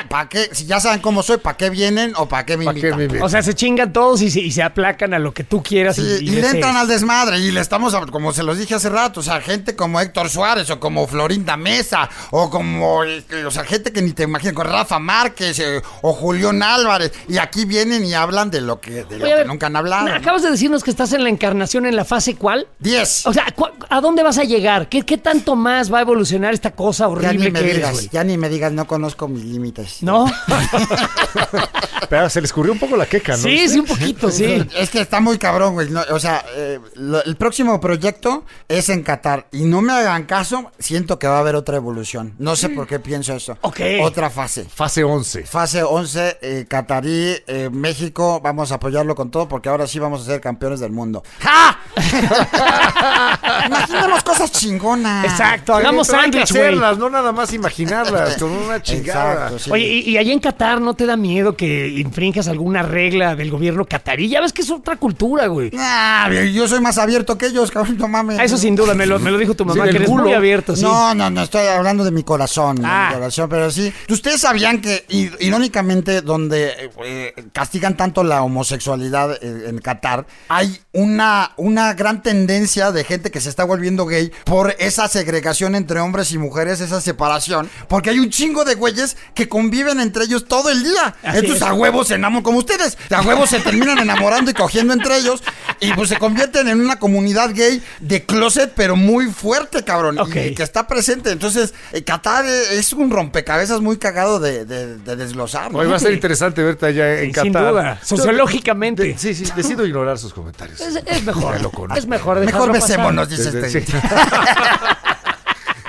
para 0.10 0.30
qué? 0.30 0.50
Si 0.52 0.66
ya 0.66 0.80
saben 0.80 1.00
cómo 1.02 1.24
soy, 1.24 1.38
¿para 1.38 1.58
qué 1.58 1.70
vienen 1.70 2.14
o 2.18 2.28
para 2.28 2.46
qué 2.46 2.58
me 2.58 2.66
¿Para 2.66 2.74
qué 2.76 2.80
invitan? 2.82 2.98
me 3.00 3.04
invitan? 3.06 3.24
O 3.26 3.30
sea, 3.30 3.42
se 3.44 3.54
chingan 3.54 3.92
todos 3.94 4.22
y 4.22 4.30
se, 4.32 4.40
y 4.42 4.52
se 4.52 4.64
aplacan 4.64 5.14
a 5.14 5.20
lo 5.20 5.34
que 5.34 5.44
tú 5.44 5.62
quieras 5.64 5.96
Sí, 5.96 6.02
y, 6.22 6.26
y, 6.26 6.34
y 6.38 6.42
le 6.42 6.50
entran 6.50 6.76
al 6.78 6.88
desmadre 6.88 7.40
y 7.40 7.52
le 7.52 7.62
estamos, 7.62 7.94
a- 7.94 8.06
como 8.06 8.34
se 8.34 8.44
los 8.44 8.58
dije 8.58 8.76
hace 8.76 8.90
rato, 8.90 9.20
o 9.20 9.24
sea, 9.24 9.42
gente 9.42 9.76
como 9.76 10.00
Héctor 10.02 10.30
Suárez 10.30 10.70
o 10.70 10.80
como 10.80 11.04
Florinda 11.46 11.58
Mesa 11.58 12.10
o 12.32 12.50
como, 12.50 13.00
o 13.00 13.52
sea, 13.52 13.64
gente 13.64 13.92
que 13.94 14.02
ni 14.02 14.12
te 14.12 14.24
imaginas, 14.24 14.54
con 14.56 14.66
Rafa 14.68 15.00
Márquez 15.00 15.60
eh, 15.60 15.82
o 16.02 16.14
Julián 16.14 16.62
Álvarez 16.64 17.12
y 17.28 17.38
aquí 17.38 17.66
vienen 17.66 18.04
y 18.06 18.14
hablan 18.14 18.50
de 18.52 18.62
lo 18.62 18.80
que, 18.82 19.04
de 19.06 19.18
lo 19.20 19.24
Oye, 19.26 19.34
a 19.34 19.36
que 19.36 19.40
ver, 19.42 19.48
nunca 19.48 19.68
han 19.68 19.76
hablado. 19.76 20.08
Acabas 20.14 20.42
de 20.44 20.52
decirnos 20.52 20.84
que 20.84 20.90
estás 20.90 21.14
en 21.14 21.24
la 21.24 21.30
encarnación 21.30 21.86
en 21.86 21.96
la 21.96 22.06
fase 22.06 22.36
cuál. 22.36 22.68
10. 22.80 23.28
O 23.28 23.34
sea, 23.34 23.46
¿cu- 23.56 23.68
¿a 23.90 24.02
dónde 24.02 24.24
vas 24.24 24.38
a 24.38 24.44
llegar? 24.44 24.90
¿Qué, 24.90 25.04
qué 25.04 25.18
tanto 25.18 25.56
más 25.56 25.94
va 25.94 26.00
a 26.00 26.02
evolucionar 26.02 26.54
esta 26.54 26.72
cosa 26.72 27.04
Ya 27.06 27.10
horrible 27.10 27.46
ni 27.46 27.52
me 27.52 27.60
que 27.60 27.66
eres, 27.66 27.76
digas, 27.76 27.94
güey? 27.94 28.10
ya 28.12 28.24
ni 28.24 28.38
me 28.38 28.50
digas, 28.50 28.72
no 28.72 28.88
conozco 28.88 29.28
mis 29.28 29.44
límites. 29.46 29.98
¿No? 30.02 30.26
Pero 32.10 32.30
se 32.30 32.40
le 32.42 32.46
escurrió 32.46 32.72
un 32.74 32.80
poco 32.80 32.96
la 32.98 33.06
queca, 33.08 33.34
¿no? 33.34 33.38
sí, 33.44 33.68
sí, 33.68 33.80
un 33.80 33.86
poquito, 33.86 34.30
sí. 34.30 34.64
Es 34.76 34.90
que 34.90 35.02
está 35.02 35.20
muy 35.20 35.38
cabrón, 35.38 35.74
güey. 35.74 35.90
No, 35.90 36.02
o 36.12 36.20
sea, 36.20 36.46
eh, 36.56 36.80
lo- 36.96 37.24
el 37.24 37.36
próximo 37.36 37.80
proyecto 37.82 38.46
es 38.68 38.90
en 38.90 39.02
Qatar. 39.04 39.48
Y 39.52 39.64
no 39.66 39.82
me 39.82 39.94
hagan 39.94 40.24
caso, 40.26 40.72
siento 40.80 41.18
que 41.20 41.28
va 41.28 41.35
a 41.38 41.42
haber 41.42 41.56
otra 41.56 41.78
evolución. 41.78 42.34
No 42.40 42.56
sé 42.56 42.70
por 42.70 42.88
qué 42.88 43.00
pienso 43.00 43.34
eso. 43.34 43.58
Ok. 43.62 43.80
Otra 44.02 44.30
fase. 44.30 44.66
Fase 44.66 45.04
11. 45.04 45.44
Fase 45.44 45.84
11, 45.84 46.38
eh, 46.42 46.66
Qatarí, 46.68 47.36
eh, 47.48 47.70
México, 47.72 48.40
vamos 48.42 48.72
a 48.72 48.76
apoyarlo 48.76 49.16
con 49.16 49.32
todo 49.32 49.48
porque 49.48 49.70
ahora 49.70 49.88
sí 49.88 50.00
vamos 50.00 50.22
a 50.22 50.26
ser 50.26 50.42
campeones 50.42 50.80
del 50.80 50.92
mundo. 50.92 51.24
¡Ja! 51.40 51.80
Imaginemos 53.68 54.24
cosas 54.24 54.52
chingonas. 54.52 55.26
Exacto, 55.26 55.74
hagamos 55.76 56.08
Sí, 56.08 56.12
pero 56.12 56.24
hay 56.24 56.32
que 56.32 56.38
sándwich, 56.46 56.52
hacerlas, 56.62 56.98
no 56.98 57.10
nada 57.10 57.32
más 57.32 57.54
imaginarlas, 57.54 58.38
con 58.38 58.52
una 58.52 58.82
chingada. 58.82 59.34
Exacto, 59.34 59.60
sí. 59.60 59.72
Oye, 59.72 59.86
y, 59.88 60.10
y 60.12 60.18
allá 60.18 60.34
en 60.34 60.40
Qatar 60.40 60.82
no 60.82 60.94
te 60.94 61.06
da 61.06 61.16
miedo 61.18 61.56
que 61.56 61.88
infrinjas 61.88 62.48
alguna 62.48 62.84
regla 62.84 63.36
del 63.36 63.50
gobierno 63.52 63.86
catarí? 63.86 64.30
Ya 64.30 64.42
ves 64.42 64.54
que 64.54 64.62
es 64.62 64.72
otra 64.72 64.98
cultura, 64.98 65.48
güey. 65.48 65.72
Ah, 65.78 66.30
yo 66.54 66.68
soy 66.68 66.80
más 66.82 66.98
abierto 66.98 67.38
que 67.38 67.48
ellos, 67.48 67.72
cabrón, 67.72 67.98
no 67.98 68.08
mames. 68.08 68.40
Ah, 68.40 68.44
Eso 68.44 68.58
sin 68.58 68.76
duda, 68.76 68.94
me 68.94 69.06
lo, 69.06 69.20
me 69.20 69.32
lo 69.32 69.38
dijo 69.38 69.54
tu 69.56 69.66
mamá, 69.66 69.84
del 69.84 69.92
que 69.92 69.98
eres 69.98 70.10
muy 70.10 70.24
culo. 70.24 70.36
abierto, 70.36 70.76
sí. 70.76 70.84
No, 70.84 71.14
no, 71.16 71.25
no, 71.30 71.44
estoy 71.44 71.68
hablando 71.68 72.04
de 72.04 72.12
mi 72.12 72.24
corazón, 72.24 72.78
de 72.78 72.84
Ah. 72.86 73.08
mi 73.10 73.16
corazón, 73.16 73.50
pero 73.50 73.70
sí. 73.72 73.94
Ustedes 74.10 74.42
sabían 74.42 74.82
que, 74.82 75.06
irónicamente, 75.40 76.22
donde 76.22 76.92
eh, 77.04 77.34
castigan 77.54 77.96
tanto 77.98 78.24
la 78.24 78.42
homosexualidad 78.42 79.38
eh, 79.42 79.66
en 79.70 79.80
Qatar, 79.80 80.26
hay 80.50 80.80
una, 80.94 81.52
una 81.58 81.94
gran 81.94 82.22
tendencia 82.24 82.92
de 82.92 83.04
gente 83.04 83.32
que 83.32 83.42
se 83.42 83.50
está 83.50 83.64
volviendo 83.64 84.06
gay 84.06 84.32
por 84.44 84.76
esa 84.80 85.08
segregación 85.08 85.76
entre 85.76 86.00
hombres 86.00 86.32
y 86.32 86.38
mujeres, 86.38 86.82
esa 86.82 87.02
separación, 87.02 87.70
porque 87.88 88.10
hay 88.10 88.20
un 88.20 88.30
chingo 88.30 88.66
de 88.66 88.76
güeyes 88.76 89.18
que 89.34 89.48
conviven 89.48 90.00
entre 90.00 90.26
ellos 90.26 90.46
todo 90.46 90.70
el 90.70 90.84
día. 90.84 91.16
Así 91.24 91.38
Entonces 91.40 91.62
es. 91.62 91.68
a 91.68 91.74
huevos 91.74 92.08
se 92.08 92.16
enamoran 92.16 92.44
como 92.44 92.58
ustedes, 92.60 92.98
a 93.12 93.22
huevos 93.22 93.50
se 93.50 93.60
terminan 93.60 93.98
enamorando 94.00 94.52
y 94.52 94.54
cogiendo 94.54 94.94
entre 94.94 95.18
ellos 95.18 95.42
y 95.80 95.94
pues 95.94 96.10
se 96.10 96.18
convierten 96.18 96.68
en 96.68 96.82
una 96.82 96.98
comunidad 97.00 97.52
gay 97.54 97.82
de 98.00 98.26
closet, 98.26 98.74
pero 98.76 98.96
muy 98.96 99.28
fuerte, 99.28 99.84
cabrón. 99.84 100.18
Y 100.28 100.54
que 100.54 100.64
está 100.64 100.88
presente. 100.88 101.15
Entonces, 101.26 101.74
eh, 101.92 102.04
Qatar 102.04 102.46
es 102.46 102.94
un 102.94 103.10
rompecabezazos 103.12 103.82
muy 103.82 103.98
cagado 103.98 104.40
de, 104.40 104.66
de- 104.66 104.98
de 104.98 105.16
desglosar. 105.16 105.72
¿no? 105.72 105.80
Hoy 105.80 105.88
va 105.88 105.96
a 105.96 106.00
ser 106.00 106.14
interesante 106.14 106.64
verte 106.64 106.86
allá 106.88 107.20
en 107.22 107.34
Sin 107.34 107.52
Qatar. 107.54 107.72
duda, 107.72 108.00
sociológicamente. 108.04 109.04
De- 109.04 109.18
sí, 109.18 109.34
sí, 109.34 109.46
decido 109.56 109.86
ignorar 109.86 110.18
sus 110.18 110.34
comentarios. 110.34 110.80
Es, 110.82 110.96
es 111.06 111.24
mejor, 111.24 111.56
Ya 111.56 111.62
lo 111.62 111.72
conozco. 111.72 112.00
es 112.00 112.08
mejor 112.08 112.40
Mejor 112.40 112.46
dejarlo 112.46 112.74
besémonos, 112.74 113.30
dice 113.30 113.50
este. 113.50 113.70
sí. 113.82 113.94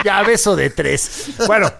Ya 0.04 0.22
beso 0.22 0.54
de 0.56 0.70
tres. 0.70 1.30
Bueno, 1.46 1.70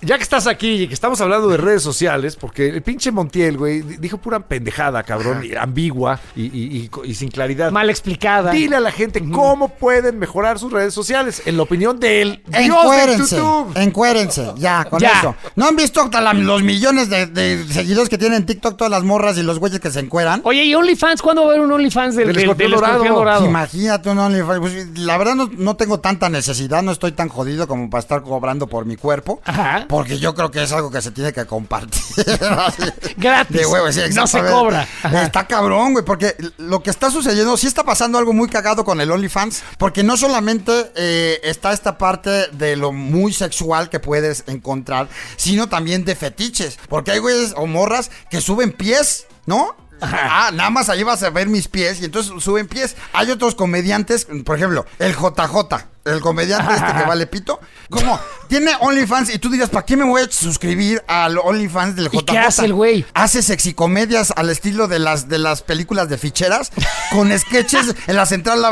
ya 0.00 0.16
que 0.16 0.22
estás 0.22 0.46
aquí 0.46 0.82
y 0.82 0.88
que 0.88 0.94
estamos 0.94 1.20
hablando 1.20 1.48
de 1.48 1.56
redes 1.56 1.82
sociales, 1.82 2.36
porque 2.36 2.68
el 2.68 2.82
pinche 2.82 3.10
Montiel, 3.12 3.56
güey, 3.58 3.82
di- 3.82 3.96
dijo 3.98 4.18
pura 4.18 4.40
pendejada, 4.40 5.02
cabrón, 5.02 5.44
y 5.44 5.54
ambigua 5.54 6.18
y, 6.34 6.44
y- 6.46 6.90
y- 7.04 7.10
y 7.10 7.14
sin 7.14 7.30
claridad. 7.30 7.70
Mal 7.70 7.90
explicada. 7.90 8.50
Dile 8.52 8.76
a 8.76 8.80
la 8.80 8.90
gente 8.90 9.22
cómo 9.30 9.68
pueden 9.68 10.18
mejorar 10.18 10.58
sus 10.58 10.72
redes 10.72 10.94
sociales, 10.94 11.42
en 11.46 11.56
la 11.56 11.62
opinión 11.64 12.00
de 12.00 12.22
él. 12.22 12.42
Dios 12.46 12.58
de 12.58 12.64
Encuérense, 12.64 13.36
YouTube. 13.36 13.72
encuérense, 13.76 14.52
ya, 14.56 14.84
con 14.84 15.00
Ya. 15.00 15.18
eso. 15.18 15.34
¿No 15.56 15.66
han 15.68 15.76
visto 15.76 16.08
la- 16.12 16.32
los 16.32 16.62
millones 16.62 17.08
de, 17.10 17.26
de 17.26 17.64
seguidores 17.70 18.08
que 18.08 18.18
tienen 18.18 18.38
en 18.38 18.46
TikTok 18.46 18.76
todas 18.76 18.90
las 18.90 19.02
morras 19.04 19.36
y 19.38 19.42
los 19.42 19.58
güeyes 19.58 19.78
que 19.80 19.90
se 19.90 20.00
encueran? 20.00 20.40
Oye, 20.44 20.64
¿y 20.64 20.74
OnlyFans? 20.74 21.22
¿Cuándo 21.22 21.42
va 21.42 21.48
a 21.48 21.50
haber 21.52 21.60
un 21.66 21.72
OnlyFans 21.72 22.16
del, 22.16 22.26
Del 22.28 22.36
del- 22.36 22.44
escorpión 22.44 22.70
del 22.70 22.80
dorado. 22.80 22.94
escorpión 22.94 23.14
dorado? 23.14 23.46
Imagínate 23.46 24.10
un 24.10 24.18
OnlyFans. 24.18 24.60
Pues, 24.60 24.98
la 24.98 25.18
verdad 25.18 25.34
no, 25.34 25.50
no 25.56 25.76
tengo 25.76 26.00
tanta 26.00 26.28
necesidad, 26.28 26.82
no 26.82 26.92
estoy 26.92 27.12
tan 27.12 27.28
jodido 27.28 27.51
como 27.66 27.90
para 27.90 28.00
estar 28.00 28.22
cobrando 28.22 28.66
por 28.66 28.84
mi 28.84 28.96
cuerpo. 28.96 29.40
Ajá. 29.44 29.86
Porque 29.88 30.18
yo 30.18 30.34
creo 30.34 30.50
que 30.50 30.62
es 30.62 30.72
algo 30.72 30.90
que 30.90 31.02
se 31.02 31.10
tiene 31.10 31.32
que 31.32 31.46
compartir. 31.46 32.02
Gratis. 33.16 33.56
De 33.56 33.66
huevo, 33.66 33.90
sí, 33.92 34.00
No 34.14 34.26
se 34.26 34.40
cobra. 34.40 34.86
Ajá. 35.02 35.22
Está 35.22 35.46
cabrón, 35.46 35.92
güey, 35.92 36.04
porque 36.04 36.36
lo 36.58 36.82
que 36.82 36.90
está 36.90 37.10
sucediendo, 37.10 37.56
sí 37.56 37.66
está 37.66 37.84
pasando 37.84 38.18
algo 38.18 38.32
muy 38.32 38.48
cagado 38.48 38.84
con 38.84 39.00
el 39.00 39.10
OnlyFans, 39.10 39.62
porque 39.78 40.02
no 40.02 40.16
solamente 40.16 40.92
eh, 40.96 41.40
está 41.44 41.72
esta 41.72 41.98
parte 41.98 42.48
de 42.48 42.76
lo 42.76 42.92
muy 42.92 43.32
sexual 43.32 43.90
que 43.90 44.00
puedes 44.00 44.44
encontrar, 44.46 45.08
sino 45.36 45.68
también 45.68 46.04
de 46.04 46.16
fetiches. 46.16 46.78
Porque 46.88 47.12
hay 47.12 47.18
güeyes 47.18 47.54
o 47.56 47.66
morras 47.66 48.10
que 48.30 48.40
suben 48.40 48.72
pies, 48.72 49.26
¿no? 49.46 49.76
Ah, 50.02 50.50
nada 50.52 50.70
más 50.70 50.88
ahí 50.88 51.04
vas 51.04 51.22
a 51.22 51.30
ver 51.30 51.48
mis 51.48 51.68
pies 51.68 52.00
y 52.00 52.06
entonces 52.06 52.32
suben 52.42 52.66
pies. 52.66 52.96
Hay 53.12 53.30
otros 53.30 53.54
comediantes, 53.54 54.26
por 54.44 54.56
ejemplo, 54.56 54.84
el 54.98 55.14
JJ, 55.14 55.86
el 56.04 56.20
comediante 56.20 56.72
este 56.74 56.86
que 56.92 57.02
vale 57.08 57.26
pito, 57.26 57.60
como 57.90 58.18
tiene 58.48 58.72
OnlyFans 58.80 59.34
y 59.34 59.38
tú 59.38 59.48
dirías, 59.50 59.70
¿para 59.70 59.84
qué 59.86 59.96
me 59.96 60.04
voy 60.04 60.22
a 60.22 60.30
suscribir 60.30 61.02
al 61.06 61.38
OnlyFans 61.38 61.96
del 61.96 62.06
¿Y 62.12 62.18
JJ? 62.18 62.24
qué 62.26 62.38
hace 62.38 62.64
el 62.64 62.74
güey? 62.74 63.04
Hace 63.14 63.42
sexicomedias 63.42 64.32
al 64.36 64.50
estilo 64.50 64.88
de 64.88 64.98
las 64.98 65.28
de 65.28 65.38
las 65.38 65.62
películas 65.62 66.08
de 66.08 66.18
ficheras, 66.18 66.70
con 67.12 67.36
sketches 67.38 67.94
en 68.06 68.16
la 68.16 68.26
central 68.26 68.62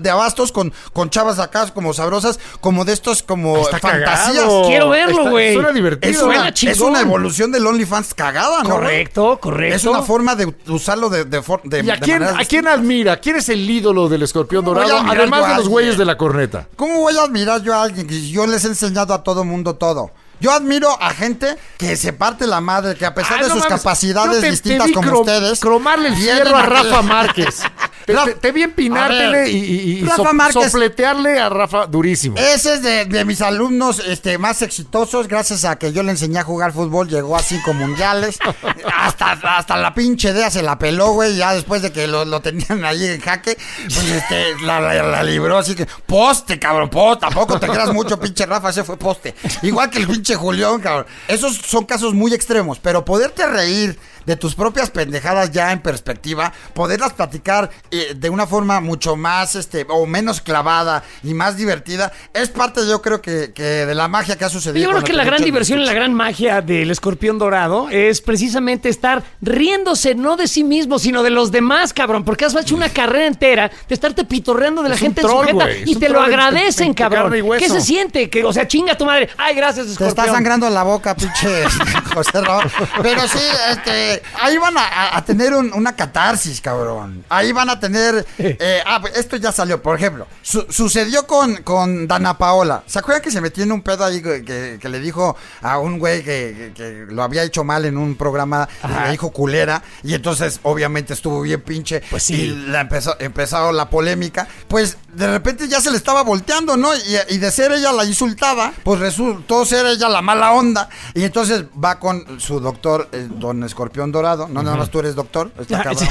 de 0.00 0.10
abastos, 0.10 0.52
con, 0.52 0.72
con 0.92 1.10
chavas 1.10 1.38
acá 1.38 1.60
como 1.74 1.92
sabrosas, 1.94 2.38
como 2.60 2.84
de 2.84 2.92
estos 2.92 3.22
como 3.22 3.58
Está 3.58 3.78
fantasías. 3.78 4.34
cagado. 4.42 4.62
Quiero 4.66 4.88
verlo, 4.88 5.30
güey. 5.30 5.54
Suena 5.54 5.72
divertido. 5.72 6.10
Es 6.12 6.22
una, 6.22 6.48
es 6.48 6.80
una 6.80 7.00
evolución 7.00 7.52
del 7.52 7.66
OnlyFans 7.66 8.14
cagada, 8.14 8.62
¿no? 8.62 8.70
Correcto, 8.70 9.38
correcto. 9.40 9.76
Es 9.76 9.84
una 9.84 10.02
forma 10.02 10.34
de 10.36 10.54
usarlo 10.68 11.08
de, 11.10 11.24
de, 11.24 11.42
for- 11.42 11.62
de- 11.64 11.82
¿Y 11.84 11.90
a 11.90 11.94
de 11.96 12.00
quién, 12.00 12.22
a 12.22 12.44
quién 12.44 12.66
admira? 12.66 13.18
¿Quién 13.20 13.36
es 13.36 13.48
el 13.48 13.68
ídolo 13.68 14.08
del 14.08 14.22
escorpión 14.22 14.64
¿Cómo 14.64 14.80
dorado? 14.80 15.04
Además 15.08 15.48
de 15.48 15.54
los 15.56 15.68
güeyes 15.68 15.98
de 15.98 16.04
la 16.04 16.16
corneta. 16.16 16.66
¿Cómo 16.80 17.00
voy 17.00 17.14
a 17.18 17.24
admirar 17.24 17.60
yo 17.62 17.74
a 17.74 17.82
alguien 17.82 18.06
que 18.06 18.30
yo 18.30 18.46
les 18.46 18.64
he 18.64 18.68
enseñado 18.68 19.12
a 19.12 19.22
todo 19.22 19.44
mundo 19.44 19.74
todo? 19.76 20.10
Yo 20.40 20.50
admiro 20.50 20.88
a 20.98 21.10
gente 21.10 21.58
que 21.76 21.94
se 21.94 22.14
parte 22.14 22.46
la 22.46 22.62
madre, 22.62 22.94
que 22.96 23.04
a 23.04 23.14
pesar 23.14 23.34
Ah, 23.38 23.42
de 23.42 23.48
no 23.50 23.54
sus 23.56 23.64
mames. 23.64 23.78
capacidades 23.82 24.40
te- 24.40 24.50
distintas 24.50 24.90
como 24.92 25.10
crom- 25.10 25.20
ustedes. 25.20 25.60
Cromarle 25.60 26.08
el 26.08 26.16
fierro 26.16 26.56
a 26.56 26.62
Rafa 26.62 27.02
Márquez. 27.02 27.60
te, 28.10 28.16
Ra- 28.16 28.24
te- 28.24 28.34
te 28.34 28.52
vi 28.52 28.62
empinártele 28.62 29.50
y, 29.50 29.56
y- 29.56 29.80
y 29.98 30.04
Rafa 30.04 30.16
so- 30.16 30.32
Márquez. 30.34 30.64
sopletearle 30.70 31.38
a 31.38 31.48
Rafa 31.48 31.86
durísimo. 31.86 32.36
Ese 32.36 32.74
es 32.74 32.82
de, 32.82 33.04
de 33.06 33.24
mis 33.24 33.40
alumnos 33.42 34.00
este, 34.06 34.38
más 34.38 34.62
exitosos, 34.62 35.28
gracias 35.28 35.64
a 35.64 35.76
que 35.78 35.92
yo 35.92 36.02
le 36.02 36.10
enseñé 36.12 36.38
a 36.38 36.44
jugar 36.44 36.72
fútbol, 36.72 37.08
llegó 37.08 37.36
a 37.36 37.42
cinco 37.42 37.72
mundiales. 37.74 38.38
hasta, 38.96 39.32
hasta 39.32 39.76
la 39.76 39.94
pinche 39.94 40.30
idea 40.30 40.50
se 40.50 40.62
la 40.62 40.78
peló, 40.78 41.12
güey, 41.12 41.36
ya 41.36 41.54
después 41.54 41.82
de 41.82 41.92
que 41.92 42.06
lo, 42.06 42.24
lo 42.24 42.40
tenían 42.40 42.84
ahí 42.84 43.04
en 43.06 43.20
jaque, 43.20 43.56
pues 43.84 44.04
este, 44.10 44.58
la, 44.64 44.80
la- 44.80 45.02
la 45.02 45.22
libró, 45.22 45.58
así 45.58 45.74
que, 45.74 45.86
poste, 46.06 46.58
cabrón, 46.58 46.88
poste, 46.90 47.20
tampoco 47.20 47.58
te 47.58 47.66
creas 47.68 47.92
mucho, 47.92 48.18
pinche 48.18 48.46
Rafa, 48.46 48.70
ese 48.70 48.84
fue 48.84 48.96
poste. 48.96 49.34
Igual 49.62 49.90
que 49.90 49.98
el 49.98 50.06
pinche 50.06 50.34
Julián, 50.34 50.80
cabrón. 50.80 51.06
Esos 51.28 51.56
son 51.56 51.84
casos 51.86 52.14
muy 52.14 52.32
extremos, 52.34 52.78
pero 52.78 53.04
poderte 53.04 53.46
reír 53.46 53.98
de 54.26 54.36
tus 54.36 54.54
propias 54.54 54.90
pendejadas 54.90 55.50
ya 55.50 55.72
en 55.72 55.80
perspectiva, 55.80 56.52
poderlas 56.74 57.14
platicar 57.14 57.70
eh, 58.02 58.14
de 58.14 58.30
una 58.30 58.46
forma 58.46 58.80
mucho 58.80 59.16
más, 59.16 59.54
este, 59.54 59.86
o 59.88 60.06
menos 60.06 60.40
clavada 60.40 61.02
y 61.22 61.34
más 61.34 61.56
divertida, 61.56 62.12
es 62.34 62.48
parte, 62.48 62.86
yo 62.88 63.00
creo 63.02 63.20
que, 63.22 63.52
que 63.52 63.62
de 63.62 63.94
la 63.94 64.08
magia 64.08 64.36
que 64.36 64.44
ha 64.44 64.48
sucedido. 64.48 64.84
Yo 64.84 64.90
creo 64.90 65.04
que 65.04 65.12
la 65.12 65.24
gran 65.24 65.42
diversión 65.42 65.80
y 65.80 65.84
la 65.84 65.92
gran 65.92 66.14
magia 66.14 66.60
del 66.62 66.90
escorpión 66.90 67.38
dorado 67.38 67.88
es 67.90 68.20
precisamente 68.20 68.88
estar 68.88 69.22
riéndose 69.40 70.14
no 70.14 70.36
de 70.36 70.48
sí 70.48 70.64
mismo, 70.64 70.98
sino 70.98 71.22
de 71.22 71.30
los 71.30 71.50
demás, 71.52 71.92
cabrón, 71.92 72.24
porque 72.24 72.44
has 72.44 72.54
hecho 72.54 72.74
una 72.74 72.88
carrera 72.88 73.26
entera 73.26 73.70
de 73.88 73.94
estarte 73.94 74.24
pitorreando 74.24 74.82
de 74.82 74.88
la 74.90 74.94
Es 74.94 75.00
gente 75.00 75.22
troll, 75.22 75.46
sujeta 75.48 75.70
es 75.70 75.88
y 75.88 75.96
te 75.96 76.08
lo 76.08 76.20
agradecen, 76.20 76.94
cabrón. 76.94 77.32
¿Qué 77.58 77.68
se 77.68 77.80
siente? 77.80 78.28
Que, 78.30 78.44
o 78.44 78.52
sea, 78.52 78.66
chinga 78.66 78.96
tu 78.96 79.04
madre. 79.04 79.28
Ay, 79.36 79.54
gracias, 79.54 79.86
Te 79.86 79.92
escorpión. 79.92 80.08
está 80.24 80.32
sangrando 80.32 80.68
la 80.70 80.82
boca, 80.82 81.14
pinche 81.14 81.64
José 82.14 82.40
Raúl. 82.40 82.64
Pero 83.02 83.20
sí, 83.28 83.38
este, 83.70 84.22
ahí 84.40 84.56
van 84.58 84.76
a, 84.78 84.82
a- 84.86 85.16
a 85.18 85.24
tener 85.24 85.52
un- 85.54 85.72
una 85.74 85.94
catarsis, 85.94 86.60
cabrón. 86.60 87.24
Ahí 87.28 87.52
van 87.52 87.70
a 87.70 87.78
tener. 87.80 87.89
Eh, 88.38 88.82
ah, 88.86 88.98
pues, 89.00 89.16
esto 89.16 89.36
ya 89.36 89.52
salió, 89.52 89.82
por 89.82 89.96
ejemplo. 89.96 90.26
su- 90.42 90.66
sucedió 90.70 91.26
con, 91.26 91.56
con 91.62 92.06
Dana 92.08 92.36
Paola. 92.38 92.82
¿Se 92.86 92.98
acuerdan 92.98 93.22
que 93.22 93.30
se 93.30 93.40
metió 93.40 93.64
en 93.64 93.72
un 93.72 93.82
pedo 93.82 94.04
ahí 94.04 94.22
que, 94.22 94.44
que- 94.44 94.78
que 94.80 94.88
le 94.88 94.98
dijo 95.00 95.36
a 95.62 95.78
un 95.78 95.98
güey 95.98 96.22
que, 96.22 96.72
lo 97.08 97.22
había 97.22 97.42
hecho 97.42 97.64
mal 97.64 97.84
en 97.84 97.96
un 97.96 98.16
programa? 98.16 98.68
y 98.84 99.04
Le 99.04 99.10
dijo 99.12 99.30
culera. 99.30 99.82
Y 100.02 100.14
entonces, 100.14 100.60
obviamente, 100.62 101.14
estuvo 101.14 101.40
bien 101.42 101.60
pinche. 101.62 102.02
Pues 102.10 102.22
sí. 102.22 102.34
Y 102.34 102.46
la 102.68 102.80
empezó, 102.82 103.16
empezó 103.18 103.72
la 103.72 103.88
polémica. 103.90 104.46
Pues 104.68 104.96
de 105.12 105.26
repente 105.30 105.68
ya 105.68 105.80
se 105.80 105.90
le 105.90 105.96
estaba 105.96 106.22
volteando, 106.22 106.76
¿no? 106.76 106.94
Y, 106.94 107.00
y 107.34 107.38
de 107.38 107.50
ser 107.50 107.72
ella 107.72 107.92
la 107.92 108.04
insultada, 108.04 108.72
pues 108.84 109.00
resultó 109.00 109.64
ser 109.64 109.86
ella 109.86 110.08
la 110.08 110.22
mala 110.22 110.52
onda. 110.52 110.88
Y 111.14 111.24
entonces 111.24 111.64
va 111.82 111.98
con 111.98 112.40
su 112.40 112.60
doctor, 112.60 113.08
eh, 113.12 113.26
don 113.30 113.62
Escorpión 113.64 114.12
Dorado. 114.12 114.48
No, 114.48 114.62
nada 114.62 114.76
más 114.76 114.90
tú 114.90 115.00
eres 115.00 115.14
doctor. 115.14 115.50
Está 115.58 115.82
cabrón. 115.82 116.08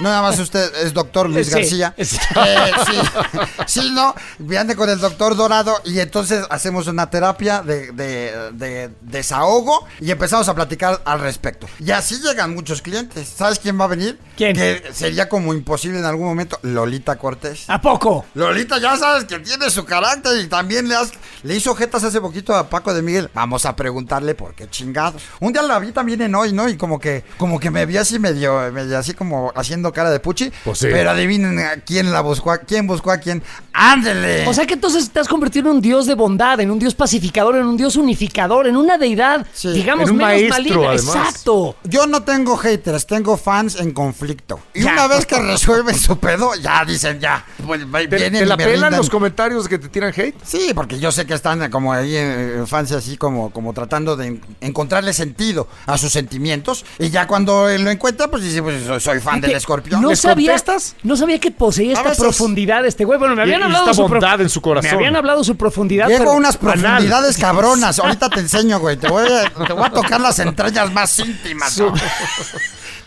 No, 0.00 0.08
nada 0.10 0.22
más 0.22 0.38
usted 0.38 0.72
es 0.76 0.94
doctor 0.94 0.97
Luis 1.28 1.46
Sí, 1.48 1.52
García. 1.54 1.94
sí. 1.98 2.16
Eh, 2.36 2.72
sí. 2.86 3.80
sí, 3.80 3.90
no. 3.92 4.14
Viene 4.38 4.74
con 4.76 4.88
el 4.90 4.98
doctor 4.98 5.36
Dorado 5.36 5.74
y 5.84 5.98
entonces 6.00 6.44
hacemos 6.50 6.86
una 6.86 7.10
terapia 7.10 7.62
de, 7.62 7.92
de- 7.92 8.50
de 8.52 8.90
desahogo 9.02 9.86
y 10.00 10.10
empezamos 10.10 10.48
a 10.48 10.54
platicar 10.54 11.00
al 11.04 11.20
respecto. 11.20 11.66
Y 11.78 11.90
así 11.90 12.20
llegan 12.20 12.54
muchos 12.54 12.82
clientes. 12.82 13.28
¿Sabes 13.36 13.58
quién 13.58 13.78
va 13.80 13.84
a 13.84 13.88
venir? 13.88 14.18
¿Quién? 14.36 14.54
Que 14.54 14.82
sería 14.92 15.28
como 15.28 15.54
imposible 15.54 15.98
en 15.98 16.04
algún 16.04 16.26
momento. 16.26 16.58
Lolita 16.62 17.16
Cortés. 17.16 17.64
¿A 17.68 17.80
poco? 17.80 18.24
Lolita 18.34 18.78
ya 18.78 18.96
sabes 18.96 19.24
que 19.24 19.38
tiene 19.40 19.70
su 19.70 19.84
carácter 19.84 20.40
y 20.40 20.46
también 20.48 20.88
le, 20.88 20.94
has- 20.96 21.12
le 21.42 21.54
hizo 21.56 21.74
jetas 21.74 22.04
hace 22.04 22.20
poquito 22.20 22.54
a 22.56 22.68
Paco 22.68 22.94
de 22.94 23.02
Miguel. 23.02 23.30
Vamos 23.34 23.66
a 23.66 23.74
preguntarle 23.76 24.34
por 24.34 24.54
qué 24.54 24.68
chingados. 24.68 25.22
Un 25.40 25.52
día 25.52 25.62
la 25.62 25.78
vi 25.78 25.92
también 25.92 26.22
en 26.22 26.34
hoy, 26.34 26.52
¿no? 26.52 26.68
Y 26.68 26.76
como 26.76 26.98
que, 26.98 27.24
como 27.38 27.58
que 27.60 27.70
me 27.70 27.86
vi 27.86 27.96
así 27.96 28.18
medio, 28.18 28.70
medio 28.72 28.98
así 28.98 29.14
como 29.14 29.52
haciendo 29.54 29.92
cara 29.92 30.10
de 30.10 30.20
puchi. 30.20 30.52
Pues 30.64 30.78
sí. 30.78 30.87
Pero 30.92 31.10
adivinen 31.10 31.58
a 31.58 31.76
quién 31.76 32.12
la 32.12 32.20
buscó, 32.20 32.50
a 32.52 32.58
quién 32.58 32.86
buscó 32.86 33.10
a 33.10 33.18
quién. 33.18 33.42
¡Ándele! 33.72 34.46
O 34.48 34.52
sea 34.54 34.66
que 34.66 34.74
entonces 34.74 35.10
te 35.10 35.20
has 35.20 35.28
convertido 35.28 35.70
en 35.70 35.76
un 35.76 35.80
dios 35.80 36.06
de 36.06 36.14
bondad, 36.14 36.58
en 36.60 36.70
un 36.70 36.78
dios 36.78 36.94
pacificador, 36.94 37.56
en 37.56 37.64
un 37.66 37.76
dios 37.76 37.94
unificador, 37.96 38.66
en 38.66 38.76
una 38.76 38.98
deidad, 38.98 39.46
Sí. 39.52 39.68
digamos, 39.72 40.04
En 40.08 40.12
un 40.12 40.16
menos 40.18 40.30
maestro, 40.32 40.58
maligna. 40.82 40.88
además. 40.90 41.16
Exacto. 41.28 41.76
Yo 41.84 42.06
no 42.08 42.22
tengo 42.24 42.56
haters, 42.56 43.06
tengo 43.06 43.36
fans 43.36 43.76
en 43.78 43.92
conflicto. 43.92 44.58
Y 44.74 44.82
Ya. 44.82 44.92
una 44.94 45.06
vez 45.06 45.26
que 45.26 45.38
resuelven 45.40 45.96
su 45.96 46.18
pedo, 46.18 46.54
ya 46.56 46.84
dicen 46.84 47.20
ya. 47.20 47.44
Pues, 47.64 47.80
¿Te, 47.80 48.16
vienen 48.16 48.40
te 48.40 48.46
la 48.46 48.56
pelan 48.56 48.96
los 48.96 49.08
comentarios 49.10 49.68
que 49.68 49.78
te 49.78 49.88
tiran 49.88 50.12
hate? 50.16 50.34
Sí, 50.44 50.72
porque 50.74 50.98
yo 50.98 51.12
sé 51.12 51.24
que 51.26 51.34
están 51.34 51.70
como 51.70 51.92
ahí 51.92 52.16
en 52.16 52.66
fans 52.66 52.90
así 52.92 53.16
como, 53.16 53.50
como 53.50 53.72
tratando 53.72 54.16
de 54.16 54.26
en- 54.26 54.40
encontrarle 54.60 55.12
sentido 55.12 55.68
a 55.86 55.96
sus 55.98 56.10
sentimientos. 56.12 56.84
Y 56.98 57.10
ya 57.10 57.26
cuando 57.28 57.68
él 57.68 57.82
lo 57.84 57.90
encuentra, 57.90 58.28
pues 58.28 58.42
dice, 58.42 58.62
pues 58.62 58.82
soy, 59.02 59.20
fan 59.20 59.40
del 59.40 59.52
escorpión. 59.52 60.00
No 60.02 60.08
¿Les 60.10 60.18
sabía, 60.20 60.52
contestas? 60.52 60.77
No 61.02 61.16
sabía 61.16 61.38
que 61.38 61.50
poseía 61.50 61.90
A 61.90 61.92
esta 61.94 62.08
veces. 62.10 62.22
profundidad 62.22 62.84
este 62.86 63.04
güey. 63.04 63.18
Bueno, 63.18 63.34
me 63.34 63.42
habían 63.42 63.62
hablado 63.62 63.84
esta 63.84 63.90
de 63.90 63.94
su 63.96 64.06
prof- 64.08 64.10
bondad 64.22 64.40
en 64.40 64.48
su 64.48 64.60
corazón. 64.60 64.90
Me 64.90 64.96
habían 64.96 65.16
hablado 65.16 65.38
de 65.40 65.44
su 65.44 65.56
profundidad. 65.56 66.06
Llego 66.08 66.18
pero 66.20 66.30
a 66.32 66.34
unas 66.36 66.56
anal. 66.56 66.74
profundidades 66.80 67.36
cabronas. 67.38 67.98
Ahorita 67.98 68.28
te 68.30 68.40
enseño, 68.40 68.78
güey. 68.80 68.96
Te 68.96 69.08
voy 69.08 69.24
a, 69.30 69.50
te 69.66 69.72
voy 69.72 69.84
a 69.84 69.90
tocar 69.90 70.20
las 70.20 70.38
entrañas 70.38 70.92
más 70.92 71.18
íntimas. 71.18 71.78
¿no? 71.78 71.92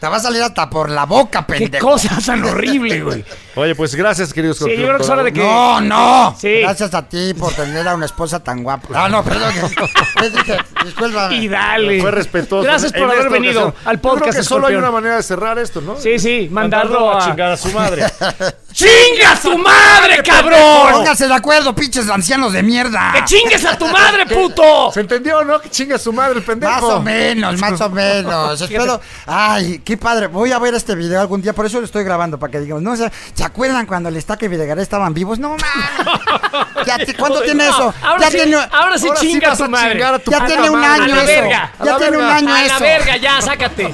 Te 0.02 0.08
va 0.08 0.16
a 0.16 0.20
salir 0.20 0.42
hasta 0.42 0.68
por 0.68 0.90
la 0.90 1.06
boca, 1.06 1.46
Qué 1.48 1.60
pendejo. 1.60 1.92
cosa 1.92 2.18
tan 2.26 2.44
horrible, 2.44 3.02
güey. 3.02 3.24
Oye, 3.56 3.76
pues 3.76 3.94
gracias, 3.94 4.34
querido 4.34 4.56
Sí, 4.56 4.62
yo 4.62 4.86
creo 4.86 4.98
que 4.98 5.04
es 5.04 5.10
hora 5.10 5.22
de 5.22 5.32
que. 5.32 5.44
No, 5.44 5.80
no. 5.80 6.36
Sí. 6.40 6.62
Gracias 6.62 6.92
a 6.96 7.08
ti 7.08 7.36
por 7.36 7.54
tener 7.54 7.88
a 7.88 7.94
una 7.94 8.08
esposa 8.08 8.40
tan 8.44 8.64
guapa. 8.64 8.88
Ah, 8.96 9.08
no, 9.10 9.24
perdón. 9.24 9.54
Discúlpame. 10.84 11.36
Y 11.36 11.48
dale. 11.48 12.02
Fue 12.02 12.10
respetuoso. 12.10 12.64
Gracias 12.64 12.92
por 12.94 13.04
En 13.04 13.12
haber 13.12 13.30
venido 13.30 13.68
ocasión. 13.68 13.88
al 13.88 13.96
Yo 13.98 14.02
creo 14.02 14.14
podcast. 14.16 14.38
que 14.40 14.44
solo 14.44 14.66
hay 14.68 14.76
una 14.76 14.90
manera 14.90 15.18
de 15.18 15.24
cerrar 15.24 15.60
esto, 15.60 15.82
¿no? 15.82 15.96
Sí, 15.98 16.18
sí, 16.18 16.50
mandarlo 16.52 17.16
a. 17.16 17.24
chingar 17.28 17.52
a 17.52 17.58
su 17.58 17.70
madre. 17.72 18.04
¡Chinga 18.74 19.32
a 19.34 19.36
tu 19.40 19.58
madre, 19.58 20.22
cabrón! 20.24 20.92
Pónganse 20.94 21.28
de 21.28 21.34
acuerdo, 21.34 21.76
pinches 21.76 22.10
ancianos 22.10 22.54
de 22.54 22.64
mierda. 22.64 23.12
¡Que 23.14 23.26
chingues 23.26 23.64
a 23.66 23.78
tu 23.78 23.86
madre, 23.90 24.26
puto! 24.26 24.92
¿Se 24.94 25.02
entendió, 25.02 25.44
no? 25.44 25.60
Que 25.60 25.70
chinga 25.70 25.98
su 25.98 26.14
madre 26.14 26.38
el 26.40 26.44
pendejo. 26.44 26.72
Más 26.74 26.84
o 26.84 27.02
menos, 27.02 27.60
más 27.60 27.82
o 27.82 27.90
menos. 27.90 28.62
Espero. 28.62 29.02
Ay, 29.26 29.80
qué 29.84 29.98
padre. 29.98 30.28
Voy 30.28 30.52
a 30.52 30.60
ver 30.60 30.74
este 30.74 30.96
video 30.96 31.20
algún 31.22 31.42
día. 31.42 31.54
Por 31.54 31.66
eso 31.66 31.80
lo 31.80 31.86
estoy 31.86 32.04
grabando. 32.04 32.40
Para 32.40 32.52
que 32.52 32.60
digamos, 32.62 32.82
no, 32.84 32.92
o 32.92 32.96
sea, 32.96 33.12
¿se 33.34 33.44
acuerdan 33.44 33.86
cuando 33.86 34.10
el 34.10 34.16
Estaca 34.18 34.46
y 34.46 34.50
Videgaray 34.50 34.84
estaban 34.84 35.14
vivos? 35.14 35.38
No, 35.40 35.50
mames. 35.50 35.66
Ya 36.86 36.98
¿Cuánto 37.18 37.42
tiene 37.42 37.66
eso? 37.68 37.94
Ahora 38.02 38.22
ya 38.22 38.32
sí, 38.32 38.38
tiene. 38.38 38.56
ahora 38.56 38.98
sí 38.98 39.08
ahora 39.08 39.20
sí 39.20 39.28
chinga 39.28 39.52
a 39.52 39.56
tu 39.56 39.64
a 39.66 39.68
madre. 39.68 40.04
a 40.04 40.18
tu 40.20 40.32
Ya 40.32 40.46
tiene 40.48 40.70
un 40.70 40.80
madre. 40.80 41.04
año 41.04 41.14
A 41.14 41.16
la 41.18 41.24
eso. 41.24 41.28
verga. 41.42 41.74
A 41.80 41.86
Ya 41.86 41.92
la 41.92 41.98
tiene 42.00 42.18
un 42.18 42.24
año 42.24 42.54
A 42.56 42.64
eso. 42.66 42.74
la 42.74 42.80
verga, 42.80 43.18
ya, 43.18 43.42
sácate. 43.42 43.94